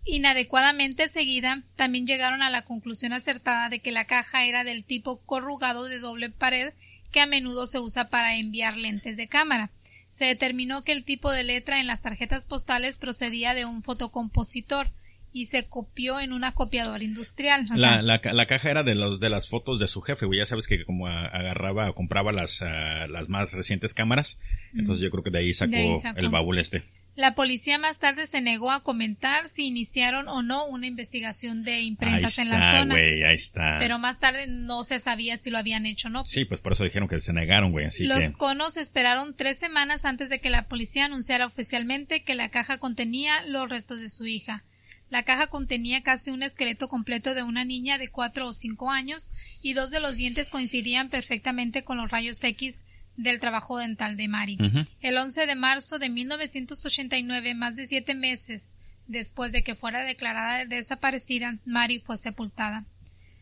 inadecuadamente 0.05 1.09
seguida, 1.09 1.63
también 1.77 2.07
llegaron 2.07 2.43
a 2.43 2.51
la 2.51 2.63
conclusión 2.63 3.13
acertada 3.13 3.69
de 3.69 3.81
que 3.81 3.91
la 3.93 4.07
caja 4.07 4.45
era 4.45 4.65
del 4.65 4.85
tipo 4.85 5.21
corrugado 5.25 5.85
de 5.85 5.99
doble 5.99 6.31
pared 6.31 6.73
que 7.13 7.21
a 7.21 7.27
menudo 7.27 7.67
se 7.67 7.79
usa 7.81 8.09
para 8.09 8.37
enviar 8.37 8.77
lentes 8.77 9.17
de 9.17 9.29
cámara. 9.29 9.71
Se 10.11 10.25
determinó 10.27 10.83
que 10.85 10.93
el 10.93 11.05
tipo 11.05 11.31
de 11.31 11.45
letra 11.45 11.81
en 11.81 11.87
las 11.87 12.03
tarjetas 12.03 12.45
postales 12.45 12.97
procedía 12.99 13.55
de 13.55 13.65
un 13.65 13.83
fotocompositor 13.83 14.89
y 15.33 15.45
se 15.47 15.69
copió 15.69 16.19
en 16.19 16.33
una 16.33 16.53
copiadora 16.55 17.05
industrial. 17.05 17.65
O 17.73 17.77
La, 17.77 17.93
sea, 17.93 18.03
la, 18.03 18.21
ca- 18.21 18.33
la 18.33 18.47
caja 18.47 18.69
era 18.71 18.83
de 18.83 18.97
los 18.97 19.21
de 19.21 19.31
las 19.31 19.49
fotos 19.49 19.79
de 19.79 19.87
su 19.87 20.01
jefe, 20.03 20.27
güey. 20.27 20.41
Ya 20.41 20.47
sabes 20.47 20.67
que 20.67 20.85
como 20.85 21.07
agarraba 21.07 21.89
o 21.89 21.95
compraba 21.95 22.33
las, 22.33 22.63
ah, 22.63 23.07
las 23.09 23.29
más 23.29 23.53
recientes 23.53 23.95
cámaras. 23.95 24.41
Entonces 24.75 25.03
yo 25.05 25.11
creo 25.13 25.23
que 25.23 25.31
de 25.31 25.39
ahí 25.39 25.53
sacó, 25.53 25.71
De 25.71 25.79
ahí 25.79 25.97
sacó. 25.99 26.19
el 26.19 26.29
baúl 26.31 26.59
este. 26.59 26.83
La 27.17 27.35
policía 27.35 27.77
más 27.77 27.99
tarde 27.99 28.27
se 28.27 28.41
negó 28.41 28.71
a 28.71 28.83
comentar 28.83 29.49
si 29.49 29.67
iniciaron 29.67 30.29
o 30.29 30.43
no 30.43 30.67
una 30.67 30.87
investigación 30.87 31.65
de 31.65 31.75
Ahí 31.75 31.87
imprentas 31.87 32.39
en 32.39 32.49
la 32.49 32.79
zona. 32.79 32.95
ahí 32.95 33.35
está. 33.35 33.79
Pero 33.79 33.99
más 33.99 34.19
tarde 34.21 34.47
no 34.47 34.85
se 34.85 34.99
sabía 34.99 35.37
si 35.37 35.51
lo 35.51 35.59
habían 35.59 35.87
hecho 35.87 36.09
o 36.09 36.11
no. 36.11 36.25
Sí, 36.25 36.45
pues 36.45 36.61
por 36.61 36.73
eso 36.73 36.85
dijeron 36.85 37.09
que 37.09 37.21
se 37.21 37.33
negaron, 37.33 37.73
güey. 37.73 37.87
Así 37.87 38.05
Los 38.05 38.21
que. 38.21 38.33
conos 38.33 38.77
esperaron 38.77 39.35
tres 39.35 39.59
semanas 39.59 40.05
antes 40.05 40.31
de 40.31 40.41
que 40.41 40.51
la 40.51 40.67
policía 40.67 41.07
anunciara 41.07 41.47
oficialmente 41.47 42.23
que 42.23 42.35
la 42.35 42.49
caja 42.49 42.79
contenía 42.79 43.43
los 43.47 43.69
restos 43.69 44.01
de 44.01 44.09
su 44.09 44.27
hija. 44.27 44.65
La 45.11 45.25
caja 45.25 45.49
contenía 45.49 46.03
casi 46.03 46.31
un 46.31 46.45
esqueleto 46.45 46.89
completo 46.89 47.35
de 47.35 47.43
una 47.43 47.65
niña 47.65 47.99
de 47.99 48.09
cuatro 48.09 48.47
o 48.47 48.53
cinco 48.53 48.91
años 48.91 49.33
y 49.61 49.75
dos 49.75 49.91
de 49.91 49.99
los 49.99 50.15
dientes 50.15 50.49
coincidían 50.49 51.09
perfectamente 51.11 51.83
con 51.83 51.97
los 51.99 52.11
rayos 52.11 52.43
X 52.45 52.85
del 53.23 53.39
trabajo 53.39 53.79
dental 53.79 54.17
de 54.17 54.29
Mari. 54.29 54.59
El 55.01 55.17
11 55.17 55.47
de 55.47 55.55
marzo 55.55 55.99
de 55.99 56.09
1989, 56.09 57.55
más 57.55 57.77
de 57.77 57.87
siete 57.87 58.15
meses 58.15 58.77
después 59.07 59.53
de 59.53 59.63
que 59.63 59.75
fuera 59.75 60.05
declarada 60.05 60.65
desaparecida, 60.65 61.59
Mari 61.67 61.99
fue 61.99 62.17
sepultada. 62.17 62.85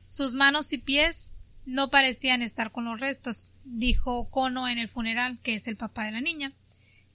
Sus 0.06 0.34
manos 0.34 0.72
y 0.72 0.78
pies 0.78 1.34
no 1.66 1.90
parecían 1.90 2.42
estar 2.42 2.72
con 2.72 2.86
los 2.86 2.98
restos, 2.98 3.52
dijo 3.64 4.30
Kono 4.30 4.68
en 4.68 4.78
el 4.78 4.88
funeral, 4.88 5.38
que 5.42 5.54
es 5.54 5.68
el 5.68 5.76
papá 5.76 6.06
de 6.06 6.12
la 6.12 6.20
niña. 6.20 6.52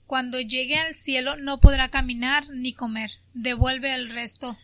Cuando 0.06 0.40
llegue 0.40 0.76
al 0.76 0.94
cielo 0.94 1.36
no 1.36 1.60
podrá 1.60 1.88
caminar 1.88 2.48
ni 2.50 2.72
comer. 2.72 3.10
Devuelve 3.34 3.94
el 3.94 4.10
resto 4.10 4.56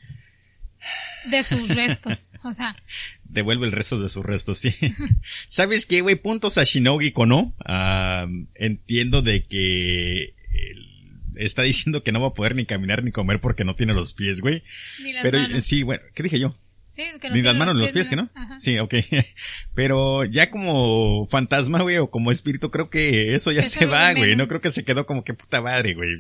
de 1.27 1.43
sus 1.43 1.75
restos. 1.75 2.31
O 2.43 2.53
sea, 2.53 2.77
Devuelve 3.25 3.67
el 3.67 3.73
resto 3.73 4.01
de 4.01 4.09
sus 4.09 4.25
restos, 4.25 4.59
sí. 4.59 4.75
¿Sabes 5.49 5.87
qué, 5.87 6.01
güey? 6.01 6.17
Puntos 6.17 6.59
a 6.59 6.65
Shinogi 6.65 7.13
Kono. 7.13 7.55
Ah, 7.65 8.27
entiendo 8.55 9.23
de 9.23 9.45
que 9.47 10.25
él 10.25 10.89
está 11.37 11.63
diciendo 11.63 12.03
que 12.03 12.11
no 12.13 12.21
va 12.21 12.29
a 12.29 12.35
poder 12.35 12.57
ni 12.57 12.65
caminar 12.65 13.05
ni 13.05 13.13
comer 13.13 13.41
porque 13.41 13.65
no 13.65 13.75
tiene 13.75 13.95
los 13.95 14.13
pies, 14.15 14.41
güey. 14.41 14.65
ni 15.03 15.13
las 15.13 15.23
Pero 15.23 15.39
manos. 15.39 15.65
sí, 15.65 15.85
bueno, 15.85 16.03
¿qué 16.15 16.25
dije 16.25 16.41
yo? 16.41 16.51
Sí, 16.89 17.05
que 17.21 17.29
no 17.29 17.37
Ni 17.37 17.43
las 17.43 17.55
manos 17.55 17.77
ni 17.77 17.83
los 17.83 17.93
pies, 17.93 18.09
que 18.09 18.17
no? 18.17 18.29
Ajá. 18.35 18.59
Sí, 18.59 18.79
ok. 18.81 18.95
Pero 19.75 20.25
ya 20.25 20.51
como 20.51 21.29
fantasma, 21.29 21.83
güey, 21.83 21.99
o 21.99 22.11
como 22.11 22.33
espíritu, 22.33 22.71
creo 22.73 22.91
que 22.91 23.37
eso 23.37 23.53
ya 23.53 23.63
se 23.63 23.87
va, 23.87 24.13
güey. 24.13 24.35
No 24.35 24.49
creo 24.49 24.61
que 24.61 24.73
se 24.73 24.85
quedó 24.85 25.07
como 25.07 25.23
que 25.23 25.35
puta 25.35 25.63
madre, 25.63 25.95
güey. 25.95 26.11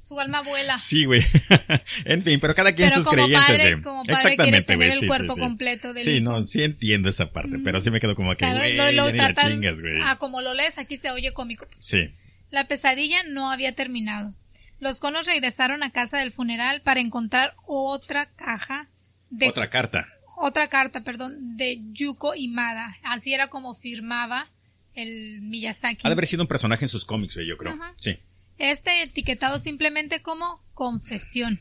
Su 0.00 0.18
alma 0.20 0.42
vuela. 0.42 0.76
Sí, 0.78 1.04
güey. 1.04 1.20
en 2.04 2.22
fin, 2.22 2.38
pero 2.40 2.54
cada 2.54 2.72
quien 2.72 2.88
Pero 2.88 2.96
sus 3.02 3.04
como 3.06 3.16
creencias, 3.24 3.46
padre- 3.58 3.70
güey. 3.72 3.82
como 3.82 4.04
padre 4.04 4.36
quieres 4.36 4.66
tener 4.66 4.76
güey, 4.78 4.88
el 4.92 4.98
sí, 5.00 5.06
cuerpo 5.06 5.34
sí, 5.34 5.40
sí. 5.40 5.40
completo 5.40 5.92
del 5.92 6.04
Sí, 6.04 6.10
hijo. 6.12 6.22
no, 6.30 6.44
sí 6.44 6.62
entiendo 6.62 7.08
esa 7.08 7.32
parte, 7.32 7.58
pero 7.64 7.80
sí 7.80 7.90
me 7.90 8.00
quedo 8.00 8.14
como 8.14 8.30
O 8.30 8.34
que, 8.34 8.38
sea, 8.44 8.54
güey, 8.56 8.76
lo, 8.76 8.90
lo 8.92 9.10
ya 9.10 9.16
tratan- 9.34 9.50
chingas, 9.50 9.80
güey. 9.80 10.00
Ah, 10.02 10.16
como 10.16 10.40
lo 10.40 10.54
lees, 10.54 10.78
aquí 10.78 10.96
se 10.98 11.10
oye 11.10 11.32
cómico. 11.32 11.66
Sí. 11.74 12.10
La 12.50 12.66
pesadilla 12.68 13.22
no 13.24 13.50
había 13.50 13.74
terminado. 13.74 14.32
Los 14.80 15.00
conos 15.00 15.26
regresaron 15.26 15.82
a 15.82 15.90
casa 15.90 16.18
del 16.18 16.30
funeral 16.32 16.80
para 16.82 17.00
encontrar 17.00 17.54
otra 17.66 18.26
caja 18.36 18.86
de 19.30 19.48
Otra 19.48 19.68
carta. 19.68 20.06
otra 20.36 20.68
carta, 20.68 21.02
perdón, 21.02 21.56
de 21.56 21.80
Yuko 21.92 22.34
Imada. 22.36 22.96
Así 23.02 23.34
era 23.34 23.48
como 23.48 23.74
firmaba 23.74 24.46
el 24.94 25.40
Miyazaki. 25.42 26.02
Ha 26.04 26.08
de 26.08 26.12
haber 26.12 26.26
sido 26.28 26.42
un 26.42 26.48
personaje 26.48 26.84
en 26.84 26.88
sus 26.88 27.04
cómics, 27.04 27.34
güey, 27.34 27.48
yo 27.48 27.56
creo. 27.56 27.72
Ajá. 27.74 27.92
Sí. 27.96 28.16
Este 28.58 29.02
etiquetado 29.02 29.58
simplemente 29.58 30.20
como 30.22 30.60
confesión. 30.74 31.60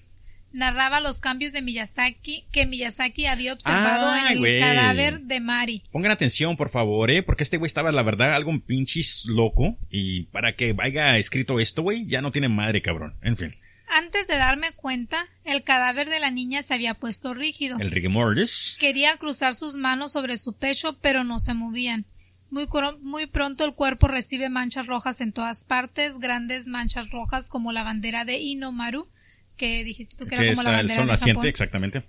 Narraba 0.53 1.02
los 1.02 1.19
cambios 1.19 1.52
de 1.52 1.61
Miyazaki 1.61 2.45
que 2.52 2.65
Miyazaki 2.65 3.26
había 3.26 3.53
observado 3.53 4.15
en 4.15 4.44
el 4.44 4.60
cadáver 4.60 5.22
de 5.22 5.40
Mari. 5.40 5.84
Pongan 5.91 6.11
atención, 6.11 6.57
por 6.57 6.69
favor, 6.69 7.11
eh, 7.11 7.22
porque 7.22 7.44
este 7.44 7.57
güey 7.57 7.68
estaba, 7.68 7.91
la 7.91 8.02
verdad, 8.02 8.34
algo 8.34 8.49
un 8.49 8.61
pinches 8.61 9.26
loco. 9.26 9.78
Y 9.91 10.24
para 10.24 10.56
que 10.56 10.76
haya 10.80 11.18
escrito 11.18 11.60
esto, 11.60 11.84
güey, 11.84 12.07
ya 12.07 12.22
no 12.22 12.32
tiene 12.32 12.49
madre, 12.49 12.82
cabrón. 12.82 13.15
En 13.22 13.38
fin. 13.38 13.56
Antes 13.90 14.28
de 14.28 14.38
darme 14.38 14.72
cuenta, 14.74 15.28
el 15.44 15.64
cadáver 15.64 16.10
de 16.10 16.19
la 16.19 16.32
niña 16.32 16.64
se 16.64 16.74
había 16.74 16.94
puesto 16.94 17.34
rígido. 17.34 17.78
El 17.80 17.91
rigor. 17.91 18.36
Quería 18.80 19.15
cruzar 19.18 19.53
sus 19.53 19.76
manos 19.76 20.14
sobre 20.14 20.38
su 20.38 20.53
pecho, 20.53 20.98
pero 21.02 21.24
no 21.24 21.40
se 21.40 21.53
movían. 21.53 22.06
Muy, 22.49 22.68
muy 23.02 23.28
pronto 23.28 23.65
el 23.65 23.74
cuerpo 23.74 24.07
recibe 24.07 24.49
manchas 24.49 24.86
rojas 24.86 25.19
en 25.22 25.34
todas 25.34 25.65
partes, 25.65 26.18
grandes 26.19 26.68
manchas 26.68 27.10
rojas 27.11 27.49
como 27.49 27.72
la 27.72 27.84
bandera 27.84 28.24
de 28.26 28.38
Inomaru, 28.40 29.07
que 29.57 29.84
dijiste 29.84 30.15
tú 30.15 30.26
que, 30.26 30.36
era 30.36 30.44
Que 30.44 30.49
como 30.52 30.61
es 30.61 30.65
la 30.65 30.72
el 30.72 30.78
bandera 30.78 30.95
sol 30.95 31.06
de 31.07 31.11
naciente, 31.11 31.34
Japón. 31.40 31.48
exactamente. 31.49 32.03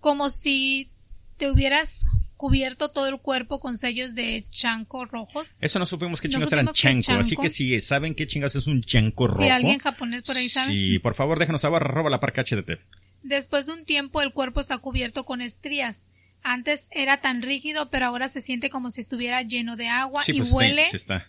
como 0.00 0.30
si 0.30 0.90
te 1.36 1.50
hubieras 1.50 2.06
cubierto 2.36 2.90
todo 2.90 3.08
el 3.08 3.18
cuerpo 3.18 3.60
con 3.60 3.76
sellos 3.78 4.14
de 4.14 4.46
chanco 4.50 5.04
rojos. 5.06 5.56
Eso 5.60 5.78
no 5.78 5.86
supimos 5.86 6.20
qué 6.20 6.28
No 6.28 6.32
chingados 6.32 6.52
eran 6.52 6.68
chanco, 6.72 7.12
así 7.20 7.36
que 7.36 7.48
si 7.48 7.80
saben 7.80 8.14
qué 8.14 8.26
chingados 8.26 8.56
es 8.56 8.66
un 8.66 8.82
chanco 8.82 9.26
rojo. 9.28 9.42
Si 9.42 9.48
alguien 9.48 9.78
japonés 9.78 10.22
por 10.22 10.36
ahí 10.36 10.48
sabe. 10.48 10.72
Sí, 10.72 10.98
por 10.98 11.14
favor, 11.14 11.38
déjenos 11.38 11.60
saber, 11.62 11.82
arroba 11.82 12.10
la 12.10 12.20
parca 12.20 12.42
HDT. 12.42 12.80
Después 13.22 13.66
de 13.66 13.72
un 13.72 13.84
tiempo 13.84 14.20
el 14.20 14.32
cuerpo 14.32 14.60
está 14.60 14.78
cubierto 14.78 15.24
con 15.24 15.40
estrías. 15.40 16.08
Antes 16.44 16.88
era 16.92 17.16
tan 17.16 17.42
rígido, 17.42 17.90
pero 17.90 18.06
ahora 18.06 18.28
se 18.28 18.40
siente 18.40 18.70
como 18.70 18.90
si 18.90 19.00
estuviera 19.00 19.42
lleno 19.42 19.76
de 19.76 19.88
agua 19.88 20.22
Sí, 20.22 20.32
y 20.32 20.38
pues 20.38 20.52
huele 20.52 20.84
se 20.84 20.98
está 20.98 21.26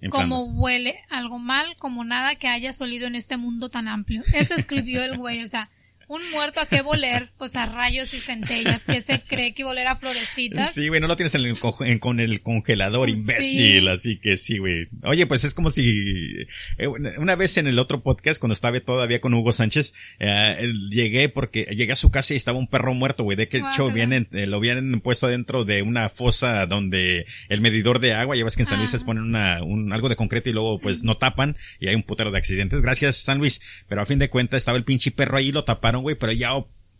inflando. 0.00 0.36
como 0.36 0.44
huele 0.60 1.00
algo 1.08 1.38
mal, 1.38 1.74
como 1.78 2.04
nada 2.04 2.36
que 2.36 2.48
haya 2.48 2.72
solido 2.72 3.06
en 3.06 3.14
este 3.16 3.36
mundo 3.38 3.70
tan 3.70 3.88
amplio. 3.88 4.22
Eso 4.34 4.54
escribió 4.54 5.02
el 5.02 5.16
güey, 5.16 5.42
o 5.42 5.48
sea, 5.48 5.70
un 6.08 6.22
muerto 6.30 6.60
a 6.60 6.66
qué 6.66 6.80
voler, 6.82 7.30
pues 7.38 7.54
a 7.56 7.66
rayos 7.66 8.12
y 8.14 8.18
centellas, 8.18 8.82
que 8.84 9.00
se 9.02 9.20
cree 9.22 9.52
que 9.54 9.64
voler 9.64 9.86
a 9.86 9.96
florecitas. 9.96 10.72
Sí, 10.74 10.88
güey, 10.88 11.00
no 11.00 11.06
lo 11.06 11.16
tienes 11.16 11.34
en 11.34 11.42
el 11.42 11.56
en- 11.80 11.98
con 11.98 12.20
el 12.20 12.40
congelador, 12.42 13.10
Sí. 13.10 13.16
imbécil, 13.18 13.88
así 13.88 14.18
que 14.18 14.36
sí, 14.36 14.58
güey. 14.58 14.88
Oye, 15.04 15.26
pues 15.26 15.44
es 15.44 15.54
como 15.54 15.70
si 15.70 16.46
eh, 16.78 16.86
una 17.18 17.36
vez 17.36 17.56
en 17.58 17.66
el 17.66 17.78
otro 17.78 18.02
podcast, 18.02 18.40
cuando 18.40 18.54
estaba 18.54 18.78
todavía 18.80 19.20
con 19.20 19.34
Hugo 19.34 19.52
Sánchez, 19.52 19.94
eh, 20.18 20.72
llegué 20.90 21.28
porque 21.28 21.66
llegué 21.70 21.92
a 21.92 21.96
su 21.96 22.10
casa 22.10 22.34
y 22.34 22.36
estaba 22.36 22.58
un 22.58 22.68
perro 22.68 22.94
muerto, 22.94 23.24
güey. 23.24 23.36
De 23.36 23.48
que 23.48 23.58
hecho 23.58 23.90
vienen, 23.90 24.28
eh, 24.32 24.46
lo 24.46 24.56
habían 24.56 25.00
puesto 25.00 25.28
dentro 25.28 25.64
de 25.64 25.82
una 25.82 26.08
fosa 26.08 26.66
donde 26.66 27.26
el 27.48 27.60
medidor 27.60 27.98
de 28.00 28.14
agua, 28.14 28.36
ya 28.36 28.44
ves 28.44 28.56
que 28.56 28.62
en 28.62 28.66
San 28.66 28.78
Luis 28.78 28.90
Ah. 28.90 28.96
les 28.96 29.04
ponen 29.04 29.24
una, 29.24 29.62
un, 29.62 29.92
algo 29.92 30.08
de 30.08 30.16
concreto 30.16 30.48
y 30.48 30.52
luego 30.52 30.78
pues 30.80 31.04
no 31.04 31.16
tapan 31.16 31.56
y 31.80 31.88
hay 31.88 31.94
un 31.94 32.02
putero 32.02 32.30
de 32.30 32.38
accidentes. 32.38 32.80
Gracias, 32.80 33.16
San 33.16 33.38
Luis. 33.38 33.60
Pero 33.88 34.00
a 34.02 34.06
fin 34.06 34.18
de 34.18 34.30
cuentas 34.30 34.58
estaba 34.58 34.78
el 34.78 34.84
pinche 34.84 35.10
perro 35.10 35.36
ahí, 35.36 35.52
lo 35.52 35.64
taparon, 35.64 35.97
güey, 36.02 36.16
pero 36.16 36.32
ya 36.32 36.52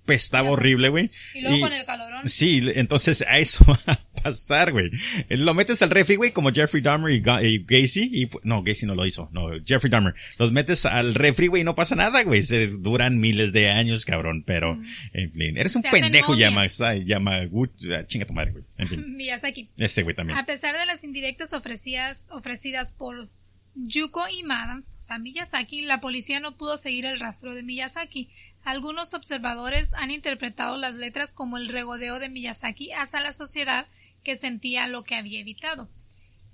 pestaba 0.08 0.50
horrible, 0.50 0.88
güey. 0.88 1.10
Y 1.34 1.42
luego 1.42 1.60
con 1.60 1.72
el 1.74 1.84
calorón. 1.84 2.28
Sí, 2.28 2.62
entonces 2.74 3.22
a 3.28 3.38
eso 3.38 3.62
va 3.68 3.78
a 3.86 4.22
pasar, 4.22 4.72
güey. 4.72 4.90
Lo 5.28 5.52
metes 5.52 5.82
al 5.82 5.90
refri, 5.90 6.16
güey, 6.16 6.32
como 6.32 6.50
Jeffrey 6.50 6.82
Dahmer 6.82 7.12
y, 7.12 7.22
y 7.46 7.58
Gacy, 7.58 8.10
y 8.10 8.30
no, 8.42 8.62
Gacy 8.62 8.86
no 8.86 8.94
lo 8.94 9.04
hizo, 9.04 9.28
no, 9.32 9.50
Jeffrey 9.66 9.90
Dahmer. 9.90 10.14
Los 10.38 10.50
metes 10.50 10.86
al 10.86 11.14
refri, 11.14 11.48
güey, 11.48 11.60
y 11.60 11.64
no 11.64 11.74
pasa 11.74 11.94
nada, 11.94 12.22
güey. 12.24 12.42
Se 12.42 12.68
duran 12.78 13.20
miles 13.20 13.52
de 13.52 13.68
años, 13.68 14.06
cabrón, 14.06 14.44
pero, 14.46 14.80
en 15.12 15.30
fin, 15.30 15.58
eres 15.58 15.76
un 15.76 15.82
Se 15.82 15.90
pendejo, 15.90 16.34
llama, 16.34 16.66
llama, 17.04 17.40
ah, 17.42 18.06
chinga 18.06 18.24
tu 18.24 18.32
madre, 18.32 18.52
güey. 18.52 18.64
En 18.78 18.88
fin, 18.88 19.04
Miyazaki. 19.16 19.68
ese 19.76 20.04
güey 20.04 20.16
también. 20.16 20.38
A 20.38 20.46
pesar 20.46 20.74
de 20.74 20.86
las 20.86 21.04
indirectas 21.04 21.52
ofrecidas, 21.52 22.30
ofrecidas 22.32 22.92
por 22.92 23.28
Yuko 23.74 24.26
Imada, 24.30 24.78
o 24.78 25.00
sea, 25.00 25.18
Miyazaki, 25.18 25.82
la 25.82 26.00
policía 26.00 26.40
no 26.40 26.56
pudo 26.56 26.78
seguir 26.78 27.04
el 27.04 27.20
rastro 27.20 27.54
de 27.54 27.62
Miyazaki. 27.62 28.30
Algunos 28.64 29.14
observadores 29.14 29.94
han 29.94 30.10
interpretado 30.10 30.76
las 30.76 30.94
letras 30.94 31.34
como 31.34 31.56
el 31.56 31.68
regodeo 31.68 32.18
de 32.18 32.28
Miyazaki 32.28 32.92
hacia 32.92 33.20
la 33.20 33.32
sociedad 33.32 33.86
que 34.22 34.36
sentía 34.36 34.88
lo 34.88 35.04
que 35.04 35.14
había 35.14 35.40
evitado. 35.40 35.88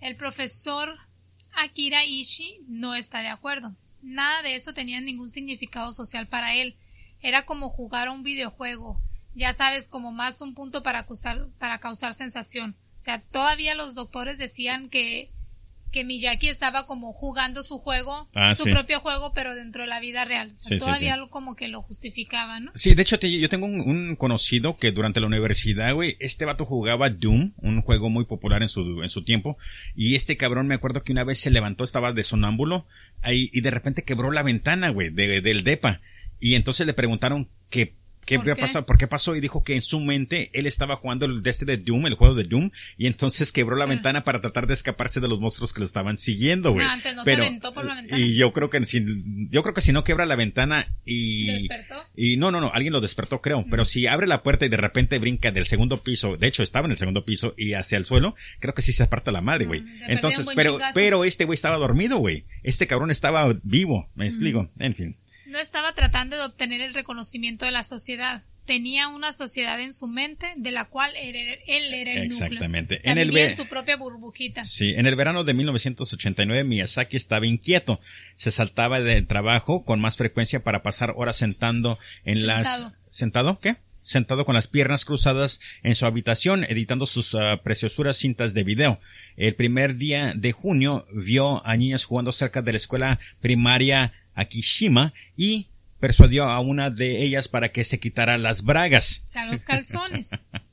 El 0.01 0.16
profesor 0.16 0.98
Akira 1.52 2.05
Ishii 2.05 2.60
no 2.68 2.94
está 2.94 3.20
de 3.20 3.28
acuerdo. 3.28 3.74
Nada 4.02 4.43
de 4.43 4.55
eso 4.55 4.74
tenía 4.74 5.01
ningún 5.01 5.31
significado 5.31 5.93
social 5.93 6.26
para 6.26 6.55
él. 6.55 6.76
Era 7.20 7.47
como 7.47 7.70
jugar 7.70 8.09
a 8.09 8.12
un 8.12 8.22
videojuego. 8.22 9.01
Ya 9.35 9.52
sabes, 9.52 9.89
como 9.89 10.12
más 10.12 10.40
un 10.40 10.55
punto 10.55 10.82
para, 10.82 11.01
acusar, 11.01 11.48
para 11.59 11.78
causar 11.78 12.14
sensación. 12.14 12.76
O 13.01 13.02
sea, 13.02 13.20
todavía 13.20 13.74
los 13.74 13.94
doctores 13.94 14.39
decían 14.39 14.89
que, 14.89 15.31
que 15.94 16.04
Miyaki 16.04 16.48
estaba 16.48 16.86
como 16.86 17.12
jugando 17.12 17.62
su 17.62 17.78
juego, 17.78 18.28
Ah, 18.34 18.54
su 18.54 18.64
sí. 18.64 18.72
propio 18.72 18.98
juego, 19.00 19.32
pero 19.32 19.54
dentro 19.54 19.82
de 19.82 19.88
la 19.88 20.00
vida 20.00 20.24
real. 20.24 20.50
O 20.50 20.60
sea, 20.60 20.76
Sí, 20.76 20.84
todavía 20.84 21.14
sí. 21.14 21.20
lo- 21.20 21.30
como 21.30 21.54
que 21.54 21.68
lo 21.68 21.82
justificaba, 21.82 22.58
¿no? 22.60 22.72
Sí, 22.74 22.94
de 22.94 23.02
hecho, 23.02 23.18
te- 23.20 23.30
yo 23.38 23.48
tengo 23.48 23.66
un, 23.66 23.80
un 23.80 24.16
conocido 24.16 24.76
que 24.76 24.90
durante 24.90 25.20
la 25.20 25.28
universidad, 25.28 25.94
güey, 25.94 26.16
este 26.18 26.44
vato 26.44 26.66
jugaba 26.66 27.08
Doom, 27.10 27.52
un 27.58 27.80
juego 27.82 28.10
muy 28.10 28.24
popular 28.24 28.60
en 28.62 28.68
su, 28.68 29.02
en 29.02 29.08
su 29.08 29.22
tiempo, 29.24 29.56
y 29.94 30.16
este 30.16 30.36
cabrón 30.36 30.66
me 30.66 30.74
acuerdo 30.74 31.02
que 31.04 31.12
una 31.12 31.22
vez 31.24 31.38
se 31.38 31.52
levantó, 31.52 31.84
estaba 31.84 32.12
de 32.12 32.24
sonámbulo, 32.24 32.86
ahí, 33.22 33.48
y 33.52 33.60
de 33.60 33.70
repente 33.70 34.02
quebró 34.02 34.32
la 34.32 34.42
ventana, 34.42 34.88
güey, 34.88 35.10
de- 35.10 35.40
del 35.40 35.62
depa, 35.62 36.00
y 36.40 36.56
entonces 36.56 36.86
le 36.88 36.92
preguntaron 36.94 37.48
que, 37.70 37.94
¿Qué 38.26 38.36
¿Por 38.36 38.44
qué? 38.46 38.56
pasado? 38.56 38.86
¿Por 38.86 38.98
qué 38.98 39.06
pasó? 39.06 39.34
Y 39.36 39.40
dijo 39.40 39.62
que 39.62 39.74
en 39.74 39.82
su 39.82 40.01
mente 40.01 40.51
él 40.55 40.66
estaba 40.66 40.96
jugando 40.96 41.26
el 41.26 41.42
de 41.42 41.51
este 41.51 41.64
de 41.64 41.76
Doom, 41.76 42.06
el 42.06 42.14
juego 42.14 42.34
de 42.34 42.44
Doom, 42.44 42.70
y 42.96 43.06
entonces 43.06 43.52
quebró 43.52 43.76
la 43.76 43.84
Ah. 43.84 43.88
ventana 43.88 44.24
para 44.24 44.40
tratar 44.40 44.66
de 44.66 44.74
escaparse 44.74 45.20
de 45.20 45.28
los 45.28 45.40
monstruos 45.40 45.72
que 45.72 45.80
lo 45.80 45.86
estaban 45.86 46.16
siguiendo, 46.18 46.72
güey. 46.72 46.86
Ah, 46.86 46.92
antes 46.94 47.14
no 47.14 47.24
se 47.24 47.34
aventó 47.34 47.72
por 47.74 47.84
la 47.84 47.94
ventana. 47.96 48.20
Y 48.20 48.36
yo 48.36 48.52
creo 48.52 48.70
que 48.70 48.84
si, 48.86 49.05
yo 49.51 49.62
creo 49.62 49.74
que 49.74 49.80
si 49.80 49.92
no 49.92 50.05
quebra 50.05 50.26
la 50.26 50.36
ventana 50.36 50.86
y 51.05 51.46
¿Despertó? 51.46 51.94
y 52.16 52.36
no, 52.36 52.51
no, 52.51 52.60
no, 52.60 52.70
alguien 52.72 52.92
lo 52.92 53.01
despertó, 53.01 53.40
creo. 53.40 53.64
Pero 53.70 53.84
si 53.84 54.06
abre 54.06 54.26
la 54.26 54.42
puerta 54.42 54.64
y 54.66 54.68
de 54.68 54.76
repente 54.76 55.18
brinca 55.18 55.51
del 55.52 55.66
segundo 55.66 56.02
piso, 56.02 56.36
de 56.36 56.46
hecho 56.46 56.62
estaba 56.62 56.86
en 56.86 56.92
el 56.92 56.96
segundo 56.98 57.24
piso 57.24 57.55
y 57.56 57.74
hacia 57.74 57.98
el 57.98 58.05
suelo, 58.05 58.34
creo 58.60 58.74
que 58.74 58.82
sí 58.82 58.92
se 58.92 59.02
aparta 59.02 59.32
la 59.32 59.40
madre, 59.40 59.66
güey. 59.66 59.80
Mm, 59.80 59.84
perder 59.98 60.10
Entonces, 60.10 60.46
pero, 60.56 60.70
chingazo. 60.72 60.94
pero 60.94 61.24
este 61.24 61.44
güey 61.44 61.55
estaba 61.55 61.76
dormido, 61.76 62.18
güey. 62.18 62.44
Este 62.62 62.86
cabrón 62.86 63.10
estaba 63.10 63.55
vivo, 63.62 64.09
me 64.14 64.24
explico. 64.26 64.70
En 64.78 64.94
fin. 64.94 65.16
No 65.55 65.60
estaba 65.60 65.93
tratando 65.93 66.35
de 66.35 66.43
obtener 66.43 66.81
el 66.81 66.94
reconocimiento 66.94 67.64
de 67.64 67.70
la 67.70 67.85
sociedad. 67.85 68.43
Tenía 68.66 69.06
una 69.06 69.32
sociedad 69.32 69.78
en 69.78 69.93
su 69.93 70.09
mente 70.09 70.52
de 70.56 70.72
la 70.72 70.86
cual 70.86 71.12
él 71.14 71.36
era, 71.36 71.52
él 71.68 71.94
era 71.94 72.12
el 72.14 72.22
Exactamente. 72.24 72.97
núcleo. 72.97 73.02
Sea, 73.02 73.12
En 73.12 73.18
el 73.18 73.36
en 73.36 73.55
su 73.55 73.68
propia 73.68 73.97
burbujita. 73.97 74.64
Sí, 74.64 74.94
en 74.97 75.06
el 75.06 75.14
verano 75.14 75.44
de 75.44 75.55
1989 75.55 76.64
Miyazaki 76.64 77.16
estaba 77.16 77.47
inquieto. 77.47 78.01
Se 78.35 78.51
saltaba 78.51 78.98
del 79.01 79.28
trabajo 79.28 79.85
con 79.85 80.01
más 80.01 80.16
frecuencia 80.16 80.64
para 80.64 80.82
pasar 80.82 81.14
horas 81.16 81.36
sentando 81.36 82.01
en 82.24 82.39
Sentado. 82.39 82.59
las... 82.59 82.93
¿Sentado? 83.06 83.60
¿Qué? 83.60 83.76
Sentado 84.02 84.44
con 84.44 84.56
las 84.56 84.66
piernas 84.66 85.05
cruzadas 85.05 85.60
en 85.85 85.94
su 85.94 86.05
habitación 86.05 86.64
editando 86.64 87.06
sus 87.06 87.32
ah, 87.36 87.60
preciosuras 87.62 88.16
cintas 88.16 88.55
de 88.55 88.64
video. 88.64 88.98
El 89.36 89.55
primer 89.55 89.98
día 89.98 90.32
de 90.35 90.51
junio 90.51 91.06
vio 91.12 91.64
a 91.64 91.76
niñas 91.76 92.06
jugando 92.06 92.32
cerca 92.32 92.60
de 92.60 92.72
la 92.72 92.78
escuela 92.78 93.20
primaria 93.40 94.12
Akishima 94.35 95.12
y 95.36 95.69
persuadió 96.01 96.44
a 96.44 96.61
una 96.61 96.90
de 96.90 97.23
ellas 97.23 97.48
para 97.48 97.70
que 97.70 97.85
se 97.85 97.98
quitara 97.98 98.36
las 98.39 98.62
bragas. 98.62 99.23
O 99.24 99.28
sea, 99.28 99.47
los 99.47 99.65
calzones. 99.65 100.31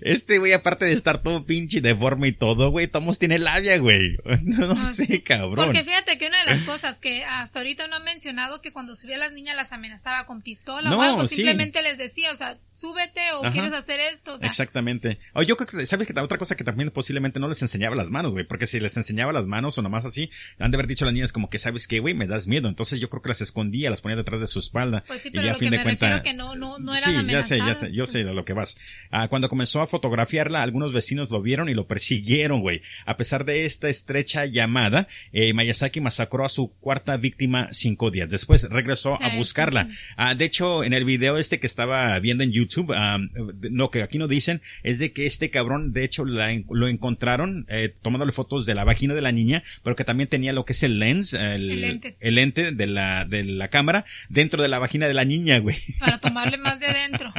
Este 0.00 0.38
güey, 0.38 0.52
aparte 0.52 0.84
de 0.84 0.92
estar 0.92 1.22
todo 1.22 1.44
pinche 1.44 1.80
deforme 1.80 2.28
y 2.28 2.32
todo, 2.32 2.70
güey, 2.70 2.86
Tomos 2.86 3.18
tiene 3.18 3.38
labia, 3.38 3.78
güey. 3.78 4.16
No, 4.42 4.72
Ah, 4.72 4.82
sé, 4.82 5.06
sí. 5.06 5.20
cabrón. 5.20 5.66
Porque 5.66 5.84
fíjate 5.84 6.18
que 6.18 6.26
una 6.28 6.38
de 6.44 6.50
las 6.54 6.64
cosas 6.64 6.98
que 6.98 7.24
hasta 7.24 7.58
ahorita 7.60 7.86
no 7.88 7.96
han 7.96 8.04
mencionado 8.04 8.60
que 8.62 8.72
cuando 8.72 8.94
subía 8.96 9.16
a 9.16 9.18
las 9.18 9.32
niñas 9.32 9.56
las 9.56 9.72
amenazaba 9.72 10.26
con 10.26 10.42
pistola 10.42 10.88
No, 10.90 10.98
o 10.98 11.02
algo, 11.02 11.26
sí. 11.26 11.36
simplemente 11.36 11.82
les 11.82 11.98
decía, 11.98 12.32
o 12.32 12.36
sea, 12.36 12.56
súbete 12.72 13.20
o 13.32 13.44
Ajá. 13.44 13.52
quieres 13.52 13.72
hacer 13.72 14.00
esto, 14.00 14.34
o 14.34 14.38
sea, 14.38 14.46
Exactamente. 14.48 15.18
O 15.34 15.42
yo 15.42 15.56
creo 15.56 15.66
que, 15.66 15.86
¿sabes 15.86 16.06
que 16.06 16.18
otra 16.18 16.38
cosa 16.38 16.56
que 16.56 16.64
también 16.64 16.90
posiblemente 16.90 17.40
no 17.40 17.48
les 17.48 17.60
enseñaba 17.62 17.96
las 17.96 18.10
manos, 18.10 18.32
güey? 18.32 18.44
Porque 18.44 18.66
si 18.66 18.78
les 18.80 18.96
enseñaba 18.96 19.32
las 19.32 19.46
manos 19.46 19.76
o 19.78 19.82
nomás 19.82 20.04
así, 20.04 20.30
han 20.58 20.70
de 20.70 20.76
haber 20.76 20.86
dicho 20.86 21.04
a 21.04 21.06
las 21.06 21.14
niñas 21.14 21.32
como 21.32 21.48
que, 21.50 21.58
¿sabes 21.58 21.88
qué, 21.88 21.98
güey? 22.00 22.14
Me 22.14 22.26
das 22.26 22.46
miedo. 22.46 22.68
Entonces 22.68 23.00
yo 23.00 23.08
creo 23.10 23.22
que 23.22 23.28
las 23.30 23.40
escondía, 23.40 23.90
las 23.90 24.00
ponía 24.00 24.16
detrás 24.16 24.40
de 24.40 24.46
su 24.46 24.58
espalda. 24.60 25.04
Pues 25.06 25.22
sí, 25.22 25.28
y 25.28 25.32
pero 25.32 25.48
a 25.50 25.52
lo 25.52 25.58
fin 25.58 25.70
que 25.70 25.70
de 25.72 25.78
me 25.78 25.82
cuenta- 25.96 26.22
que 26.22 26.34
no- 26.34 26.54
no- 26.54 26.78
no 26.78 26.94
Sí, 26.94 27.10
eran 27.10 27.26
ya 27.28 27.42
sé, 27.42 27.58
ya 27.58 27.74
sé, 27.74 27.92
yo 27.92 28.06
sé 28.06 28.20
a 28.20 28.32
lo 28.32 28.44
que 28.44 28.52
vas. 28.52 28.78
Ah, 29.10 29.28
cuando 29.28 29.47
cuando 29.48 29.58
comenzó 29.58 29.80
a 29.80 29.86
fotografiarla, 29.86 30.62
algunos 30.62 30.92
vecinos 30.92 31.30
lo 31.30 31.40
vieron 31.40 31.68
y 31.68 31.74
lo 31.74 31.86
persiguieron, 31.86 32.60
güey. 32.60 32.82
A 33.06 33.16
pesar 33.16 33.44
de 33.44 33.64
esta 33.64 33.88
estrecha 33.88 34.46
llamada, 34.46 35.08
eh, 35.32 35.52
Mayasaki 35.52 36.00
masacró 36.00 36.44
a 36.44 36.48
su 36.48 36.72
cuarta 36.80 37.16
víctima 37.16 37.68
cinco 37.72 38.10
días. 38.10 38.28
Después 38.28 38.68
regresó 38.70 39.20
a 39.22 39.34
buscarla. 39.36 39.88
Ah, 40.16 40.34
de 40.34 40.44
hecho, 40.44 40.84
en 40.84 40.92
el 40.92 41.04
video 41.04 41.38
este 41.38 41.58
que 41.58 41.66
estaba 41.66 42.18
viendo 42.20 42.44
en 42.44 42.52
YouTube, 42.52 42.92
ah, 42.94 43.18
lo 43.62 43.90
que 43.90 44.02
aquí 44.02 44.18
no 44.18 44.28
dicen 44.28 44.60
es 44.82 44.98
de 44.98 45.12
que 45.12 45.24
este 45.24 45.50
cabrón, 45.50 45.92
de 45.92 46.04
hecho, 46.04 46.24
lo 46.24 46.88
encontraron 46.88 47.66
eh, 47.68 47.92
tomándole 48.02 48.32
fotos 48.32 48.66
de 48.66 48.74
la 48.74 48.84
vagina 48.84 49.14
de 49.14 49.22
la 49.22 49.32
niña, 49.32 49.62
pero 49.82 49.96
que 49.96 50.04
también 50.04 50.28
tenía 50.28 50.52
lo 50.52 50.64
que 50.64 50.72
es 50.72 50.82
el 50.82 50.98
lens, 50.98 51.32
el, 51.32 51.80
lente. 51.80 52.16
el 52.20 52.34
lente 52.34 52.72
de 52.72 52.86
la, 52.86 53.24
de 53.24 53.44
la 53.44 53.68
cámara 53.68 54.04
dentro 54.28 54.62
de 54.62 54.68
la 54.68 54.78
vagina 54.78 55.08
de 55.08 55.14
la 55.14 55.24
niña, 55.24 55.58
güey. 55.58 55.76
Para 55.98 56.18
tomarle 56.20 56.58
más 56.58 56.78
de 56.78 56.86
adentro. 56.86 57.32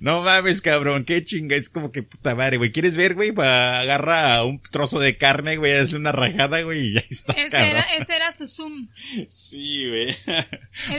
No 0.00 0.22
mames, 0.22 0.60
cabrón, 0.60 1.04
qué 1.04 1.24
chinga, 1.24 1.56
es 1.56 1.68
como 1.68 1.90
que 1.90 2.02
puta 2.02 2.34
madre, 2.34 2.56
güey. 2.56 2.72
¿Quieres 2.72 2.96
ver, 2.96 3.14
güey? 3.14 3.30
Agarra 3.30 4.44
un 4.44 4.60
trozo 4.60 5.00
de 5.00 5.16
carne, 5.16 5.56
güey, 5.56 5.72
hazle 5.72 5.98
una 5.98 6.12
rajada, 6.12 6.62
güey, 6.62 6.88
y 6.88 6.94
ya 6.94 7.04
está. 7.08 7.32
Ese 7.32 7.70
era, 7.70 7.82
ese 7.98 8.16
era 8.16 8.32
su 8.32 8.48
zoom. 8.48 8.88
Sí, 9.28 9.88
güey. 9.88 10.16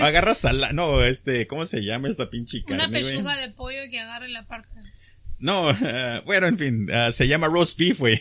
Agarra 0.02 0.34
sala, 0.34 0.74
no, 0.74 1.04
este, 1.04 1.48
¿cómo 1.48 1.66
se 1.66 1.84
llama 1.84 2.10
esta 2.10 2.30
pinche 2.30 2.64
carne? 2.64 2.88
Una 2.88 2.90
pechuga 2.90 3.38
de 3.38 3.50
pollo 3.52 3.82
que 3.90 4.00
agarre 4.00 4.28
la 4.30 4.46
parte. 4.46 4.70
No, 5.40 5.72
bueno, 6.26 6.48
en 6.48 6.58
fin, 6.58 6.90
uh, 6.90 7.12
se 7.12 7.28
llama 7.28 7.48
roast 7.48 7.78
beef, 7.78 8.00
güey. 8.00 8.20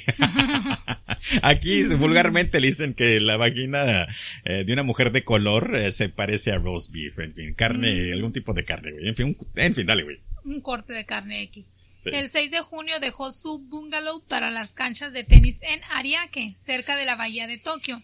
Aquí 1.43 1.83
vulgarmente 1.95 2.61
le 2.61 2.69
dicen 2.69 2.95
que 2.95 3.21
la 3.21 3.37
vagina 3.37 4.07
eh, 4.45 4.65
de 4.65 4.73
una 4.73 4.83
mujer 4.83 5.13
de 5.13 5.25
color 5.25 5.77
eh, 5.77 5.93
se 5.93 6.09
parece 6.09 6.53
a 6.53 6.59
roast 6.59 6.93
beef, 6.93 7.19
en 7.19 7.35
fin, 7.35 7.55
carne, 7.55 7.93
mm. 7.93 8.13
algún 8.13 8.33
tipo 8.33 8.53
de 8.53 8.65
carne, 8.65 8.93
güey. 8.93 9.09
En 9.09 9.15
fin, 9.15 9.37
en 9.57 9.75
fin, 9.75 9.87
dale, 9.87 10.03
güey. 10.03 10.21
Un 10.47 10.61
corte 10.61 10.93
de 10.93 11.05
carne 11.05 11.43
X. 11.43 11.75
El 12.05 12.31
6 12.31 12.51
de 12.53 12.61
junio 12.61 13.01
dejó 13.01 13.33
su 13.33 13.59
bungalow 13.59 14.23
para 14.29 14.51
las 14.51 14.73
canchas 14.73 15.13
de 15.13 15.25
tenis 15.25 15.59
en 15.63 15.83
Ariake, 15.91 16.55
cerca 16.55 16.95
de 16.95 17.05
la 17.05 17.17
bahía 17.17 17.49
de 17.49 17.59
Tokio, 17.59 18.01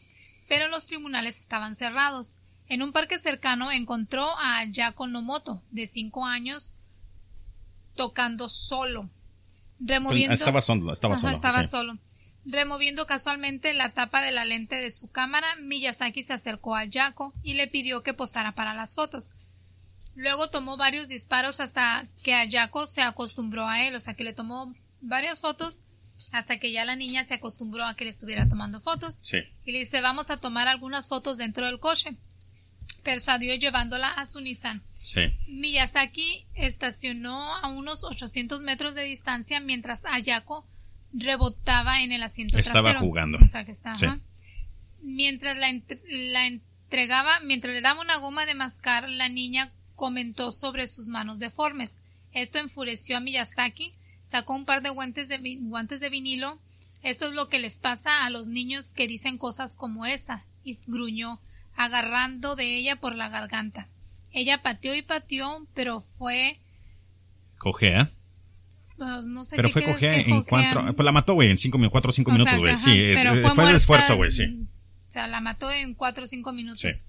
pero 0.49 0.67
los 0.69 0.87
tribunales 0.87 1.41
estaban 1.41 1.77
cerrados. 1.77 2.41
En 2.69 2.83
un 2.83 2.93
parque 2.93 3.19
cercano 3.19 3.71
encontró 3.71 4.27
a 4.39 4.65
Yako 4.65 5.07
Nomoto, 5.07 5.63
de 5.71 5.87
5 5.87 6.27
años, 6.27 6.77
tocando 7.95 8.49
solo. 8.49 9.09
Removiendo, 9.79 10.35
estaba 10.35 10.61
solo, 10.61 10.93
estaba 10.93 11.17
solo. 11.17 11.33
estaba 11.33 11.65
solo. 11.65 11.99
Removiendo 12.45 13.07
casualmente 13.07 13.73
la 13.73 13.93
tapa 13.93 14.21
de 14.21 14.33
la 14.33 14.45
lente 14.45 14.77
de 14.77 14.91
su 14.91 15.11
cámara, 15.11 15.47
Miyazaki 15.61 16.25
se 16.25 16.33
acercó 16.33 16.75
a 16.75 16.85
Yako 16.85 17.33
y 17.45 17.55
le 17.55 17.69
pidió 17.69 18.03
que 18.03 18.15
posara 18.15 18.53
para 18.53 18.75
las 18.75 18.97
fotos. 18.97 19.33
Luego 20.15 20.51
tomó 20.51 20.77
varios 20.77 21.09
disparos 21.09 21.61
hasta 21.61 22.07
que 22.23 22.35
Ayako 22.35 22.87
se 22.87 23.03
acostumbró 23.03 23.69
a 23.69 23.87
él, 23.87 23.95
o 23.95 24.01
sea 24.01 24.15
que 24.15 24.25
le 24.25 24.33
tomó 24.33 24.75
varias 25.01 25.41
fotos 25.41 25.85
hasta 26.31 26.59
que 26.59 26.73
ya 26.73 26.85
la 26.85 26.97
niña 26.97 27.25
se 27.25 27.35
acostumbró 27.35 27.85
a 27.85 27.95
que 27.97 28.05
le 28.05 28.11
estuviera 28.11 28.49
tomando 28.49 28.81
fotos. 28.81 29.21
Sí. 29.23 29.39
Y 29.65 29.73
le 29.73 29.81
dice, 29.81 30.01
vamos 30.01 30.31
a 30.31 30.37
tomar 30.37 30.69
algunas 30.69 31.09
fotos 31.09 31.39
dentro 31.39 31.67
del 31.67 31.79
coche. 31.79 32.17
Persuadió 33.03 33.55
llevándola 33.55 34.11
a 34.11 34.27
su 34.27 34.41
Nissan. 34.41 34.83
Miyazaki 35.49 36.47
estacionó 36.55 37.55
a 37.57 37.69
unos 37.69 38.05
800 38.05 38.63
metros 38.63 38.95
de 38.95 39.03
distancia 39.03 39.59
mientras 39.61 40.05
Ayako 40.05 40.67
rebotaba 41.13 42.03
en 42.03 42.13
el 42.13 42.23
asiento 42.23 42.57
estaba 42.59 42.91
trasero. 42.91 43.01
jugando. 43.01 43.39
Mientras 45.01 45.57
la, 45.57 45.73
la 46.09 46.47
entregaba, 46.47 47.41
mientras 47.41 47.75
le 47.75 47.81
daba 47.81 48.01
una 48.01 48.17
goma 48.19 48.47
de 48.47 48.55
mascar, 48.55 49.09
la 49.09 49.29
niña 49.29 49.73
comentó 49.95 50.53
sobre 50.53 50.87
sus 50.87 51.09
manos 51.09 51.39
deformes. 51.39 52.01
Esto 52.33 52.59
enfureció 52.59 53.17
a 53.17 53.21
Miyazaki, 53.21 53.93
sacó 54.31 54.55
un 54.55 54.65
par 54.65 54.83
de 54.83 54.91
guantes 54.91 55.29
de, 55.29 55.59
guantes 55.61 56.01
de 56.01 56.11
vinilo. 56.11 56.59
Eso 57.03 57.29
es 57.29 57.35
lo 57.35 57.49
que 57.49 57.59
les 57.59 57.81
pasa 57.81 58.25
a 58.25 58.31
los 58.31 58.49
niños 58.49 58.95
que 58.95 59.09
dicen 59.09 59.39
cosas 59.39 59.77
como 59.77 60.07
esa, 60.07 60.45
y 60.65 60.79
gruñó, 60.87 61.41
agarrando 61.77 62.57
de 62.57 62.77
ella 62.77 62.97
por 62.97 63.15
la 63.15 63.29
garganta. 63.29 63.89
Ella 64.33 64.63
pateó 64.63 64.95
y 64.95 65.03
pateó, 65.03 65.67
pero 65.75 66.01
fue... 66.01 66.59
Cojea. 67.59 68.11
Pues 68.97 69.25
no 69.25 69.45
sé 69.45 69.57
pero 69.57 69.69
fue 69.69 69.85
cojea 69.85 70.21
en 70.21 70.43
cuatro... 70.45 70.95
Pues 70.95 71.05
la 71.05 71.13
mató, 71.13 71.35
güey, 71.35 71.51
en 71.51 71.59
cinco, 71.59 71.79
cuatro 71.91 72.11
o 72.11 72.13
cinco 72.13 72.31
minutos, 72.31 72.59
güey. 72.59 72.77
Sí, 72.77 72.91
pero 73.15 73.35
eh, 73.35 73.51
fue, 73.55 73.69
el 73.69 73.77
esfuerzo, 73.77 74.17
güey, 74.17 74.31
sí. 74.31 74.45
O 75.09 75.11
sea, 75.11 75.27
la 75.27 75.41
mató 75.41 75.71
en 75.71 75.95
cuatro 75.95 76.25
o 76.25 76.27
cinco 76.27 76.53
minutos. 76.53 77.03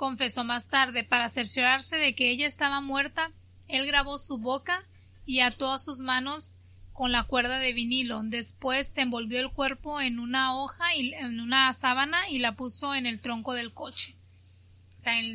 Confesó 0.00 0.44
más 0.44 0.68
tarde, 0.68 1.04
para 1.04 1.28
cerciorarse 1.28 1.98
de 1.98 2.14
que 2.14 2.30
ella 2.30 2.46
estaba 2.46 2.80
muerta, 2.80 3.32
él 3.68 3.86
grabó 3.86 4.18
su 4.18 4.38
boca 4.38 4.82
y 5.26 5.40
ató 5.40 5.70
a 5.70 5.78
sus 5.78 6.00
manos 6.00 6.56
con 6.94 7.12
la 7.12 7.24
cuerda 7.24 7.58
de 7.58 7.74
vinilo. 7.74 8.22
Después 8.22 8.96
envolvió 8.96 9.40
el 9.40 9.50
cuerpo 9.50 10.00
en 10.00 10.18
una 10.18 10.56
hoja 10.56 10.96
y 10.96 11.12
en 11.12 11.38
una 11.38 11.70
sábana 11.74 12.30
y 12.30 12.38
la 12.38 12.56
puso 12.56 12.94
en 12.94 13.04
el 13.04 13.20
tronco 13.20 13.52
del 13.52 13.74
coche 13.74 14.16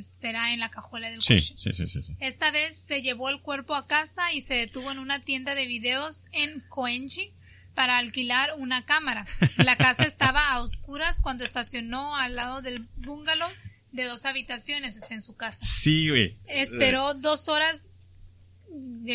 será 0.09 0.51
en 0.51 0.59
la 0.59 0.69
cajuela 0.69 1.09
del 1.09 1.17
coche. 1.17 1.41
Sí, 1.41 1.73
sí, 1.73 1.87
sí, 1.87 2.15
Esta 2.19 2.49
vez 2.49 2.75
se 2.75 3.03
llevó 3.03 3.29
el 3.29 3.41
cuerpo 3.41 3.75
a 3.75 3.85
casa 3.85 4.33
y 4.33 4.41
se 4.41 4.55
detuvo 4.55 4.91
en 4.91 4.97
una 4.97 5.19
tienda 5.19 5.53
de 5.53 5.67
videos 5.67 6.27
en 6.31 6.61
Koenji 6.69 7.31
para 7.75 7.99
alquilar 7.99 8.55
una 8.57 8.83
cámara. 8.83 9.27
La 9.57 9.75
casa 9.75 10.03
estaba 10.07 10.49
a 10.49 10.61
oscuras 10.61 11.21
cuando 11.21 11.43
estacionó 11.43 12.15
al 12.15 12.35
lado 12.35 12.63
del 12.63 12.87
bungalow 12.95 13.51
de 13.95 14.05
dos 14.05 14.25
habitaciones, 14.25 15.11
en 15.11 15.21
su 15.21 15.35
casa. 15.35 15.65
Sí, 15.65 16.09
güey. 16.09 16.37
Esperó 16.45 17.13
dos 17.13 17.47
horas 17.47 17.85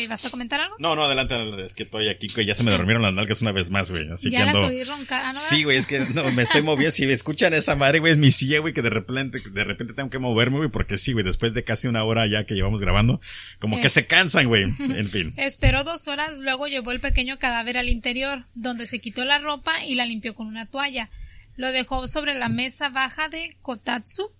¿Vas 0.07 0.25
a 0.25 0.29
comentar 0.29 0.59
algo? 0.59 0.75
No, 0.79 0.95
no, 0.95 1.03
adelante, 1.03 1.33
adelante. 1.33 1.65
Es 1.65 1.73
que 1.73 1.83
estoy 1.83 2.07
aquí, 2.07 2.29
que 2.29 2.45
ya 2.45 2.55
se 2.55 2.63
me 2.63 2.71
dormieron 2.71 3.03
las 3.03 3.13
nalgas 3.13 3.41
una 3.41 3.51
vez 3.51 3.69
más, 3.69 3.91
güey. 3.91 4.09
Así 4.09 4.31
ya 4.31 4.37
que 4.37 4.43
ando... 4.49 4.69
las 4.69 4.87
roncar, 4.87 5.33
¿no? 5.33 5.39
Sí, 5.39 5.63
güey, 5.63 5.77
es 5.77 5.85
que 5.85 5.99
no, 5.99 6.31
me 6.31 6.43
estoy 6.43 6.61
moviendo. 6.61 6.91
Si 6.91 7.05
me 7.05 7.13
escuchan 7.13 7.53
esa 7.53 7.75
madre, 7.75 7.99
güey, 7.99 8.13
es 8.13 8.17
mi 8.17 8.31
silla, 8.31 8.59
güey, 8.59 8.73
que 8.73 8.81
de 8.81 8.89
repente, 8.89 9.39
de 9.39 9.63
repente 9.63 9.93
tengo 9.93 10.09
que 10.09 10.17
moverme, 10.17 10.57
güey, 10.57 10.69
porque 10.69 10.97
sí, 10.97 11.11
güey, 11.11 11.25
después 11.25 11.53
de 11.53 11.63
casi 11.63 11.87
una 11.87 12.03
hora 12.03 12.25
ya 12.25 12.45
que 12.45 12.55
llevamos 12.55 12.79
grabando, 12.79 13.19
como 13.59 13.79
que 13.81 13.87
eh. 13.87 13.91
se 13.91 14.07
cansan, 14.07 14.47
güey. 14.47 14.63
En 14.79 15.09
fin. 15.09 15.33
Esperó 15.37 15.83
dos 15.83 16.07
horas, 16.07 16.39
luego 16.39 16.67
llevó 16.67 16.91
el 16.91 16.99
pequeño 16.99 17.37
cadáver 17.37 17.77
al 17.77 17.89
interior, 17.89 18.45
donde 18.55 18.87
se 18.87 18.99
quitó 18.99 19.25
la 19.25 19.39
ropa 19.39 19.83
y 19.85 19.95
la 19.95 20.05
limpió 20.05 20.35
con 20.35 20.47
una 20.47 20.65
toalla. 20.65 21.09
Lo 21.55 21.71
dejó 21.71 22.07
sobre 22.07 22.33
la 22.35 22.49
mesa 22.49 22.89
baja 22.89 23.29
de 23.29 23.57
Kotatsu 23.61 24.31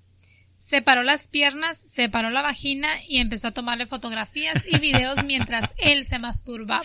Separó 0.61 1.01
las 1.01 1.27
piernas, 1.27 1.79
separó 1.79 2.29
la 2.29 2.43
vagina 2.43 2.88
y 3.09 3.17
empezó 3.17 3.47
a 3.47 3.51
tomarle 3.51 3.88
fotografías 3.88 4.63
y 4.67 4.77
videos 4.77 5.23
mientras 5.25 5.71
él 5.79 6.05
se 6.05 6.19
masturbaba. 6.19 6.83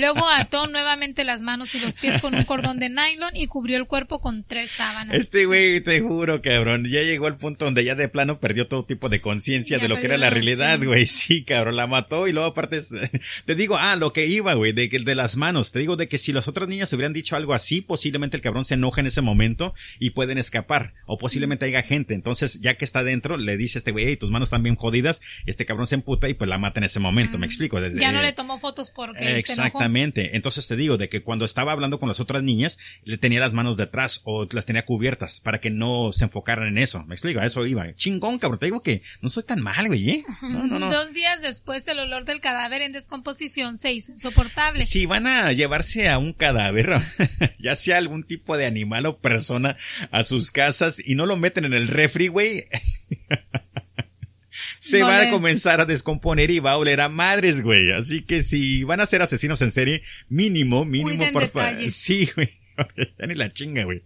Luego 0.00 0.28
ató 0.28 0.66
nuevamente 0.66 1.22
las 1.22 1.42
manos 1.42 1.76
y 1.76 1.80
los 1.80 1.96
pies 1.98 2.20
con 2.20 2.34
un 2.34 2.42
cordón 2.42 2.80
de 2.80 2.88
nylon 2.88 3.36
y 3.36 3.46
cubrió 3.46 3.76
el 3.76 3.86
cuerpo 3.86 4.20
con 4.20 4.42
tres 4.42 4.72
sábanas. 4.72 5.14
Este 5.14 5.46
güey, 5.46 5.80
te 5.82 6.00
juro, 6.00 6.42
cabrón, 6.42 6.84
ya 6.84 7.02
llegó 7.02 7.28
al 7.28 7.36
punto 7.36 7.66
donde 7.66 7.84
ya 7.84 7.94
de 7.94 8.08
plano 8.08 8.40
perdió 8.40 8.66
todo 8.66 8.84
tipo 8.84 9.08
de 9.08 9.20
conciencia 9.20 9.78
de 9.78 9.86
lo 9.86 10.00
que 10.00 10.06
era 10.06 10.18
la 10.18 10.30
realidad, 10.30 10.82
güey. 10.82 11.06
Sí, 11.06 11.44
cabrón, 11.44 11.76
la 11.76 11.86
mató 11.86 12.26
y 12.26 12.32
luego 12.32 12.48
aparte, 12.48 12.80
te 13.44 13.54
digo, 13.54 13.76
ah, 13.78 13.94
lo 13.94 14.12
que 14.12 14.26
iba, 14.26 14.54
güey, 14.54 14.72
de, 14.72 14.88
de 14.88 15.14
las 15.14 15.36
manos. 15.36 15.70
Te 15.70 15.78
digo 15.78 15.94
de 15.94 16.08
que 16.08 16.18
si 16.18 16.32
las 16.32 16.48
otras 16.48 16.68
niñas 16.68 16.92
hubieran 16.92 17.12
dicho 17.12 17.36
algo 17.36 17.54
así, 17.54 17.80
posiblemente 17.80 18.36
el 18.36 18.42
cabrón 18.42 18.64
se 18.64 18.74
enoja 18.74 19.02
en 19.02 19.06
ese 19.06 19.20
momento 19.20 19.72
y 20.00 20.10
pueden 20.10 20.36
escapar. 20.36 20.94
O 21.06 21.16
posiblemente 21.16 21.66
haya 21.66 21.82
gente. 21.82 22.14
Entonces, 22.14 22.60
ya 22.60 22.71
que 22.76 22.84
está 22.84 23.02
dentro, 23.02 23.36
le 23.36 23.56
dice 23.56 23.78
este 23.78 23.92
güey, 23.92 24.16
tus 24.16 24.30
manos 24.30 24.46
están 24.46 24.62
bien 24.62 24.76
jodidas, 24.76 25.20
este 25.46 25.66
cabrón 25.66 25.86
se 25.86 25.94
emputa 25.94 26.28
y 26.28 26.34
pues 26.34 26.48
la 26.48 26.58
mata 26.58 26.80
en 26.80 26.84
ese 26.84 27.00
momento, 27.00 27.38
me 27.38 27.46
explico. 27.46 27.78
ya 27.80 28.12
no 28.12 28.22
le 28.22 28.32
tomó 28.32 28.58
fotos 28.58 28.90
porque 28.90 29.38
Exactamente. 29.38 30.36
Entonces 30.36 30.66
te 30.66 30.76
digo 30.76 30.96
de 30.96 31.08
que 31.08 31.22
cuando 31.22 31.44
estaba 31.44 31.72
hablando 31.72 31.98
con 31.98 32.08
las 32.08 32.20
otras 32.20 32.42
niñas, 32.42 32.78
le 33.04 33.18
tenía 33.18 33.40
las 33.40 33.52
manos 33.52 33.76
detrás 33.76 34.20
o 34.24 34.46
las 34.50 34.66
tenía 34.66 34.84
cubiertas 34.84 35.40
para 35.40 35.60
que 35.60 35.70
no 35.70 36.12
se 36.12 36.24
enfocaran 36.24 36.68
en 36.68 36.78
eso. 36.78 37.04
Me 37.06 37.14
explico, 37.14 37.40
a 37.40 37.46
eso 37.46 37.66
iba. 37.66 37.92
Chingón, 37.94 38.38
cabrón, 38.38 38.58
te 38.58 38.66
digo 38.66 38.82
que 38.82 39.02
no 39.20 39.28
soy 39.28 39.42
tan 39.42 39.62
mal, 39.62 39.86
güey, 39.86 40.10
¿eh? 40.10 40.24
No, 40.42 40.66
no, 40.66 40.78
no. 40.78 40.90
Dos 40.90 41.12
días 41.12 41.40
después 41.42 41.86
el 41.88 41.98
olor 41.98 42.24
del 42.24 42.40
cadáver 42.40 42.82
en 42.82 42.92
descomposición 42.92 43.78
se 43.78 43.92
hizo 43.92 44.12
insoportable. 44.12 44.82
Si 44.82 45.06
van 45.06 45.26
a 45.26 45.52
llevarse 45.52 46.08
a 46.08 46.18
un 46.18 46.32
cadáver, 46.32 46.90
ya 47.58 47.74
sea 47.74 47.98
algún 47.98 48.24
tipo 48.24 48.56
de 48.56 48.66
animal 48.66 49.06
o 49.06 49.18
persona 49.18 49.76
a 50.10 50.24
sus 50.24 50.50
casas 50.50 51.02
y 51.04 51.14
no 51.14 51.26
lo 51.26 51.36
meten 51.36 51.64
en 51.64 51.74
el 51.74 51.88
refri, 51.88 52.28
güey, 52.28 52.61
se 54.78 55.02
va 55.02 55.22
a 55.22 55.30
comenzar 55.30 55.80
a 55.80 55.86
descomponer 55.86 56.50
y 56.50 56.58
va 56.58 56.72
a 56.72 56.78
oler 56.78 57.00
a 57.00 57.08
madres, 57.08 57.62
güey. 57.62 57.92
Así 57.92 58.22
que 58.22 58.42
si 58.42 58.84
van 58.84 59.00
a 59.00 59.06
ser 59.06 59.22
asesinos 59.22 59.62
en 59.62 59.70
serie, 59.70 60.02
mínimo, 60.28 60.84
mínimo, 60.84 61.24
por 61.32 61.48
favor. 61.48 61.90
Sí, 61.90 62.28
güey. 62.34 62.62
ya 63.18 63.26
ni 63.26 63.34
la 63.34 63.52
chinga, 63.52 63.84
güey. 63.84 64.02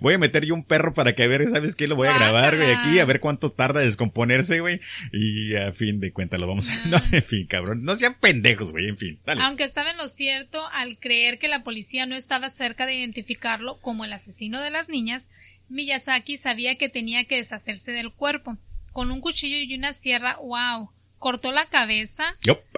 Voy 0.00 0.14
a 0.14 0.18
meter 0.18 0.44
yo 0.44 0.54
un 0.54 0.64
perro 0.64 0.94
para 0.94 1.14
que 1.14 1.22
a 1.22 1.26
ver, 1.26 1.48
¿sabes 1.50 1.76
qué? 1.76 1.86
Lo 1.86 1.96
voy 1.96 2.08
a 2.08 2.16
grabar, 2.16 2.56
güey, 2.56 2.70
aquí, 2.70 2.98
a 2.98 3.04
ver 3.04 3.20
cuánto 3.20 3.52
tarda 3.52 3.80
descomponerse, 3.80 4.60
güey. 4.60 4.80
Y 5.12 5.54
a 5.54 5.72
fin 5.72 6.00
de 6.00 6.12
cuentas 6.12 6.40
lo 6.40 6.46
vamos 6.46 6.68
a... 6.68 6.74
No, 6.88 6.98
en 7.12 7.22
fin, 7.22 7.46
cabrón. 7.46 7.82
No 7.82 7.96
sean 7.96 8.14
pendejos, 8.14 8.72
güey, 8.72 8.88
en 8.88 8.98
fin. 8.98 9.18
Dale. 9.24 9.42
Aunque 9.42 9.64
estaba 9.64 9.90
en 9.90 9.96
lo 9.96 10.08
cierto 10.08 10.66
al 10.72 10.98
creer 10.98 11.38
que 11.38 11.48
la 11.48 11.62
policía 11.62 12.06
no 12.06 12.14
estaba 12.14 12.50
cerca 12.50 12.86
de 12.86 12.94
identificarlo 12.94 13.78
como 13.80 14.04
el 14.04 14.12
asesino 14.12 14.60
de 14.60 14.70
las 14.70 14.88
niñas, 14.88 15.28
Miyazaki 15.70 16.36
sabía 16.36 16.76
que 16.76 16.88
tenía 16.88 17.24
que 17.24 17.36
deshacerse 17.36 17.92
del 17.92 18.12
cuerpo. 18.12 18.56
Con 18.92 19.10
un 19.10 19.20
cuchillo 19.20 19.56
y 19.56 19.74
una 19.74 19.92
sierra, 19.92 20.36
wow, 20.36 20.90
cortó 21.18 21.52
la 21.52 21.66
cabeza, 21.66 22.24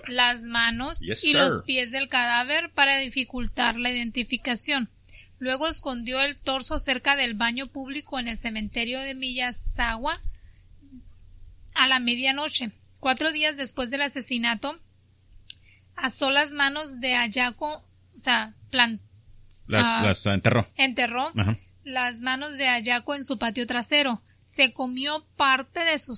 las 0.06 0.42
manos 0.42 1.00
Yes, 1.00 1.24
y 1.24 1.28
sir. 1.32 1.36
los 1.40 1.62
pies 1.62 1.90
del 1.90 2.08
cadáver 2.08 2.70
para 2.70 2.98
dificultar 2.98 3.76
la 3.76 3.90
identificación. 3.90 4.88
Luego 5.38 5.66
escondió 5.66 6.20
el 6.20 6.36
torso 6.36 6.78
cerca 6.78 7.16
del 7.16 7.34
baño 7.34 7.66
público 7.66 8.18
en 8.20 8.28
el 8.28 8.38
cementerio 8.38 9.00
de 9.00 9.14
Miyazawa 9.14 10.20
a 11.74 11.88
la 11.88 11.98
medianoche. 11.98 12.70
Cuatro 13.00 13.32
días 13.32 13.56
después 13.56 13.90
del 13.90 14.02
asesinato, 14.02 14.78
asó 15.96 16.30
las 16.30 16.52
manos 16.52 17.00
de 17.00 17.14
Ayako, 17.16 17.82
o 18.14 18.18
sea, 18.18 18.52
plan- 18.70 19.00
Las, 19.66 19.86
ah, 19.88 20.02
las 20.04 20.26
enterró. 20.26 20.68
enterró 20.76 21.32
Ajá. 21.36 21.56
Las 21.84 22.20
manos 22.20 22.56
de 22.58 22.68
Ayako 22.68 23.14
en 23.14 23.24
su 23.24 23.38
patio 23.38 23.66
trasero. 23.66 24.22
Se 24.46 24.74
comió 24.74 25.26
parte 25.36 25.80
de 25.80 25.98
su 25.98 26.12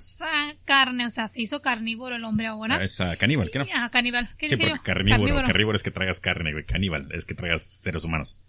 carne, 0.65 1.05
o 1.05 1.09
sea, 1.09 1.29
se 1.29 1.41
hizo 1.41 1.61
carnívoro 1.61 2.17
el 2.17 2.25
hombre 2.25 2.47
ahora. 2.47 2.83
Es 2.83 2.99
ah, 2.99 3.15
caníbal, 3.15 3.49
¿qué 3.49 3.59
no? 3.59 3.65
Ah, 3.73 3.89
caníbal. 3.89 4.29
¿Qué 4.37 4.49
Sí, 4.49 4.57
porque 4.57 4.73
carnívoro, 4.83 5.41
carnívoro. 5.45 5.75
es 5.77 5.83
que 5.83 5.91
tragas 5.91 6.19
carne, 6.19 6.51
güey. 6.51 6.65
Caníbal 6.65 7.07
es 7.13 7.23
que 7.23 7.33
tragas 7.33 7.63
seres 7.63 8.03
humanos. 8.03 8.39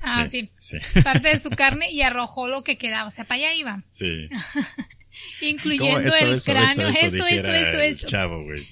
Ah, 0.00 0.26
sí. 0.26 0.50
Sí. 0.58 0.78
Parte 1.04 1.28
de 1.28 1.38
su 1.38 1.50
carne 1.56 1.90
y 1.92 2.02
arrojó 2.02 2.48
lo 2.48 2.64
que 2.64 2.76
quedaba. 2.76 3.06
O 3.06 3.10
sea, 3.12 3.24
para 3.24 3.40
allá 3.40 3.54
iba. 3.54 3.84
sí. 3.90 4.28
Incluyendo 5.40 6.14
el 6.20 6.34
eso, 6.34 6.52
cráneo. 6.52 6.88
eso, 6.88 7.06
Eso, 7.06 7.26
eso, 7.26 7.52
eso, 7.52 7.80
eso. 7.80 8.06
Chavo, 8.06 8.44
güey. 8.44 8.66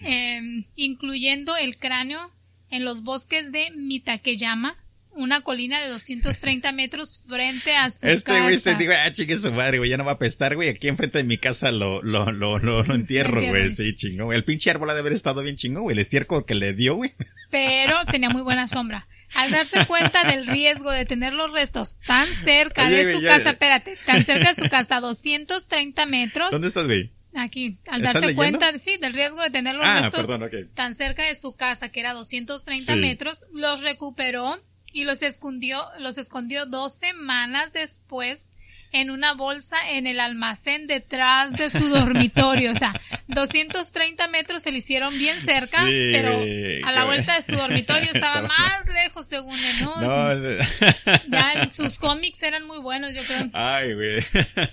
Em, 0.00 0.64
incluyendo 0.76 1.56
el 1.56 1.76
cráneo 1.78 2.32
en 2.70 2.84
los 2.84 3.02
bosques 3.02 3.50
de 3.50 3.70
Mitakeyama, 3.72 4.76
una 5.18 5.40
colina 5.42 5.80
de 5.80 5.88
230 5.88 6.72
metros 6.72 7.22
frente 7.28 7.76
a 7.76 7.90
su 7.90 8.06
Este 8.06 8.30
casa. 8.32 8.42
güey 8.44 8.56
se 8.58 8.74
digo, 8.76 8.92
ah, 9.04 9.12
chingue 9.12 9.36
su 9.36 9.52
madre, 9.52 9.78
güey, 9.78 9.90
ya 9.90 9.96
no 9.96 10.04
va 10.04 10.12
a 10.12 10.14
apestar, 10.14 10.54
güey. 10.54 10.68
Aquí 10.68 10.88
enfrente 10.88 11.18
de 11.18 11.24
mi 11.24 11.38
casa 11.38 11.70
lo, 11.72 12.02
lo, 12.02 12.32
lo, 12.32 12.58
lo, 12.58 12.82
lo 12.84 12.94
entierro, 12.94 13.40
güey. 13.46 13.68
Sí, 13.70 13.94
chingón, 13.94 14.26
güey. 14.26 14.38
El 14.38 14.44
pinche 14.44 14.70
árbol 14.70 14.90
ha 14.90 14.94
de 14.94 15.00
haber 15.00 15.12
estado 15.12 15.42
bien 15.42 15.56
chingón, 15.56 15.82
güey. 15.84 15.94
El 15.94 15.98
estiércol 16.00 16.44
que 16.46 16.54
le 16.54 16.72
dio, 16.72 16.94
güey. 16.96 17.12
pero 17.50 17.96
tenía 18.10 18.28
muy 18.30 18.42
buena 18.42 18.68
sombra. 18.68 19.06
Al 19.34 19.50
darse 19.50 19.84
cuenta 19.86 20.24
del 20.24 20.46
riesgo 20.46 20.90
de 20.90 21.04
tener 21.04 21.34
los 21.34 21.52
restos 21.52 21.98
tan 22.06 22.26
cerca 22.26 22.86
Oye, 22.86 23.04
de 23.04 23.14
su 23.14 23.20
ya- 23.20 23.36
casa, 23.36 23.50
espérate, 23.50 23.98
tan 24.06 24.24
cerca 24.24 24.48
de 24.48 24.54
su 24.62 24.68
casa, 24.70 24.96
a 24.96 25.00
230 25.00 26.06
metros, 26.06 26.50
¿Dónde 26.50 26.68
estás, 26.68 26.86
güey? 26.86 27.10
aquí, 27.34 27.76
al 27.88 28.00
¿Estás 28.00 28.22
darse 28.22 28.34
cuenta, 28.34 28.76
sí, 28.78 28.96
del 28.96 29.12
riesgo 29.12 29.42
de 29.42 29.50
tener 29.50 29.74
los 29.74 29.84
Ah, 29.86 30.00
restos 30.00 30.26
perdón, 30.26 30.50
tan 30.74 30.94
cerca 30.94 31.24
de 31.24 31.36
su 31.36 31.54
casa, 31.54 31.90
que 31.90 32.00
era 32.00 32.14
230 32.14 32.94
Sí. 32.94 32.98
metros, 32.98 33.44
los 33.52 33.82
recuperó 33.82 34.62
y 34.98 35.04
los 35.04 35.22
escondió, 35.22 35.80
los 36.00 36.18
escondió 36.18 36.66
dos 36.66 36.92
semanas 36.92 37.72
después 37.72 38.50
en 38.92 39.10
una 39.10 39.34
bolsa 39.34 39.76
en 39.90 40.06
el 40.06 40.20
almacén 40.20 40.86
detrás 40.86 41.52
de 41.52 41.70
su 41.70 41.88
dormitorio. 41.88 42.72
O 42.72 42.74
sea, 42.74 43.00
230 43.28 44.28
metros 44.28 44.62
se 44.62 44.72
le 44.72 44.78
hicieron 44.78 45.16
bien 45.18 45.38
cerca, 45.40 45.84
Sí, 45.86 46.10
pero 46.12 46.40
a 46.86 46.92
la 46.92 47.04
vuelta 47.04 47.34
de 47.36 47.42
su 47.42 47.54
dormitorio 47.56 48.10
estaba 48.12 48.42
más 48.48 48.84
lejos, 48.92 49.26
según 49.28 49.54
él, 49.58 49.76
¿no? 49.82 50.00
No, 50.00 50.58
Ya 51.28 51.68
sus 51.70 51.98
cómics 51.98 52.42
eran 52.42 52.66
muy 52.66 52.78
buenos, 52.78 53.14
yo 53.14 53.22
creo. 53.24 53.48
ay, 53.52 53.92
güey. 53.94 54.22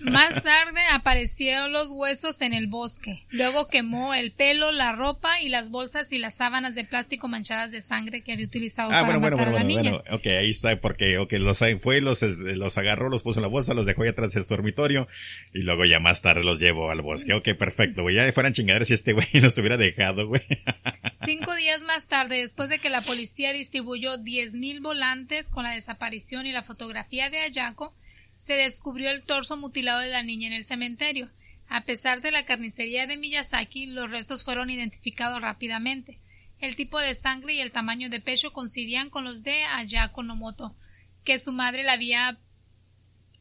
Más 0.01 0.41
tarde 0.43 0.81
aparecieron 0.91 1.71
los 1.71 1.89
huesos 1.89 2.41
en 2.41 2.53
el 2.53 2.67
bosque. 2.67 3.23
Luego 3.31 3.67
quemó 3.67 4.13
el 4.13 4.31
pelo, 4.31 4.71
la 4.71 4.93
ropa 4.93 5.41
y 5.41 5.49
las 5.49 5.69
bolsas 5.69 6.11
y 6.11 6.17
las 6.17 6.35
sábanas 6.37 6.75
de 6.75 6.85
plástico 6.85 7.27
manchadas 7.27 7.71
de 7.71 7.81
sangre 7.81 8.21
que 8.21 8.33
había 8.33 8.45
utilizado 8.45 8.89
Ah, 8.89 9.01
para 9.01 9.17
bueno, 9.17 9.19
bueno, 9.19 9.37
matar 9.37 9.51
bueno, 9.51 9.57
a 9.57 9.59
la 9.59 9.65
bueno, 9.65 9.81
niña. 9.89 9.97
bueno. 10.03 10.15
Ok, 10.17 10.25
ahí 10.27 10.49
está, 10.49 10.79
porque, 10.79 11.17
ok, 11.17 11.33
los 11.33 11.61
fue, 11.81 12.01
los, 12.01 12.21
los 12.21 12.77
agarró, 12.77 13.09
los 13.09 13.23
puso 13.23 13.39
en 13.39 13.43
la 13.43 13.49
bolsa, 13.49 13.73
los 13.73 13.85
dejó 13.85 14.04
su 14.13 14.53
dormitorio, 14.53 15.07
y 15.53 15.59
luego 15.59 15.85
ya 15.85 15.99
más 15.99 16.21
tarde 16.21 16.43
los 16.43 16.59
llevó 16.59 16.91
al 16.91 17.01
bosque. 17.01 17.33
Ok, 17.33 17.49
perfecto. 17.57 18.09
Ya 18.09 18.31
fueran 18.33 18.53
chingaderas 18.53 18.87
si 18.87 18.93
este 18.93 19.13
güey 19.13 19.27
los 19.41 19.57
hubiera 19.57 19.77
dejado, 19.77 20.27
güey. 20.27 20.41
Cinco 21.25 21.55
días 21.55 21.81
más 21.83 22.07
tarde, 22.07 22.41
después 22.41 22.69
de 22.69 22.79
que 22.79 22.89
la 22.89 23.01
policía 23.01 23.53
distribuyó 23.53 24.17
10.000 24.17 24.81
volantes 24.81 25.49
con 25.49 25.63
la 25.63 25.71
desaparición 25.71 26.45
y 26.45 26.51
la 26.51 26.63
fotografía 26.63 27.29
de 27.29 27.39
Ayako, 27.39 27.93
se 28.37 28.53
descubrió 28.53 29.09
el 29.09 29.23
torso 29.23 29.57
mutilado 29.57 30.01
de 30.01 30.09
la 30.09 30.23
niña 30.23 30.47
en 30.47 30.53
el 30.53 30.65
cementerio. 30.65 31.29
A 31.67 31.81
pesar 31.81 32.21
de 32.21 32.31
la 32.31 32.45
carnicería 32.45 33.07
de 33.07 33.17
Miyazaki, 33.17 33.87
los 33.87 34.11
restos 34.11 34.43
fueron 34.43 34.69
identificados 34.69 35.41
rápidamente. 35.41 36.19
El 36.59 36.75
tipo 36.75 36.99
de 36.99 37.15
sangre 37.15 37.53
y 37.53 37.59
el 37.59 37.71
tamaño 37.71 38.09
de 38.09 38.21
pecho 38.21 38.53
coincidían 38.53 39.09
con 39.09 39.23
los 39.23 39.43
de 39.43 39.63
Ayako 39.63 40.23
Nomoto, 40.23 40.75
que 41.23 41.39
su 41.39 41.51
madre 41.51 41.83
la 41.83 41.93
había 41.93 42.37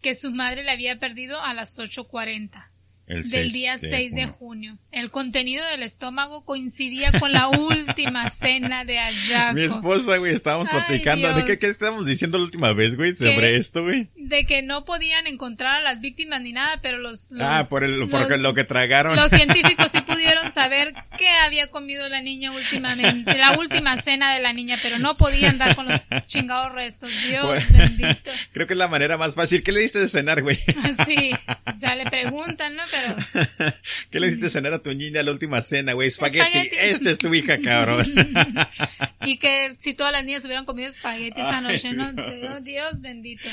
que 0.05 0.15
su 0.15 0.33
madre 0.33 0.65
le 0.65 0.71
había 0.71 0.99
perdido 0.99 1.41
a 1.41 1.55
las 1.55 1.79
8.40 1.79 2.74
El 3.07 3.17
del 3.23 3.25
6 3.31 3.53
día 3.53 3.73
de 3.77 3.91
6 3.91 4.13
de 4.15 4.25
junio. 4.27 4.35
junio. 4.39 4.79
El 4.91 5.11
contenido 5.11 5.65
del 5.69 5.83
estómago 5.83 6.45
coincidía 6.45 7.13
con 7.19 7.33
la 7.33 7.49
última 7.49 8.31
cena 8.31 8.85
de 8.85 8.99
Ayako. 8.99 9.55
Mi 9.55 9.63
esposa, 9.65 10.17
güey, 10.17 10.33
estábamos 10.33 10.69
Ay, 10.71 10.81
platicando. 10.87 11.35
¿De 11.35 11.45
qué, 11.45 11.59
qué 11.59 11.67
estábamos 11.69 12.07
diciendo 12.07 12.39
la 12.39 12.45
última 12.45 12.73
vez, 12.73 12.97
güey? 12.97 13.15
Sobre 13.15 13.57
esto, 13.57 13.83
güey. 13.83 14.09
De 14.17 14.47
que 14.47 14.63
no 14.63 14.85
podían 14.87 15.27
encontrar 15.27 15.77
a 15.77 15.83
las 15.83 16.01
víctimas 16.01 16.41
ni 16.41 16.53
nada, 16.53 16.81
pero 16.83 16.97
los... 16.99 17.31
los- 17.31 17.43
Ah, 17.43 17.67
por 17.69 17.85
el, 17.85 18.09
por 18.09 18.31
los- 18.31 18.41
lo 18.41 18.55
que 18.55 18.65
tragaron. 18.65 19.17
Los 19.17 19.29
científicos 19.29 19.89
sí 19.93 20.01
pudieron 20.07 20.51
saber 20.51 20.95
qué 21.19 21.29
había 21.45 21.71
comido 21.71 22.09
la 22.09 22.23
niña 22.23 22.53
últimamente, 22.53 23.37
la 23.37 23.59
última 23.59 23.97
cena 23.99 24.33
de 24.35 24.41
la 24.41 24.53
niña, 24.55 24.77
pero 24.83 24.99
no 24.99 25.13
podían 25.15 25.59
dar 25.59 25.77
con 25.77 25.87
los 25.89 26.01
chingados 26.27 26.73
restos. 26.73 27.11
Dios 27.29 27.45
Pues- 27.47 27.71
bendito. 27.73 28.31
Creo 28.53 28.67
que 28.67 28.73
es 28.73 28.79
la 28.79 28.89
manera 28.89 29.19
más 29.19 29.35
fácil. 29.35 29.63
¿Qué 29.63 29.73
le 29.73 29.81
diste 29.81 29.99
de 29.99 30.09
cenar, 30.09 30.41
güey? 30.43 30.57
Sí, 31.05 31.31
o 31.75 31.79
sea, 31.79 31.95
le 31.97 32.07
preguntan, 32.11 32.75
¿no? 32.77 32.83
Pero 32.95 33.73
¿Qué 34.11 34.21
le 34.21 34.31
de 34.31 34.51
cenar 34.51 34.73
a 34.73 34.83
tu 34.83 34.93
niña 34.95 35.23
la 35.23 35.33
última 35.33 35.61
cena, 35.61 35.93
güey? 35.93 36.09
Espagueti. 36.09 36.71
Esta 36.81 37.11
es 37.11 37.19
tu 37.19 37.33
hija, 37.35 37.61
cabrón. 37.61 38.07
y 39.25 39.39
que 39.39 39.75
si 39.79 39.95
todas 39.95 40.13
las 40.13 40.25
niñas 40.25 40.45
hubieran 40.45 40.65
comido 40.65 40.89
espagueti 40.89 41.41
esa 41.41 41.61
noche, 41.61 41.93
¿no? 41.93 42.13
Dios. 42.13 42.41
Dios, 42.41 42.65
Dios 42.65 43.01
bendito. 43.01 43.49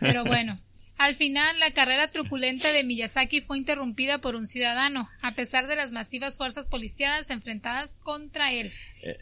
Pero 0.00 0.24
bueno, 0.24 0.58
al 0.96 1.16
final 1.16 1.58
la 1.58 1.72
carrera 1.72 2.10
truculenta 2.10 2.70
de 2.72 2.84
Miyazaki 2.84 3.40
fue 3.40 3.58
interrumpida 3.58 4.18
por 4.18 4.36
un 4.36 4.46
ciudadano, 4.46 5.08
a 5.22 5.34
pesar 5.34 5.66
de 5.66 5.76
las 5.76 5.92
masivas 5.92 6.38
fuerzas 6.38 6.68
policiales 6.68 7.30
enfrentadas 7.30 7.98
contra 8.02 8.52
él. 8.52 8.72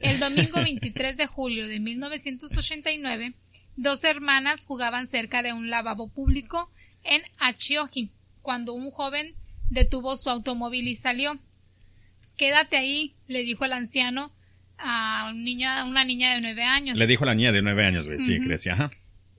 El 0.01 0.19
domingo 0.19 0.61
23 0.63 1.17
de 1.17 1.27
julio 1.27 1.67
de 1.69 1.81
1989, 1.81 3.35
dos 3.77 4.05
hermanas 4.05 4.67
jugaban 4.67 5.07
cerca 5.07 5.43
de 5.43 5.53
un 5.53 5.71
lavabo 5.71 6.09
público 6.09 6.71
en 7.05 7.23
Achioji, 7.39 8.11
cuando 8.43 8.75
un 8.75 8.91
joven 8.91 9.35
detuvo 9.73 10.17
su 10.17 10.29
automóvil 10.31 10.87
y 10.87 10.95
salió. 10.95 11.39
Quédate 12.37 12.77
ahí, 12.77 13.15
le 13.27 13.43
dijo 13.43 13.65
el 13.65 13.73
anciano 13.73 14.33
a 14.79 15.31
un 15.31 15.45
niño, 15.45 15.69
a 15.71 15.85
una 15.85 16.05
niña 16.05 16.35
de 16.35 16.41
nueve 16.41 16.63
años, 16.63 16.99
Le 16.99 17.07
dijo 17.07 17.25
la 17.25 17.35
niña 17.35 17.53
de 17.53 17.63
nueve 17.63 17.85
años. 17.87 18.07
Sí, 18.19 18.39
Ujú. 18.39 18.47
creció, 18.47 18.73
ajá. 18.73 18.91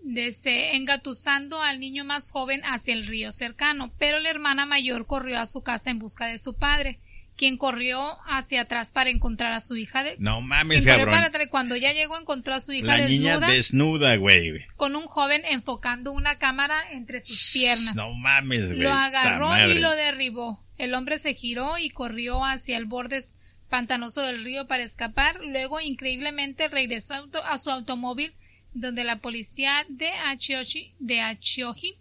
desde 0.04 0.76
engatusando 0.76 1.62
al 1.62 1.80
niño 1.80 2.04
más 2.04 2.32
joven 2.32 2.62
hacia 2.66 2.94
el 2.94 3.06
río 3.08 3.32
cercano, 3.32 3.94
pero 4.00 4.20
la 4.20 4.30
hermana 4.30 4.66
mayor 4.66 5.06
corrió 5.06 5.40
a 5.40 5.46
su 5.46 5.62
casa 5.62 5.92
en 5.92 6.00
busca 6.00 6.26
de 6.28 6.40
su 6.40 6.58
padre, 6.58 7.00
quien 7.38 7.58
corrió 7.58 8.18
hacia 8.28 8.62
atrás 8.62 8.92
para 8.92 9.10
encontrar 9.10 9.54
a 9.54 9.60
su 9.60 9.76
hija 9.76 10.04
de 10.04 10.16
No 10.20 10.36
quien 10.38 10.48
mames, 10.48 10.86
cabrón. 10.86 11.10
para 11.14 11.28
atrás. 11.28 11.48
cuando 11.50 11.76
ya 11.76 11.92
llegó 11.94 12.18
encontró 12.20 12.54
a 12.54 12.62
su 12.62 12.72
hija 12.74 12.86
La 12.98 13.08
niña 13.08 13.34
desnuda 13.40 13.48
desnuda, 13.54 14.16
güey. 14.18 14.66
con 14.76 14.96
un 14.96 15.06
joven 15.08 15.42
enfocando 15.50 16.12
una 16.12 16.38
cámara 16.38 16.76
entre 16.92 17.22
sus 17.22 17.52
piernas. 17.54 17.96
No 17.96 18.14
mames, 18.14 18.70
güey. 18.70 18.84
Lo 18.84 18.94
agarró 18.94 19.56
y 19.68 19.80
lo 19.80 19.92
derribó. 19.96 20.64
El 20.78 20.94
hombre 20.94 21.20
se 21.20 21.34
giró 21.34 21.78
y 21.78 21.90
corrió 21.90 22.44
hacia 22.46 22.78
el 22.78 22.86
borde 22.86 23.20
pantanoso 23.70 24.22
del 24.22 24.44
río 24.44 24.68
para 24.68 24.84
escapar. 24.84 25.40
Luego, 25.44 25.80
increíblemente, 25.82 26.68
regresó 26.68 27.14
a 27.16 27.18
auto- 27.18 27.44
a 27.44 27.58
su 27.58 27.72
automóvil, 27.72 28.34
donde 28.74 29.04
la 29.04 29.18
policía 29.18 29.86
de 29.90 30.10
Achioji, 30.10 30.94
de 31.00 31.22
Achioji, 31.22 31.96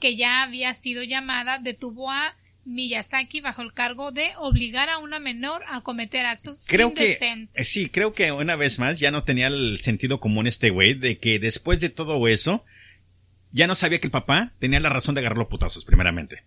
que 0.00 0.16
ya 0.16 0.42
había 0.42 0.74
sido 0.74 1.02
llamada, 1.02 1.58
detuvo 1.58 2.10
a 2.10 2.34
Miyazaki 2.64 3.40
bajo 3.40 3.62
el 3.62 3.72
cargo 3.72 4.12
de 4.12 4.30
obligar 4.38 4.90
a 4.90 4.98
una 4.98 5.18
menor 5.18 5.62
a 5.68 5.80
cometer 5.80 6.26
actos 6.26 6.64
Creo 6.66 6.92
que, 6.92 7.02
indecentes. 7.04 7.56
eh, 7.56 7.64
sí, 7.64 7.88
creo 7.88 8.12
que 8.12 8.30
una 8.32 8.56
vez 8.56 8.78
más 8.78 9.00
ya 9.00 9.10
no 9.10 9.24
tenía 9.24 9.46
el 9.46 9.78
sentido 9.80 10.20
común 10.20 10.46
este 10.46 10.70
güey 10.70 10.94
de 10.94 11.18
que 11.18 11.38
después 11.38 11.80
de 11.80 11.88
todo 11.88 12.28
eso, 12.28 12.64
ya 13.50 13.66
no 13.66 13.74
sabía 13.74 14.00
que 14.00 14.06
el 14.08 14.12
papá 14.12 14.52
tenía 14.58 14.80
la 14.80 14.90
razón 14.90 15.14
de 15.14 15.20
agarrarlo 15.20 15.48
putazos, 15.48 15.84
primeramente. 15.84 16.44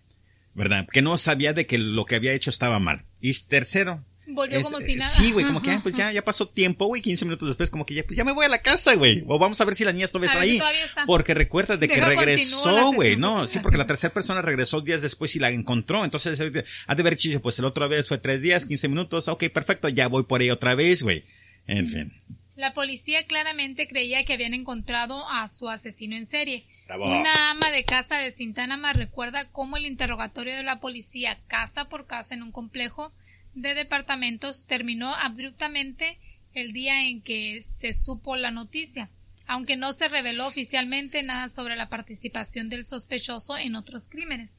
¿Verdad? 0.54 0.86
Que 0.92 1.00
no 1.00 1.16
sabía 1.16 1.54
de 1.54 1.66
que 1.66 1.78
lo 1.78 2.04
que 2.04 2.14
había 2.14 2.34
hecho 2.34 2.50
estaba 2.50 2.78
mal. 2.78 3.04
Y 3.20 3.32
tercero. 3.44 4.04
Volvió 4.34 4.58
es- 4.58 4.64
como 4.64 4.78
si 4.80 4.92
eh, 4.92 4.96
nada. 4.96 5.10
Sí, 5.10 5.32
güey, 5.32 5.44
como 5.44 5.62
que 5.62 5.70
ah, 5.70 5.80
pues 5.82 5.94
ya, 5.94 6.10
ya 6.12 6.22
pasó 6.22 6.46
tiempo, 6.48 6.86
güey, 6.86 7.02
15 7.02 7.24
minutos 7.24 7.48
después, 7.48 7.70
como 7.70 7.84
que 7.86 7.94
ya, 7.94 8.02
pues 8.04 8.16
ya 8.16 8.24
me 8.24 8.32
voy 8.32 8.44
a 8.44 8.48
la 8.48 8.58
casa, 8.58 8.94
güey. 8.94 9.24
O 9.26 9.38
vamos 9.38 9.60
a 9.60 9.64
ver 9.64 9.74
si 9.74 9.84
las 9.84 9.94
niñas 9.94 10.12
todavía 10.12 10.28
están 10.28 10.40
ver 10.40 10.48
si 10.48 10.54
ahí. 10.54 10.58
todavía 10.58 10.84
está. 10.84 11.06
Porque 11.06 11.34
recuerda 11.34 11.76
de 11.76 11.88
que 11.88 11.94
Deja, 11.96 12.06
regresó, 12.08 12.92
güey, 12.92 13.16
no, 13.16 13.46
sí, 13.46 13.58
porque 13.60 13.78
la 13.78 13.86
tercera 13.86 14.12
persona 14.12 14.42
regresó 14.42 14.80
días 14.80 15.02
después 15.02 15.34
y 15.36 15.38
la 15.38 15.50
encontró. 15.50 16.04
Entonces, 16.04 16.38
eh, 16.40 16.64
ha 16.86 16.94
de 16.94 17.00
haber 17.02 17.16
dicho, 17.16 17.40
pues 17.40 17.58
el 17.58 17.64
otra 17.64 17.86
vez 17.86 18.08
fue 18.08 18.18
tres 18.18 18.40
días, 18.42 18.66
15 18.66 18.88
minutos, 18.88 19.28
ok, 19.28 19.44
perfecto, 19.50 19.88
ya 19.88 20.08
voy 20.08 20.24
por 20.24 20.40
ahí 20.40 20.50
otra 20.50 20.74
vez, 20.74 21.02
güey. 21.02 21.22
En 21.66 21.88
fin. 21.88 22.12
La 22.56 22.74
policía 22.74 23.26
claramente 23.26 23.88
creía 23.88 24.24
que 24.24 24.34
habían 24.34 24.54
encontrado 24.54 25.28
a 25.28 25.48
su 25.48 25.68
asesino 25.68 26.16
en 26.16 26.26
serie. 26.26 26.64
Bravo. 26.86 27.06
Una 27.06 27.50
ama 27.50 27.70
de 27.70 27.84
casa 27.84 28.18
de 28.18 28.32
Sintánama 28.32 28.92
recuerda 28.92 29.48
cómo 29.50 29.76
el 29.78 29.86
interrogatorio 29.86 30.54
de 30.54 30.62
la 30.62 30.78
policía 30.80 31.38
casa 31.48 31.86
por 31.88 32.06
casa 32.06 32.34
en 32.34 32.42
un 32.42 32.52
complejo 32.52 33.12
de 33.54 33.74
departamentos 33.74 34.66
terminó 34.66 35.14
abruptamente 35.14 36.18
el 36.54 36.72
día 36.72 37.06
en 37.06 37.22
que 37.22 37.62
se 37.62 37.92
supo 37.92 38.36
la 38.36 38.50
noticia, 38.50 39.10
aunque 39.46 39.76
no 39.76 39.92
se 39.92 40.08
reveló 40.08 40.46
oficialmente 40.46 41.22
nada 41.22 41.48
sobre 41.48 41.76
la 41.76 41.88
participación 41.88 42.68
del 42.68 42.84
sospechoso 42.84 43.56
en 43.56 43.74
otros 43.76 44.08
crímenes. 44.08 44.50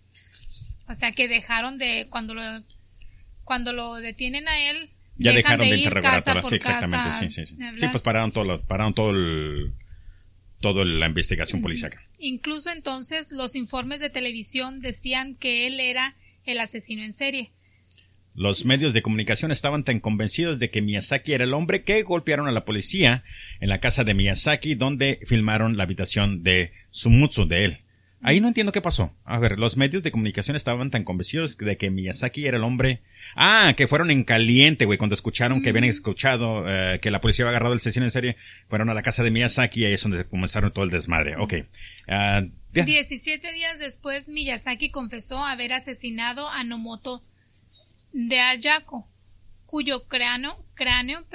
O 0.89 0.93
sea 0.93 1.11
que 1.13 1.27
dejaron 1.27 1.77
de 1.77 2.07
cuando 2.09 2.33
lo 2.33 2.41
cuando 3.43 3.73
lo 3.73 3.95
detienen 3.95 4.47
a 4.47 4.57
él 4.69 4.89
ya 5.17 5.31
dejaron 5.33 5.67
de, 5.69 5.77
interrogar 5.77 6.15
a 6.15 6.21
todas, 6.21 6.47
sí, 6.49 6.55
exactamente, 6.55 7.09
casa 7.09 7.19
sí, 7.19 7.29
sí, 7.29 7.45
sí. 7.45 7.55
Sí, 7.77 7.87
pues 7.89 8.01
pararon 8.01 8.31
todo, 8.31 8.43
lo- 8.45 8.61
pararon 8.61 8.93
todo 8.93 9.11
el, 9.11 9.73
toda 10.59 10.85
la 10.85 11.07
investigación 11.07 11.61
policíaca. 11.61 12.01
Incluso 12.17 12.69
entonces 12.71 13.31
los 13.31 13.55
informes 13.55 13.99
de 13.99 14.09
televisión 14.09 14.79
decían 14.81 15.35
que 15.35 15.67
él 15.67 15.79
era 15.79 16.15
el 16.45 16.59
asesino 16.59 17.03
en 17.03 17.13
serie. 17.13 17.51
Los 18.35 18.65
medios 18.65 18.93
de 18.93 19.03
comunicación 19.03 19.51
estaban 19.51 19.83
tan 19.83 19.99
convencidos 19.99 20.57
de 20.57 20.71
que 20.71 20.81
Miyazaki 20.81 21.33
era 21.33 21.43
el 21.43 21.53
hombre 21.53 21.83
que 21.83 22.01
golpearon 22.01 22.47
a 22.47 22.51
la 22.51 22.65
policía 22.65 23.23
en 23.59 23.69
la 23.69 23.79
casa 23.79 24.03
de 24.03 24.15
Miyazaki 24.15 24.73
donde 24.73 25.19
filmaron 25.27 25.77
la 25.77 25.83
habitación 25.83 26.41
de 26.41 26.71
Sumutsu 26.89 27.47
de 27.47 27.65
él. 27.65 27.77
Ahí 28.25 28.39
no 28.39 28.47
entiendo 28.47 28.71
qué 28.71 28.81
pasó. 28.81 29.13
A 29.25 29.37
ver, 29.37 29.59
los 29.59 29.75
medios 29.75 30.01
de 30.01 30.09
comunicación 30.09 30.55
estaban 30.55 30.89
tan 30.89 31.03
convencidos 31.03 31.57
de 31.57 31.77
que 31.77 31.91
Miyazaki 31.91 32.47
era 32.47 32.57
el 32.57 32.63
hombre. 32.63 33.01
Ah, 33.35 33.73
que 33.75 33.85
fueron 33.85 34.11
en 34.11 34.23
caliente, 34.23 34.85
güey, 34.85 34.97
cuando 34.97 35.13
escucharon 35.13 35.61
que 35.61 35.69
habían 35.69 35.83
escuchado 35.83 36.63
eh, 36.65 36.99
que 37.01 37.11
la 37.11 37.19
policía 37.19 37.43
había 37.43 37.51
agarrado 37.51 37.73
al 37.73 37.77
asesino 37.77 38.05
en 38.05 38.11
serie. 38.11 38.37
Fueron 38.69 38.89
a 38.89 38.93
la 38.93 39.03
casa 39.03 39.23
de 39.23 39.31
Miyazaki 39.31 39.81
y 39.81 39.85
ahí 39.85 39.93
es 39.93 40.03
donde 40.03 40.23
comenzaron 40.23 40.71
todo 40.71 40.85
el 40.85 40.91
desmadre. 40.91 41.35
Ok. 41.35 41.53
Ah, 42.07 42.43
ya. 42.73 42.85
17 42.85 43.51
días 43.51 43.77
después, 43.77 44.29
Miyazaki 44.29 44.89
confesó 44.89 45.43
haber 45.43 45.73
asesinado 45.73 46.47
a 46.49 46.63
Nomoto 46.63 47.23
de 48.13 48.39
Ayako, 48.39 49.07
cuyo 49.65 50.07
cráneo, 50.07 50.63
cráneo 50.75 51.25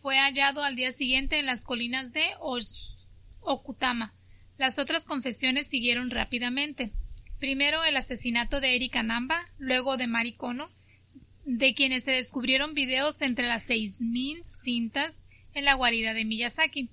fue 0.00 0.16
hallado 0.18 0.62
al 0.64 0.74
día 0.74 0.90
siguiente 0.90 1.38
en 1.38 1.46
las 1.46 1.64
colinas 1.64 2.12
de 2.12 2.24
Os- 2.40 2.96
Okutama. 3.40 4.14
Las 4.56 4.78
otras 4.78 5.04
confesiones 5.04 5.68
siguieron 5.68 6.10
rápidamente. 6.10 6.92
Primero 7.38 7.84
el 7.84 7.96
asesinato 7.96 8.60
de 8.60 8.74
Erika 8.74 9.02
Namba, 9.02 9.46
luego 9.58 9.96
de 9.96 10.06
Marikono, 10.06 10.70
de 11.44 11.74
quienes 11.74 12.04
se 12.04 12.10
descubrieron 12.12 12.74
videos 12.74 13.22
entre 13.22 13.46
las 13.46 13.68
6.000 13.68 14.42
cintas 14.44 15.24
en 15.54 15.64
la 15.64 15.74
guarida 15.74 16.14
de 16.14 16.24
Miyazaki. 16.24 16.88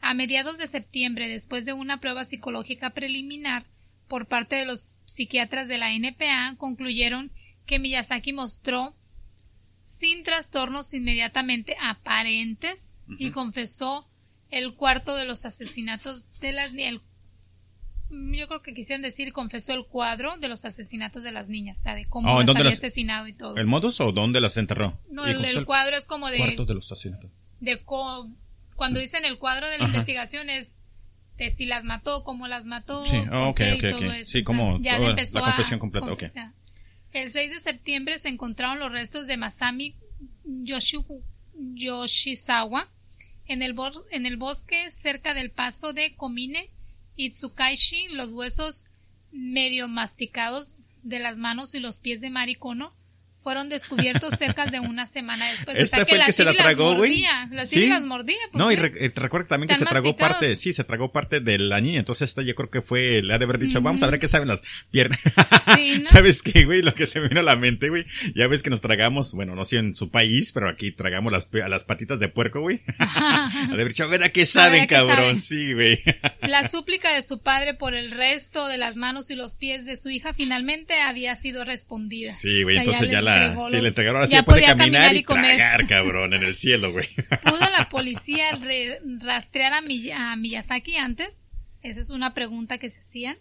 A 0.00 0.14
mediados 0.14 0.58
de 0.58 0.66
septiembre, 0.68 1.26
después 1.28 1.64
de 1.64 1.72
una 1.72 2.00
prueba 2.00 2.24
psicológica 2.24 2.90
preliminar 2.90 3.64
por 4.06 4.26
parte 4.26 4.56
de 4.56 4.64
los 4.64 4.98
psiquiatras 5.04 5.68
de 5.68 5.78
la 5.78 5.92
NPA, 5.92 6.54
concluyeron 6.56 7.32
que 7.68 7.78
Miyazaki 7.78 8.32
mostró 8.32 8.96
sin 9.82 10.24
trastornos 10.24 10.92
inmediatamente 10.94 11.76
aparentes 11.80 12.94
y 13.18 13.30
confesó 13.30 14.08
el 14.50 14.74
cuarto 14.74 15.14
de 15.14 15.24
los 15.26 15.44
asesinatos 15.44 16.32
de 16.40 16.52
las 16.52 16.72
ni- 16.72 16.84
el- 16.84 17.02
yo 18.10 18.48
creo 18.48 18.62
que 18.62 18.72
quisieron 18.72 19.02
decir 19.02 19.32
confesó 19.34 19.74
el 19.74 19.84
cuadro 19.84 20.38
de 20.38 20.48
los 20.48 20.64
asesinatos 20.64 21.22
de 21.22 21.30
las 21.30 21.48
niñas, 21.48 21.78
o 21.80 21.82
sea, 21.82 21.94
de 21.94 22.06
cómo 22.06 22.28
Oh, 22.34 22.40
¿en 22.40 22.46
las 22.46 22.56
había 22.56 22.70
las- 22.70 22.78
asesinado 22.78 23.26
y 23.28 23.34
todo. 23.34 23.56
¿El 23.56 23.66
modus 23.66 24.00
o 24.00 24.12
dónde 24.12 24.40
las 24.40 24.56
enterró? 24.56 24.98
no, 25.10 25.26
el, 25.26 25.64
cuadro 25.66 25.94
es 25.96 26.06
como 26.06 26.28
de 26.28 26.38
cuarto 26.38 26.64
de 26.64 26.74
los 26.74 26.90
asesinatos. 26.90 27.30
de 27.60 27.82
co- 27.84 28.30
cuando 28.76 28.98
dicen 29.00 29.24
el 29.26 29.38
cuadro 29.38 29.68
de 29.68 29.76
la 29.78 29.84
Ajá. 29.84 29.92
investigación 29.94 30.48
es 30.48 30.80
de 31.36 31.50
si 31.50 31.66
las 31.66 31.84
mató, 31.84 32.24
cómo 32.24 32.48
las 32.48 32.64
mató, 32.64 33.04
Sí, 33.06 33.16
oh, 33.30 33.52
por 33.52 33.54
qué 33.56 33.72
ok, 33.72 33.78
y 33.82 33.86
ok, 33.86 33.90
todo 33.92 34.08
ok. 34.08 34.14
eso. 34.16 34.30
Sí, 34.30 34.42
como 34.42 34.80
ya 34.80 34.96
empezó 34.96 35.38
la 35.40 35.44
a 35.46 35.48
confesión 35.50 35.78
completa, 35.80 36.06
confesar. 36.08 36.52
El 37.12 37.30
6 37.30 37.50
de 37.50 37.60
septiembre 37.60 38.18
se 38.18 38.28
encontraron 38.28 38.78
los 38.78 38.92
restos 38.92 39.26
de 39.26 39.36
Masami 39.36 39.94
Yoshi- 40.44 41.04
Yoshizawa 41.54 42.88
en 43.46 43.62
el, 43.62 43.74
en 44.10 44.26
el 44.26 44.36
bosque 44.36 44.90
cerca 44.90 45.34
del 45.34 45.50
paso 45.50 45.92
de 45.92 46.14
Komine 46.16 46.70
y. 47.16 47.30
Los 48.12 48.32
huesos 48.32 48.90
medio 49.32 49.88
masticados 49.88 50.88
de 51.02 51.18
las 51.18 51.38
manos 51.38 51.74
y 51.74 51.80
los 51.80 51.98
pies 51.98 52.20
de 52.20 52.30
Marikono 52.30 52.94
fueron 53.48 53.70
descubiertos 53.70 54.34
cerca 54.38 54.66
de 54.66 54.78
una 54.78 55.06
semana 55.06 55.50
después. 55.50 55.74
o 55.78 55.80
Este 55.80 55.96
sea 55.96 56.04
fue 56.04 56.12
el 56.16 56.18
la 56.18 56.26
que 56.26 56.32
se 56.32 56.44
la 56.44 56.52
tragó, 56.52 56.94
güey. 56.96 57.22
La 57.50 57.64
Sí. 57.64 57.86
Las 57.88 58.02
mordía. 58.02 58.36
pues, 58.52 58.58
no, 58.62 58.70
y 58.70 58.74
sí. 58.74 58.80
re- 58.82 59.06
eh, 59.06 59.10
recuerda 59.14 59.48
también 59.48 59.68
que 59.68 59.74
se 59.74 59.86
tragó 59.86 60.14
parte, 60.16 60.54
sí, 60.54 60.74
se 60.74 60.84
tragó 60.84 61.12
parte 61.12 61.40
de 61.40 61.56
la 61.58 61.80
niña. 61.80 61.98
Entonces 61.98 62.28
esta 62.28 62.42
yo 62.42 62.54
creo 62.54 62.68
que 62.68 62.82
fue, 62.82 63.22
le 63.22 63.32
ha 63.32 63.38
de 63.38 63.46
haber 63.46 63.58
dicho, 63.58 63.80
vamos 63.80 64.02
a 64.02 64.06
ver 64.10 64.20
qué 64.20 64.28
saben 64.28 64.48
las 64.48 64.62
piernas. 64.90 65.18
Sí, 65.74 65.98
¿no? 66.00 66.04
¿Sabes 66.04 66.42
qué, 66.42 66.66
güey? 66.66 66.82
Lo 66.82 66.92
que 66.94 67.06
se 67.06 67.20
me 67.22 67.28
vino 67.28 67.40
a 67.40 67.42
la 67.42 67.56
mente, 67.56 67.88
güey. 67.88 68.04
Ya 68.34 68.46
ves 68.48 68.62
que 68.62 68.68
nos 68.68 68.82
tragamos, 68.82 69.32
bueno, 69.32 69.54
no 69.54 69.64
sé 69.64 69.78
en 69.78 69.94
su 69.94 70.10
país, 70.10 70.52
pero 70.52 70.68
aquí 70.68 70.92
tragamos 70.92 71.32
las, 71.32 71.48
las 71.52 71.84
patitas 71.84 72.20
de 72.20 72.28
puerco, 72.28 72.60
güey. 72.60 72.82
ha 72.98 73.48
de 73.68 73.72
haber 73.72 73.88
dicho, 73.88 74.04
a 74.04 74.08
ver 74.08 74.22
a 74.24 74.28
qué 74.28 74.44
saben, 74.44 74.82
a 74.82 74.86
qué 74.86 74.94
cabrón. 74.94 75.16
saben. 75.16 75.40
Sí, 75.40 75.72
güey. 75.72 75.98
La 76.42 76.68
súplica 76.68 77.14
de 77.14 77.22
su 77.22 77.40
padre 77.40 77.72
por 77.72 77.94
el 77.94 78.10
resto 78.10 78.66
de 78.68 78.76
las 78.76 78.96
manos 78.96 79.30
y 79.30 79.36
los 79.36 79.54
pies 79.54 79.86
de 79.86 79.96
su 79.96 80.10
hija 80.10 80.34
finalmente 80.34 81.00
había 81.00 81.34
sido 81.36 81.64
respondida. 81.64 82.30
Sí, 82.30 82.62
güey, 82.62 82.76
O 82.76 82.80
sea, 82.80 82.92
entonces 82.92 83.10
ya, 83.10 83.22
la, 83.22 83.37
entregó 83.46 83.68
sí, 83.70 83.80
le 83.80 83.88
entregaron, 83.88 84.16
ahora 84.16 84.28
sí 84.28 84.32
ya 84.34 84.38
ya 84.40 84.44
puede 84.44 84.60
podía 84.60 84.76
caminar 84.76 85.14
y, 85.14 85.22
comer. 85.22 85.56
tragar, 85.56 85.86
cabrón, 85.86 86.34
en 86.34 86.42
el 86.42 86.54
cielo, 86.54 86.92
güey. 86.92 87.08
¿Pudo 87.44 87.58
la 87.78 87.88
policía 87.90 88.52
re- 88.60 89.00
rastrear 89.20 89.72
a, 89.72 89.80
Miy- 89.82 90.12
a 90.12 90.36
Miyazaki 90.36 90.96
antes? 90.96 91.42
Esa 91.82 92.00
es 92.00 92.10
una 92.10 92.34
pregunta 92.34 92.78
que 92.78 92.90
se 92.90 93.00
hacían. 93.00 93.36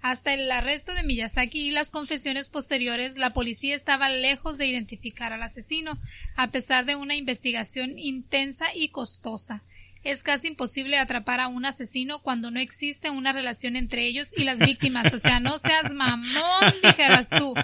Hasta 0.00 0.34
el 0.34 0.50
arresto 0.50 0.92
de 0.94 1.02
Miyazaki 1.02 1.68
y 1.68 1.70
las 1.70 1.90
confesiones 1.90 2.50
posteriores, 2.50 3.16
la 3.16 3.30
policía 3.30 3.74
estaba 3.74 4.10
lejos 4.10 4.58
de 4.58 4.66
identificar 4.66 5.32
al 5.32 5.42
asesino, 5.42 5.98
a 6.36 6.48
pesar 6.50 6.84
de 6.84 6.94
una 6.94 7.14
investigación 7.16 7.98
intensa 7.98 8.66
y 8.74 8.88
costosa. 8.90 9.62
Es 10.04 10.22
casi 10.22 10.48
imposible 10.48 10.98
atrapar 10.98 11.40
a 11.40 11.48
un 11.48 11.64
asesino 11.64 12.20
cuando 12.20 12.50
no 12.50 12.60
existe 12.60 13.10
una 13.10 13.32
relación 13.32 13.76
entre 13.76 14.06
ellos 14.06 14.32
y 14.36 14.44
las 14.44 14.58
víctimas. 14.58 15.12
O 15.12 15.18
sea, 15.18 15.40
no 15.40 15.58
seas 15.58 15.92
mamón, 15.92 16.74
dijeras 16.82 17.30
tú. 17.30 17.54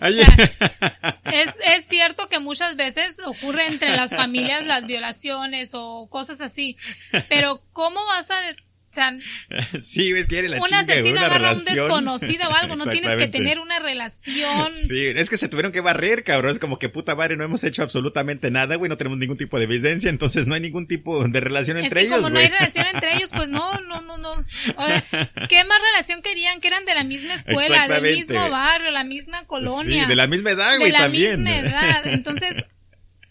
Ay, 0.00 0.18
Es, 1.24 1.54
es 1.64 1.86
cierto 1.86 2.28
que 2.28 2.40
muchas 2.40 2.76
veces 2.76 3.16
ocurre 3.24 3.66
entre 3.66 3.94
las 3.96 4.14
familias 4.14 4.66
las 4.66 4.86
violaciones 4.86 5.72
o 5.74 6.08
cosas 6.10 6.40
así, 6.40 6.76
pero 7.28 7.62
¿cómo 7.72 8.04
vas 8.06 8.30
a... 8.30 8.34
O 8.90 8.92
sea, 8.92 9.12
sí, 9.80 10.12
ves 10.12 10.26
que 10.26 10.42
la 10.48 10.56
un 10.60 10.66
chinga, 10.66 10.80
asesino 10.80 11.10
una 11.12 11.26
agarra 11.26 11.50
a 11.50 11.52
un 11.52 11.58
relación. 11.58 11.86
desconocido 11.86 12.48
o 12.48 12.54
algo, 12.54 12.74
no 12.74 12.86
tienes 12.86 13.16
que 13.18 13.28
tener 13.28 13.60
una 13.60 13.78
relación. 13.78 14.72
Sí, 14.72 15.06
es 15.06 15.30
que 15.30 15.36
se 15.36 15.48
tuvieron 15.48 15.70
que 15.70 15.80
barrer, 15.80 16.24
cabrón. 16.24 16.52
Es 16.52 16.58
como 16.58 16.78
que 16.78 16.88
puta 16.88 17.14
madre, 17.14 17.36
no 17.36 17.44
hemos 17.44 17.62
hecho 17.62 17.82
absolutamente 17.84 18.50
nada, 18.50 18.74
güey. 18.76 18.88
No 18.88 18.96
tenemos 18.96 19.18
ningún 19.18 19.36
tipo 19.36 19.58
de 19.58 19.64
evidencia, 19.64 20.10
entonces 20.10 20.48
no 20.48 20.54
hay 20.54 20.60
ningún 20.60 20.88
tipo 20.88 21.22
de 21.26 21.40
relación 21.40 21.76
Es 21.76 21.84
entre 21.84 22.00
que 22.00 22.06
ellos, 22.06 22.16
como 22.18 22.30
no 22.30 22.38
hay 22.40 22.48
relación 22.48 22.86
entre 22.92 23.14
ellos, 23.16 23.30
pues 23.32 23.48
no, 23.48 23.80
no, 23.82 24.02
no, 24.02 24.18
no. 24.18 24.30
O 24.32 24.86
sea, 24.86 25.04
¿Qué 25.48 25.64
más 25.64 25.78
relación 25.92 26.22
querían? 26.22 26.60
Que 26.60 26.68
eran 26.68 26.84
de 26.84 26.94
la 26.94 27.04
misma 27.04 27.34
escuela, 27.34 27.86
del 27.86 28.02
mismo 28.02 28.50
barrio, 28.50 28.90
la 28.90 29.04
misma 29.04 29.44
colonia. 29.46 30.02
Sí, 30.02 30.08
de 30.08 30.16
la 30.16 30.26
misma 30.26 30.50
edad, 30.50 30.72
de 30.72 30.78
güey, 30.78 30.90
la 30.92 30.98
también. 30.98 31.42
misma 31.44 31.58
edad. 31.58 32.06
Entonces, 32.06 32.56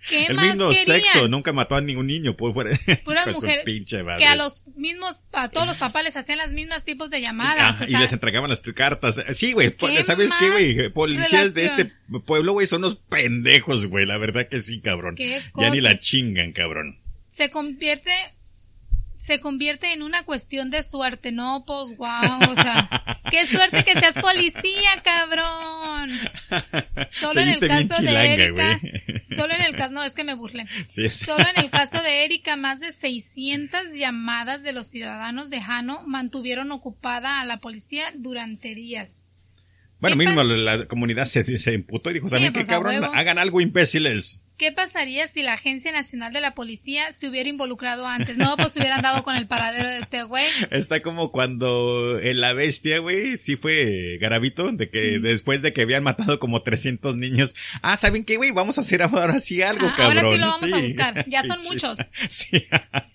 ¿qué 0.09 0.25
El 0.25 0.35
más 0.35 0.45
mismo 0.47 0.69
querían? 0.69 0.85
sexo, 0.85 1.27
nunca 1.27 1.53
mató 1.53 1.75
a 1.75 1.81
ningún 1.81 2.07
niño, 2.07 2.35
pues 2.35 2.53
fuera. 2.53 2.71
Puras 3.05 3.23
Con 3.25 3.33
su 3.33 3.41
mujeres 3.41 3.63
pinche 3.65 4.03
madre. 4.03 4.19
que 4.19 4.25
a 4.27 4.35
los 4.35 4.63
mismos, 4.75 5.19
a 5.31 5.49
todos 5.49 5.67
los 5.67 5.77
papás 5.77 6.03
les 6.03 6.15
hacían 6.17 6.37
las 6.39 6.51
mismas 6.51 6.85
tipos 6.85 7.09
de 7.09 7.21
llamadas. 7.21 7.75
Ajá, 7.81 7.85
y 7.87 7.95
les 7.95 8.11
entregaban 8.13 8.49
las 8.49 8.59
cartas. 8.75 9.21
Sí, 9.33 9.53
güey, 9.53 9.69
po- 9.69 9.87
¿Qué 9.87 10.03
¿sabes 10.03 10.33
qué, 10.37 10.49
güey? 10.49 10.89
Policías 10.89 11.53
de 11.53 11.65
este 11.65 11.91
pueblo, 12.25 12.53
güey, 12.53 12.67
son 12.67 12.83
unos 12.83 12.95
pendejos, 12.97 13.85
güey. 13.87 14.05
La 14.05 14.17
verdad 14.17 14.47
que 14.49 14.59
sí, 14.59 14.81
cabrón. 14.81 15.15
¿Qué 15.15 15.41
Ya 15.55 15.69
ni 15.69 15.81
la 15.81 15.99
chingan, 15.99 16.51
cabrón. 16.53 16.99
se 17.27 17.51
convierte 17.51 18.11
se 19.19 19.41
convierte 19.41 19.91
en 19.91 20.01
una 20.01 20.23
cuestión 20.23 20.71
de 20.71 20.81
suerte, 20.81 21.33
no, 21.33 21.65
pues 21.67 21.97
wow, 21.97 22.51
o 22.51 22.55
sea, 22.55 23.21
qué 23.29 23.45
suerte 23.45 23.83
que 23.83 23.99
seas 23.99 24.13
policía, 24.13 25.03
cabrón. 25.03 26.09
Solo 27.11 27.41
en 27.41 27.49
el 27.49 27.59
caso 27.59 28.01
de 28.01 28.33
Erika, 28.33 28.79
solo 29.35 29.53
en 29.53 29.61
el 29.61 29.75
caso, 29.75 29.93
no, 29.93 30.05
es 30.05 30.13
que 30.13 30.23
me 30.23 30.35
burlen. 30.35 30.67
Sí, 30.87 31.09
Solo 31.09 31.43
en 31.53 31.65
el 31.65 31.69
caso 31.69 32.01
de 32.01 32.23
Erika, 32.23 32.55
más 32.55 32.79
de 32.79 32.93
600 32.93 33.93
llamadas 33.93 34.63
de 34.63 34.71
los 34.71 34.87
ciudadanos 34.87 35.49
de 35.49 35.59
Jano 35.61 36.01
mantuvieron 36.07 36.71
ocupada 36.71 37.41
a 37.41 37.45
la 37.45 37.57
policía 37.57 38.05
durante 38.15 38.73
días. 38.73 39.25
Bueno, 39.99 40.15
¿Qué 40.15 40.27
mismo 40.27 40.43
la, 40.43 40.85
comunidad 40.85 41.25
se, 41.25 41.59
se 41.59 41.73
imputó 41.73 42.09
y 42.09 42.13
dijo, 42.13 42.29
¿saben 42.29 42.45
qué, 42.45 42.51
pues, 42.51 42.67
cabrón? 42.67 43.03
Hagan 43.03 43.37
algo, 43.37 43.59
imbéciles. 43.59 44.45
¿Qué 44.59 44.71
pasaría 44.73 45.25
si 45.29 45.41
la 45.41 45.53
Agencia 45.53 45.91
Nacional 45.93 46.33
de 46.33 46.41
la 46.41 46.53
Policía 46.53 47.13
se 47.13 47.29
hubiera 47.29 47.47
involucrado 47.49 48.05
antes? 48.05 48.37
No, 48.37 48.57
pues 48.57 48.73
se 48.73 48.79
hubieran 48.81 49.01
dado 49.01 49.23
con 49.23 49.35
el 49.37 49.47
paradero 49.47 49.87
de 49.87 49.97
este 49.99 50.23
güey. 50.23 50.43
Está 50.71 51.01
como 51.01 51.31
cuando 51.31 52.19
en 52.19 52.41
La 52.41 52.51
Bestia, 52.51 52.99
güey, 52.99 53.37
sí 53.37 53.55
fue 53.55 54.17
Garabito, 54.19 54.69
de 54.73 54.89
que 54.89 55.19
después 55.19 55.61
de 55.61 55.71
que 55.71 55.83
habían 55.83 56.03
matado 56.03 56.39
como 56.39 56.61
300 56.61 57.15
niños, 57.15 57.55
ah, 57.81 57.95
¿saben 57.95 58.25
qué, 58.25 58.35
güey? 58.35 58.51
Vamos 58.51 58.77
a 58.77 58.81
hacer 58.81 59.01
ahora 59.01 59.39
sí 59.39 59.61
algo, 59.61 59.87
Ah, 59.87 59.93
cabrón. 59.95 60.17
ahora 60.25 60.33
sí 60.35 60.39
lo 60.41 60.47
vamos 60.47 60.73
a 60.73 60.81
buscar. 60.85 61.25
Ya 61.29 61.41
son 61.43 61.59
Pinche- 61.61 61.69
muchos. 61.71 61.99
Sí. 62.29 62.65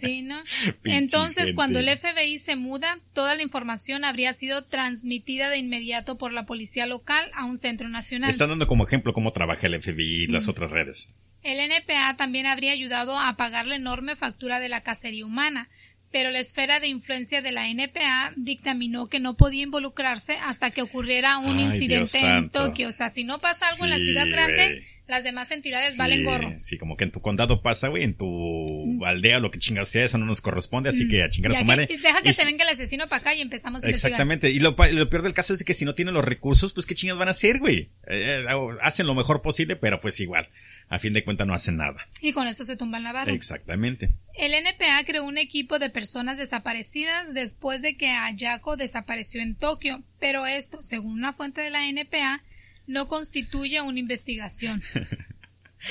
Sí, 0.00 0.22
¿no? 0.22 0.42
Pinche 0.82 0.96
Entonces, 0.98 1.36
gente. 1.44 1.54
cuando 1.54 1.78
el 1.78 1.88
FBI 1.98 2.38
se 2.38 2.56
muda, 2.56 2.98
toda 3.12 3.34
la 3.34 3.42
información 3.42 4.04
habría 4.04 4.32
sido 4.32 4.64
transmitida 4.64 5.50
de 5.50 5.58
inmediato 5.58 6.16
por 6.16 6.32
la 6.32 6.46
policía 6.46 6.86
local 6.86 7.30
a 7.34 7.44
un 7.44 7.58
centro 7.58 7.90
nacional. 7.90 8.30
Están 8.30 8.48
dando 8.48 8.66
como 8.66 8.86
ejemplo 8.86 9.12
cómo 9.12 9.32
trabaja 9.32 9.66
el 9.66 9.74
FBI 9.80 10.24
y 10.24 10.28
Mm. 10.28 10.32
las 10.32 10.48
otras 10.48 10.70
redes. 10.70 11.12
El 11.44 11.58
NPA 11.60 12.16
también 12.16 12.46
habría 12.46 12.72
ayudado 12.72 13.18
a 13.18 13.36
pagar 13.36 13.66
la 13.66 13.76
enorme 13.76 14.16
factura 14.16 14.60
de 14.60 14.70
la 14.70 14.82
cacería 14.82 15.26
humana, 15.26 15.68
pero 16.10 16.30
la 16.30 16.40
esfera 16.40 16.80
de 16.80 16.88
influencia 16.88 17.42
de 17.42 17.52
la 17.52 17.68
NPA 17.68 18.32
dictaminó 18.36 19.08
que 19.08 19.20
no 19.20 19.36
podía 19.36 19.62
involucrarse 19.62 20.36
hasta 20.42 20.70
que 20.70 20.80
ocurriera 20.80 21.38
un 21.38 21.58
Ay, 21.58 21.64
incidente 21.66 22.18
en. 22.18 22.48
Tokio. 22.48 22.88
O 22.88 22.92
sea, 22.92 23.10
si 23.10 23.24
no 23.24 23.38
pasa 23.38 23.68
algo 23.68 23.84
en 23.84 23.90
la 23.90 23.98
ciudad 23.98 24.26
grande, 24.26 24.86
las 25.06 25.22
demás 25.22 25.50
entidades 25.50 25.92
Sí, 25.92 25.98
valen 25.98 26.24
gorro. 26.24 26.54
Sí, 26.56 26.78
como 26.78 26.96
que 26.96 27.04
en 27.04 27.10
tu 27.10 27.20
condado 27.20 27.60
pasa, 27.60 27.88
güey, 27.88 28.04
en 28.04 28.16
tu 28.16 29.04
aldea, 29.04 29.38
lo 29.38 29.50
que 29.50 29.58
chingas 29.58 29.90
sea, 29.90 30.04
eso 30.04 30.16
no 30.16 30.24
nos 30.24 30.40
corresponde, 30.40 30.88
así 30.88 31.08
que 31.08 31.22
a 31.22 31.28
chingar 31.28 31.52
a 31.52 31.56
su 31.56 31.64
madre. 31.66 31.86
deja 31.86 32.22
que 32.22 32.30
Y 32.30 32.32
se 32.32 32.46
venga 32.46 32.64
el 32.64 32.70
asesino 32.70 33.04
para 33.04 33.20
acá 33.20 33.34
y 33.34 33.42
empezamos 33.42 33.82
a 33.82 33.86
investigar. 33.86 34.12
Exactamente. 34.12 34.50
Y 34.50 34.60
lo, 34.60 34.76
lo 34.92 35.10
peor 35.10 35.22
del 35.22 35.34
caso 35.34 35.52
es 35.52 35.62
que 35.62 35.74
si 35.74 35.84
no 35.84 35.94
tienen 35.94 36.14
los 36.14 36.24
recursos, 36.24 36.72
pues 36.72 36.86
qué 36.86 36.94
chingas 36.94 37.18
van 37.18 37.28
a 37.28 37.32
hacer, 37.32 37.58
güey. 37.58 37.90
Eh, 38.06 38.46
eh, 38.48 38.76
hacen 38.80 39.06
lo 39.06 39.14
mejor 39.14 39.42
posible, 39.42 39.76
pero 39.76 40.00
pues 40.00 40.18
igual. 40.20 40.48
A 40.88 40.98
fin 40.98 41.12
de 41.12 41.24
cuentas 41.24 41.46
no 41.46 41.54
hacen 41.54 41.76
nada. 41.76 42.06
Y 42.20 42.32
con 42.32 42.46
eso 42.46 42.64
se 42.64 42.76
tumban 42.76 43.02
la 43.02 43.12
barra. 43.12 43.32
Exactamente. 43.32 44.10
El 44.34 44.52
NPA 44.52 45.04
creó 45.06 45.24
un 45.24 45.38
equipo 45.38 45.78
de 45.78 45.90
personas 45.90 46.38
desaparecidas 46.38 47.32
después 47.34 47.82
de 47.82 47.96
que 47.96 48.10
Ayako 48.10 48.76
desapareció 48.76 49.40
en 49.40 49.56
Tokio, 49.56 50.02
pero 50.18 50.46
esto, 50.46 50.82
según 50.82 51.12
una 51.12 51.32
fuente 51.32 51.60
de 51.60 51.70
la 51.70 51.88
NPA, 51.88 52.42
no 52.86 53.08
constituye 53.08 53.80
una 53.80 53.98
investigación. 53.98 54.82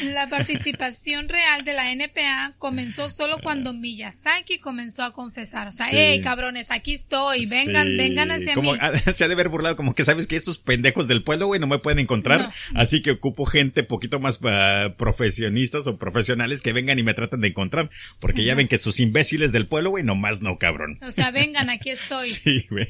La 0.02 0.28
participación 0.30 1.30
real 1.30 1.64
de 1.66 1.74
la 1.74 1.92
NPA 1.92 2.56
comenzó 2.58 3.10
solo 3.10 3.38
cuando 3.44 3.74
Miyazaki 3.74 4.60
comenzó 4.60 5.04
a 5.04 5.14
confesar. 5.14 5.68
O 5.68 5.72
sea, 5.72 5.88
Sí. 5.88 5.96
hey, 5.98 6.22
cabrones, 6.22 6.72
aquí 6.72 6.94
estoy, 6.94 7.46
vengan, 7.48 7.88
Sí, 7.88 7.96
vengan 7.98 8.32
hacia 8.32 8.56
como, 8.56 8.72
mí. 8.74 8.78
ah, 8.82 8.92
se 9.14 9.24
ha 9.24 9.28
de 9.28 9.34
haber 9.34 9.50
burlado, 9.50 9.76
como 9.76 9.94
que 9.94 10.04
sabes 10.04 10.28
que 10.28 10.36
estos 10.36 10.58
pendejos 10.60 11.08
del 11.08 11.24
pueblo, 11.24 11.48
güey, 11.48 11.60
no 11.60 11.68
me 11.68 11.80
pueden 11.80 12.00
encontrar. 12.00 12.42
No. 12.42 12.80
Así 12.80 13.02
que 13.02 13.12
ocupo 13.12 13.46
gente 13.46 13.84
poquito 13.84 14.20
más 14.20 14.40
ah, 14.44 14.94
profesionistas 14.98 15.88
o 15.88 15.98
profesionales 15.98 16.62
que 16.62 16.74
vengan 16.74 16.98
y 17.00 17.04
me 17.04 17.14
traten 17.14 17.42
de 17.42 17.50
encontrar. 17.50 17.90
Porque 18.20 18.44
ya 18.44 18.56
ven 18.56 18.68
que 18.68 18.80
sus 18.80 19.00
imbéciles 19.00 19.52
del 19.52 19.68
pueblo, 19.68 19.92
güey, 19.92 20.04
nomás 20.04 20.42
no, 20.42 20.58
cabrón. 20.58 20.98
O 21.02 21.12
sea, 21.12 21.32
vengan, 21.32 21.70
aquí 21.70 21.90
estoy. 21.90 22.28
Sí, 22.44 22.66
güey. 22.70 22.88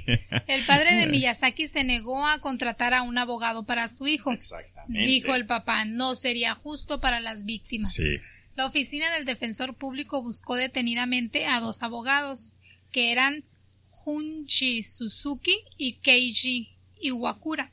El 0.47 0.63
padre 0.65 0.95
de 0.95 1.07
Miyazaki 1.11 1.67
se 1.67 1.83
negó 1.83 2.25
a 2.25 2.39
contratar 2.39 2.93
a 2.93 3.01
un 3.03 3.17
abogado 3.17 3.65
para 3.65 3.87
su 3.89 4.07
hijo. 4.07 4.31
Exactamente. 4.83 5.11
Dijo 5.11 5.35
el 5.35 5.45
papá, 5.45 5.85
no 5.85 6.15
sería 6.15 6.55
justo 6.55 6.99
para 6.99 7.19
las 7.19 7.45
víctimas. 7.45 7.93
Sí. 7.93 8.17
La 8.55 8.65
oficina 8.65 9.11
del 9.15 9.25
defensor 9.25 9.75
público 9.75 10.21
buscó 10.21 10.55
detenidamente 10.55 11.45
a 11.45 11.59
dos 11.59 11.81
abogados, 11.81 12.53
que 12.91 13.11
eran 13.11 13.43
Junji 13.89 14.83
Suzuki 14.83 15.57
y 15.77 15.93
Keiji 15.93 16.69
Iwakura, 16.99 17.71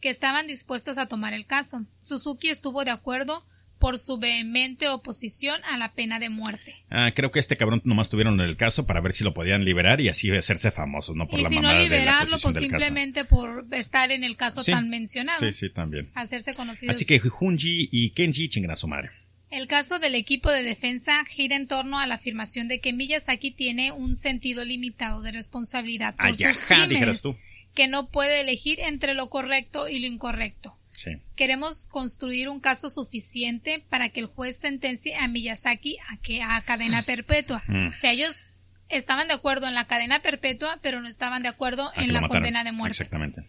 que 0.00 0.10
estaban 0.10 0.46
dispuestos 0.46 0.98
a 0.98 1.06
tomar 1.06 1.32
el 1.32 1.46
caso. 1.46 1.84
Suzuki 2.00 2.48
estuvo 2.48 2.84
de 2.84 2.90
acuerdo 2.90 3.44
por 3.78 3.98
su 3.98 4.18
vehemente 4.18 4.88
oposición 4.88 5.60
a 5.64 5.76
la 5.78 5.92
pena 5.92 6.18
de 6.18 6.28
muerte. 6.28 6.74
Ah, 6.90 7.12
creo 7.14 7.30
que 7.30 7.38
este 7.38 7.56
cabrón 7.56 7.80
nomás 7.84 8.10
tuvieron 8.10 8.40
el 8.40 8.56
caso 8.56 8.86
para 8.86 9.00
ver 9.00 9.12
si 9.12 9.22
lo 9.24 9.34
podían 9.34 9.64
liberar 9.64 10.00
y 10.00 10.08
así 10.08 10.30
hacerse 10.30 10.70
famosos, 10.70 11.14
no 11.16 11.28
por 11.28 11.38
y 11.38 11.42
la 11.44 11.48
si 11.48 11.54
no 11.56 11.62
mamada 11.62 11.78
de 11.82 11.88
la 11.88 11.94
liberarlo, 11.96 12.38
pues 12.42 12.54
del 12.54 12.68
caso. 12.68 12.84
simplemente 12.84 13.24
por 13.24 13.66
estar 13.72 14.10
en 14.10 14.24
el 14.24 14.36
caso 14.36 14.62
Sí. 14.62 14.72
tan 14.72 14.88
mencionado, 14.88 15.38
Sí, 15.40 15.52
sí, 15.52 15.70
también. 15.70 16.10
hacerse 16.14 16.54
conocidos. 16.54 16.94
Así 16.96 17.04
que 17.06 17.18
Junji 17.20 17.88
y 17.92 18.10
Kenji 18.10 18.48
chingan 18.48 18.72
a 18.72 18.76
su 18.76 18.88
madre. 18.88 19.10
El 19.50 19.66
caso 19.66 19.98
del 19.98 20.14
equipo 20.14 20.50
de 20.50 20.62
defensa 20.62 21.24
gira 21.24 21.56
en 21.56 21.66
torno 21.66 21.98
a 21.98 22.06
la 22.06 22.16
afirmación 22.16 22.68
de 22.68 22.80
que 22.80 22.92
Miyazaki 22.92 23.50
tiene 23.52 23.92
un 23.92 24.14
sentido 24.14 24.62
limitado 24.64 25.22
de 25.22 25.32
responsabilidad 25.32 26.14
por 26.16 26.28
sus 26.30 26.40
Ayaja, 26.40 26.66
crímenes, 26.66 26.88
dijeras 26.90 27.22
tú. 27.22 27.36
que 27.74 27.88
no 27.88 28.08
puede 28.10 28.40
elegir 28.42 28.78
entre 28.80 29.14
lo 29.14 29.30
correcto 29.30 29.88
y 29.88 30.00
lo 30.00 30.06
incorrecto. 30.06 30.76
Sí. 30.98 31.10
Queremos 31.36 31.86
construir 31.88 32.48
un 32.48 32.58
caso 32.58 32.90
suficiente 32.90 33.84
para 33.88 34.08
que 34.08 34.18
el 34.18 34.26
juez 34.26 34.58
sentencie 34.58 35.14
a 35.14 35.28
Miyazaki 35.28 35.96
a 36.10 36.16
que 36.20 36.42
a 36.42 36.60
cadena 36.62 37.02
perpetua. 37.02 37.62
Mm. 37.68 37.88
O 37.88 38.00
sea, 38.00 38.10
ellos 38.12 38.48
estaban 38.88 39.28
de 39.28 39.34
acuerdo 39.34 39.68
en 39.68 39.74
la 39.74 39.86
cadena 39.86 40.20
perpetua, 40.22 40.78
pero 40.82 41.00
no 41.00 41.06
estaban 41.06 41.42
de 41.42 41.48
acuerdo 41.50 41.90
a 41.94 42.02
en 42.02 42.12
la 42.12 42.20
mataron. 42.22 42.42
condena 42.42 42.64
de 42.64 42.72
muerte. 42.72 42.94
Exactamente. 42.94 43.44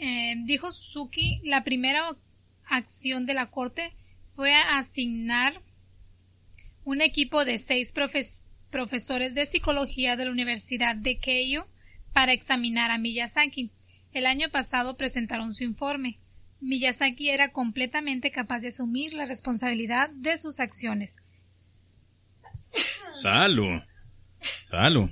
Eh, 0.00 0.36
dijo 0.44 0.72
Suzuki, 0.72 1.42
la 1.44 1.64
primera 1.64 2.02
acción 2.64 3.26
de 3.26 3.34
la 3.34 3.50
corte 3.50 3.92
fue 4.34 4.54
asignar 4.54 5.60
un 6.84 7.02
equipo 7.02 7.44
de 7.44 7.58
seis 7.58 7.92
profes- 7.94 8.50
profesores 8.70 9.34
de 9.34 9.44
psicología 9.44 10.16
de 10.16 10.24
la 10.24 10.30
Universidad 10.30 10.96
de 10.96 11.18
Keio 11.18 11.68
para 12.14 12.32
examinar 12.32 12.90
a 12.90 12.96
Miyazaki. 12.98 13.70
El 14.12 14.24
año 14.24 14.48
pasado 14.50 14.96
presentaron 14.96 15.52
su 15.52 15.62
informe. 15.64 16.20
Miyazaki 16.60 17.30
era 17.30 17.52
completamente 17.52 18.30
capaz 18.30 18.60
de 18.60 18.68
asumir 18.68 19.14
la 19.14 19.26
responsabilidad 19.26 20.10
de 20.10 20.38
sus 20.38 20.60
acciones. 20.60 21.16
Salud. 23.10 23.80
Salud. 24.70 25.10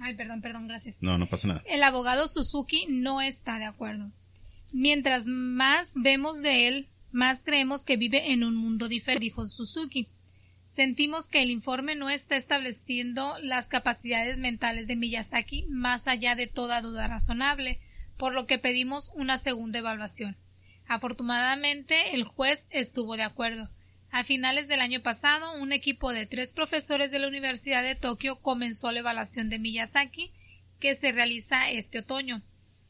Ay, 0.00 0.14
perdón, 0.14 0.40
perdón, 0.40 0.66
gracias. 0.68 0.98
No, 1.00 1.18
no 1.18 1.26
pasa 1.26 1.48
nada. 1.48 1.62
El 1.66 1.82
abogado 1.82 2.28
Suzuki 2.28 2.86
no 2.88 3.20
está 3.20 3.58
de 3.58 3.64
acuerdo. 3.64 4.12
Mientras 4.72 5.26
más 5.26 5.92
vemos 5.94 6.42
de 6.42 6.68
él, 6.68 6.88
más 7.10 7.42
creemos 7.42 7.84
que 7.84 7.96
vive 7.96 8.32
en 8.32 8.44
un 8.44 8.54
mundo 8.54 8.88
diferente, 8.88 9.24
dijo 9.24 9.46
Suzuki. 9.48 10.08
Sentimos 10.66 11.28
que 11.28 11.42
el 11.42 11.50
informe 11.50 11.96
no 11.96 12.08
está 12.10 12.36
estableciendo 12.36 13.36
las 13.40 13.66
capacidades 13.66 14.38
mentales 14.38 14.86
de 14.86 14.94
Miyazaki 14.94 15.66
más 15.68 16.06
allá 16.06 16.36
de 16.36 16.46
toda 16.46 16.82
duda 16.82 17.08
razonable, 17.08 17.80
por 18.16 18.32
lo 18.32 18.46
que 18.46 18.58
pedimos 18.58 19.10
una 19.14 19.38
segunda 19.38 19.80
evaluación. 19.80 20.36
Afortunadamente, 20.88 22.14
el 22.14 22.24
juez 22.24 22.66
estuvo 22.70 23.16
de 23.16 23.22
acuerdo. 23.22 23.68
A 24.10 24.24
finales 24.24 24.68
del 24.68 24.80
año 24.80 25.02
pasado, 25.02 25.52
un 25.60 25.72
equipo 25.72 26.12
de 26.12 26.24
tres 26.24 26.54
profesores 26.54 27.10
de 27.10 27.18
la 27.18 27.28
Universidad 27.28 27.82
de 27.82 27.94
Tokio 27.94 28.40
comenzó 28.40 28.90
la 28.90 29.00
evaluación 29.00 29.50
de 29.50 29.58
Miyazaki, 29.58 30.32
que 30.80 30.94
se 30.94 31.12
realiza 31.12 31.70
este 31.70 31.98
otoño. 31.98 32.42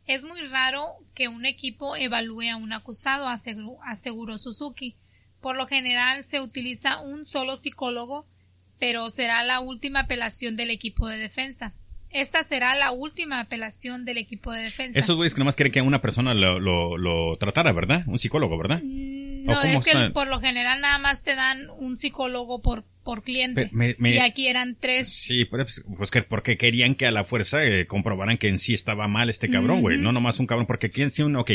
Es 0.07 0.25
muy 0.25 0.41
raro 0.43 0.95
que 1.15 1.27
un 1.27 1.45
equipo 1.45 1.97
evalúe 1.97 2.51
a 2.53 2.57
un 2.57 2.73
acusado, 2.73 3.27
aseguró, 3.27 4.39
Suzuki. 4.39 4.97
Por 5.41 5.57
lo 5.57 5.67
general 5.67 6.23
se 6.23 6.41
utiliza 6.41 7.01
un 7.01 7.27
solo 7.27 7.57
psicólogo, 7.57 8.27
pero 8.79 9.11
será 9.11 9.43
la 9.43 9.59
última 9.59 10.01
apelación 10.01 10.57
del 10.57 10.71
equipo 10.71 11.09
de 11.09 11.19
defensa. 11.19 11.75
Esta 12.11 12.43
será 12.43 12.75
la 12.75 12.91
última 12.93 13.41
apelación 13.41 14.05
del 14.05 14.17
equipo 14.19 14.51
de 14.53 14.63
defensa. 14.63 14.99
Esos 14.99 15.17
güeyes 15.17 15.35
que 15.35 15.41
nomás 15.41 15.57
quieren 15.57 15.73
que 15.73 15.83
una 15.83 16.01
persona 16.01 16.33
lo, 16.35 16.59
lo, 16.59 16.97
lo 16.97 17.37
tratara, 17.37 17.73
¿verdad? 17.73 18.03
Un 18.07 18.19
psicólogo, 18.19 18.57
¿verdad? 18.57 18.81
Mm, 18.83 19.49
¿O 19.49 19.53
No, 19.53 19.63
es 19.63 19.85
que 19.85 19.91
el- 19.93 20.13
por 20.13 20.27
lo 20.29 20.41
general 20.41 20.81
nada 20.81 20.99
más 20.99 21.23
te 21.23 21.35
dan 21.35 21.69
un 21.79 21.97
psicólogo 21.99 22.63
por, 22.63 22.85
por 23.05 23.23
cliente. 23.23 23.67
Pe- 23.67 23.71
me- 23.73 23.95
me- 23.99 24.15
Y 24.15 24.19
aquí 24.19 24.49
eran 24.49 24.77
tres. 24.81 25.13
Sí, 25.13 25.45
pero 25.45 25.65
pues, 25.65 25.85
pues 25.97 26.11
que 26.11 26.23
porque 26.23 26.57
querían 26.57 26.95
que 26.95 27.07
a 27.07 27.11
la 27.11 27.25
fuerza 27.25 27.63
eh, 27.65 27.87
comprobaran 27.87 28.39
que 28.39 28.49
en 28.49 28.59
sí 28.59 28.73
estaba 28.73 29.07
mal 29.07 29.29
este 29.29 29.51
cabrón, 29.51 29.81
güey. 29.83 29.99
No 29.99 30.13
nomás 30.13 30.39
un 30.41 30.47
cabrón, 30.47 30.67
porque 30.67 30.87
aquí 30.87 31.03
en 31.03 31.11
sí 31.11 31.23
un, 31.23 31.37
ok. 31.37 31.51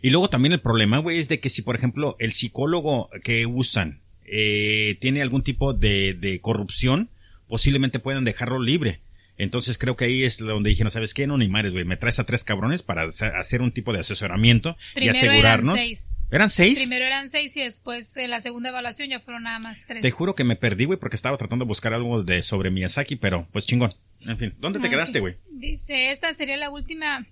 Y 0.00 0.10
luego 0.10 0.28
también 0.28 0.52
el 0.52 0.60
problema, 0.60 0.98
güey, 0.98 1.18
es 1.18 1.28
de 1.28 1.40
que 1.40 1.50
si, 1.50 1.62
por 1.62 1.74
ejemplo, 1.74 2.14
el 2.20 2.32
psicólogo 2.32 3.10
que 3.24 3.46
usan 3.46 3.98
eh, 4.26 4.96
tiene 5.00 5.22
algún 5.22 5.42
tipo 5.42 5.72
de, 5.74 6.14
de 6.14 6.40
corrupción, 6.40 7.08
posiblemente 7.48 7.98
puedan 7.98 8.24
dejarlo 8.24 8.60
libre. 8.60 9.00
Entonces 9.38 9.78
creo 9.78 9.94
que 9.96 10.04
ahí 10.06 10.24
es 10.24 10.38
donde 10.38 10.68
dijeron, 10.70 10.90
¿sabes 10.90 11.14
qué? 11.14 11.26
No, 11.28 11.38
ni 11.38 11.48
madres, 11.48 11.72
güey. 11.72 11.84
Me 11.84 11.96
traes 11.96 12.18
a 12.18 12.24
tres 12.26 12.42
cabrones 12.44 12.82
para 12.82 13.04
hacer- 13.04 13.62
un 13.62 13.72
tipo 13.72 13.92
de 13.92 14.00
asesoramiento 14.00 14.76
Primero 14.94 15.14
y 15.14 15.16
asegurarnos. 15.16 15.76
eran 15.78 15.86
seis. 15.86 16.16
¿Eran 16.30 16.50
seis? 16.50 16.78
Primero 16.80 17.04
eran 17.06 17.30
seis 17.30 17.56
y 17.56 17.60
después 17.60 18.16
en 18.16 18.30
la 18.30 18.40
segunda 18.40 18.68
evaluación 18.70 19.08
ya 19.08 19.20
fueron 19.20 19.44
nada 19.44 19.58
más 19.60 19.78
tres. 19.86 20.02
Te 20.02 20.10
juro 20.10 20.34
que 20.34 20.44
me 20.44 20.56
perdí, 20.56 20.84
güey, 20.84 20.98
porque 20.98 21.16
estaba 21.16 21.38
tratando 21.38 21.64
de 21.64 21.68
buscar 21.68 21.94
algo 21.94 22.22
de 22.22 22.42
sobre 22.42 22.70
Miyazaki, 22.70 23.16
pero 23.16 23.48
pues 23.52 23.66
chingón. 23.66 23.92
En 24.26 24.36
fin, 24.38 24.54
¿dónde 24.58 24.80
te 24.80 24.88
Ah, 24.88 24.90
quedaste, 24.90 25.20
güey? 25.20 25.36
Dice, 25.52 26.10
esta 26.10 26.34
sería 26.34 26.56
la 26.56 26.70
última 26.70 27.26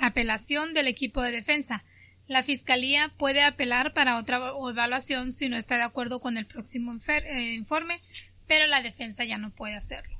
apelación 0.00 0.74
del 0.74 0.86
equipo 0.86 1.22
de 1.22 1.32
defensa. 1.32 1.82
La 2.28 2.42
fiscalía 2.42 3.10
puede 3.18 3.42
apelar 3.42 3.92
para 3.94 4.16
otra 4.18 4.40
evaluación 4.70 5.32
si 5.32 5.48
no 5.48 5.56
está 5.56 5.76
de 5.76 5.82
acuerdo 5.82 6.20
con 6.20 6.36
el 6.36 6.46
próximo 6.46 6.96
eh, 7.08 7.54
informe, 7.54 8.00
pero 8.46 8.66
la 8.66 8.80
defensa 8.82 9.24
ya 9.24 9.38
no 9.38 9.50
puede 9.50 9.74
hacerlo. 9.74 10.11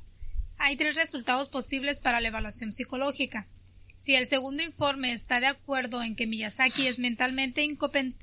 Hay 0.64 0.76
tres 0.76 0.94
resultados 0.94 1.48
posibles 1.48 1.98
para 1.98 2.20
la 2.20 2.28
evaluación 2.28 2.72
psicológica. 2.72 3.48
Si 3.96 4.14
el 4.14 4.28
segundo 4.28 4.62
informe 4.62 5.12
está 5.12 5.40
de 5.40 5.48
acuerdo 5.48 6.04
en 6.04 6.14
que 6.14 6.28
Miyazaki 6.28 6.86
es 6.86 7.00
mentalmente 7.00 7.66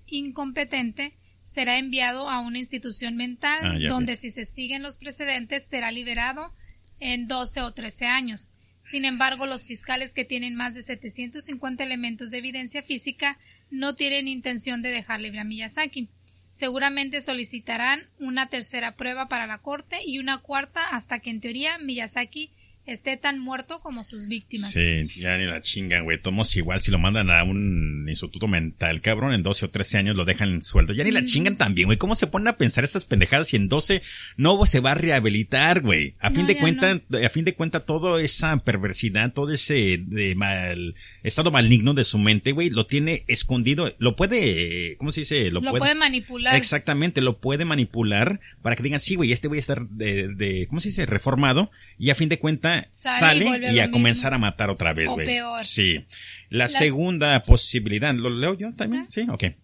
incompetente, 0.07 1.18
será 1.44 1.78
enviado 1.78 2.30
a 2.30 2.40
una 2.40 2.60
institución 2.60 3.18
mental 3.18 3.60
Ah, 3.61 3.78
ya 3.78 3.90
donde 3.90 4.14
vi. 4.14 4.18
si 4.18 4.32
se 4.32 4.45
siguen 4.45 4.84
los 4.84 4.95
precedentes 4.95 5.68
será 5.68 5.91
liberado 5.91 6.53
en 7.02 7.28
12 7.28 7.61
o 7.61 7.74
13 7.74 8.06
años. 8.06 8.53
Sin 8.90 9.03
embargo, 9.03 9.45
los 9.45 9.68
fiscales 9.68 10.14
que 10.14 10.24
tienen 10.24 10.56
más 10.56 10.74
de 10.76 10.82
750 10.82 11.84
elementos 11.84 12.32
de 12.32 12.38
evidencia 12.38 12.82
física 12.84 13.38
no 13.70 13.95
tienen 13.95 14.30
intención 14.30 14.82
de 14.82 14.91
dejar 14.91 15.20
libre 15.20 15.41
a 15.41 15.44
Miyazaki. 15.44 16.07
Seguramente 16.51 17.21
solicitarán 17.21 18.07
una 18.19 18.49
tercera 18.49 18.95
prueba 18.95 19.27
para 19.27 19.47
la 19.47 19.59
corte 19.59 19.99
y 20.05 20.19
una 20.19 20.39
cuarta 20.39 20.84
hasta 20.84 21.19
que 21.19 21.30
en 21.30 21.41
teoría 21.41 21.77
Miyazaki 21.77 22.51
esté 22.91 23.18
tan 23.18 23.40
muerto 23.40 23.80
como 23.82 24.03
sus 24.03 24.28
víctimas. 24.28 24.72
Sí, 24.72 25.07
ya 25.18 25.38
ni 25.38 25.45
la 25.45 25.61
chingan, 25.61 26.03
güey. 26.03 26.22
Tomos 26.22 26.56
igual 26.56 26.80
si 26.80 26.91
lo 26.91 26.99
mandan 26.99 27.30
a 27.30 27.44
un 27.44 28.06
instituto 28.07 28.48
mental, 28.48 29.02
cabrón, 29.02 29.34
en 29.34 29.44
12 29.44 29.66
o 29.66 29.70
13 29.70 29.98
años 29.99 30.16
lo 30.16 30.26
dejan 30.26 30.49
en 30.49 30.61
sueldo. 30.61 30.94
Ya 30.94 31.03
ni 31.03 31.11
la 31.11 31.24
chingan 31.24 31.57
también, 31.57 31.88
güey. 31.88 31.98
¿Cómo 31.98 32.16
se 32.16 32.28
ponen 32.28 32.48
a 32.48 32.57
pensar 32.57 32.84
estas 32.84 33.06
pendejadas 33.06 33.49
si 33.49 33.56
en 33.56 33.68
12 33.68 34.02
no 34.38 34.66
se 34.66 34.80
va 34.80 34.91
a 34.91 34.95
rehabilitar, 34.95 35.82
güey? 35.82 36.16
A 36.20 36.30
fin 36.32 36.41
No, 36.41 36.48
de 36.48 36.57
cuenta, 36.57 36.91
a 36.91 37.30
fin 37.30 37.45
de 37.45 37.53
cuenta, 37.53 37.86
toda 37.86 38.22
esa 38.22 38.57
perversidad, 38.57 39.34
todo 39.34 39.52
ese 39.52 39.99
de 39.99 40.36
mal, 40.36 40.95
estado 41.24 41.52
maligno 41.52 41.94
de 41.94 42.03
su 42.03 42.18
mente, 42.18 42.52
güey, 42.52 42.70
lo 42.70 42.86
tiene 42.86 43.24
escondido. 43.28 43.94
Lo 43.99 44.16
puede, 44.16 44.95
¿cómo 44.98 45.11
se 45.11 45.22
dice? 45.22 45.52
Lo 45.52 45.61
puede 45.61 45.95
manipular. 45.95 46.56
Exactamente, 46.56 47.22
lo 47.22 47.40
puede 47.40 47.66
manipular 47.66 48.40
para 48.61 48.76
que 48.76 48.84
digan, 48.84 48.99
sí, 48.99 49.16
güey, 49.16 49.32
este 49.32 49.48
voy 49.48 49.57
a 49.57 49.61
estar 49.61 49.88
de, 49.90 50.30
de, 50.30 50.68
¿cómo 50.68 50.82
se 50.82 50.90
dice? 50.90 51.06
Reformado. 51.06 51.72
Y 51.98 52.11
a 52.11 52.16
fin 52.16 52.30
de 52.30 52.40
cuenta 52.40 52.78
Sale 52.91 53.45
y 53.45 53.47
sale, 53.47 53.81
a 53.81 53.85
y, 53.85 53.91
comenzar 53.91 54.34
a 54.34 54.38
matar 54.38 54.69
otra 54.69 54.93
vez, 54.93 55.10
güey. 55.10 55.26
peor. 55.26 55.64
Sí. 55.64 56.06
La, 56.51 56.64
La- 56.64 56.68
segunda 56.68 57.43
posibilidad, 57.43 58.11
¿lo 58.15 58.31
leo 58.31 58.56
yo 58.57 58.73
también? 58.73 59.06
Sí, 59.11 59.27
ok. 59.30 59.43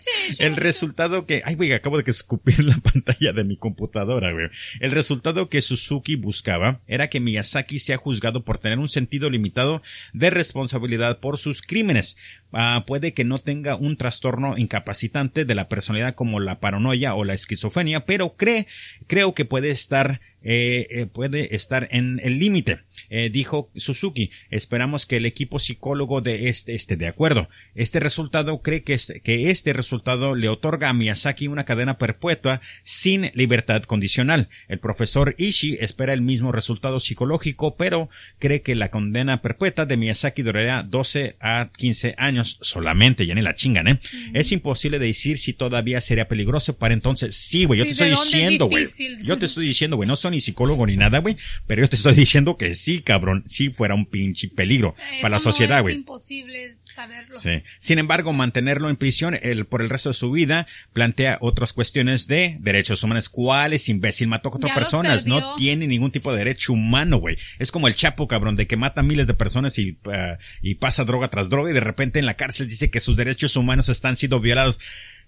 Sí, 0.00 0.34
sí. 0.34 0.42
El 0.42 0.56
resultado 0.56 1.26
que, 1.26 1.42
ay, 1.44 1.56
güey, 1.56 1.72
acabo 1.72 2.00
de 2.00 2.10
escupir 2.10 2.64
la 2.64 2.76
pantalla 2.82 3.32
de 3.34 3.44
mi 3.44 3.56
computadora, 3.58 4.32
güey. 4.32 4.46
El 4.80 4.92
resultado 4.92 5.48
que 5.50 5.60
Suzuki 5.60 6.16
buscaba 6.16 6.80
era 6.86 7.08
que 7.08 7.20
Miyazaki 7.20 7.78
sea 7.78 7.98
juzgado 7.98 8.44
por 8.44 8.58
tener 8.58 8.78
un 8.78 8.88
sentido 8.88 9.28
limitado 9.28 9.82
de 10.14 10.30
responsabilidad 10.30 11.20
por 11.20 11.38
sus 11.38 11.60
crímenes. 11.60 12.16
Ah, 12.52 12.84
puede 12.86 13.12
que 13.12 13.24
no 13.24 13.38
tenga 13.38 13.76
un 13.76 13.96
trastorno 13.98 14.56
incapacitante 14.56 15.44
de 15.44 15.54
la 15.54 15.68
personalidad 15.68 16.14
como 16.14 16.40
la 16.40 16.60
paranoia 16.60 17.14
o 17.14 17.24
la 17.24 17.34
esquizofrenia, 17.34 18.06
pero 18.06 18.36
cree, 18.36 18.66
creo 19.06 19.34
que 19.34 19.44
puede 19.44 19.68
estar 19.70 20.20
eh, 20.48 20.86
eh, 20.90 21.06
puede 21.06 21.56
estar 21.56 21.88
en 21.90 22.20
el 22.22 22.38
límite, 22.38 22.78
eh, 23.10 23.30
dijo 23.30 23.68
Suzuki. 23.74 24.30
Esperamos 24.48 25.04
que 25.04 25.16
el 25.16 25.26
equipo 25.26 25.58
psicólogo 25.58 26.20
de 26.20 26.48
este 26.48 26.76
esté 26.76 26.96
de 26.96 27.08
acuerdo. 27.08 27.48
Este 27.74 27.98
resultado 27.98 28.62
cree 28.62 28.84
que 28.84 28.94
este, 28.94 29.18
que 29.18 29.50
este 29.50 29.72
resultado 29.72 30.36
le 30.36 30.48
otorga 30.48 30.88
a 30.88 30.92
Miyazaki 30.92 31.48
una 31.48 31.64
cadena 31.64 31.98
perpetua 31.98 32.60
sin 32.84 33.32
libertad 33.34 33.82
condicional. 33.82 34.48
El 34.68 34.78
profesor 34.78 35.34
Ishii 35.36 35.78
espera 35.80 36.12
el 36.12 36.22
mismo 36.22 36.52
resultado 36.52 37.00
psicológico, 37.00 37.74
pero 37.74 38.08
cree 38.38 38.62
que 38.62 38.76
la 38.76 38.92
condena 38.92 39.42
perpetua 39.42 39.84
de 39.84 39.96
Miyazaki 39.96 40.42
durará 40.42 40.84
12 40.84 41.34
a 41.40 41.70
15 41.76 42.14
años 42.18 42.58
solamente, 42.60 43.26
ya 43.26 43.34
ni 43.34 43.42
la 43.42 43.54
chingan, 43.56 43.88
¿eh? 43.88 44.00
Es 44.32 44.52
imposible 44.52 45.00
decir 45.00 45.38
si 45.38 45.54
todavía 45.54 46.00
sería 46.00 46.28
peligroso 46.28 46.78
para 46.78 46.94
entonces. 46.94 47.34
Sí, 47.34 47.64
güey, 47.64 47.80
yo 47.80 47.84
Sí, 47.84 47.98
te 47.98 48.04
¿de 48.04 48.12
estoy 48.12 48.30
diciendo, 48.30 48.66
güey. 48.66 48.86
Yo 49.24 49.38
te 49.38 49.46
estoy 49.46 49.66
diciendo, 49.66 49.96
güey, 49.96 50.06
no 50.08 50.14
soy 50.14 50.35
ni 50.36 50.40
psicólogo 50.40 50.86
ni 50.86 50.96
nada, 50.96 51.18
güey, 51.18 51.36
pero 51.66 51.82
yo 51.82 51.88
te 51.88 51.96
estoy 51.96 52.14
diciendo 52.26 52.56
que 52.56 52.74
sí, 52.74 53.00
cabrón, 53.02 53.42
sí 53.46 53.70
fuera 53.70 53.94
un 53.94 54.06
pinche 54.06 54.48
peligro 54.48 54.94
Eso 54.96 55.22
para 55.22 55.30
la 55.30 55.36
no 55.36 55.40
sociedad, 55.40 55.78
es 55.78 55.82
güey. 55.82 55.94
imposible 55.96 56.76
saberlo. 56.84 57.34
Sí. 57.36 57.62
Sin 57.78 57.98
embargo, 57.98 58.32
mantenerlo 58.32 58.88
en 58.88 58.96
prisión 58.96 59.38
el, 59.42 59.66
por 59.66 59.82
el 59.82 59.90
resto 59.90 60.10
de 60.10 60.14
su 60.14 60.30
vida 60.30 60.66
plantea 60.92 61.38
otras 61.40 61.72
cuestiones 61.72 62.26
de 62.26 62.56
derechos 62.60 63.02
humanos. 63.02 63.28
¿Cuál 63.28 63.72
es 63.72 63.88
imbécil? 63.88 64.28
Mató 64.28 64.52
a 64.54 64.58
los 64.60 64.70
personas. 64.72 65.26
No 65.26 65.56
tiene 65.56 65.86
ningún 65.86 66.10
tipo 66.10 66.32
de 66.32 66.38
derecho 66.38 66.72
humano, 66.72 67.18
güey. 67.18 67.36
Es 67.58 67.72
como 67.72 67.88
el 67.88 67.94
Chapo, 67.94 68.28
cabrón, 68.28 68.56
de 68.56 68.66
que 68.66 68.76
mata 68.76 69.02
miles 69.02 69.26
de 69.26 69.34
personas 69.34 69.78
y, 69.78 69.98
ah, 70.12 70.38
y 70.62 70.76
pasa 70.76 71.04
droga 71.04 71.28
tras 71.28 71.48
droga 71.50 71.70
y 71.70 71.74
de 71.74 71.80
repente 71.80 72.18
en 72.18 72.26
la 72.26 72.34
cárcel 72.34 72.68
dice 72.68 72.90
que 72.90 73.00
sus 73.00 73.16
derechos 73.16 73.56
humanos 73.56 73.88
están 73.88 74.16
siendo 74.16 74.40
violados. 74.40 74.80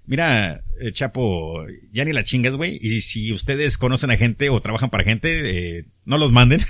Mira, 0.08 0.64
eh, 0.80 0.90
Chapo, 0.90 1.66
ya 1.92 2.02
ni 2.06 2.14
la 2.14 2.24
chingas, 2.24 2.56
güey. 2.56 2.78
Y 2.80 3.02
si 3.02 3.30
ustedes 3.30 3.76
conocen 3.76 4.10
a 4.10 4.16
gente 4.16 4.48
o 4.48 4.58
trabajan 4.58 4.88
para 4.88 5.04
gente, 5.04 5.78
eh, 5.78 5.84
no 6.06 6.16
los 6.16 6.32
manden. 6.32 6.62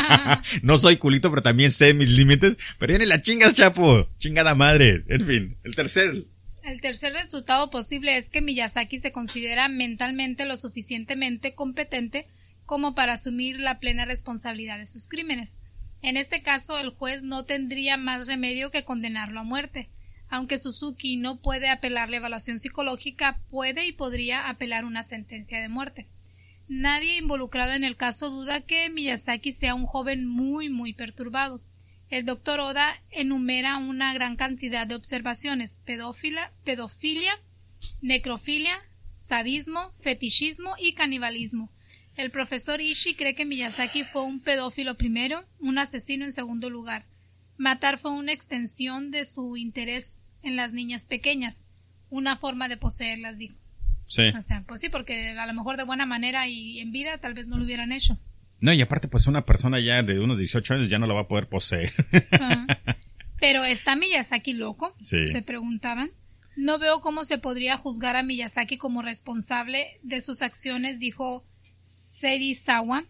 no 0.62 0.78
soy 0.78 0.96
culito, 0.96 1.28
pero 1.28 1.42
también 1.42 1.70
sé 1.70 1.92
mis 1.92 2.08
límites. 2.08 2.58
Pero 2.78 2.94
ya 2.94 2.98
ni 2.98 3.04
la 3.04 3.20
chingas, 3.20 3.52
Chapo. 3.52 4.08
Chingada 4.16 4.54
madre. 4.54 5.04
En 5.08 5.26
fin, 5.26 5.58
el 5.64 5.74
tercer. 5.74 6.24
El 6.62 6.80
tercer 6.80 7.12
resultado 7.12 7.68
posible 7.68 8.16
es 8.16 8.30
que 8.30 8.40
Miyazaki 8.40 9.00
se 9.00 9.12
considera 9.12 9.68
mentalmente 9.68 10.46
lo 10.46 10.56
suficientemente 10.56 11.54
competente 11.54 12.26
como 12.64 12.94
para 12.94 13.12
asumir 13.12 13.60
la 13.60 13.80
plena 13.80 14.06
responsabilidad 14.06 14.78
de 14.78 14.86
sus 14.86 15.08
crímenes. 15.08 15.58
En 16.00 16.16
este 16.16 16.40
caso, 16.40 16.78
el 16.78 16.88
juez 16.88 17.22
no 17.22 17.44
tendría 17.44 17.98
más 17.98 18.26
remedio 18.26 18.70
que 18.70 18.84
condenarlo 18.84 19.40
a 19.40 19.44
muerte. 19.44 19.90
Aunque 20.30 20.58
Suzuki 20.58 21.16
no 21.16 21.36
puede 21.40 21.70
apelar 21.70 22.10
la 22.10 22.18
evaluación 22.18 22.60
psicológica, 22.60 23.40
puede 23.50 23.86
y 23.86 23.92
podría 23.92 24.48
apelar 24.48 24.84
una 24.84 25.02
sentencia 25.02 25.60
de 25.60 25.68
muerte. 25.68 26.06
Nadie 26.68 27.16
involucrado 27.16 27.72
en 27.72 27.82
el 27.82 27.96
caso 27.96 28.28
duda 28.28 28.60
que 28.60 28.90
Miyazaki 28.90 29.52
sea 29.52 29.74
un 29.74 29.86
joven 29.86 30.26
muy 30.26 30.68
muy 30.68 30.92
perturbado. 30.92 31.62
El 32.10 32.26
doctor 32.26 32.60
Oda 32.60 33.02
enumera 33.10 33.78
una 33.78 34.12
gran 34.12 34.36
cantidad 34.36 34.86
de 34.86 34.94
observaciones 34.94 35.80
pedófila, 35.84 36.52
pedofilia, 36.64 37.32
necrofilia, 38.02 38.78
sadismo, 39.14 39.92
fetichismo 39.92 40.74
y 40.78 40.94
canibalismo. 40.94 41.70
El 42.16 42.30
profesor 42.30 42.80
Ishii 42.80 43.14
cree 43.14 43.34
que 43.34 43.44
Miyazaki 43.44 44.04
fue 44.04 44.24
un 44.24 44.40
pedófilo 44.40 44.96
primero, 44.96 45.44
un 45.60 45.78
asesino 45.78 46.24
en 46.24 46.32
segundo 46.32 46.68
lugar. 46.68 47.06
Matar 47.58 47.98
fue 47.98 48.12
una 48.12 48.32
extensión 48.32 49.10
de 49.10 49.24
su 49.24 49.56
interés 49.56 50.24
en 50.42 50.56
las 50.56 50.72
niñas 50.72 51.06
pequeñas, 51.06 51.66
una 52.08 52.36
forma 52.36 52.68
de 52.68 52.76
poseerlas, 52.76 53.36
dijo. 53.36 53.56
Sí. 54.06 54.28
O 54.28 54.42
sea, 54.42 54.64
pues 54.66 54.80
sí, 54.80 54.88
porque 54.88 55.30
a 55.30 55.46
lo 55.46 55.52
mejor 55.52 55.76
de 55.76 55.84
buena 55.84 56.06
manera 56.06 56.48
y 56.48 56.80
en 56.80 56.92
vida 56.92 57.18
tal 57.18 57.34
vez 57.34 57.46
no 57.46 57.58
lo 57.58 57.64
hubieran 57.64 57.92
hecho. 57.92 58.18
No, 58.60 58.72
y 58.72 58.80
aparte, 58.80 59.08
pues 59.08 59.26
una 59.26 59.44
persona 59.44 59.78
ya 59.80 60.02
de 60.02 60.18
unos 60.18 60.38
18 60.38 60.74
años 60.74 60.90
ya 60.90 60.98
no 60.98 61.06
la 61.06 61.14
va 61.14 61.22
a 61.22 61.28
poder 61.28 61.48
poseer. 61.48 61.92
Pero 63.40 63.64
¿está 63.64 63.94
Miyazaki 63.96 64.52
loco? 64.54 64.94
Sí. 64.98 65.28
Se 65.28 65.42
preguntaban. 65.42 66.10
No 66.56 66.78
veo 66.78 67.00
cómo 67.00 67.24
se 67.24 67.38
podría 67.38 67.76
juzgar 67.76 68.16
a 68.16 68.24
Miyazaki 68.24 68.78
como 68.78 69.02
responsable 69.02 70.00
de 70.02 70.20
sus 70.20 70.42
acciones, 70.42 70.98
dijo 70.98 71.44
Serizawa. 72.18 73.04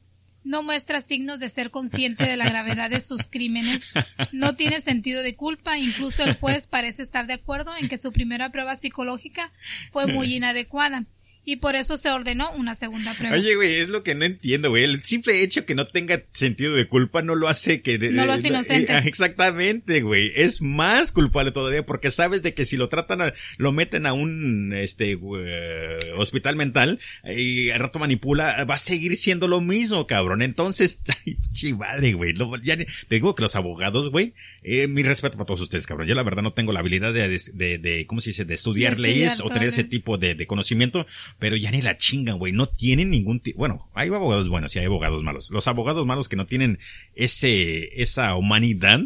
No 0.49 0.63
muestra 0.63 1.03
signos 1.03 1.41
de 1.41 1.51
ser 1.51 1.71
consciente 1.71 2.25
de 2.25 2.39
la 2.39 2.47
gravedad 2.49 2.89
de 2.89 3.03
sus 3.03 3.29
crímenes. 3.29 3.93
No 4.33 4.57
tiene 4.57 4.81
sentido 4.81 5.23
de 5.23 5.37
culpa. 5.37 5.77
Incluso 5.77 6.25
el 6.25 6.37
juez 6.37 6.67
parece 6.67 7.03
estar 7.03 7.27
de 7.27 7.35
acuerdo 7.35 7.77
en 7.77 7.87
que 7.87 7.99
su 7.99 8.15
primera 8.15 8.51
prueba 8.51 8.75
psicológica 8.75 9.53
fue 9.93 10.07
muy 10.07 10.35
inadecuada. 10.35 11.05
Y 11.51 11.57
por 11.57 11.77
eso 11.77 11.97
se 11.97 12.11
ordenó 12.11 12.51
una 12.53 12.75
segunda 12.75 13.15
prueba. 13.15 13.35
Oye, 13.35 13.55
güey, 13.57 13.77
es 13.77 13.89
lo 13.89 14.03
que 14.03 14.15
no 14.15 14.27
entiendo, 14.27 14.69
güey. 14.69 14.85
El 14.85 15.03
simple 15.03 15.43
hecho 15.43 15.65
que 15.65 15.75
no 15.75 15.87
tenga 15.87 16.23
sentido 16.33 16.75
de 16.75 16.87
culpa 16.87 17.23
no 17.23 17.35
lo 17.37 17.49
hace 17.49 17.81
que... 17.81 17.97
No 17.99 18.27
lo 18.27 18.33
hace 18.35 18.49
inocente. 18.49 18.93
eh, 18.93 19.03
exactamente, 19.07 20.03
güey. 20.03 20.31
Es 20.37 20.61
más 20.61 21.11
culpable 21.11 21.51
todavía 21.51 21.87
porque 21.87 22.11
sabes 22.11 22.43
de 22.43 22.53
que 22.53 22.67
si 22.67 22.77
lo 22.77 22.91
tratan, 22.91 23.23
a- 23.23 23.33
lo 23.57 23.73
meten 23.73 24.05
a 24.05 24.13
un 24.13 24.75
este 24.75 25.13
eh, 25.13 25.99
hospital 26.19 26.57
mental 26.57 27.01
y 27.25 27.71
al 27.71 27.81
rato 27.81 27.99
manipula, 27.99 28.65
va 28.65 28.75
a 28.75 28.79
seguir 28.79 29.17
siendo 29.17 29.49
lo 29.49 29.63
mismo, 29.63 30.07
cabrón. 30.07 30.43
Entonces, 30.43 31.01
ay, 31.27 31.37
chivadre, 31.53 32.13
güey. 32.13 32.35
Ya 32.63 32.77
te 32.77 32.87
digo 33.09 33.35
que 33.35 33.41
los 33.43 33.57
abogados, 33.57 34.11
güey, 34.11 34.35
eh, 34.65 34.87
mi 34.87 35.03
respeto 35.03 35.39
para 35.39 35.47
todos 35.47 35.63
ustedes, 35.63 35.87
cabrón. 35.87 36.09
Yo 36.09 36.15
la 36.15 36.23
verdad 36.25 36.43
no 36.43 36.53
tengo 36.53 36.75
la 36.75 36.81
habilidad 36.81 37.15
de, 37.15 37.27
de, 37.55 37.79
de 37.79 38.05
¿cómo 38.07 38.21
se 38.21 38.31
dice? 38.31 38.45
De 38.45 38.53
estudiar 38.53 38.97
De 38.97 39.03
leyes 39.03 39.33
estudiar 39.33 39.51
o 39.51 39.55
tener 39.55 39.69
ese 39.71 39.85
tipo 39.85 40.19
de, 40.19 40.35
de 40.35 40.47
conocimiento, 40.47 41.07
pero 41.39 41.57
ya 41.57 41.71
ni 41.71 41.83
la 41.83 41.97
chingan, 41.97 42.39
güey. 42.39 42.53
No 42.53 42.67
tienen 42.67 43.11
ningún 43.11 43.41
tipo, 43.41 43.59
bueno, 43.59 43.89
hay 43.95 44.09
abogados 44.09 44.49
buenos 44.49 44.75
y 44.75 44.79
hay 44.79 44.87
abogados 44.87 45.23
malos. 45.23 45.51
Los 45.51 45.69
abogados 45.69 46.07
malos 46.07 46.29
que 46.29 46.37
no 46.37 46.47
tienen 46.47 46.79
ese, 47.15 48.01
esa 48.03 48.35
humanidad 48.37 49.01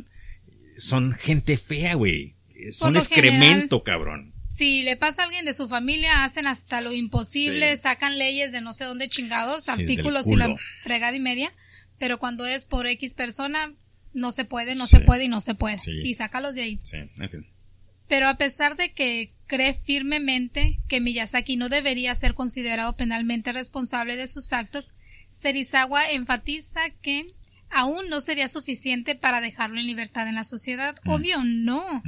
son 0.76 1.12
gente 1.12 1.56
fea, 1.59 1.94
güey. 1.94 2.34
Son 2.70 2.96
excremento, 2.96 3.82
cabrón. 3.82 4.32
Si 4.48 4.82
le 4.82 4.96
pasa 4.96 5.22
a 5.22 5.24
alguien 5.26 5.44
de 5.46 5.54
su 5.54 5.66
familia, 5.66 6.24
hacen 6.24 6.46
hasta 6.46 6.80
lo 6.82 6.92
imposible, 6.92 7.74
Sí. 7.76 7.82
sacan 7.82 8.18
leyes 8.18 8.52
de 8.52 8.60
no 8.60 8.72
sé 8.74 8.84
dónde 8.84 9.09
chingados, 9.09 9.64
Sí, 9.64 9.70
artículos 9.70 10.26
y 10.26 10.36
la 10.36 10.54
fregada 10.82 11.16
y 11.16 11.20
media, 11.20 11.52
pero 11.98 12.18
cuando 12.18 12.46
es 12.46 12.64
por 12.66 12.86
X 12.86 13.14
persona, 13.14 13.72
no 14.12 14.30
se 14.30 14.44
puede, 14.44 14.74
no 14.74 14.84
Sí. 14.86 14.96
se 14.98 15.00
puede 15.00 15.24
y 15.24 15.28
no 15.28 15.40
se 15.40 15.54
puede. 15.54 15.78
Sí. 15.78 15.92
Y 16.04 16.14
sácalos 16.14 16.54
de 16.54 16.62
ahí. 16.62 16.80
Sí, 16.82 16.98
en 16.98 17.30
fin. 17.30 17.46
Pero 18.08 18.28
a 18.28 18.36
pesar 18.36 18.76
de 18.76 18.92
que 18.92 19.32
cree 19.46 19.74
firmemente 19.74 20.78
que 20.88 21.00
Miyazaki 21.00 21.56
no 21.56 21.68
debería 21.68 22.14
ser 22.14 22.34
considerado 22.34 22.96
penalmente 22.96 23.52
responsable 23.52 24.16
de 24.16 24.28
sus 24.28 24.52
actos, 24.52 24.92
Serizawa 25.28 26.10
enfatiza 26.10 26.80
que 27.02 27.26
aún 27.70 28.08
no 28.08 28.20
sería 28.20 28.48
suficiente 28.48 29.14
para 29.14 29.40
dejarlo 29.40 29.78
en 29.78 29.86
libertad 29.86 30.28
en 30.28 30.34
la 30.34 30.44
sociedad. 30.44 30.94
Obvio, 31.06 31.42
no. 31.44 32.02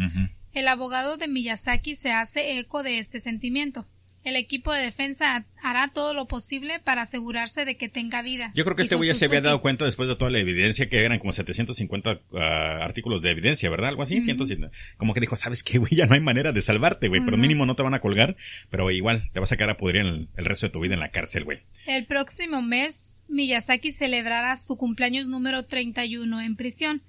El 0.53 0.69
abogado 0.69 1.17
de 1.17 1.27
Miyazaki 1.27 1.97
se 1.97 2.13
hace 2.13 2.59
eco 2.59 2.83
de 2.83 2.99
este 2.99 3.19
sentimiento. 3.21 3.87
El 4.25 4.37
equipo 4.37 4.73
de 4.73 4.83
defensa 4.83 5.45
hará 5.63 5.89
todo 5.89 6.15
lo 6.15 6.27
posible 6.27 6.79
para 6.79 7.03
asegurarse 7.03 7.65
de 7.65 7.77
que 7.77 7.89
tenga 7.89 8.23
vida. 8.23 8.53
Yo 8.55 8.65
creo 8.65 8.75
que 8.75 8.83
este 8.83 8.95
güey 8.95 9.09
ya 9.09 9.15
se 9.15 9.27
había 9.27 9.43
dado 9.43 9.61
cuenta 9.61 9.85
después 9.85 10.09
de 10.09 10.17
toda 10.17 10.31
la 10.31 10.39
evidencia 10.39 10.89
que 10.89 11.05
eran 11.05 11.19
como 11.19 11.33
750 11.33 12.21
ah, 12.35 12.79
artículos 12.83 13.23
de 13.23 13.31
evidencia, 13.31 13.69
¿verdad? 13.71 13.91
Algo 13.91 14.03
así, 14.03 14.21
150. 14.21 14.71
como 14.97 15.13
que 15.13 15.21
dijo, 15.21 15.37
¿sabes 15.37 15.63
qué, 15.63 15.79
güey? 15.79 15.95
Ya 15.95 16.07
no 16.07 16.15
hay 16.15 16.21
manera 16.21 16.53
de 16.53 16.63
salvarte, 16.63 17.09
güey, 17.09 17.23
pero 17.25 17.37
mínimo 17.37 17.67
no 17.67 17.75
te 17.75 17.83
van 17.83 17.95
a 17.95 18.01
colgar, 18.01 18.37
pero 18.71 18.91
igual 18.91 19.23
te 19.33 19.41
vas 19.41 19.53
a 19.53 19.57
quedar 19.57 19.71
a 19.71 19.77
pudrir 19.77 20.03
el, 20.03 20.29
el 20.37 20.45
resto 20.45 20.67
de 20.67 20.73
tu 20.73 20.81
vida 20.81 20.95
en 20.95 21.01
la 21.01 21.11
cárcel, 21.11 21.45
güey. 21.45 21.61
El 21.87 22.07
próximo 22.07 22.63
mes, 22.63 23.21
Miyazaki 23.29 23.93
celebrará 23.93 24.57
su 24.57 24.77
cumpleaños 24.77 25.29
número 25.29 25.65
31 25.65 26.41
en 26.41 26.57
prisión. 26.57 27.03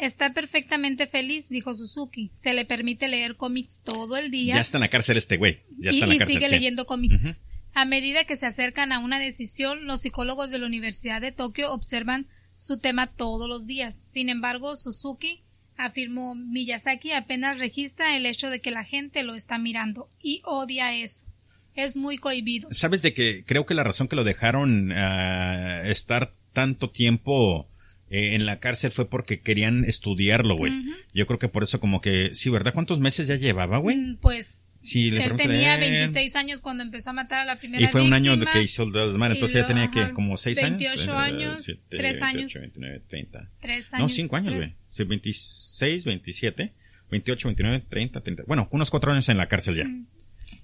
Está 0.00 0.32
perfectamente 0.32 1.08
feliz, 1.08 1.48
dijo 1.48 1.74
Suzuki. 1.74 2.30
Se 2.36 2.52
le 2.52 2.64
permite 2.64 3.08
leer 3.08 3.34
cómics 3.36 3.82
todo 3.84 4.16
el 4.16 4.30
día. 4.30 4.54
Ya 4.54 4.60
está 4.60 4.78
en 4.78 4.82
la 4.82 4.90
cárcel 4.90 5.16
este 5.16 5.36
güey, 5.36 5.62
ya 5.76 5.90
y, 5.90 5.94
está 5.94 6.04
en 6.04 6.08
la 6.10 6.14
y 6.14 6.18
cárcel. 6.18 6.34
sigue 6.34 6.46
sí. 6.46 6.52
leyendo 6.52 6.86
cómics. 6.86 7.26
A 7.74 7.84
medida 7.84 8.24
que 8.24 8.36
se 8.36 8.46
acercan 8.46 8.92
a 8.92 9.00
una 9.00 9.18
decisión, 9.18 9.86
los 9.86 10.02
psicólogos 10.02 10.50
de 10.50 10.60
la 10.60 10.66
Universidad 10.66 11.20
de 11.20 11.32
Tokio 11.32 11.72
observan 11.72 12.28
su 12.54 12.78
tema 12.78 13.08
todos 13.08 13.48
los 13.48 13.66
días. 13.66 14.00
Sin 14.12 14.28
embargo, 14.28 14.76
Suzuki 14.76 15.42
afirmó 15.76 16.36
Miyazaki 16.36 17.12
apenas 17.12 17.58
registra 17.58 18.16
el 18.16 18.26
hecho 18.26 18.50
de 18.50 18.60
que 18.60 18.70
la 18.70 18.84
gente 18.84 19.24
lo 19.24 19.34
está 19.34 19.58
mirando 19.58 20.06
y 20.22 20.42
odia 20.44 20.94
eso. 20.94 21.26
Es 21.74 21.96
muy 21.96 22.18
cohibido. 22.18 22.68
Sabes 22.72 23.02
de 23.02 23.14
que 23.14 23.44
creo 23.44 23.66
que 23.66 23.74
la 23.74 23.84
razón 23.84 24.06
que 24.06 24.16
lo 24.16 24.24
dejaron 24.24 24.92
ah, 24.92 25.82
estar 25.84 26.34
tanto 26.52 26.90
tiempo 26.90 27.68
eh, 28.10 28.34
en 28.34 28.46
la 28.46 28.58
cárcel 28.58 28.90
fue 28.92 29.08
porque 29.08 29.40
querían 29.40 29.84
estudiarlo, 29.84 30.56
güey. 30.56 30.72
Ujú. 30.72 30.90
Yo 31.14 31.26
creo 31.26 31.38
que 31.38 31.48
por 31.48 31.62
eso 31.62 31.80
como 31.80 32.00
que, 32.00 32.34
sí, 32.34 32.50
¿verdad? 32.50 32.72
¿Cuántos 32.74 33.00
meses 33.00 33.26
ya 33.26 33.36
llevaba, 33.36 33.78
güey? 33.78 33.96
Mm, 33.96 34.16
Pues 34.16 34.64
Sí, 34.80 35.10
le 35.10 35.24
él 35.24 35.34
tenía 35.36 35.74
eh, 35.74 35.80
26 35.80 36.36
años 36.36 36.62
cuando 36.62 36.84
empezó 36.84 37.10
a 37.10 37.12
matar 37.12 37.40
a 37.40 37.44
la 37.44 37.56
primera 37.56 37.82
Y 37.82 37.88
fue 37.88 38.00
un 38.02 38.12
año 38.12 38.30
víctima. 38.32 38.52
que 38.52 38.62
hizo 38.62 38.84
el 38.84 38.92
desmadre, 38.92 39.34
entonces 39.34 39.60
ya 39.62 39.66
tenía 39.66 39.90
que 39.90 40.12
como 40.14 40.36
6 40.36 40.56
años. 40.62 40.78
28 40.78 41.12
Eh, 41.12 41.16
años, 41.16 41.64
siete, 41.64 41.80
tres 41.90 42.22
años. 42.22 42.54
28, 42.54 42.60
29, 42.60 43.02
30. 43.08 43.50
Tres 43.60 43.90
No, 43.92 43.98
años. 43.98 44.12
5 44.12 44.36
años, 44.36 44.54
güey. 44.54 44.68
Sí, 44.88 45.02
26, 45.02 46.04
27, 46.04 46.72
28, 47.10 47.48
29, 47.48 47.84
30, 47.88 48.20
30. 48.20 48.44
Bueno, 48.46 48.68
unos 48.70 48.90
4 48.90 49.12
años 49.12 49.28
en 49.28 49.36
la 49.36 49.48
cárcel 49.48 49.76
ya. 49.76 49.90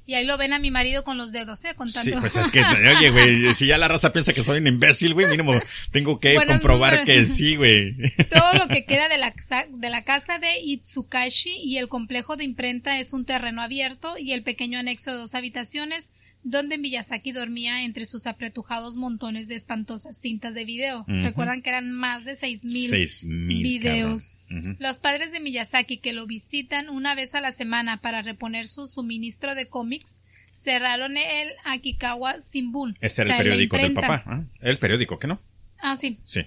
Y 0.07 0.15
ahí 0.15 0.27
lo 0.27 0.37
ven 0.37 0.53
a 0.53 0.59
mi 0.59 0.71
marido 0.71 1.03
con 1.03 1.17
los 1.17 1.33
dedos, 1.33 1.65
¿eh? 1.65 1.75
Contando. 1.75 2.11
Sí, 2.11 2.17
pues 2.21 2.37
es 2.37 2.51
que, 2.51 2.61
oye, 2.97 3.11
güey, 3.11 3.55
si 3.55 3.67
ya 3.67 3.79
la 3.79 3.89
raza 3.89 4.13
piensa 4.13 4.35
que 4.35 4.45
soy 4.45 4.59
un 4.59 4.67
imbécil, 4.67 5.15
güey, 5.15 5.27
mínimo 5.27 5.55
tengo 5.93 6.19
que 6.19 6.35
comprobar 6.47 7.05
que 7.05 7.25
sí, 7.25 7.57
güey. 7.57 7.97
Todo 8.31 8.55
lo 8.55 8.69
que 8.69 8.85
queda 8.85 9.09
de 9.09 9.19
la, 9.19 9.35
de 9.71 9.91
la 9.91 10.05
casa 10.05 10.39
de 10.39 10.61
Itsukashi 10.61 11.57
y 11.57 11.79
el 11.79 11.89
complejo 11.89 12.37
de 12.37 12.45
imprenta 12.45 12.99
es 12.99 13.13
un 13.13 13.25
terreno 13.25 13.63
abierto 13.63 14.19
y 14.19 14.33
el 14.33 14.43
pequeño 14.43 14.79
anexo 14.79 15.13
de 15.13 15.19
dos 15.19 15.35
habitaciones 15.35 16.11
donde 16.45 16.77
Miyazaki 16.79 17.33
dormía 17.33 17.85
entre 17.85 18.05
sus 18.05 18.27
apretujados 18.27 18.97
montones 18.97 19.49
de 19.49 19.55
espantosas 19.55 20.19
cintas 20.21 20.55
de 20.55 20.65
video. 20.65 21.05
Recuerdan 21.09 21.63
que 21.63 21.71
eran 21.71 21.91
más 21.91 22.25
de 22.25 22.37
seis 22.37 22.63
mil 22.65 22.89
Seis 22.89 23.25
mil 23.25 23.63
videos. 23.63 24.31
cabrón. 24.49 24.69
Ujú. 24.75 24.77
Los 24.79 25.01
padres 25.01 25.33
de 25.33 25.41
Miyazaki 25.41 25.99
que 25.99 26.13
lo 26.13 26.27
visitan 26.27 26.89
una 26.91 27.15
vez 27.15 27.35
a 27.35 27.41
la 27.41 27.51
semana 27.51 27.97
para 28.03 28.23
reponer 28.23 28.67
su 28.67 28.87
suministro 28.89 29.55
de 29.55 29.69
cómics 29.69 30.21
cerraron 30.53 31.17
el 31.17 31.49
Akikawa 31.65 32.37
Shimbun. 32.39 32.97
Ese 33.01 33.23
o 33.23 33.25
era 33.25 33.35
sea, 33.35 33.37
el 33.39 33.43
periódico 33.45 33.77
del 33.79 33.95
papá. 33.95 34.23
¿ah? 34.27 34.45
El 34.61 34.79
periódico, 34.79 35.19
¿qué 35.19 35.27
no? 35.27 35.41
Ah, 35.79 35.97
sí. 35.97 36.19
Sí. 36.25 36.41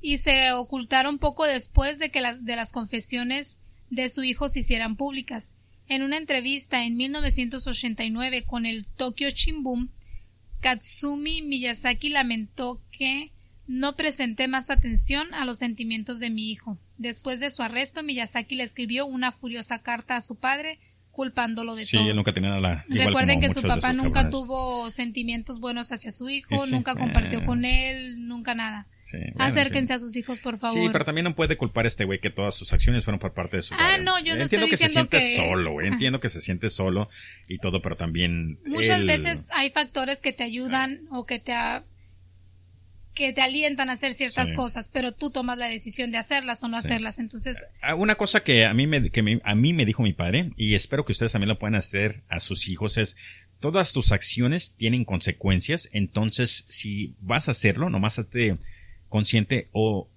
y 0.00 0.18
se 0.18 0.52
ocultaron 0.52 1.18
poco 1.18 1.44
después 1.46 1.98
de 1.98 2.10
que 2.10 2.20
las, 2.20 2.44
de 2.44 2.56
las 2.56 2.72
confesiones 2.72 3.60
de 3.90 4.08
su 4.08 4.22
hijo 4.24 4.48
se 4.48 4.60
hicieran 4.60 4.96
públicas. 4.96 5.54
En 5.88 6.02
una 6.02 6.16
entrevista 6.16 6.84
en 6.84 6.96
1989 6.96 8.44
con 8.44 8.66
el 8.66 8.86
Tokyo 8.86 9.28
Shimbun, 9.30 9.90
Katsumi 10.60 11.42
Miyazaki 11.42 12.08
lamentó 12.08 12.80
que 12.90 13.30
no 13.66 13.96
presenté 13.96 14.48
más 14.48 14.70
atención 14.70 15.32
a 15.34 15.44
los 15.44 15.58
sentimientos 15.58 16.20
de 16.20 16.30
mi 16.30 16.50
hijo. 16.50 16.78
Después 16.96 17.40
de 17.40 17.50
su 17.50 17.62
arresto, 17.62 18.02
Miyazaki 18.02 18.54
le 18.54 18.64
escribió 18.64 19.06
una 19.06 19.32
furiosa 19.32 19.80
carta 19.80 20.16
a 20.16 20.20
su 20.20 20.36
padre 20.36 20.78
culpándolo 21.14 21.74
de 21.74 21.86
Sí, 21.86 21.96
todo. 21.96 22.10
él 22.10 22.16
nunca 22.16 22.34
tenía 22.34 22.50
la. 22.58 22.84
igual 22.88 23.06
Recuerden 23.06 23.40
que 23.40 23.52
su 23.52 23.62
papá 23.62 23.92
nunca 23.92 24.22
cabrones. 24.24 24.30
tuvo 24.32 24.90
sentimientos 24.90 25.60
buenos 25.60 25.92
hacia 25.92 26.10
su 26.12 26.28
hijo, 26.28 26.58
Sí, 26.58 26.66
sí. 26.66 26.72
nunca 26.74 26.94
compartió 26.96 27.38
Eh. 27.38 27.44
con 27.44 27.64
él, 27.64 28.26
nunca 28.26 28.54
nada. 28.54 28.86
Sí, 29.00 29.18
bueno, 29.18 29.44
Acérquense 29.44 29.92
en 29.92 29.96
a 29.96 29.98
sus 30.00 30.16
hijos, 30.16 30.40
por 30.40 30.58
favor. 30.58 30.78
Sí, 30.78 30.88
pero 30.92 31.04
también 31.04 31.24
no 31.24 31.34
puede 31.34 31.56
culpar 31.56 31.84
a 31.84 31.88
este 31.88 32.04
güey 32.04 32.20
que 32.20 32.30
todas 32.30 32.54
sus 32.54 32.72
acciones 32.72 33.04
fueron 33.04 33.18
por 33.20 33.32
parte 33.34 33.56
de 33.56 33.62
su 33.62 33.74
Ah, 33.74 33.78
padre. 33.78 34.02
no, 34.02 34.18
yo 34.18 34.34
no 34.34 34.42
Entiendo 34.42 34.66
estoy 34.66 34.70
que 34.70 34.76
se 34.76 34.84
diciendo 34.88 35.10
siente 35.10 35.18
que- 35.18 35.36
solo, 35.48 35.72
güey. 35.72 35.88
Ah. 35.88 35.92
Entiendo 35.92 36.20
que 36.20 36.28
se 36.28 36.40
siente 36.40 36.70
solo 36.70 37.08
y 37.48 37.58
todo, 37.58 37.80
pero 37.82 37.96
también. 37.96 38.58
Muchas 38.66 38.98
él- 39.00 39.06
veces 39.06 39.48
hay 39.54 39.70
factores 39.70 40.20
que 40.22 40.32
te 40.32 40.42
ayudan 40.42 41.00
o 41.10 41.26
que 41.26 41.38
te 41.38 41.52
a- 41.52 41.84
que 43.14 43.32
te 43.32 43.40
alientan 43.42 43.88
a 43.90 43.92
hacer 43.92 44.12
ciertas 44.12 44.50
Sí. 44.50 44.54
cosas, 44.56 44.88
pero 44.92 45.12
tú 45.12 45.30
tomas 45.30 45.56
la 45.56 45.68
decisión 45.68 46.10
de 46.10 46.18
hacerlas 46.18 46.62
o 46.64 46.68
no 46.68 46.80
Sí. 46.80 46.88
hacerlas. 46.88 47.18
Entonces, 47.18 47.56
Ah, 47.80 47.94
Una 47.94 48.14
cosa 48.16 48.42
que 48.42 48.64
a 48.64 48.74
mí 48.74 48.86
me, 48.86 49.10
que 49.10 49.22
me- 49.22 49.40
a 49.44 49.54
mí 49.54 49.72
me 49.72 49.84
dijo 49.86 50.02
mi 50.02 50.12
padre, 50.12 50.50
y 50.56 50.74
espero 50.74 51.04
que 51.04 51.12
ustedes 51.12 51.32
también 51.32 51.48
lo 51.48 51.58
puedan 51.58 51.74
hacer 51.76 52.22
a 52.28 52.40
sus 52.40 52.68
hijos, 52.68 52.98
es 52.98 53.16
todas 53.60 53.92
tus 53.92 54.10
acciones 54.12 54.74
tienen 54.76 55.04
consecuencias, 55.04 55.88
entonces 55.92 56.64
si 56.68 57.14
vas 57.20 57.48
a 57.48 57.52
hacerlo, 57.52 57.88
nomás 57.90 58.18
hazte 58.18 58.56
consciente 59.08 59.68
o 59.72 60.08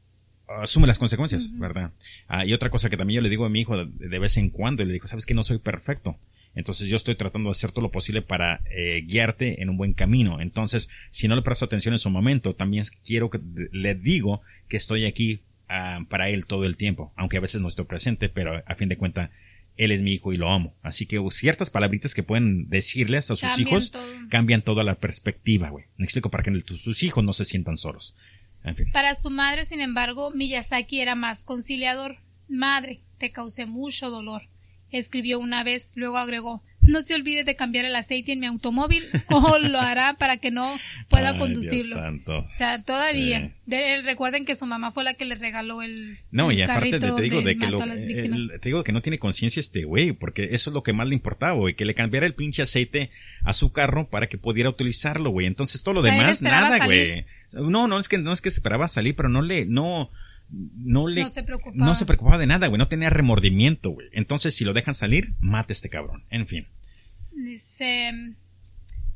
asume 0.61 0.87
las 0.87 0.97
consecuencias, 0.97 1.51
¿verdad? 1.57 1.91
Ah, 2.27 2.45
y 2.45 2.53
otra 2.53 2.69
cosa 2.69 2.89
que 2.89 2.97
también 2.97 3.17
yo 3.17 3.21
le 3.21 3.29
digo 3.29 3.45
a 3.45 3.49
mi 3.49 3.61
hijo 3.61 3.77
de, 3.77 4.07
de 4.07 4.19
vez 4.19 4.37
en 4.37 4.49
cuando, 4.49 4.81
y 4.81 4.85
le 4.87 4.93
digo, 4.93 5.07
sabes 5.07 5.25
que 5.25 5.33
no 5.33 5.43
soy 5.43 5.59
perfecto. 5.59 6.17
Entonces 6.55 6.89
yo 6.89 6.97
estoy 6.97 7.15
tratando 7.15 7.49
de 7.49 7.51
hacer 7.51 7.71
todo 7.71 7.81
lo 7.81 7.91
posible 7.91 8.21
para 8.21 8.61
eh, 8.71 9.03
guiarte 9.05 9.61
en 9.61 9.69
un 9.69 9.77
buen 9.77 9.93
camino. 9.93 10.41
Entonces, 10.41 10.89
si 11.09 11.27
no 11.27 11.35
le 11.35 11.41
presto 11.41 11.65
atención 11.65 11.93
en 11.93 11.99
su 11.99 12.09
momento, 12.09 12.55
también 12.55 12.85
quiero 13.05 13.29
que 13.29 13.39
le 13.71 13.95
digo 13.95 14.41
que 14.67 14.77
estoy 14.77 15.05
aquí 15.05 15.41
ah, 15.69 15.99
para 16.09 16.29
él 16.29 16.47
todo 16.47 16.65
el 16.65 16.77
tiempo, 16.77 17.13
aunque 17.15 17.37
a 17.37 17.41
veces 17.41 17.61
no 17.61 17.67
estoy 17.67 17.85
presente, 17.85 18.29
pero 18.29 18.63
a 18.65 18.75
fin 18.75 18.89
de 18.89 18.97
cuentas 18.97 19.29
él 19.77 19.91
es 19.91 20.01
mi 20.01 20.13
hijo 20.13 20.33
y 20.33 20.37
lo 20.37 20.51
amo. 20.51 20.75
Así 20.81 21.05
que 21.05 21.23
ciertas 21.29 21.69
palabritas 21.69 22.13
que 22.13 22.23
pueden 22.23 22.69
decirles 22.69 23.31
a 23.31 23.35
sus 23.35 23.49
Cambian 23.49 23.67
hijos 23.67 23.91
todo. 23.91 24.03
cambian 24.29 24.61
toda 24.61 24.83
la 24.83 24.95
perspectiva, 24.95 25.69
güey. 25.69 25.85
Me 25.97 26.05
explico 26.05 26.29
para 26.29 26.43
que 26.43 26.51
sus 26.75 27.03
hijos 27.03 27.23
no 27.23 27.33
se 27.33 27.45
sientan 27.45 27.77
solos. 27.77 28.15
En 28.63 28.75
fin. 28.75 28.91
para 28.91 29.15
su 29.15 29.29
madre, 29.29 29.65
sin 29.65 29.79
embargo, 29.79 30.31
Miyazaki 30.31 30.99
era 30.99 31.15
más 31.15 31.45
conciliador. 31.45 32.17
Madre, 32.49 33.01
te 33.17 33.31
causé 33.31 33.65
mucho 33.65 34.09
dolor. 34.09 34.49
Escribió 34.91 35.39
una 35.39 35.63
vez, 35.63 35.93
luego 35.97 36.17
agregó, 36.17 36.63
no 36.81 37.01
se 37.01 37.15
olvide 37.15 37.43
de 37.43 37.55
cambiar 37.57 37.83
el 37.83 37.95
aceite 37.95 38.31
en 38.31 38.39
mi 38.39 38.45
automóvil 38.45 39.03
o 39.29 39.57
lo 39.59 39.79
hará 39.79 40.13
para 40.13 40.37
que 40.37 40.51
no 40.51 40.79
pueda 41.09 41.31
Ay, 41.31 41.37
conducirlo. 41.37 41.95
Dios 41.95 41.99
santo. 41.99 42.37
O 42.39 42.55
sea, 42.55 42.81
todavía. 42.81 43.39
Sí. 43.41 43.53
De 43.65 43.93
él, 43.95 44.05
recuerden 44.05 44.45
que 44.45 44.55
su 44.55 44.65
mamá 44.65 44.93
fue 44.93 45.03
la 45.03 45.13
que 45.13 45.25
le 45.25 45.35
regaló 45.35 45.81
el. 45.81 46.17
No, 46.31 46.49
el 46.49 46.59
y 46.59 46.61
aparte 46.61 46.99
te, 46.99 47.11
te 47.11 47.21
digo 47.21 47.41
de 47.41 47.57
que 47.57 47.67
lo, 47.67 47.83
el- 47.83 48.51
te 48.61 48.69
digo 48.69 48.83
que 48.85 48.93
no 48.93 49.01
tiene 49.01 49.19
conciencia 49.19 49.59
este 49.59 49.83
güey, 49.83 50.13
porque 50.13 50.49
eso 50.51 50.69
es 50.69 50.73
lo 50.73 50.81
que 50.83 50.93
más 50.93 51.07
le 51.07 51.15
importaba, 51.15 51.53
güey, 51.53 51.75
que 51.75 51.83
le 51.83 51.93
cambiara 51.93 52.25
el 52.25 52.33
pinche 52.33 52.61
aceite 52.61 53.11
a 53.43 53.51
su 53.51 53.73
carro 53.73 54.09
para 54.09 54.27
que 54.27 54.37
pudiera 54.37 54.69
utilizarlo, 54.69 55.29
güey. 55.31 55.45
Entonces 55.47 55.83
todo 55.83 55.95
lo 55.95 55.99
O 55.99 56.03
sea, 56.03 56.13
él 56.13 56.19
demás 56.19 56.41
nada, 56.41 56.85
güey. 56.85 57.25
No, 57.51 57.87
no 57.87 57.99
es 57.99 58.07
que 58.07 58.17
no 58.17 58.31
es 58.31 58.41
que 58.41 58.49
esperaba 58.49 58.87
salir, 58.87 59.15
pero 59.15 59.27
no 59.27 59.41
le 59.41 59.65
no 59.65 60.09
no 60.49 61.07
le 61.07 61.23
No 61.23 61.29
se 61.29 61.43
preocupaba. 61.43 61.85
no 61.85 61.95
se 61.95 62.05
preocupaba 62.05 62.37
de 62.37 62.47
nada, 62.47 62.67
güey, 62.67 62.77
no 62.77 62.87
tenía 62.87 63.09
remordimiento, 63.09 63.91
güey. 63.91 64.07
Entonces 64.11 64.55
si 64.55 64.63
lo 64.63 64.73
dejan 64.73 64.93
salir, 64.93 65.33
mate 65.39 65.71
a 65.71 65.75
este 65.75 65.89
cabrón. 65.89 66.23
En 66.29 66.47
fin. 66.47 66.67
Dice. 67.31 68.35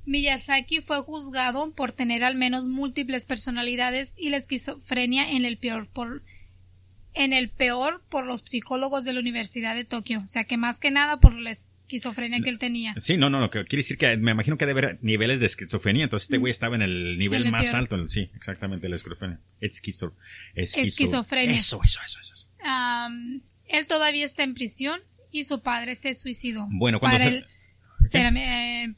Miyazaki 0.05 0.81
fue 0.81 1.01
juzgado 1.03 1.73
por 1.73 1.91
tener 1.91 2.23
al 2.23 2.35
menos 2.35 2.67
múltiples 2.67 3.25
personalidades 3.25 4.13
y 4.17 4.29
la 4.29 4.37
esquizofrenia 4.37 5.31
en 5.31 5.45
el 5.45 5.57
peor 5.57 5.87
por 5.87 6.23
en 7.13 7.33
el 7.33 7.49
peor 7.49 8.01
por 8.09 8.25
los 8.25 8.41
psicólogos 8.41 9.03
de 9.03 9.13
la 9.13 9.19
Universidad 9.19 9.75
de 9.75 9.83
Tokio, 9.83 10.21
o 10.21 10.27
sea 10.27 10.45
que 10.45 10.57
más 10.57 10.79
que 10.79 10.91
nada 10.91 11.19
por 11.19 11.33
la 11.33 11.51
esquizofrenia 11.95 12.39
que 12.41 12.49
él 12.49 12.57
tenía. 12.57 12.95
Sí, 12.97 13.17
no, 13.17 13.29
no, 13.29 13.39
no, 13.41 13.49
quiere 13.49 13.65
decir 13.69 13.97
que 13.97 14.15
me 14.17 14.31
imagino 14.31 14.57
que 14.57 14.65
debe 14.65 14.79
haber 14.79 14.99
niveles 15.01 15.39
de 15.41 15.45
esquizofrenia, 15.47 16.05
entonces 16.05 16.27
este 16.27 16.37
güey 16.37 16.51
estaba 16.51 16.75
en 16.75 16.81
el 16.81 17.17
nivel 17.17 17.45
el 17.45 17.51
más 17.51 17.67
peor. 17.67 17.75
alto, 17.81 18.07
sí, 18.07 18.29
exactamente, 18.35 18.87
la 18.87 18.95
esquizofrenia. 18.95 19.39
Esquizo, 19.59 20.15
esquizo- 20.55 20.87
Esquizofrenia. 20.87 21.55
Eso, 21.57 21.81
eso, 21.83 21.99
eso, 22.05 22.19
eso. 22.21 22.47
Él 23.67 23.87
todavía 23.87 24.25
está 24.25 24.43
en 24.43 24.53
prisión 24.53 24.99
y 25.31 25.43
su 25.43 25.61
padre 25.61 25.95
se 25.95 26.13
suicidó. 26.13 26.67
Bueno, 26.71 26.99
cuando 26.99 27.17
Para 27.19 27.29
se- 27.29 27.37
el- 27.37 27.45
espérame, 28.05 28.37
eh, 28.37 28.93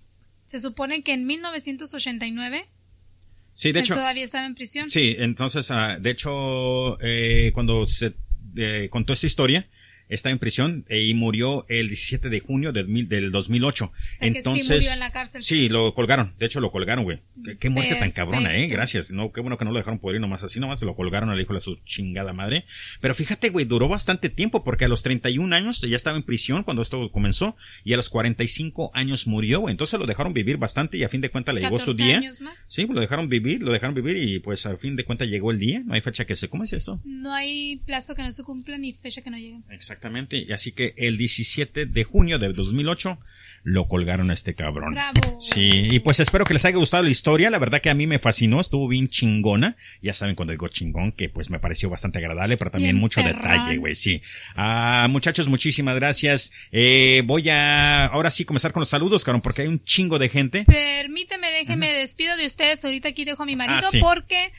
se 0.45 0.59
supone 0.59 1.01
que 1.03 1.13
en 1.13 1.25
1989 1.25 2.67
Sí, 3.53 3.71
de 3.71 3.79
él 3.79 3.85
hecho, 3.85 3.95
todavía 3.95 4.23
estaba 4.23 4.45
en 4.45 4.55
prisión. 4.55 4.89
sí, 4.89 5.15
entonces, 5.19 5.69
ah, 5.71 5.97
de 5.99 6.09
hecho, 6.11 6.99
eh, 7.01 7.51
cuando 7.53 7.87
se 7.87 8.13
eh, 8.55 8.87
contó 8.91 9.13
esta 9.13 9.25
historia, 9.27 9.67
está 10.09 10.29
en 10.29 10.39
prisión 10.39 10.85
eh, 10.89 11.03
y 11.03 11.13
murió 11.13 11.65
el 11.69 11.87
17 11.87 12.29
de 12.29 12.39
junio 12.39 12.71
del, 12.71 13.07
del 13.07 13.31
2008. 13.31 13.91
Entonces, 14.21 14.67
sí, 14.67 14.73
murió 14.73 14.93
en 14.93 14.99
la 14.99 15.11
cárcel. 15.11 15.43
sí, 15.43 15.69
lo 15.69 15.93
colgaron. 15.93 16.33
De 16.39 16.45
hecho, 16.45 16.59
lo 16.59 16.71
colgaron, 16.71 17.03
güey. 17.03 17.21
Qué, 17.59 17.69
muerte 17.69 17.95
tan 17.95 18.11
cabrona, 18.11 18.55
eh. 18.55 18.67
Gracias. 18.67 19.11
No, 19.11 19.31
qué 19.31 19.41
bueno 19.41 19.57
que 19.57 19.65
no 19.65 19.71
lo 19.71 19.77
dejaron 19.77 19.99
poder 19.99 20.19
nomás 20.21 20.43
así, 20.43 20.59
nomás 20.59 20.81
lo 20.81 20.95
colgaron 20.95 21.29
al 21.29 21.39
hijo 21.39 21.53
de 21.53 21.61
su 21.61 21.75
chingada 21.83 22.33
madre. 22.33 22.65
Pero 23.01 23.15
fíjate, 23.15 23.49
güey, 23.49 23.65
duró 23.65 23.87
bastante 23.87 24.29
tiempo 24.29 24.63
porque 24.63 24.85
a 24.85 24.87
los 24.87 25.03
31 25.03 25.55
años 25.55 25.81
ya 25.81 25.95
estaba 25.95 26.17
en 26.17 26.23
prisión 26.23 26.63
cuando 26.63 26.81
esto 26.81 27.11
comenzó 27.11 27.55
y 27.83 27.93
a 27.93 27.97
los 27.97 28.09
45 28.09 28.91
años 28.93 29.27
murió, 29.27 29.61
güey. 29.61 29.71
Entonces 29.71 29.99
lo 29.99 30.05
dejaron 30.05 30.33
vivir 30.33 30.57
bastante 30.57 30.97
y 30.97 31.03
a 31.03 31.09
fin 31.09 31.21
de 31.21 31.29
cuentas 31.29 31.55
le 31.55 31.61
llegó 31.61 31.79
su 31.79 31.93
día. 31.93 32.17
Años 32.17 32.41
más. 32.41 32.65
Sí, 32.69 32.87
lo 32.87 33.01
dejaron 33.01 33.29
vivir, 33.29 33.61
lo 33.61 33.71
dejaron 33.71 33.95
vivir 33.95 34.17
y 34.17 34.39
pues 34.39 34.65
a 34.65 34.77
fin 34.77 34.95
de 34.95 35.03
cuentas 35.03 35.27
llegó 35.27 35.51
el 35.51 35.59
día. 35.59 35.81
No 35.85 35.93
hay 35.93 36.01
fecha 36.01 36.25
que 36.25 36.35
se, 36.35 36.49
¿cómo 36.49 36.63
es 36.63 36.73
eso? 36.73 37.01
No 37.03 37.33
hay 37.33 37.77
plazo 37.85 38.15
que 38.15 38.23
no 38.23 38.31
se 38.31 38.43
cumpla 38.43 38.77
ni 38.77 38.93
fecha 38.93 39.21
que 39.21 39.29
no 39.29 39.37
llegue. 39.37 39.59
Exactamente. 39.93 40.37
Y 40.37 40.51
así 40.51 40.71
que 40.71 40.95
el 40.97 41.17
17 41.17 41.85
de 41.85 42.03
junio 42.03 42.39
de 42.39 42.51
2008 42.51 43.19
lo 43.65 43.87
colgaron 43.87 44.29
a 44.29 44.33
este 44.33 44.55
cabrón. 44.55 44.93
Bravo. 44.93 45.39
Sí, 45.39 45.69
y 45.89 45.99
pues 45.99 46.19
espero 46.19 46.43
que 46.43 46.53
les 46.53 46.65
haya 46.65 46.75
gustado 46.75 47.03
la 47.03 47.09
historia. 47.09 47.49
La 47.49 47.59
verdad 47.59 47.79
que 47.79 47.89
a 47.89 47.93
mí 47.93 48.07
me 48.07 48.19
fascinó, 48.19 48.59
estuvo 48.59 48.89
bien 48.89 49.07
chingona. 49.07 49.77
Ya 50.01 50.11
saben 50.13 50.35
cuando 50.35 50.51
digo 50.51 50.67
chingón, 50.67 51.13
que 51.13 51.29
pues 51.29 51.49
me 51.49 51.59
pareció 51.59 51.89
bastante 51.89 52.17
agradable, 52.17 52.57
pero 52.57 52.71
también 52.71 52.97
mucho 52.97 53.21
detalle, 53.21 53.77
güey, 53.77 53.95
sí. 53.95 54.21
Ah, 54.55 55.07
muchachos, 55.09 55.47
muchísimas 55.47 55.95
gracias. 55.95 56.51
Eh, 56.71 57.21
voy 57.23 57.49
a 57.49 58.07
ahora 58.07 58.31
sí 58.31 58.43
comenzar 58.43 58.73
con 58.73 58.81
los 58.81 58.89
saludos, 58.89 59.23
cabrón, 59.23 59.41
porque 59.41 59.61
hay 59.61 59.67
un 59.69 59.81
chingo 59.81 60.19
de 60.19 60.27
gente. 60.27 60.65
Permíteme, 60.65 61.49
déjeme, 61.51 61.93
despido 61.93 62.35
de 62.35 62.47
ustedes. 62.47 62.83
Ahorita 62.83 63.09
aquí 63.09 63.23
dejo 63.23 63.43
a 63.43 63.45
mi 63.45 63.55
marido 63.55 63.79
Ah, 63.81 63.97
porque 64.01 64.51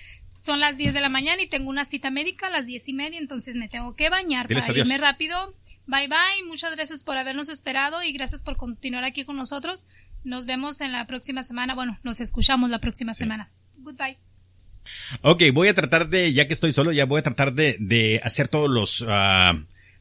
son 0.45 0.61
las 0.61 0.77
10 0.77 0.93
de 0.93 1.01
la 1.01 1.09
mañana 1.09 1.41
y 1.41 1.49
tengo 1.49 1.71
una 1.71 1.87
cita 1.87 2.11
médica 2.11 2.49
a 2.49 2.51
las 2.51 2.67
diez 2.67 2.87
y 2.89 2.93
media, 2.93 3.19
entonces 3.19 3.57
me 3.57 3.67
tengo 3.67 3.97
que 3.97 4.11
bañar 4.11 4.47
Diles 4.47 4.65
para 4.65 4.75
adiós. 4.75 4.87
irme 4.87 4.99
rápido. 4.99 5.57
Bye 5.87 6.09
bye, 6.09 6.47
muchas 6.47 6.71
gracias 6.73 7.03
por 7.03 7.17
habernos 7.17 7.49
esperado 7.49 8.03
y 8.03 8.13
gracias 8.13 8.43
por 8.43 8.59
continuar 8.59 9.05
aquí 9.05 9.25
con 9.25 9.37
nosotros. 9.37 9.87
Nos 10.23 10.45
vemos 10.45 10.83
en 10.83 10.93
la 10.93 11.07
próxima 11.07 11.43
semana, 11.43 11.75
bueno, 11.75 11.99
nos 12.03 12.21
escuchamos 12.21 12.69
la 12.69 12.79
próxima 12.79 13.15
semana. 13.15 13.51
Goodbye. 13.79 14.19
Ok, 15.23 15.45
voy 15.55 15.69
a 15.69 15.75
tratar 15.75 16.11
de, 16.11 16.35
ya 16.35 16.47
que 16.47 16.53
estoy 16.53 16.73
solo, 16.73 16.93
ya 16.93 17.07
voy 17.07 17.21
a 17.21 17.23
tratar 17.23 17.55
de, 17.55 17.77
de 17.81 18.21
hacer 18.23 18.49
todos 18.49 18.69
los, 18.71 19.03
ah, 19.09 19.55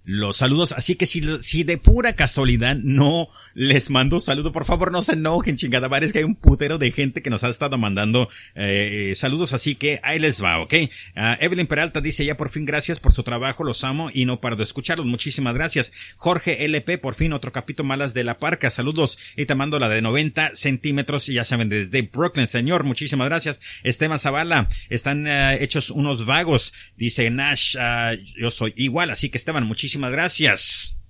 los 0.03 0.35
saludos. 0.35 0.73
Así 0.73 0.95
que 0.95 1.05
si, 1.05 1.21
si 1.41 1.63
de 1.63 1.77
pura 1.77 2.13
casualidad 2.13 2.75
no 2.75 3.29
les 3.53 3.89
mando 3.89 4.19
saludo, 4.19 4.51
por 4.51 4.65
favor 4.65 4.91
no 4.91 5.01
se 5.01 5.13
enojen, 5.13 5.57
chingada 5.57 5.89
es 5.99 6.11
que 6.11 6.19
hay 6.19 6.23
un 6.23 6.35
putero 6.35 6.77
de 6.77 6.91
gente 6.91 7.21
que 7.21 7.29
nos 7.29 7.43
ha 7.43 7.49
estado 7.49 7.77
mandando 7.77 8.29
eh, 8.55 9.13
saludos, 9.15 9.53
así 9.53 9.75
que 9.75 9.99
ahí 10.03 10.19
les 10.19 10.43
va, 10.43 10.59
¿ok? 10.61 10.73
Ah, 11.15 11.37
Evelyn 11.39 11.67
Peralta 11.67 12.01
dice 12.01 12.25
ya 12.25 12.35
por 12.35 12.49
fin 12.49 12.65
gracias 12.65 12.99
por 12.99 13.13
su 13.13 13.23
trabajo, 13.23 13.63
los 13.63 13.83
amo 13.83 14.09
y 14.13 14.25
no 14.25 14.41
paro 14.41 14.55
de 14.55 14.63
escucharlos, 14.63 15.05
muchísimas 15.05 15.53
gracias. 15.53 15.93
Jorge 16.17 16.65
LP, 16.65 16.97
por 16.97 17.15
fin 17.15 17.33
otro 17.33 17.51
capítulo 17.51 17.87
malas 17.87 18.13
de 18.13 18.23
la 18.23 18.39
parca, 18.39 18.69
saludos 18.69 19.17
y 19.35 19.45
te 19.45 19.55
mando 19.55 19.79
la 19.79 19.89
de 19.89 20.01
90 20.01 20.55
centímetros 20.55 21.27
ya 21.27 21.43
saben, 21.43 21.69
desde 21.69 22.01
Brooklyn, 22.03 22.47
señor, 22.47 22.83
muchísimas 22.83 23.27
gracias. 23.27 23.61
Esteban 23.83 24.19
Zavala, 24.19 24.67
están 24.89 25.27
eh, 25.27 25.57
hechos 25.61 25.89
unos 25.91 26.25
vagos, 26.25 26.73
dice 26.97 27.29
Nash, 27.29 27.75
ah, 27.79 28.13
yo 28.37 28.51
soy 28.51 28.73
igual, 28.77 29.09
así 29.09 29.29
que 29.29 29.37
Esteban, 29.37 29.65
muchísimas 29.65 30.11
gracias. 30.11 31.02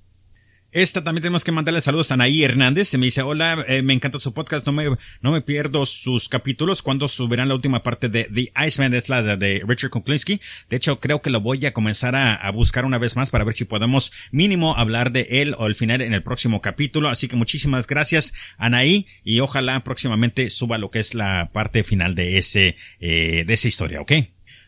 Esta 0.74 1.04
también 1.04 1.22
tenemos 1.22 1.44
que 1.44 1.52
mandarle 1.52 1.82
saludos 1.82 2.10
a 2.10 2.16
Anaí 2.16 2.44
Hernández. 2.44 2.88
Se 2.88 2.98
me 2.98 3.06
dice, 3.06 3.22
hola, 3.22 3.64
eh, 3.68 3.84
me 3.84 3.94
encanta 3.94 4.18
su 4.18 4.34
podcast, 4.34 4.66
no 4.66 4.72
me, 4.72 4.86
no 5.22 5.32
me 5.32 5.42
pierdo 5.42 5.86
sus 5.86 6.30
capítulos. 6.30 6.82
cuando 6.82 7.08
subirán 7.08 7.48
la 7.48 7.54
última 7.54 7.84
parte 7.84 8.10
de 8.10 8.24
The 8.24 8.52
Iceman? 8.66 8.96
Es 8.96 9.08
la 9.08 9.22
de, 9.22 9.38
de 9.38 9.64
Richard 9.68 9.92
Kuklinski. 9.92 10.42
De 10.72 10.78
hecho, 10.78 11.00
creo 11.00 11.22
que 11.22 11.30
lo 11.30 11.42
voy 11.42 11.64
a 11.68 11.74
comenzar 11.74 12.16
a, 12.16 12.34
a, 12.34 12.50
buscar 12.50 12.86
una 12.86 12.98
vez 12.98 13.16
más 13.16 13.30
para 13.30 13.44
ver 13.44 13.54
si 13.54 13.66
podemos 13.66 14.14
mínimo 14.32 14.76
hablar 14.76 15.12
de 15.12 15.28
él 15.30 15.56
o 15.60 15.66
al 15.66 15.76
final 15.76 16.02
en 16.02 16.14
el 16.14 16.24
próximo 16.24 16.60
capítulo. 16.60 17.08
Así 17.08 17.28
que 17.28 17.36
muchísimas 17.36 17.86
gracias, 17.86 18.34
Anaí, 18.58 19.06
y 19.24 19.42
ojalá 19.42 19.84
próximamente 19.84 20.50
suba 20.50 20.80
lo 20.80 20.90
que 20.90 20.98
es 20.98 21.14
la 21.14 21.52
parte 21.54 21.84
final 21.84 22.16
de 22.16 22.40
ese, 22.40 22.78
eh, 23.00 23.44
de 23.46 23.54
esa 23.54 23.68
historia, 23.68 24.02
¿ok? 24.02 24.14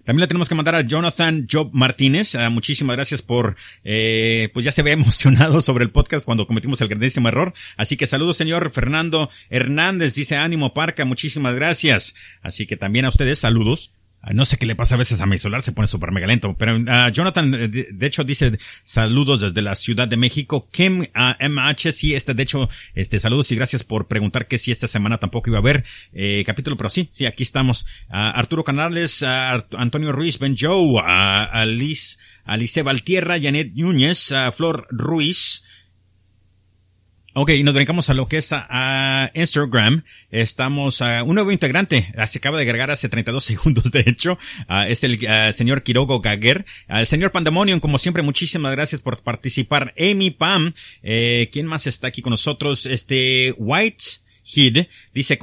También 0.06 0.22
le 0.22 0.28
tenemos 0.28 0.48
que 0.48 0.56
mandar 0.56 0.76
a 0.76 0.82
Jonathan 0.82 1.48
Job 1.52 1.70
Martínez. 1.74 2.36
Uh, 2.36 2.50
muchísimas 2.52 2.96
gracias 2.96 3.22
por, 3.22 3.56
eh, 3.84 4.50
pues 4.54 4.64
ya 4.64 4.72
se 4.72 4.84
ve 4.84 4.92
emocionado 4.94 5.62
sobre 5.62 5.84
el 5.84 5.92
podcast 5.92 6.26
cuando 6.26 6.48
cometimos 6.48 6.80
el 6.82 6.88
grandísimo 6.88 7.28
error. 7.28 7.54
Así 7.76 7.98
que 7.98 8.08
saludos, 8.08 8.38
señor 8.38 8.72
Fernando 8.72 9.30
Hernández. 9.50 10.16
Dice 10.16 10.38
ánimo, 10.38 10.74
Parca. 10.74 11.06
Muchísimas 11.06 11.56
gracias. 11.56 12.16
Así 12.42 12.68
que 12.68 12.78
también 12.78 13.06
a 13.06 13.10
ustedes 13.10 13.40
saludos. 13.40 13.92
No 14.34 14.46
sé 14.46 14.58
qué 14.58 14.66
le 14.66 14.76
pasa 14.76 14.96
a 14.96 14.98
veces 14.98 15.22
a 15.22 15.26
mi 15.26 15.38
celular, 15.38 15.62
se 15.62 15.72
pone 15.72 15.88
súper 15.88 16.12
mega 16.12 16.28
lento. 16.28 16.56
Pero 16.58 16.78
uh, 16.78 17.10
Jonathan, 17.12 17.52
de, 17.52 17.68
de, 17.68 18.08
hecho, 18.08 18.24
dice 18.24 18.58
saludos 18.84 19.42
desde 19.42 19.62
la 19.62 19.76
Ciudad 19.76 20.08
de 20.08 20.18
México. 20.18 20.68
Kim 20.72 21.02
uh, 21.02 21.50
MH, 21.50 21.92
sí, 21.92 22.16
este, 22.16 22.34
de 22.34 22.44
hecho, 22.44 22.70
este, 22.96 23.20
saludos 23.20 23.52
y 23.52 23.56
gracias 23.56 23.84
por 23.84 24.08
preguntar 24.08 24.48
que 24.48 24.58
si 24.58 24.72
esta 24.72 24.88
semana 24.88 25.18
tampoco 25.18 25.50
iba 25.50 25.58
a 25.58 25.62
haber 25.62 25.84
eh, 26.14 26.44
capítulo, 26.46 26.76
pero 26.78 26.90
sí, 26.90 27.08
sí, 27.12 27.26
aquí 27.26 27.44
estamos. 27.44 27.86
Arturo 28.10 28.64
Canales, 28.64 29.24
Antonio 29.24 30.12
Ruiz, 30.12 30.40
Ben 30.40 30.56
Joe, 30.58 31.02
Alice, 31.06 32.18
Alice 32.46 32.82
Valtierra, 32.82 33.36
Janet 33.42 33.74
Núñez, 33.74 34.34
Flor 34.56 34.88
Ruiz, 34.90 35.64
Ok, 37.38 37.50
y 37.50 37.64
nos 37.64 37.74
brincamos 37.74 38.10
a 38.10 38.14
lo 38.14 38.30
que 38.30 38.38
es 38.38 38.54
a, 38.54 39.30
Instagram. 39.34 40.04
Estamos 40.32 41.02
a 41.02 41.22
un 41.24 41.36
nuevo 41.36 41.52
integrante. 41.52 42.10
Se 42.28 42.38
acaba 42.38 42.58
de 42.58 42.64
agregar 42.64 42.92
hace 42.92 43.10
32 43.10 43.44
segundos, 43.44 43.92
de 43.92 44.06
hecho. 44.08 44.40
Uh, 44.70 44.84
es 44.88 45.04
el 45.04 45.20
uh, 45.22 45.52
señor 45.52 45.84
Quirogo 45.84 46.22
Gaguer. 46.22 46.66
Al 46.88 47.06
señor 47.08 47.34
Pandemonium, 47.34 47.82
como 47.82 47.98
siempre, 47.98 48.24
muchísimas 48.24 48.72
gracias 48.72 49.02
por 49.02 49.22
participar. 49.22 49.94
Amy 50.00 50.32
Pam. 50.32 50.76
Eh, 51.04 51.50
¿Quién 51.52 51.68
más 51.68 51.88
está 51.88 52.08
aquí 52.08 52.22
con 52.22 52.32
nosotros? 52.32 52.86
Este, 52.86 53.54
White. 53.58 54.06
Hid 54.48 54.86
dice 55.12 55.40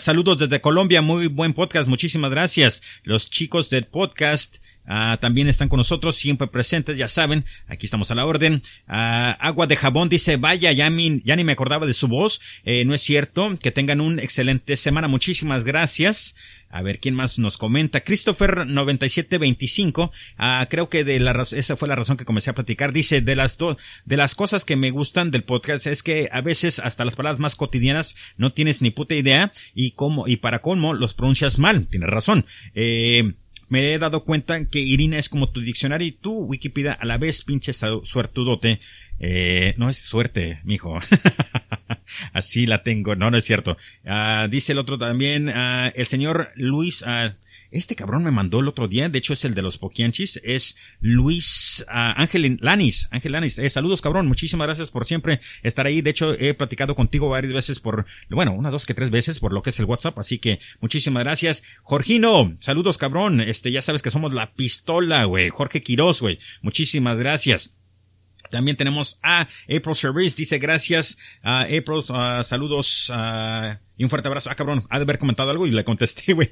saludos 0.00 0.36
desde 0.36 0.60
Colombia, 0.60 1.00
muy 1.00 1.28
buen 1.28 1.52
podcast, 1.52 1.86
muchísimas 1.86 2.32
gracias. 2.32 2.82
Los 3.04 3.30
chicos 3.30 3.70
del 3.70 3.84
podcast 3.84 4.56
Ah, 4.86 5.18
también 5.20 5.48
están 5.48 5.68
con 5.68 5.78
nosotros, 5.78 6.16
siempre 6.16 6.48
presentes, 6.48 6.98
ya 6.98 7.08
saben, 7.08 7.44
aquí 7.68 7.86
estamos 7.86 8.10
a 8.10 8.14
la 8.14 8.26
orden. 8.26 8.62
Ah, 8.88 9.36
Agua 9.40 9.66
de 9.66 9.76
Jabón 9.76 10.08
dice, 10.08 10.36
vaya, 10.36 10.72
ya, 10.72 10.90
mi, 10.90 11.22
ya 11.24 11.36
ni 11.36 11.44
me 11.44 11.52
acordaba 11.52 11.86
de 11.86 11.94
su 11.94 12.08
voz. 12.08 12.40
Eh, 12.64 12.84
no 12.84 12.94
es 12.94 13.02
cierto, 13.02 13.56
que 13.60 13.70
tengan 13.70 14.00
un 14.00 14.18
excelente 14.18 14.76
semana, 14.76 15.08
muchísimas 15.08 15.64
gracias. 15.64 16.34
A 16.72 16.80
ver, 16.80 17.00
¿quién 17.00 17.14
más 17.14 17.38
nos 17.38 17.58
comenta? 17.58 18.00
Christopher 18.00 18.66
9725, 18.66 20.10
ah, 20.38 20.66
creo 20.70 20.88
que 20.88 21.04
de 21.04 21.20
la 21.20 21.32
esa 21.52 21.76
fue 21.76 21.86
la 21.86 21.96
razón 21.96 22.16
que 22.16 22.24
comencé 22.24 22.48
a 22.48 22.54
platicar. 22.54 22.94
Dice, 22.94 23.20
de 23.20 23.36
las 23.36 23.58
de 24.06 24.16
las 24.16 24.34
cosas 24.34 24.64
que 24.64 24.76
me 24.76 24.90
gustan 24.90 25.30
del 25.30 25.42
podcast 25.42 25.86
es 25.86 26.02
que 26.02 26.30
a 26.32 26.40
veces 26.40 26.78
hasta 26.78 27.04
las 27.04 27.14
palabras 27.14 27.38
más 27.38 27.56
cotidianas 27.56 28.16
no 28.38 28.54
tienes 28.54 28.80
ni 28.80 28.90
puta 28.90 29.14
idea 29.14 29.52
y 29.74 29.90
cómo, 29.90 30.26
y 30.26 30.36
para 30.36 30.60
cómo 30.60 30.94
los 30.94 31.12
pronuncias 31.12 31.58
mal. 31.58 31.86
Tienes 31.88 32.08
razón. 32.08 32.46
Eh, 32.74 33.34
me 33.72 33.94
he 33.94 33.98
dado 33.98 34.22
cuenta 34.22 34.62
que 34.66 34.80
Irina 34.80 35.16
es 35.16 35.30
como 35.30 35.48
tu 35.48 35.62
diccionario 35.62 36.06
y 36.06 36.12
tú, 36.12 36.44
Wikipedia, 36.44 36.92
a 36.92 37.06
la 37.06 37.16
vez, 37.16 37.42
pinche 37.42 37.72
suertudote. 37.72 38.80
Eh, 39.18 39.72
no 39.78 39.88
es 39.88 39.96
suerte, 39.96 40.60
mijo. 40.62 40.98
Así 42.34 42.66
la 42.66 42.82
tengo. 42.82 43.16
No, 43.16 43.30
no 43.30 43.38
es 43.38 43.46
cierto. 43.46 43.78
Uh, 44.04 44.46
dice 44.50 44.72
el 44.72 44.78
otro 44.78 44.98
también, 44.98 45.48
uh, 45.48 45.90
el 45.94 46.04
señor 46.04 46.50
Luis, 46.54 47.00
uh, 47.00 47.32
este 47.72 47.96
cabrón 47.96 48.22
me 48.22 48.30
mandó 48.30 48.60
el 48.60 48.68
otro 48.68 48.86
día, 48.86 49.08
de 49.08 49.18
hecho 49.18 49.32
es 49.32 49.44
el 49.44 49.54
de 49.54 49.62
los 49.62 49.78
Poquianchis, 49.78 50.40
es 50.44 50.76
Luis 51.00 51.84
uh, 51.88 52.14
Ángel 52.16 52.58
Lanis. 52.60 53.08
Ángel 53.10 53.32
Lanis, 53.32 53.58
eh, 53.58 53.68
saludos 53.68 54.00
cabrón, 54.00 54.28
muchísimas 54.28 54.66
gracias 54.66 54.88
por 54.88 55.06
siempre 55.06 55.40
estar 55.62 55.86
ahí. 55.86 56.02
De 56.02 56.10
hecho, 56.10 56.34
he 56.34 56.54
platicado 56.54 56.94
contigo 56.94 57.28
varias 57.28 57.52
veces 57.52 57.80
por, 57.80 58.06
bueno, 58.30 58.52
una, 58.52 58.70
dos 58.70 58.86
que 58.86 58.94
tres 58.94 59.10
veces 59.10 59.38
por 59.38 59.52
lo 59.52 59.62
que 59.62 59.70
es 59.70 59.78
el 59.80 59.86
WhatsApp, 59.86 60.18
así 60.18 60.38
que 60.38 60.60
muchísimas 60.80 61.24
gracias. 61.24 61.62
Jorgino, 61.82 62.56
saludos 62.60 62.98
cabrón, 62.98 63.40
este, 63.40 63.72
ya 63.72 63.82
sabes 63.82 64.02
que 64.02 64.10
somos 64.10 64.32
la 64.32 64.52
pistola, 64.52 65.24
güey. 65.24 65.48
Jorge 65.50 65.82
Quiroz, 65.82 66.20
güey. 66.20 66.38
Muchísimas 66.60 67.18
gracias. 67.18 67.76
También 68.50 68.76
tenemos 68.76 69.18
a 69.22 69.48
April 69.64 69.94
Service, 69.94 70.36
dice 70.36 70.58
gracias, 70.58 71.16
a 71.42 71.62
April, 71.62 72.04
uh, 72.08 72.42
saludos, 72.44 73.08
uh, 73.08 73.78
un 74.04 74.10
fuerte 74.10 74.28
abrazo. 74.28 74.50
Ah, 74.50 74.54
cabrón, 74.54 74.84
ha 74.88 74.98
de 74.98 75.02
haber 75.02 75.18
comentado 75.18 75.50
algo 75.50 75.66
y 75.66 75.70
le 75.70 75.84
contesté, 75.84 76.32
güey. 76.34 76.50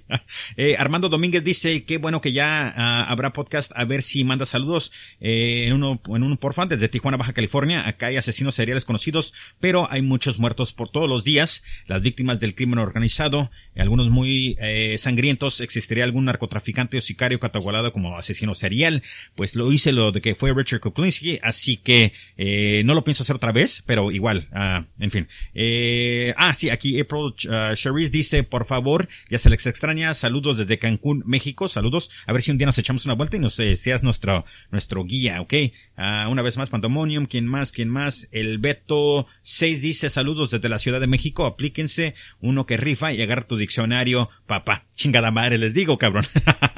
Eh, 0.56 0.77
Armando 0.78 1.09
Domínguez 1.09 1.44
dice, 1.44 1.85
qué 1.85 1.98
bueno 1.98 2.20
que 2.20 2.32
ya 2.32 2.74
uh, 2.77 3.10
habrá 3.10 3.32
podcast, 3.32 3.72
a 3.74 3.85
ver 3.85 4.02
si 4.02 4.24
manda 4.24 4.47
saludos 4.47 4.93
eh, 5.20 5.66
en 5.66 5.74
uno, 5.74 6.01
en 6.06 6.22
un 6.22 6.36
por 6.36 6.55
fan 6.55 6.68
desde 6.68 6.89
Tijuana, 6.89 7.16
Baja 7.16 7.32
California. 7.32 7.86
Acá 7.86 8.06
hay 8.06 8.16
asesinos 8.16 8.55
seriales 8.55 8.85
conocidos, 8.85 9.35
pero 9.59 9.90
hay 9.90 10.02
muchos 10.02 10.39
muertos 10.39 10.72
por 10.72 10.90
todos 10.90 11.09
los 11.09 11.24
días. 11.24 11.64
Las 11.86 12.02
víctimas 12.02 12.40
del 12.40 12.55
crimen 12.55 12.78
organizado 12.78 13.51
algunos 13.76 14.10
muy 14.10 14.56
eh, 14.60 14.97
sangrientos, 14.98 15.60
existiría 15.60 16.05
algún 16.05 16.24
narcotraficante 16.24 16.98
o 16.98 17.01
sicario 17.01 17.40
catalogado 17.40 17.92
como 17.92 18.16
asesino 18.16 18.55
serial, 18.55 19.02
pues 19.34 19.56
lo 19.56 19.70
hice 19.70 19.92
lo 19.92 20.12
de 20.12 20.20
que 20.20 20.34
fue 20.34 20.52
Richard 20.52 20.80
Kuklinski, 20.80 21.38
así 21.42 21.76
que 21.76 22.12
eh, 22.36 22.82
no 22.84 22.94
lo 22.94 23.05
pienso 23.05 23.22
hacer 23.22 23.36
otra 23.36 23.52
vez, 23.52 23.82
pero 23.86 24.10
igual, 24.10 24.48
ah, 24.52 24.86
en 24.98 25.10
fin. 25.10 25.28
Eh, 25.55 26.34
ah, 26.36 26.55
sí, 26.55 26.70
aquí 26.70 27.01
April 27.01 27.32
uh, 27.48 28.10
dice, 28.10 28.42
por 28.42 28.66
favor, 28.66 29.09
ya 29.28 29.38
se 29.38 29.51
les 29.51 29.66
extraña, 29.66 30.14
saludos 30.14 30.59
desde 30.59 30.78
Cancún, 30.78 31.22
México, 31.26 31.68
saludos, 31.68 32.10
a 32.26 32.32
ver 32.32 32.42
si 32.42 32.51
un 32.51 32.59
día 32.59 32.66
nos 32.66 32.78
echamos 32.78 33.05
una 33.05 33.14
vuelta 33.14 33.36
y 33.36 33.40
nos 33.40 33.55
seas 33.55 34.02
nuestro, 34.02 34.44
nuestro 34.70 35.05
guía, 35.05 35.40
¿ok? 35.40 35.55
Ah, 36.02 36.28
una 36.31 36.40
vez 36.40 36.56
más, 36.56 36.70
Pandemonium, 36.70 37.27
¿quién 37.27 37.47
más? 37.47 37.72
¿Quién 37.72 37.90
más? 37.90 38.27
El 38.32 38.56
Beto 38.56 39.27
6 39.43 39.82
dice, 39.82 40.09
saludos 40.09 40.51
desde 40.51 40.70
la 40.70 40.78
Ciudad 40.78 40.98
de 40.98 41.06
México, 41.06 41.44
aplíquense 41.44 42.14
uno 42.40 42.64
que 42.64 42.78
rifa 42.78 43.12
y 43.12 43.20
agarra 43.20 43.47
tu 43.47 43.59
diccionario, 43.59 44.31
papá. 44.47 44.86
Chingada 44.97 45.31
madre, 45.31 45.59
les 45.59 45.74
digo, 45.74 45.98
cabrón. 45.98 46.24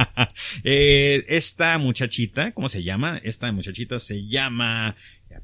eh, 0.65 1.25
esta 1.29 1.79
muchachita, 1.79 2.51
¿cómo 2.51 2.69
se 2.69 2.83
llama? 2.83 3.21
Esta 3.23 3.53
muchachita 3.53 4.01
se 4.01 4.27
llama... 4.27 4.97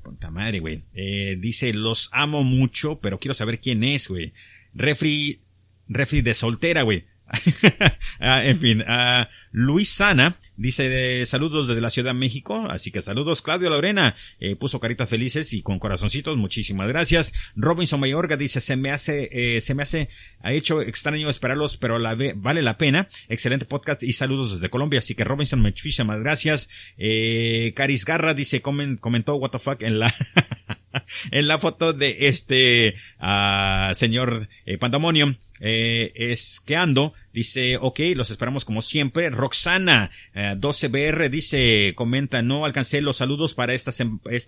Punta 0.02 0.32
madre, 0.32 0.58
güey. 0.58 0.82
Eh, 0.94 1.36
dice, 1.38 1.72
los 1.72 2.08
amo 2.10 2.42
mucho, 2.42 2.98
pero 2.98 3.20
quiero 3.20 3.34
saber 3.34 3.60
quién 3.60 3.84
es, 3.84 4.08
güey. 4.08 4.32
Refri, 4.74 5.38
refri 5.86 6.20
de 6.20 6.34
soltera, 6.34 6.82
güey. 6.82 7.04
ah, 8.18 8.44
en 8.44 8.58
fin, 8.58 8.84
ah, 8.88 9.28
Luis 9.52 9.90
Sana 9.90 10.36
dice 10.56 11.24
saludos 11.26 11.68
desde 11.68 11.80
la 11.80 11.90
Ciudad 11.90 12.10
de 12.10 12.18
México, 12.18 12.66
así 12.70 12.90
que 12.90 13.02
saludos. 13.02 13.42
Claudio 13.42 13.70
Lorena 13.70 14.16
eh, 14.40 14.56
puso 14.56 14.80
caritas 14.80 15.08
felices 15.08 15.52
y 15.52 15.62
con 15.62 15.78
corazoncitos, 15.78 16.36
muchísimas 16.36 16.88
gracias. 16.88 17.32
Robinson 17.56 18.00
Mayorga 18.00 18.36
dice 18.36 18.60
se 18.60 18.76
me 18.76 18.90
hace, 18.90 19.28
eh, 19.32 19.60
se 19.60 19.74
me 19.74 19.82
hace, 19.82 20.08
ha 20.42 20.52
hecho 20.52 20.82
extraño 20.82 21.30
esperarlos, 21.30 21.76
pero 21.76 21.98
la 21.98 22.16
vale 22.36 22.62
la 22.62 22.78
pena. 22.78 23.08
Excelente 23.28 23.66
podcast 23.66 24.02
y 24.02 24.12
saludos 24.12 24.54
desde 24.54 24.70
Colombia, 24.70 24.98
así 24.98 25.14
que 25.14 25.24
Robinson, 25.24 25.60
muchísimas 25.60 26.20
gracias. 26.20 26.68
Eh, 26.96 27.72
Caris 27.76 28.04
Garra 28.04 28.34
dice 28.34 28.60
comentó 28.60 29.36
what 29.36 29.50
the 29.50 29.58
fuck 29.58 29.82
en 29.82 29.98
la 29.98 30.12
en 31.30 31.46
la 31.48 31.58
foto 31.58 31.92
de 31.92 32.28
este 32.28 32.94
uh, 33.20 33.94
señor 33.94 34.48
eh, 34.66 34.78
Pandemonium 34.78 35.36
eh, 35.60 36.12
esqueando, 36.14 37.14
dice, 37.38 37.76
ok, 37.76 38.00
los 38.16 38.32
esperamos 38.32 38.64
como 38.64 38.82
siempre. 38.82 39.30
Roxana, 39.30 40.10
12BR, 40.34 41.26
eh, 41.26 41.28
dice, 41.28 41.92
comenta, 41.94 42.42
no 42.42 42.64
alcancé 42.64 43.00
los 43.00 43.18
saludos 43.18 43.54
para 43.54 43.74
esta, 43.74 43.92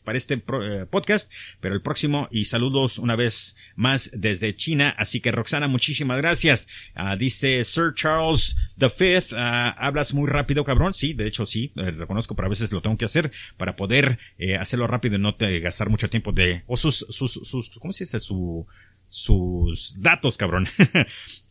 para 0.05 0.19
este 0.19 0.35
eh, 0.35 0.87
podcast, 0.91 1.31
pero 1.61 1.77
el 1.77 1.83
próximo 1.83 2.27
y 2.33 2.47
saludos 2.47 2.99
una 2.99 3.15
vez 3.15 3.57
más 3.77 4.11
desde 4.13 4.57
China. 4.57 4.93
Así 4.99 5.21
que 5.21 5.31
Roxana, 5.31 5.69
muchísimas 5.69 6.19
gracias. 6.19 6.67
Ah, 6.97 7.15
dice 7.17 7.65
Sir 7.65 7.95
Charles 7.95 8.57
the 8.77 8.91
Fifth, 8.91 9.35
ah, 9.37 9.71
hablas 9.79 10.13
muy 10.13 10.29
rápido, 10.29 10.65
cabrón. 10.65 10.93
Sí, 10.93 11.13
de 11.13 11.29
hecho 11.29 11.47
sí, 11.47 11.73
eh, 11.77 11.93
reconozco, 11.93 12.35
pero 12.35 12.47
a 12.47 12.51
veces 12.51 12.73
lo 12.73 12.81
tengo 12.81 12.97
que 12.97 13.05
hacer 13.05 13.31
para 13.57 13.77
poder 13.77 14.19
hacerlo 14.59 14.89
rápido 14.89 15.15
y 15.15 15.21
no 15.21 15.37
gastar 15.39 15.91
mucho 15.91 16.11
tiempo 16.11 16.33
de, 16.33 16.65
o 16.67 16.77
sus, 16.77 17.07
sus, 17.09 17.33
sus, 17.33 17.71
¿cómo 17.79 17.93
se 17.93 18.05
dice? 18.05 18.19
Su, 18.19 18.67
sus 19.07 20.01
datos, 20.01 20.37
cabrón. 20.37 20.67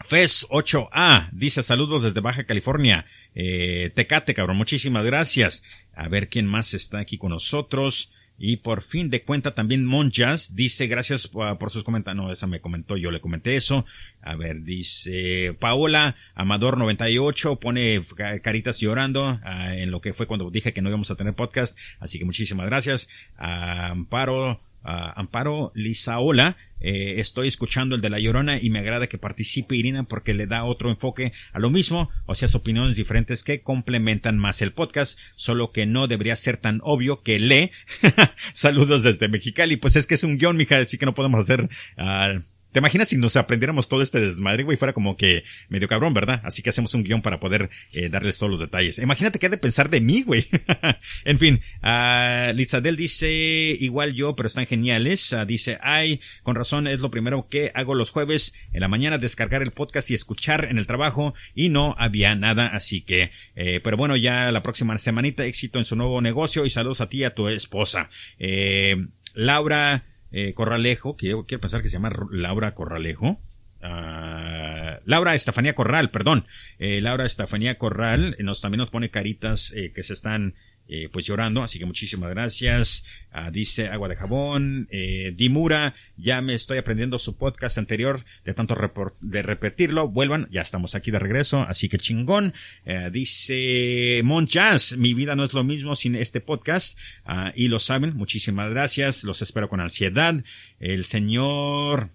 FES 0.00 0.48
8A 0.50 1.30
dice 1.32 1.62
saludos 1.62 2.02
desde 2.02 2.20
Baja 2.20 2.44
California. 2.44 3.06
Eh, 3.34 3.90
Tecate, 3.94 4.34
cabrón, 4.34 4.56
muchísimas 4.56 5.04
gracias. 5.04 5.62
A 5.94 6.08
ver 6.08 6.28
quién 6.28 6.46
más 6.46 6.74
está 6.74 6.98
aquí 6.98 7.18
con 7.18 7.30
nosotros. 7.30 8.12
Y 8.42 8.56
por 8.56 8.80
fin 8.80 9.10
de 9.10 9.22
cuenta 9.22 9.54
también 9.54 9.84
Monjas 9.84 10.56
dice 10.56 10.86
gracias 10.86 11.28
por 11.28 11.70
sus 11.70 11.84
comentarios. 11.84 12.24
No, 12.24 12.32
esa 12.32 12.46
me 12.46 12.62
comentó, 12.62 12.96
yo 12.96 13.10
le 13.10 13.20
comenté 13.20 13.54
eso. 13.54 13.84
A 14.22 14.34
ver, 14.34 14.62
dice 14.62 15.54
Paola 15.60 16.16
Amador 16.34 16.78
98 16.78 17.56
pone 17.56 18.02
caritas 18.42 18.80
llorando 18.80 19.38
ah, 19.44 19.76
en 19.76 19.90
lo 19.90 20.00
que 20.00 20.14
fue 20.14 20.26
cuando 20.26 20.50
dije 20.50 20.72
que 20.72 20.80
no 20.80 20.88
íbamos 20.88 21.10
a 21.10 21.16
tener 21.16 21.34
podcast. 21.34 21.76
Así 21.98 22.18
que 22.18 22.24
muchísimas 22.24 22.64
gracias. 22.64 23.10
Amparo 23.36 24.58
Amparo 24.82 25.72
Lisaola. 25.74 26.56
Eh, 26.80 27.20
estoy 27.20 27.46
escuchando 27.46 27.94
el 27.94 28.00
de 28.00 28.08
La 28.08 28.18
Llorona 28.18 28.58
y 28.58 28.70
me 28.70 28.78
agrada 28.78 29.06
que 29.06 29.18
participe 29.18 29.76
Irina 29.76 30.04
porque 30.04 30.32
le 30.32 30.46
da 30.46 30.64
otro 30.64 30.88
enfoque 30.88 31.32
a 31.52 31.58
lo 31.58 31.68
mismo, 31.68 32.08
o 32.24 32.34
sea, 32.34 32.48
opiniones 32.54 32.96
diferentes 32.96 33.44
que 33.44 33.60
complementan 33.60 34.38
más 34.38 34.62
el 34.62 34.72
podcast, 34.72 35.18
solo 35.34 35.72
que 35.72 35.84
no 35.84 36.08
debería 36.08 36.36
ser 36.36 36.56
tan 36.56 36.80
obvio 36.82 37.22
que 37.22 37.38
lee. 37.38 37.70
Saludos 38.54 39.02
desde 39.02 39.28
Mexicali, 39.28 39.76
pues 39.76 39.96
es 39.96 40.06
que 40.06 40.14
es 40.14 40.24
un 40.24 40.38
guion, 40.38 40.56
mija, 40.56 40.78
así 40.78 40.96
que 40.96 41.04
no 41.06 41.14
podemos 41.14 41.40
hacer 41.40 41.68
uh, 41.98 42.40
¿Te 42.72 42.78
imaginas 42.78 43.08
si 43.08 43.16
nos 43.16 43.34
aprendiéramos 43.36 43.88
todo 43.88 44.00
este 44.00 44.20
desmadre, 44.20 44.62
güey? 44.62 44.76
Fuera 44.76 44.92
como 44.92 45.16
que 45.16 45.42
medio 45.68 45.88
cabrón, 45.88 46.14
¿verdad? 46.14 46.40
Así 46.44 46.62
que 46.62 46.70
hacemos 46.70 46.94
un 46.94 47.02
guion 47.02 47.20
para 47.20 47.40
poder 47.40 47.68
eh, 47.92 48.08
darles 48.08 48.38
todos 48.38 48.52
los 48.52 48.60
detalles. 48.60 48.98
Imagínate 48.98 49.40
qué 49.40 49.46
ha 49.46 49.50
de 49.50 49.58
pensar 49.58 49.90
de 49.90 50.00
mí, 50.00 50.22
güey. 50.22 50.46
en 51.24 51.38
fin, 51.40 51.60
uh, 51.82 52.52
Lizadel 52.54 52.96
dice, 52.96 53.76
igual 53.80 54.14
yo, 54.14 54.36
pero 54.36 54.46
están 54.46 54.66
geniales. 54.66 55.32
Uh, 55.32 55.44
dice, 55.46 55.78
ay, 55.82 56.20
con 56.44 56.54
razón, 56.54 56.86
es 56.86 57.00
lo 57.00 57.10
primero 57.10 57.48
que 57.48 57.72
hago 57.74 57.96
los 57.96 58.12
jueves 58.12 58.54
en 58.72 58.80
la 58.80 58.88
mañana, 58.88 59.18
descargar 59.18 59.62
el 59.62 59.72
podcast 59.72 60.10
y 60.10 60.14
escuchar 60.14 60.66
en 60.70 60.78
el 60.78 60.86
trabajo. 60.86 61.34
Y 61.56 61.70
no 61.70 61.96
había 61.98 62.36
nada, 62.36 62.68
así 62.68 63.00
que, 63.00 63.32
eh, 63.56 63.80
pero 63.82 63.96
bueno, 63.96 64.16
ya 64.16 64.52
la 64.52 64.62
próxima 64.62 64.96
semanita, 64.98 65.44
éxito 65.44 65.78
en 65.78 65.84
su 65.84 65.96
nuevo 65.96 66.20
negocio 66.20 66.64
y 66.64 66.70
saludos 66.70 67.00
a 67.00 67.08
ti 67.08 67.18
y 67.18 67.24
a 67.24 67.34
tu 67.34 67.48
esposa. 67.48 68.10
Eh, 68.38 69.08
Laura, 69.34 70.04
eh, 70.32 70.54
Corralejo, 70.54 71.16
que 71.16 71.28
yo 71.28 71.44
quiero 71.44 71.60
pensar 71.60 71.82
que 71.82 71.88
se 71.88 71.94
llama 71.94 72.12
Laura 72.30 72.74
Corralejo. 72.74 73.40
Uh, 73.82 75.00
Laura 75.06 75.34
Estefanía 75.34 75.74
Corral, 75.74 76.10
perdón. 76.10 76.46
Eh, 76.78 77.00
Laura 77.00 77.24
Estefanía 77.24 77.76
Corral 77.78 78.36
eh, 78.38 78.42
nos 78.42 78.60
también 78.60 78.78
nos 78.80 78.90
pone 78.90 79.10
caritas 79.10 79.74
que 79.94 80.02
se 80.02 80.12
están 80.12 80.54
eh, 80.92 81.08
pues 81.08 81.24
llorando, 81.24 81.62
así 81.62 81.78
que 81.78 81.86
muchísimas 81.86 82.30
gracias. 82.30 83.04
Ah, 83.30 83.52
dice 83.52 83.86
Agua 83.86 84.08
de 84.08 84.16
Jabón, 84.16 84.88
eh, 84.90 85.32
Dimura, 85.36 85.94
ya 86.16 86.40
me 86.40 86.52
estoy 86.52 86.78
aprendiendo 86.78 87.16
su 87.20 87.36
podcast 87.36 87.78
anterior, 87.78 88.24
de 88.44 88.54
tanto 88.54 88.76
de 89.20 89.42
repetirlo, 89.42 90.08
vuelvan, 90.08 90.48
ya 90.50 90.62
estamos 90.62 90.96
aquí 90.96 91.12
de 91.12 91.20
regreso, 91.20 91.62
así 91.62 91.88
que 91.88 91.98
chingón. 91.98 92.54
Eh, 92.84 93.08
dice 93.12 94.20
Mon 94.24 94.48
Jazz, 94.48 94.96
mi 94.96 95.14
vida 95.14 95.36
no 95.36 95.44
es 95.44 95.52
lo 95.52 95.62
mismo 95.62 95.94
sin 95.94 96.16
este 96.16 96.40
podcast, 96.40 96.98
ah, 97.24 97.52
y 97.54 97.68
lo 97.68 97.78
saben, 97.78 98.16
muchísimas 98.16 98.68
gracias, 98.70 99.22
los 99.22 99.42
espero 99.42 99.68
con 99.68 99.78
ansiedad. 99.78 100.42
El 100.80 101.04
señor, 101.04 102.10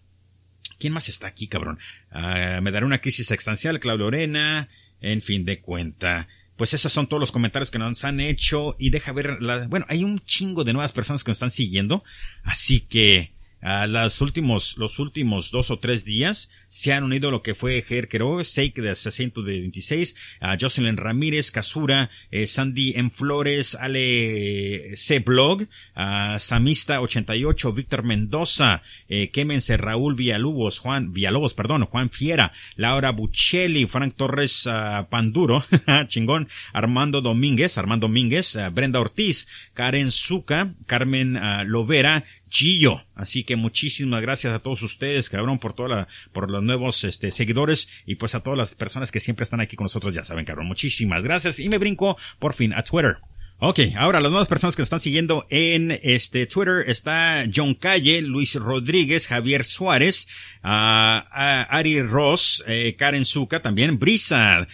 ¿quién 0.79 0.91
más 0.91 1.07
está 1.07 1.27
aquí, 1.27 1.47
cabrón? 1.47 1.79
Ah, 2.11 2.59
me 2.61 2.71
dará 2.71 2.85
una 2.85 2.99
crisis 2.99 3.31
existencial, 3.31 3.79
Claudio 3.79 4.03
Lorena, 4.03 4.67
en 4.99 5.21
fin 5.21 5.45
de 5.45 5.61
cuenta 5.61 6.27
pues 6.57 6.73
esos 6.73 6.91
son 6.91 7.07
todos 7.07 7.19
los 7.19 7.31
comentarios 7.31 7.71
que 7.71 7.79
nos 7.79 8.03
han 8.03 8.19
hecho. 8.19 8.75
Y 8.79 8.89
deja 8.89 9.11
ver 9.11 9.41
la, 9.41 9.67
bueno, 9.67 9.85
hay 9.89 10.03
un 10.03 10.19
chingo 10.19 10.63
de 10.63 10.73
nuevas 10.73 10.93
personas 10.93 11.23
que 11.23 11.31
nos 11.31 11.37
están 11.37 11.51
siguiendo, 11.51 12.03
así 12.43 12.81
que 12.81 13.33
a 13.61 13.87
los 13.87 14.21
últimos, 14.21 14.77
los 14.77 14.99
últimos 14.99 15.49
dos 15.51 15.71
o 15.71 15.79
tres 15.79 16.05
días 16.05 16.49
se 16.75 16.91
han 16.91 17.05
unido 17.05 17.31
lo 17.31 17.41
que 17.41 17.55
fue 17.55 17.81
Ger 17.87 18.09
Quero, 18.09 18.43
Seik 18.43 18.75
de 18.75 18.93
626, 18.93 20.13
a 20.41 20.57
Jocelyn 20.59 20.97
Ramírez, 20.97 21.49
Casura, 21.49 22.09
eh, 22.31 22.47
Sandy 22.47 22.91
M. 22.97 23.11
Flores, 23.11 23.75
Ale 23.75 24.91
C. 24.97 25.19
Blog, 25.19 25.67
a 25.95 26.37
Samista 26.37 26.99
88, 26.99 27.71
Víctor 27.71 28.03
Mendoza, 28.03 28.83
eh, 29.07 29.31
Raúl 29.77 30.15
Villalobos, 30.15 30.79
Juan, 30.79 31.13
Villalobos, 31.13 31.53
perdón, 31.53 31.85
Juan 31.85 32.09
Fiera, 32.09 32.51
Laura 32.75 33.11
Buccelli, 33.11 33.85
Frank 33.85 34.13
Torres 34.17 34.67
Panduro, 35.09 35.63
chingón, 36.07 36.49
Armando 36.73 37.21
Domínguez, 37.21 37.77
Armando 37.77 38.07
Domínguez, 38.07 38.57
Brenda 38.73 38.99
Ortiz, 38.99 39.47
Karen 39.73 40.11
Zuca, 40.11 40.73
Carmen 40.87 41.39
Lovera, 41.67 42.25
Chillo. 42.49 43.03
Así 43.15 43.43
que 43.43 43.55
muchísimas 43.55 44.21
gracias 44.21 44.53
a 44.53 44.59
todos 44.59 44.81
ustedes, 44.81 45.29
cabrón, 45.29 45.59
por 45.59 45.73
toda 45.73 45.89
la, 45.89 46.07
por 46.31 46.49
los 46.49 46.63
nuevos, 46.65 47.03
este, 47.03 47.31
seguidores 47.31 47.89
y 48.05 48.15
pues 48.15 48.35
a 48.35 48.41
todas 48.41 48.57
las 48.57 48.75
personas 48.75 49.11
que 49.11 49.19
siempre 49.19 49.43
están 49.43 49.61
aquí 49.61 49.75
con 49.75 49.85
nosotros, 49.85 50.13
ya 50.13 50.23
saben, 50.23 50.45
cabrón. 50.45 50.67
Muchísimas 50.67 51.23
gracias 51.23 51.59
y 51.59 51.69
me 51.69 51.77
brinco 51.77 52.17
por 52.39 52.53
fin 52.53 52.73
a 52.73 52.83
Twitter. 52.83 53.17
Ok, 53.59 53.79
ahora 53.97 54.19
las 54.19 54.31
nuevas 54.31 54.49
personas 54.49 54.75
que 54.75 54.81
nos 54.81 54.87
están 54.87 54.99
siguiendo 54.99 55.45
en 55.49 55.97
este 56.03 56.45
Twitter 56.45 56.83
está 56.89 57.45
John 57.53 57.73
Calle, 57.73 58.21
Luis 58.21 58.55
Rodríguez, 58.55 59.27
Javier 59.27 59.63
Suárez, 59.63 60.27
uh, 60.61 61.23
Ari 61.31 62.01
Ross, 62.01 62.65
eh, 62.67 62.97
Karen 62.99 63.23
Zuka 63.23 63.61
también, 63.61 63.97
Brisa, 63.97 64.67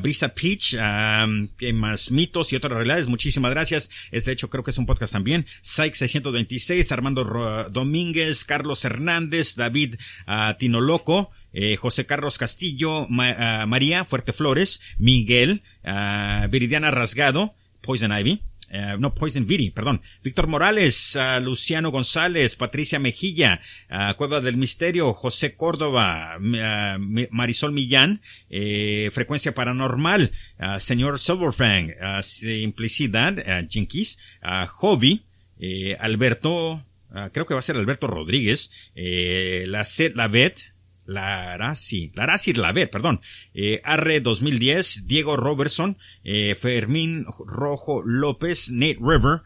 Brisa 0.00 0.28
Peach, 0.28 0.76
que 1.58 1.72
más 1.72 2.12
mitos 2.12 2.52
y 2.52 2.56
otras 2.56 2.74
realidades. 2.74 3.08
Muchísimas 3.08 3.50
gracias. 3.50 3.90
Es 4.12 4.26
de 4.26 4.32
hecho 4.32 4.48
creo 4.48 4.62
que 4.62 4.70
es 4.70 4.78
un 4.78 4.86
podcast 4.86 5.12
también. 5.12 5.44
Sykes 5.60 5.98
626, 5.98 6.92
Armando 6.92 7.24
Domínguez, 7.72 8.44
Carlos 8.44 8.84
Hernández, 8.84 9.56
David 9.56 9.96
Tinoloco. 10.60 11.32
Eh, 11.52 11.76
José 11.76 12.06
Carlos 12.06 12.38
Castillo, 12.38 13.06
María 13.08 14.04
Fuerte 14.04 14.32
Flores, 14.32 14.80
Miguel, 14.98 15.62
Viridiana 16.50 16.90
Rasgado, 16.90 17.54
Poison 17.80 18.12
Ivy, 18.12 18.42
eh, 18.70 18.96
no, 18.98 19.14
Poison 19.14 19.46
Viri, 19.46 19.70
perdón, 19.70 20.02
Víctor 20.22 20.46
Morales, 20.46 21.16
uh, 21.16 21.40
Luciano 21.40 21.90
González, 21.90 22.54
Patricia 22.54 22.98
Mejilla, 22.98 23.60
Cueva 24.16 24.40
del 24.40 24.58
Misterio, 24.58 25.14
José 25.14 25.54
Córdoba, 25.54 26.36
Marisol 26.38 27.72
Millán, 27.72 28.20
eh, 28.50 29.10
Frecuencia 29.12 29.54
Paranormal, 29.54 30.32
señor 30.78 31.18
Silverfang, 31.18 31.94
Simplicidad, 32.22 33.66
Jinkies, 33.68 34.18
Hobby, 34.76 35.22
Alberto, 35.98 36.84
creo 37.32 37.46
que 37.46 37.54
va 37.54 37.60
a 37.60 37.62
ser 37.62 37.76
Alberto 37.76 38.06
Rodríguez, 38.06 38.70
la 38.94 39.84
Set, 39.84 40.14
la 40.14 40.28
Bet, 40.28 40.58
Larasi, 41.08 42.12
Larasi 42.14 42.52
Lavet, 42.52 42.90
perdón, 42.90 43.22
eh, 43.54 43.80
Arre 43.82 44.20
2010, 44.20 45.06
Diego 45.06 45.38
Robertson, 45.38 45.96
eh, 46.22 46.54
Fermín 46.60 47.24
Rojo 47.46 48.02
López, 48.04 48.70
Nate 48.70 48.98
River, 49.00 49.40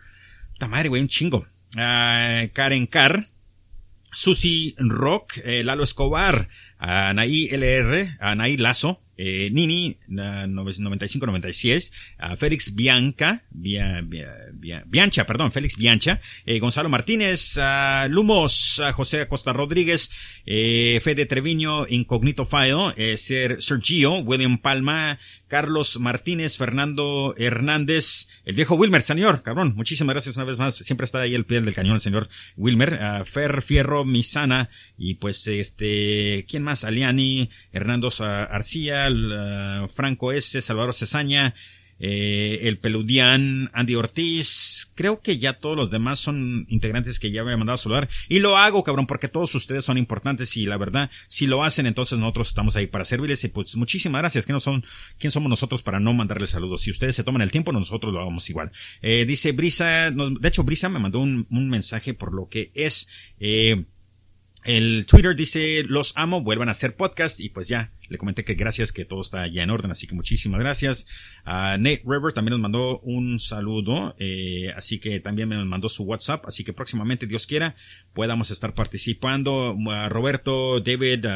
ta 0.59 0.67
madre, 0.67 0.89
güey, 0.89 1.01
un 1.01 1.09
chingo, 1.09 1.47
uh, 1.77 2.49
Karen 2.53 2.87
Carr, 2.89 3.29
Susi 4.13 4.75
Rock, 4.77 5.39
eh, 5.45 5.63
Lalo 5.63 5.85
Escobar, 5.85 6.49
Anaí 6.79 7.49
LR, 7.53 8.17
Anaí 8.19 8.57
Lazo, 8.57 9.01
eh, 9.25 9.51
Nini, 9.53 9.97
95-96, 10.09 11.93
Félix 12.37 12.75
Bianca, 12.75 13.45
Biancha, 13.53 15.25
perdón, 15.27 15.53
Félix 15.53 15.77
Biancha, 15.77 16.21
eh, 16.45 16.59
Gonzalo 16.59 16.89
Martínez, 16.89 17.57
Lumos, 18.09 18.83
José 18.95 19.21
Acosta 19.21 19.53
Rodríguez, 19.53 20.11
eh, 20.45 21.01
Fede 21.05 21.27
Treviño, 21.27 21.87
Incognito 21.89 22.45
File, 22.45 22.95
eh, 22.97 23.17
Sergio, 23.17 24.15
William 24.19 24.59
Palma, 24.59 25.21
Carlos 25.53 26.01
Martínez, 26.01 26.57
Fernando 26.57 27.35
Hernández, 27.37 28.29
el 28.47 28.55
viejo 28.55 28.75
Wilmer, 28.75 29.03
señor, 29.03 29.43
cabrón, 29.43 29.75
muchísimas 29.77 30.15
gracias 30.15 30.37
una 30.37 30.47
vez 30.47 30.57
más, 30.57 30.77
siempre 30.77 31.05
está 31.05 31.21
ahí 31.21 31.35
el 31.35 31.45
pie 31.45 31.61
del 31.61 31.75
cañón 31.75 31.97
el 31.97 32.01
señor 32.01 32.31
Wilmer, 32.57 33.27
Fer 33.27 33.61
Fierro, 33.61 34.07
Misana, 34.07 34.71
y 34.97 35.17
pues 35.17 35.47
este, 35.47 36.47
¿quién 36.49 36.63
más? 36.63 36.85
Aliani, 36.85 37.51
Hernando 37.71 38.11
Arcía, 38.19 39.11
Franco 39.95 40.33
S, 40.33 40.63
Salvador 40.63 40.95
Cesaña, 40.95 41.55
eh, 42.05 42.67
el 42.67 42.79
Peludian, 42.79 43.71
Andy 43.73 43.95
Ortiz, 43.95 44.91
creo 44.97 45.21
que 45.21 45.39
ya 45.39 45.53
todos 45.53 45.77
los 45.77 45.89
demás 45.89 46.19
son 46.19 46.67
integrantes 46.69 47.21
que 47.21 47.31
ya 47.31 47.45
me 47.45 47.53
han 47.53 47.61
mandado 47.61 47.77
a 47.77 47.79
saludar. 47.79 48.09
Y 48.29 48.41
lo 48.41 48.57
hago, 48.57 48.83
cabrón, 48.83 49.07
porque 49.07 49.29
todos 49.29 49.55
ustedes 49.55 49.85
son 49.85 49.99
importantes 49.99 50.57
y 50.57 50.67
la 50.67 50.77
verdad, 50.79 51.13
si 51.29 51.47
lo 51.47 51.63
hacen, 51.63 51.87
entonces 51.87 52.19
nosotros 52.19 52.49
estamos 52.49 52.75
ahí 52.75 52.89
para 52.89 53.05
servirles 53.05 53.45
y 53.45 53.49
pues 53.49 53.77
muchísimas 53.77 54.21
gracias. 54.21 54.47
¿Quién, 54.47 54.59
son, 54.59 54.85
quién 55.21 55.31
somos 55.31 55.49
nosotros 55.49 55.85
para 55.85 56.01
no 56.01 56.13
mandarles 56.13 56.51
saludos? 56.51 56.81
Si 56.81 56.91
ustedes 56.91 57.15
se 57.15 57.23
toman 57.23 57.41
el 57.41 57.53
tiempo, 57.53 57.71
nosotros 57.71 58.13
lo 58.13 58.19
hagamos 58.19 58.51
igual. 58.51 58.73
Eh, 59.01 59.25
dice 59.25 59.53
Brisa, 59.53 60.11
de 60.11 60.49
hecho 60.49 60.65
Brisa 60.65 60.89
me 60.89 60.99
mandó 60.99 61.21
un, 61.21 61.47
un 61.53 61.71
mensaje 61.71 62.15
por 62.15 62.35
lo 62.35 62.49
que 62.49 62.73
es, 62.75 63.07
eh, 63.39 63.85
el 64.65 65.07
Twitter 65.07 65.35
dice, 65.35 65.85
los 65.89 66.13
amo, 66.17 66.43
vuelvan 66.43 66.69
a 66.69 66.73
hacer 66.73 66.95
podcast 66.95 67.41
y 67.41 67.49
pues 67.49 67.69
ya, 67.69 67.91
le 68.13 68.19
comenté 68.19 68.45
que 68.45 68.55
gracias, 68.55 68.93
que 68.93 69.05
todo 69.05 69.21
está 69.21 69.47
ya 69.49 69.63
en 69.63 69.71
orden, 69.71 69.91
así 69.91 70.07
que 70.07 70.15
muchísimas 70.15 70.61
gracias. 70.61 71.07
a 71.45 71.77
Nate 71.79 72.03
River 72.07 72.33
también 72.33 72.53
nos 72.53 72.61
mandó 72.61 73.01
un 73.01 73.41
saludo, 73.41 74.15
eh, 74.19 74.73
así 74.77 75.01
que 75.01 75.19
también 75.19 75.49
me 75.49 75.65
mandó 75.65 75.89
su 75.89 76.05
WhatsApp, 76.05 76.45
así 76.47 76.63
que 76.63 76.73
próximamente, 76.73 77.27
Dios 77.27 77.47
quiera, 77.47 77.75
podamos 78.13 78.51
estar 78.51 78.75
participando. 78.75 79.77
Roberto, 80.09 80.81
David, 80.81 81.27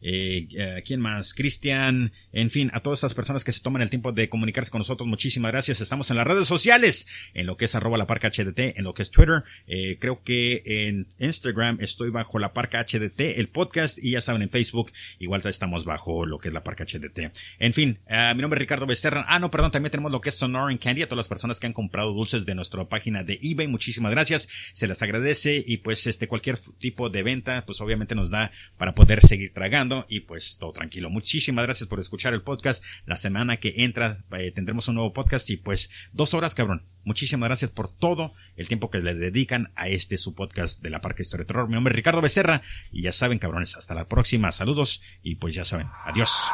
eh, 0.00 0.82
¿quién 0.84 1.00
más? 1.00 1.34
Cristian, 1.34 2.12
en 2.32 2.50
fin, 2.50 2.70
a 2.72 2.80
todas 2.80 3.00
esas 3.00 3.14
personas 3.14 3.44
que 3.44 3.52
se 3.52 3.60
toman 3.60 3.82
el 3.82 3.90
tiempo 3.90 4.12
de 4.12 4.28
comunicarse 4.28 4.70
con 4.70 4.80
nosotros, 4.80 5.08
muchísimas 5.08 5.50
gracias. 5.50 5.80
Estamos 5.80 6.10
en 6.10 6.16
las 6.16 6.26
redes 6.26 6.46
sociales, 6.46 7.06
en 7.34 7.46
lo 7.46 7.56
que 7.56 7.64
es 7.64 7.74
arroba 7.74 7.98
la 7.98 8.06
parca 8.06 8.30
HDT, 8.30 8.78
en 8.78 8.84
lo 8.84 8.94
que 8.94 9.02
es 9.02 9.10
Twitter, 9.10 9.42
eh, 9.66 9.96
creo 10.00 10.22
que 10.22 10.62
en 10.64 11.08
Instagram 11.18 11.78
estoy 11.80 12.10
bajo 12.10 12.38
la 12.38 12.52
parca 12.52 12.84
HDT, 12.84 13.38
el 13.38 13.48
podcast, 13.48 13.98
y 14.02 14.12
ya 14.12 14.20
saben, 14.20 14.42
en 14.42 14.50
Facebook 14.50 14.92
igual 15.18 15.42
estamos 15.46 15.84
bajo 15.84 16.26
lo 16.26 16.38
que 16.38 16.48
es 16.48 16.54
la 16.54 16.62
parca 16.62 16.84
HDT. 16.84 17.32
En 17.58 17.72
fin, 17.72 17.98
uh, 18.08 18.34
mi 18.34 18.42
nombre 18.42 18.58
es 18.58 18.60
Ricardo 18.60 18.86
Becerra. 18.86 19.24
Ah, 19.28 19.38
no, 19.38 19.50
perdón, 19.50 19.70
también 19.70 19.90
tenemos 19.90 20.12
lo 20.12 20.20
que 20.20 20.28
es 20.28 20.36
Sonoran 20.36 20.78
Candy, 20.78 21.02
a 21.02 21.06
todas 21.06 21.18
las 21.18 21.28
personas 21.28 21.58
que 21.60 21.66
han 21.66 21.72
comprado 21.72 22.12
dulces 22.12 22.44
de 22.44 22.54
nuestra 22.54 22.84
página 22.84 23.24
de 23.24 23.38
eBay, 23.40 23.68
muchísimas 23.68 24.10
gracias. 24.12 24.48
Se 24.72 24.86
les 24.86 25.00
agradece 25.02 25.62
y 25.66 25.78
pues 25.78 26.06
este 26.06 26.28
cualquier 26.28 26.58
tipo 26.58 27.08
de 27.10 27.22
venta, 27.22 27.64
pues 27.64 27.80
obviamente 27.80 28.14
nos 28.14 28.30
da 28.30 28.52
para 28.76 28.94
poder 28.94 29.24
seguir 29.24 29.52
tragando 29.52 29.87
y 30.08 30.20
pues 30.20 30.58
todo 30.58 30.72
tranquilo. 30.72 31.10
Muchísimas 31.10 31.64
gracias 31.64 31.88
por 31.88 32.00
escuchar 32.00 32.34
el 32.34 32.42
podcast. 32.42 32.84
La 33.06 33.16
semana 33.16 33.58
que 33.58 33.84
entra 33.84 34.24
eh, 34.38 34.52
tendremos 34.52 34.88
un 34.88 34.96
nuevo 34.96 35.12
podcast 35.12 35.48
y 35.50 35.56
pues 35.56 35.90
dos 36.12 36.34
horas, 36.34 36.54
cabrón. 36.54 36.86
Muchísimas 37.04 37.48
gracias 37.48 37.70
por 37.70 37.90
todo 37.90 38.34
el 38.56 38.68
tiempo 38.68 38.90
que 38.90 38.98
le 38.98 39.14
dedican 39.14 39.72
a 39.76 39.88
este 39.88 40.18
su 40.18 40.34
podcast 40.34 40.82
de 40.82 40.90
la 40.90 41.00
Parque 41.00 41.22
Historia 41.22 41.44
de 41.44 41.48
Terror. 41.48 41.68
Mi 41.68 41.74
nombre 41.74 41.92
es 41.92 41.96
Ricardo 41.96 42.20
Becerra 42.20 42.62
y 42.92 43.02
ya 43.02 43.12
saben, 43.12 43.38
cabrones, 43.38 43.76
hasta 43.76 43.94
la 43.94 44.08
próxima. 44.08 44.52
Saludos 44.52 45.02
y 45.22 45.36
pues 45.36 45.54
ya 45.54 45.64
saben, 45.64 45.88
adiós. 46.04 46.48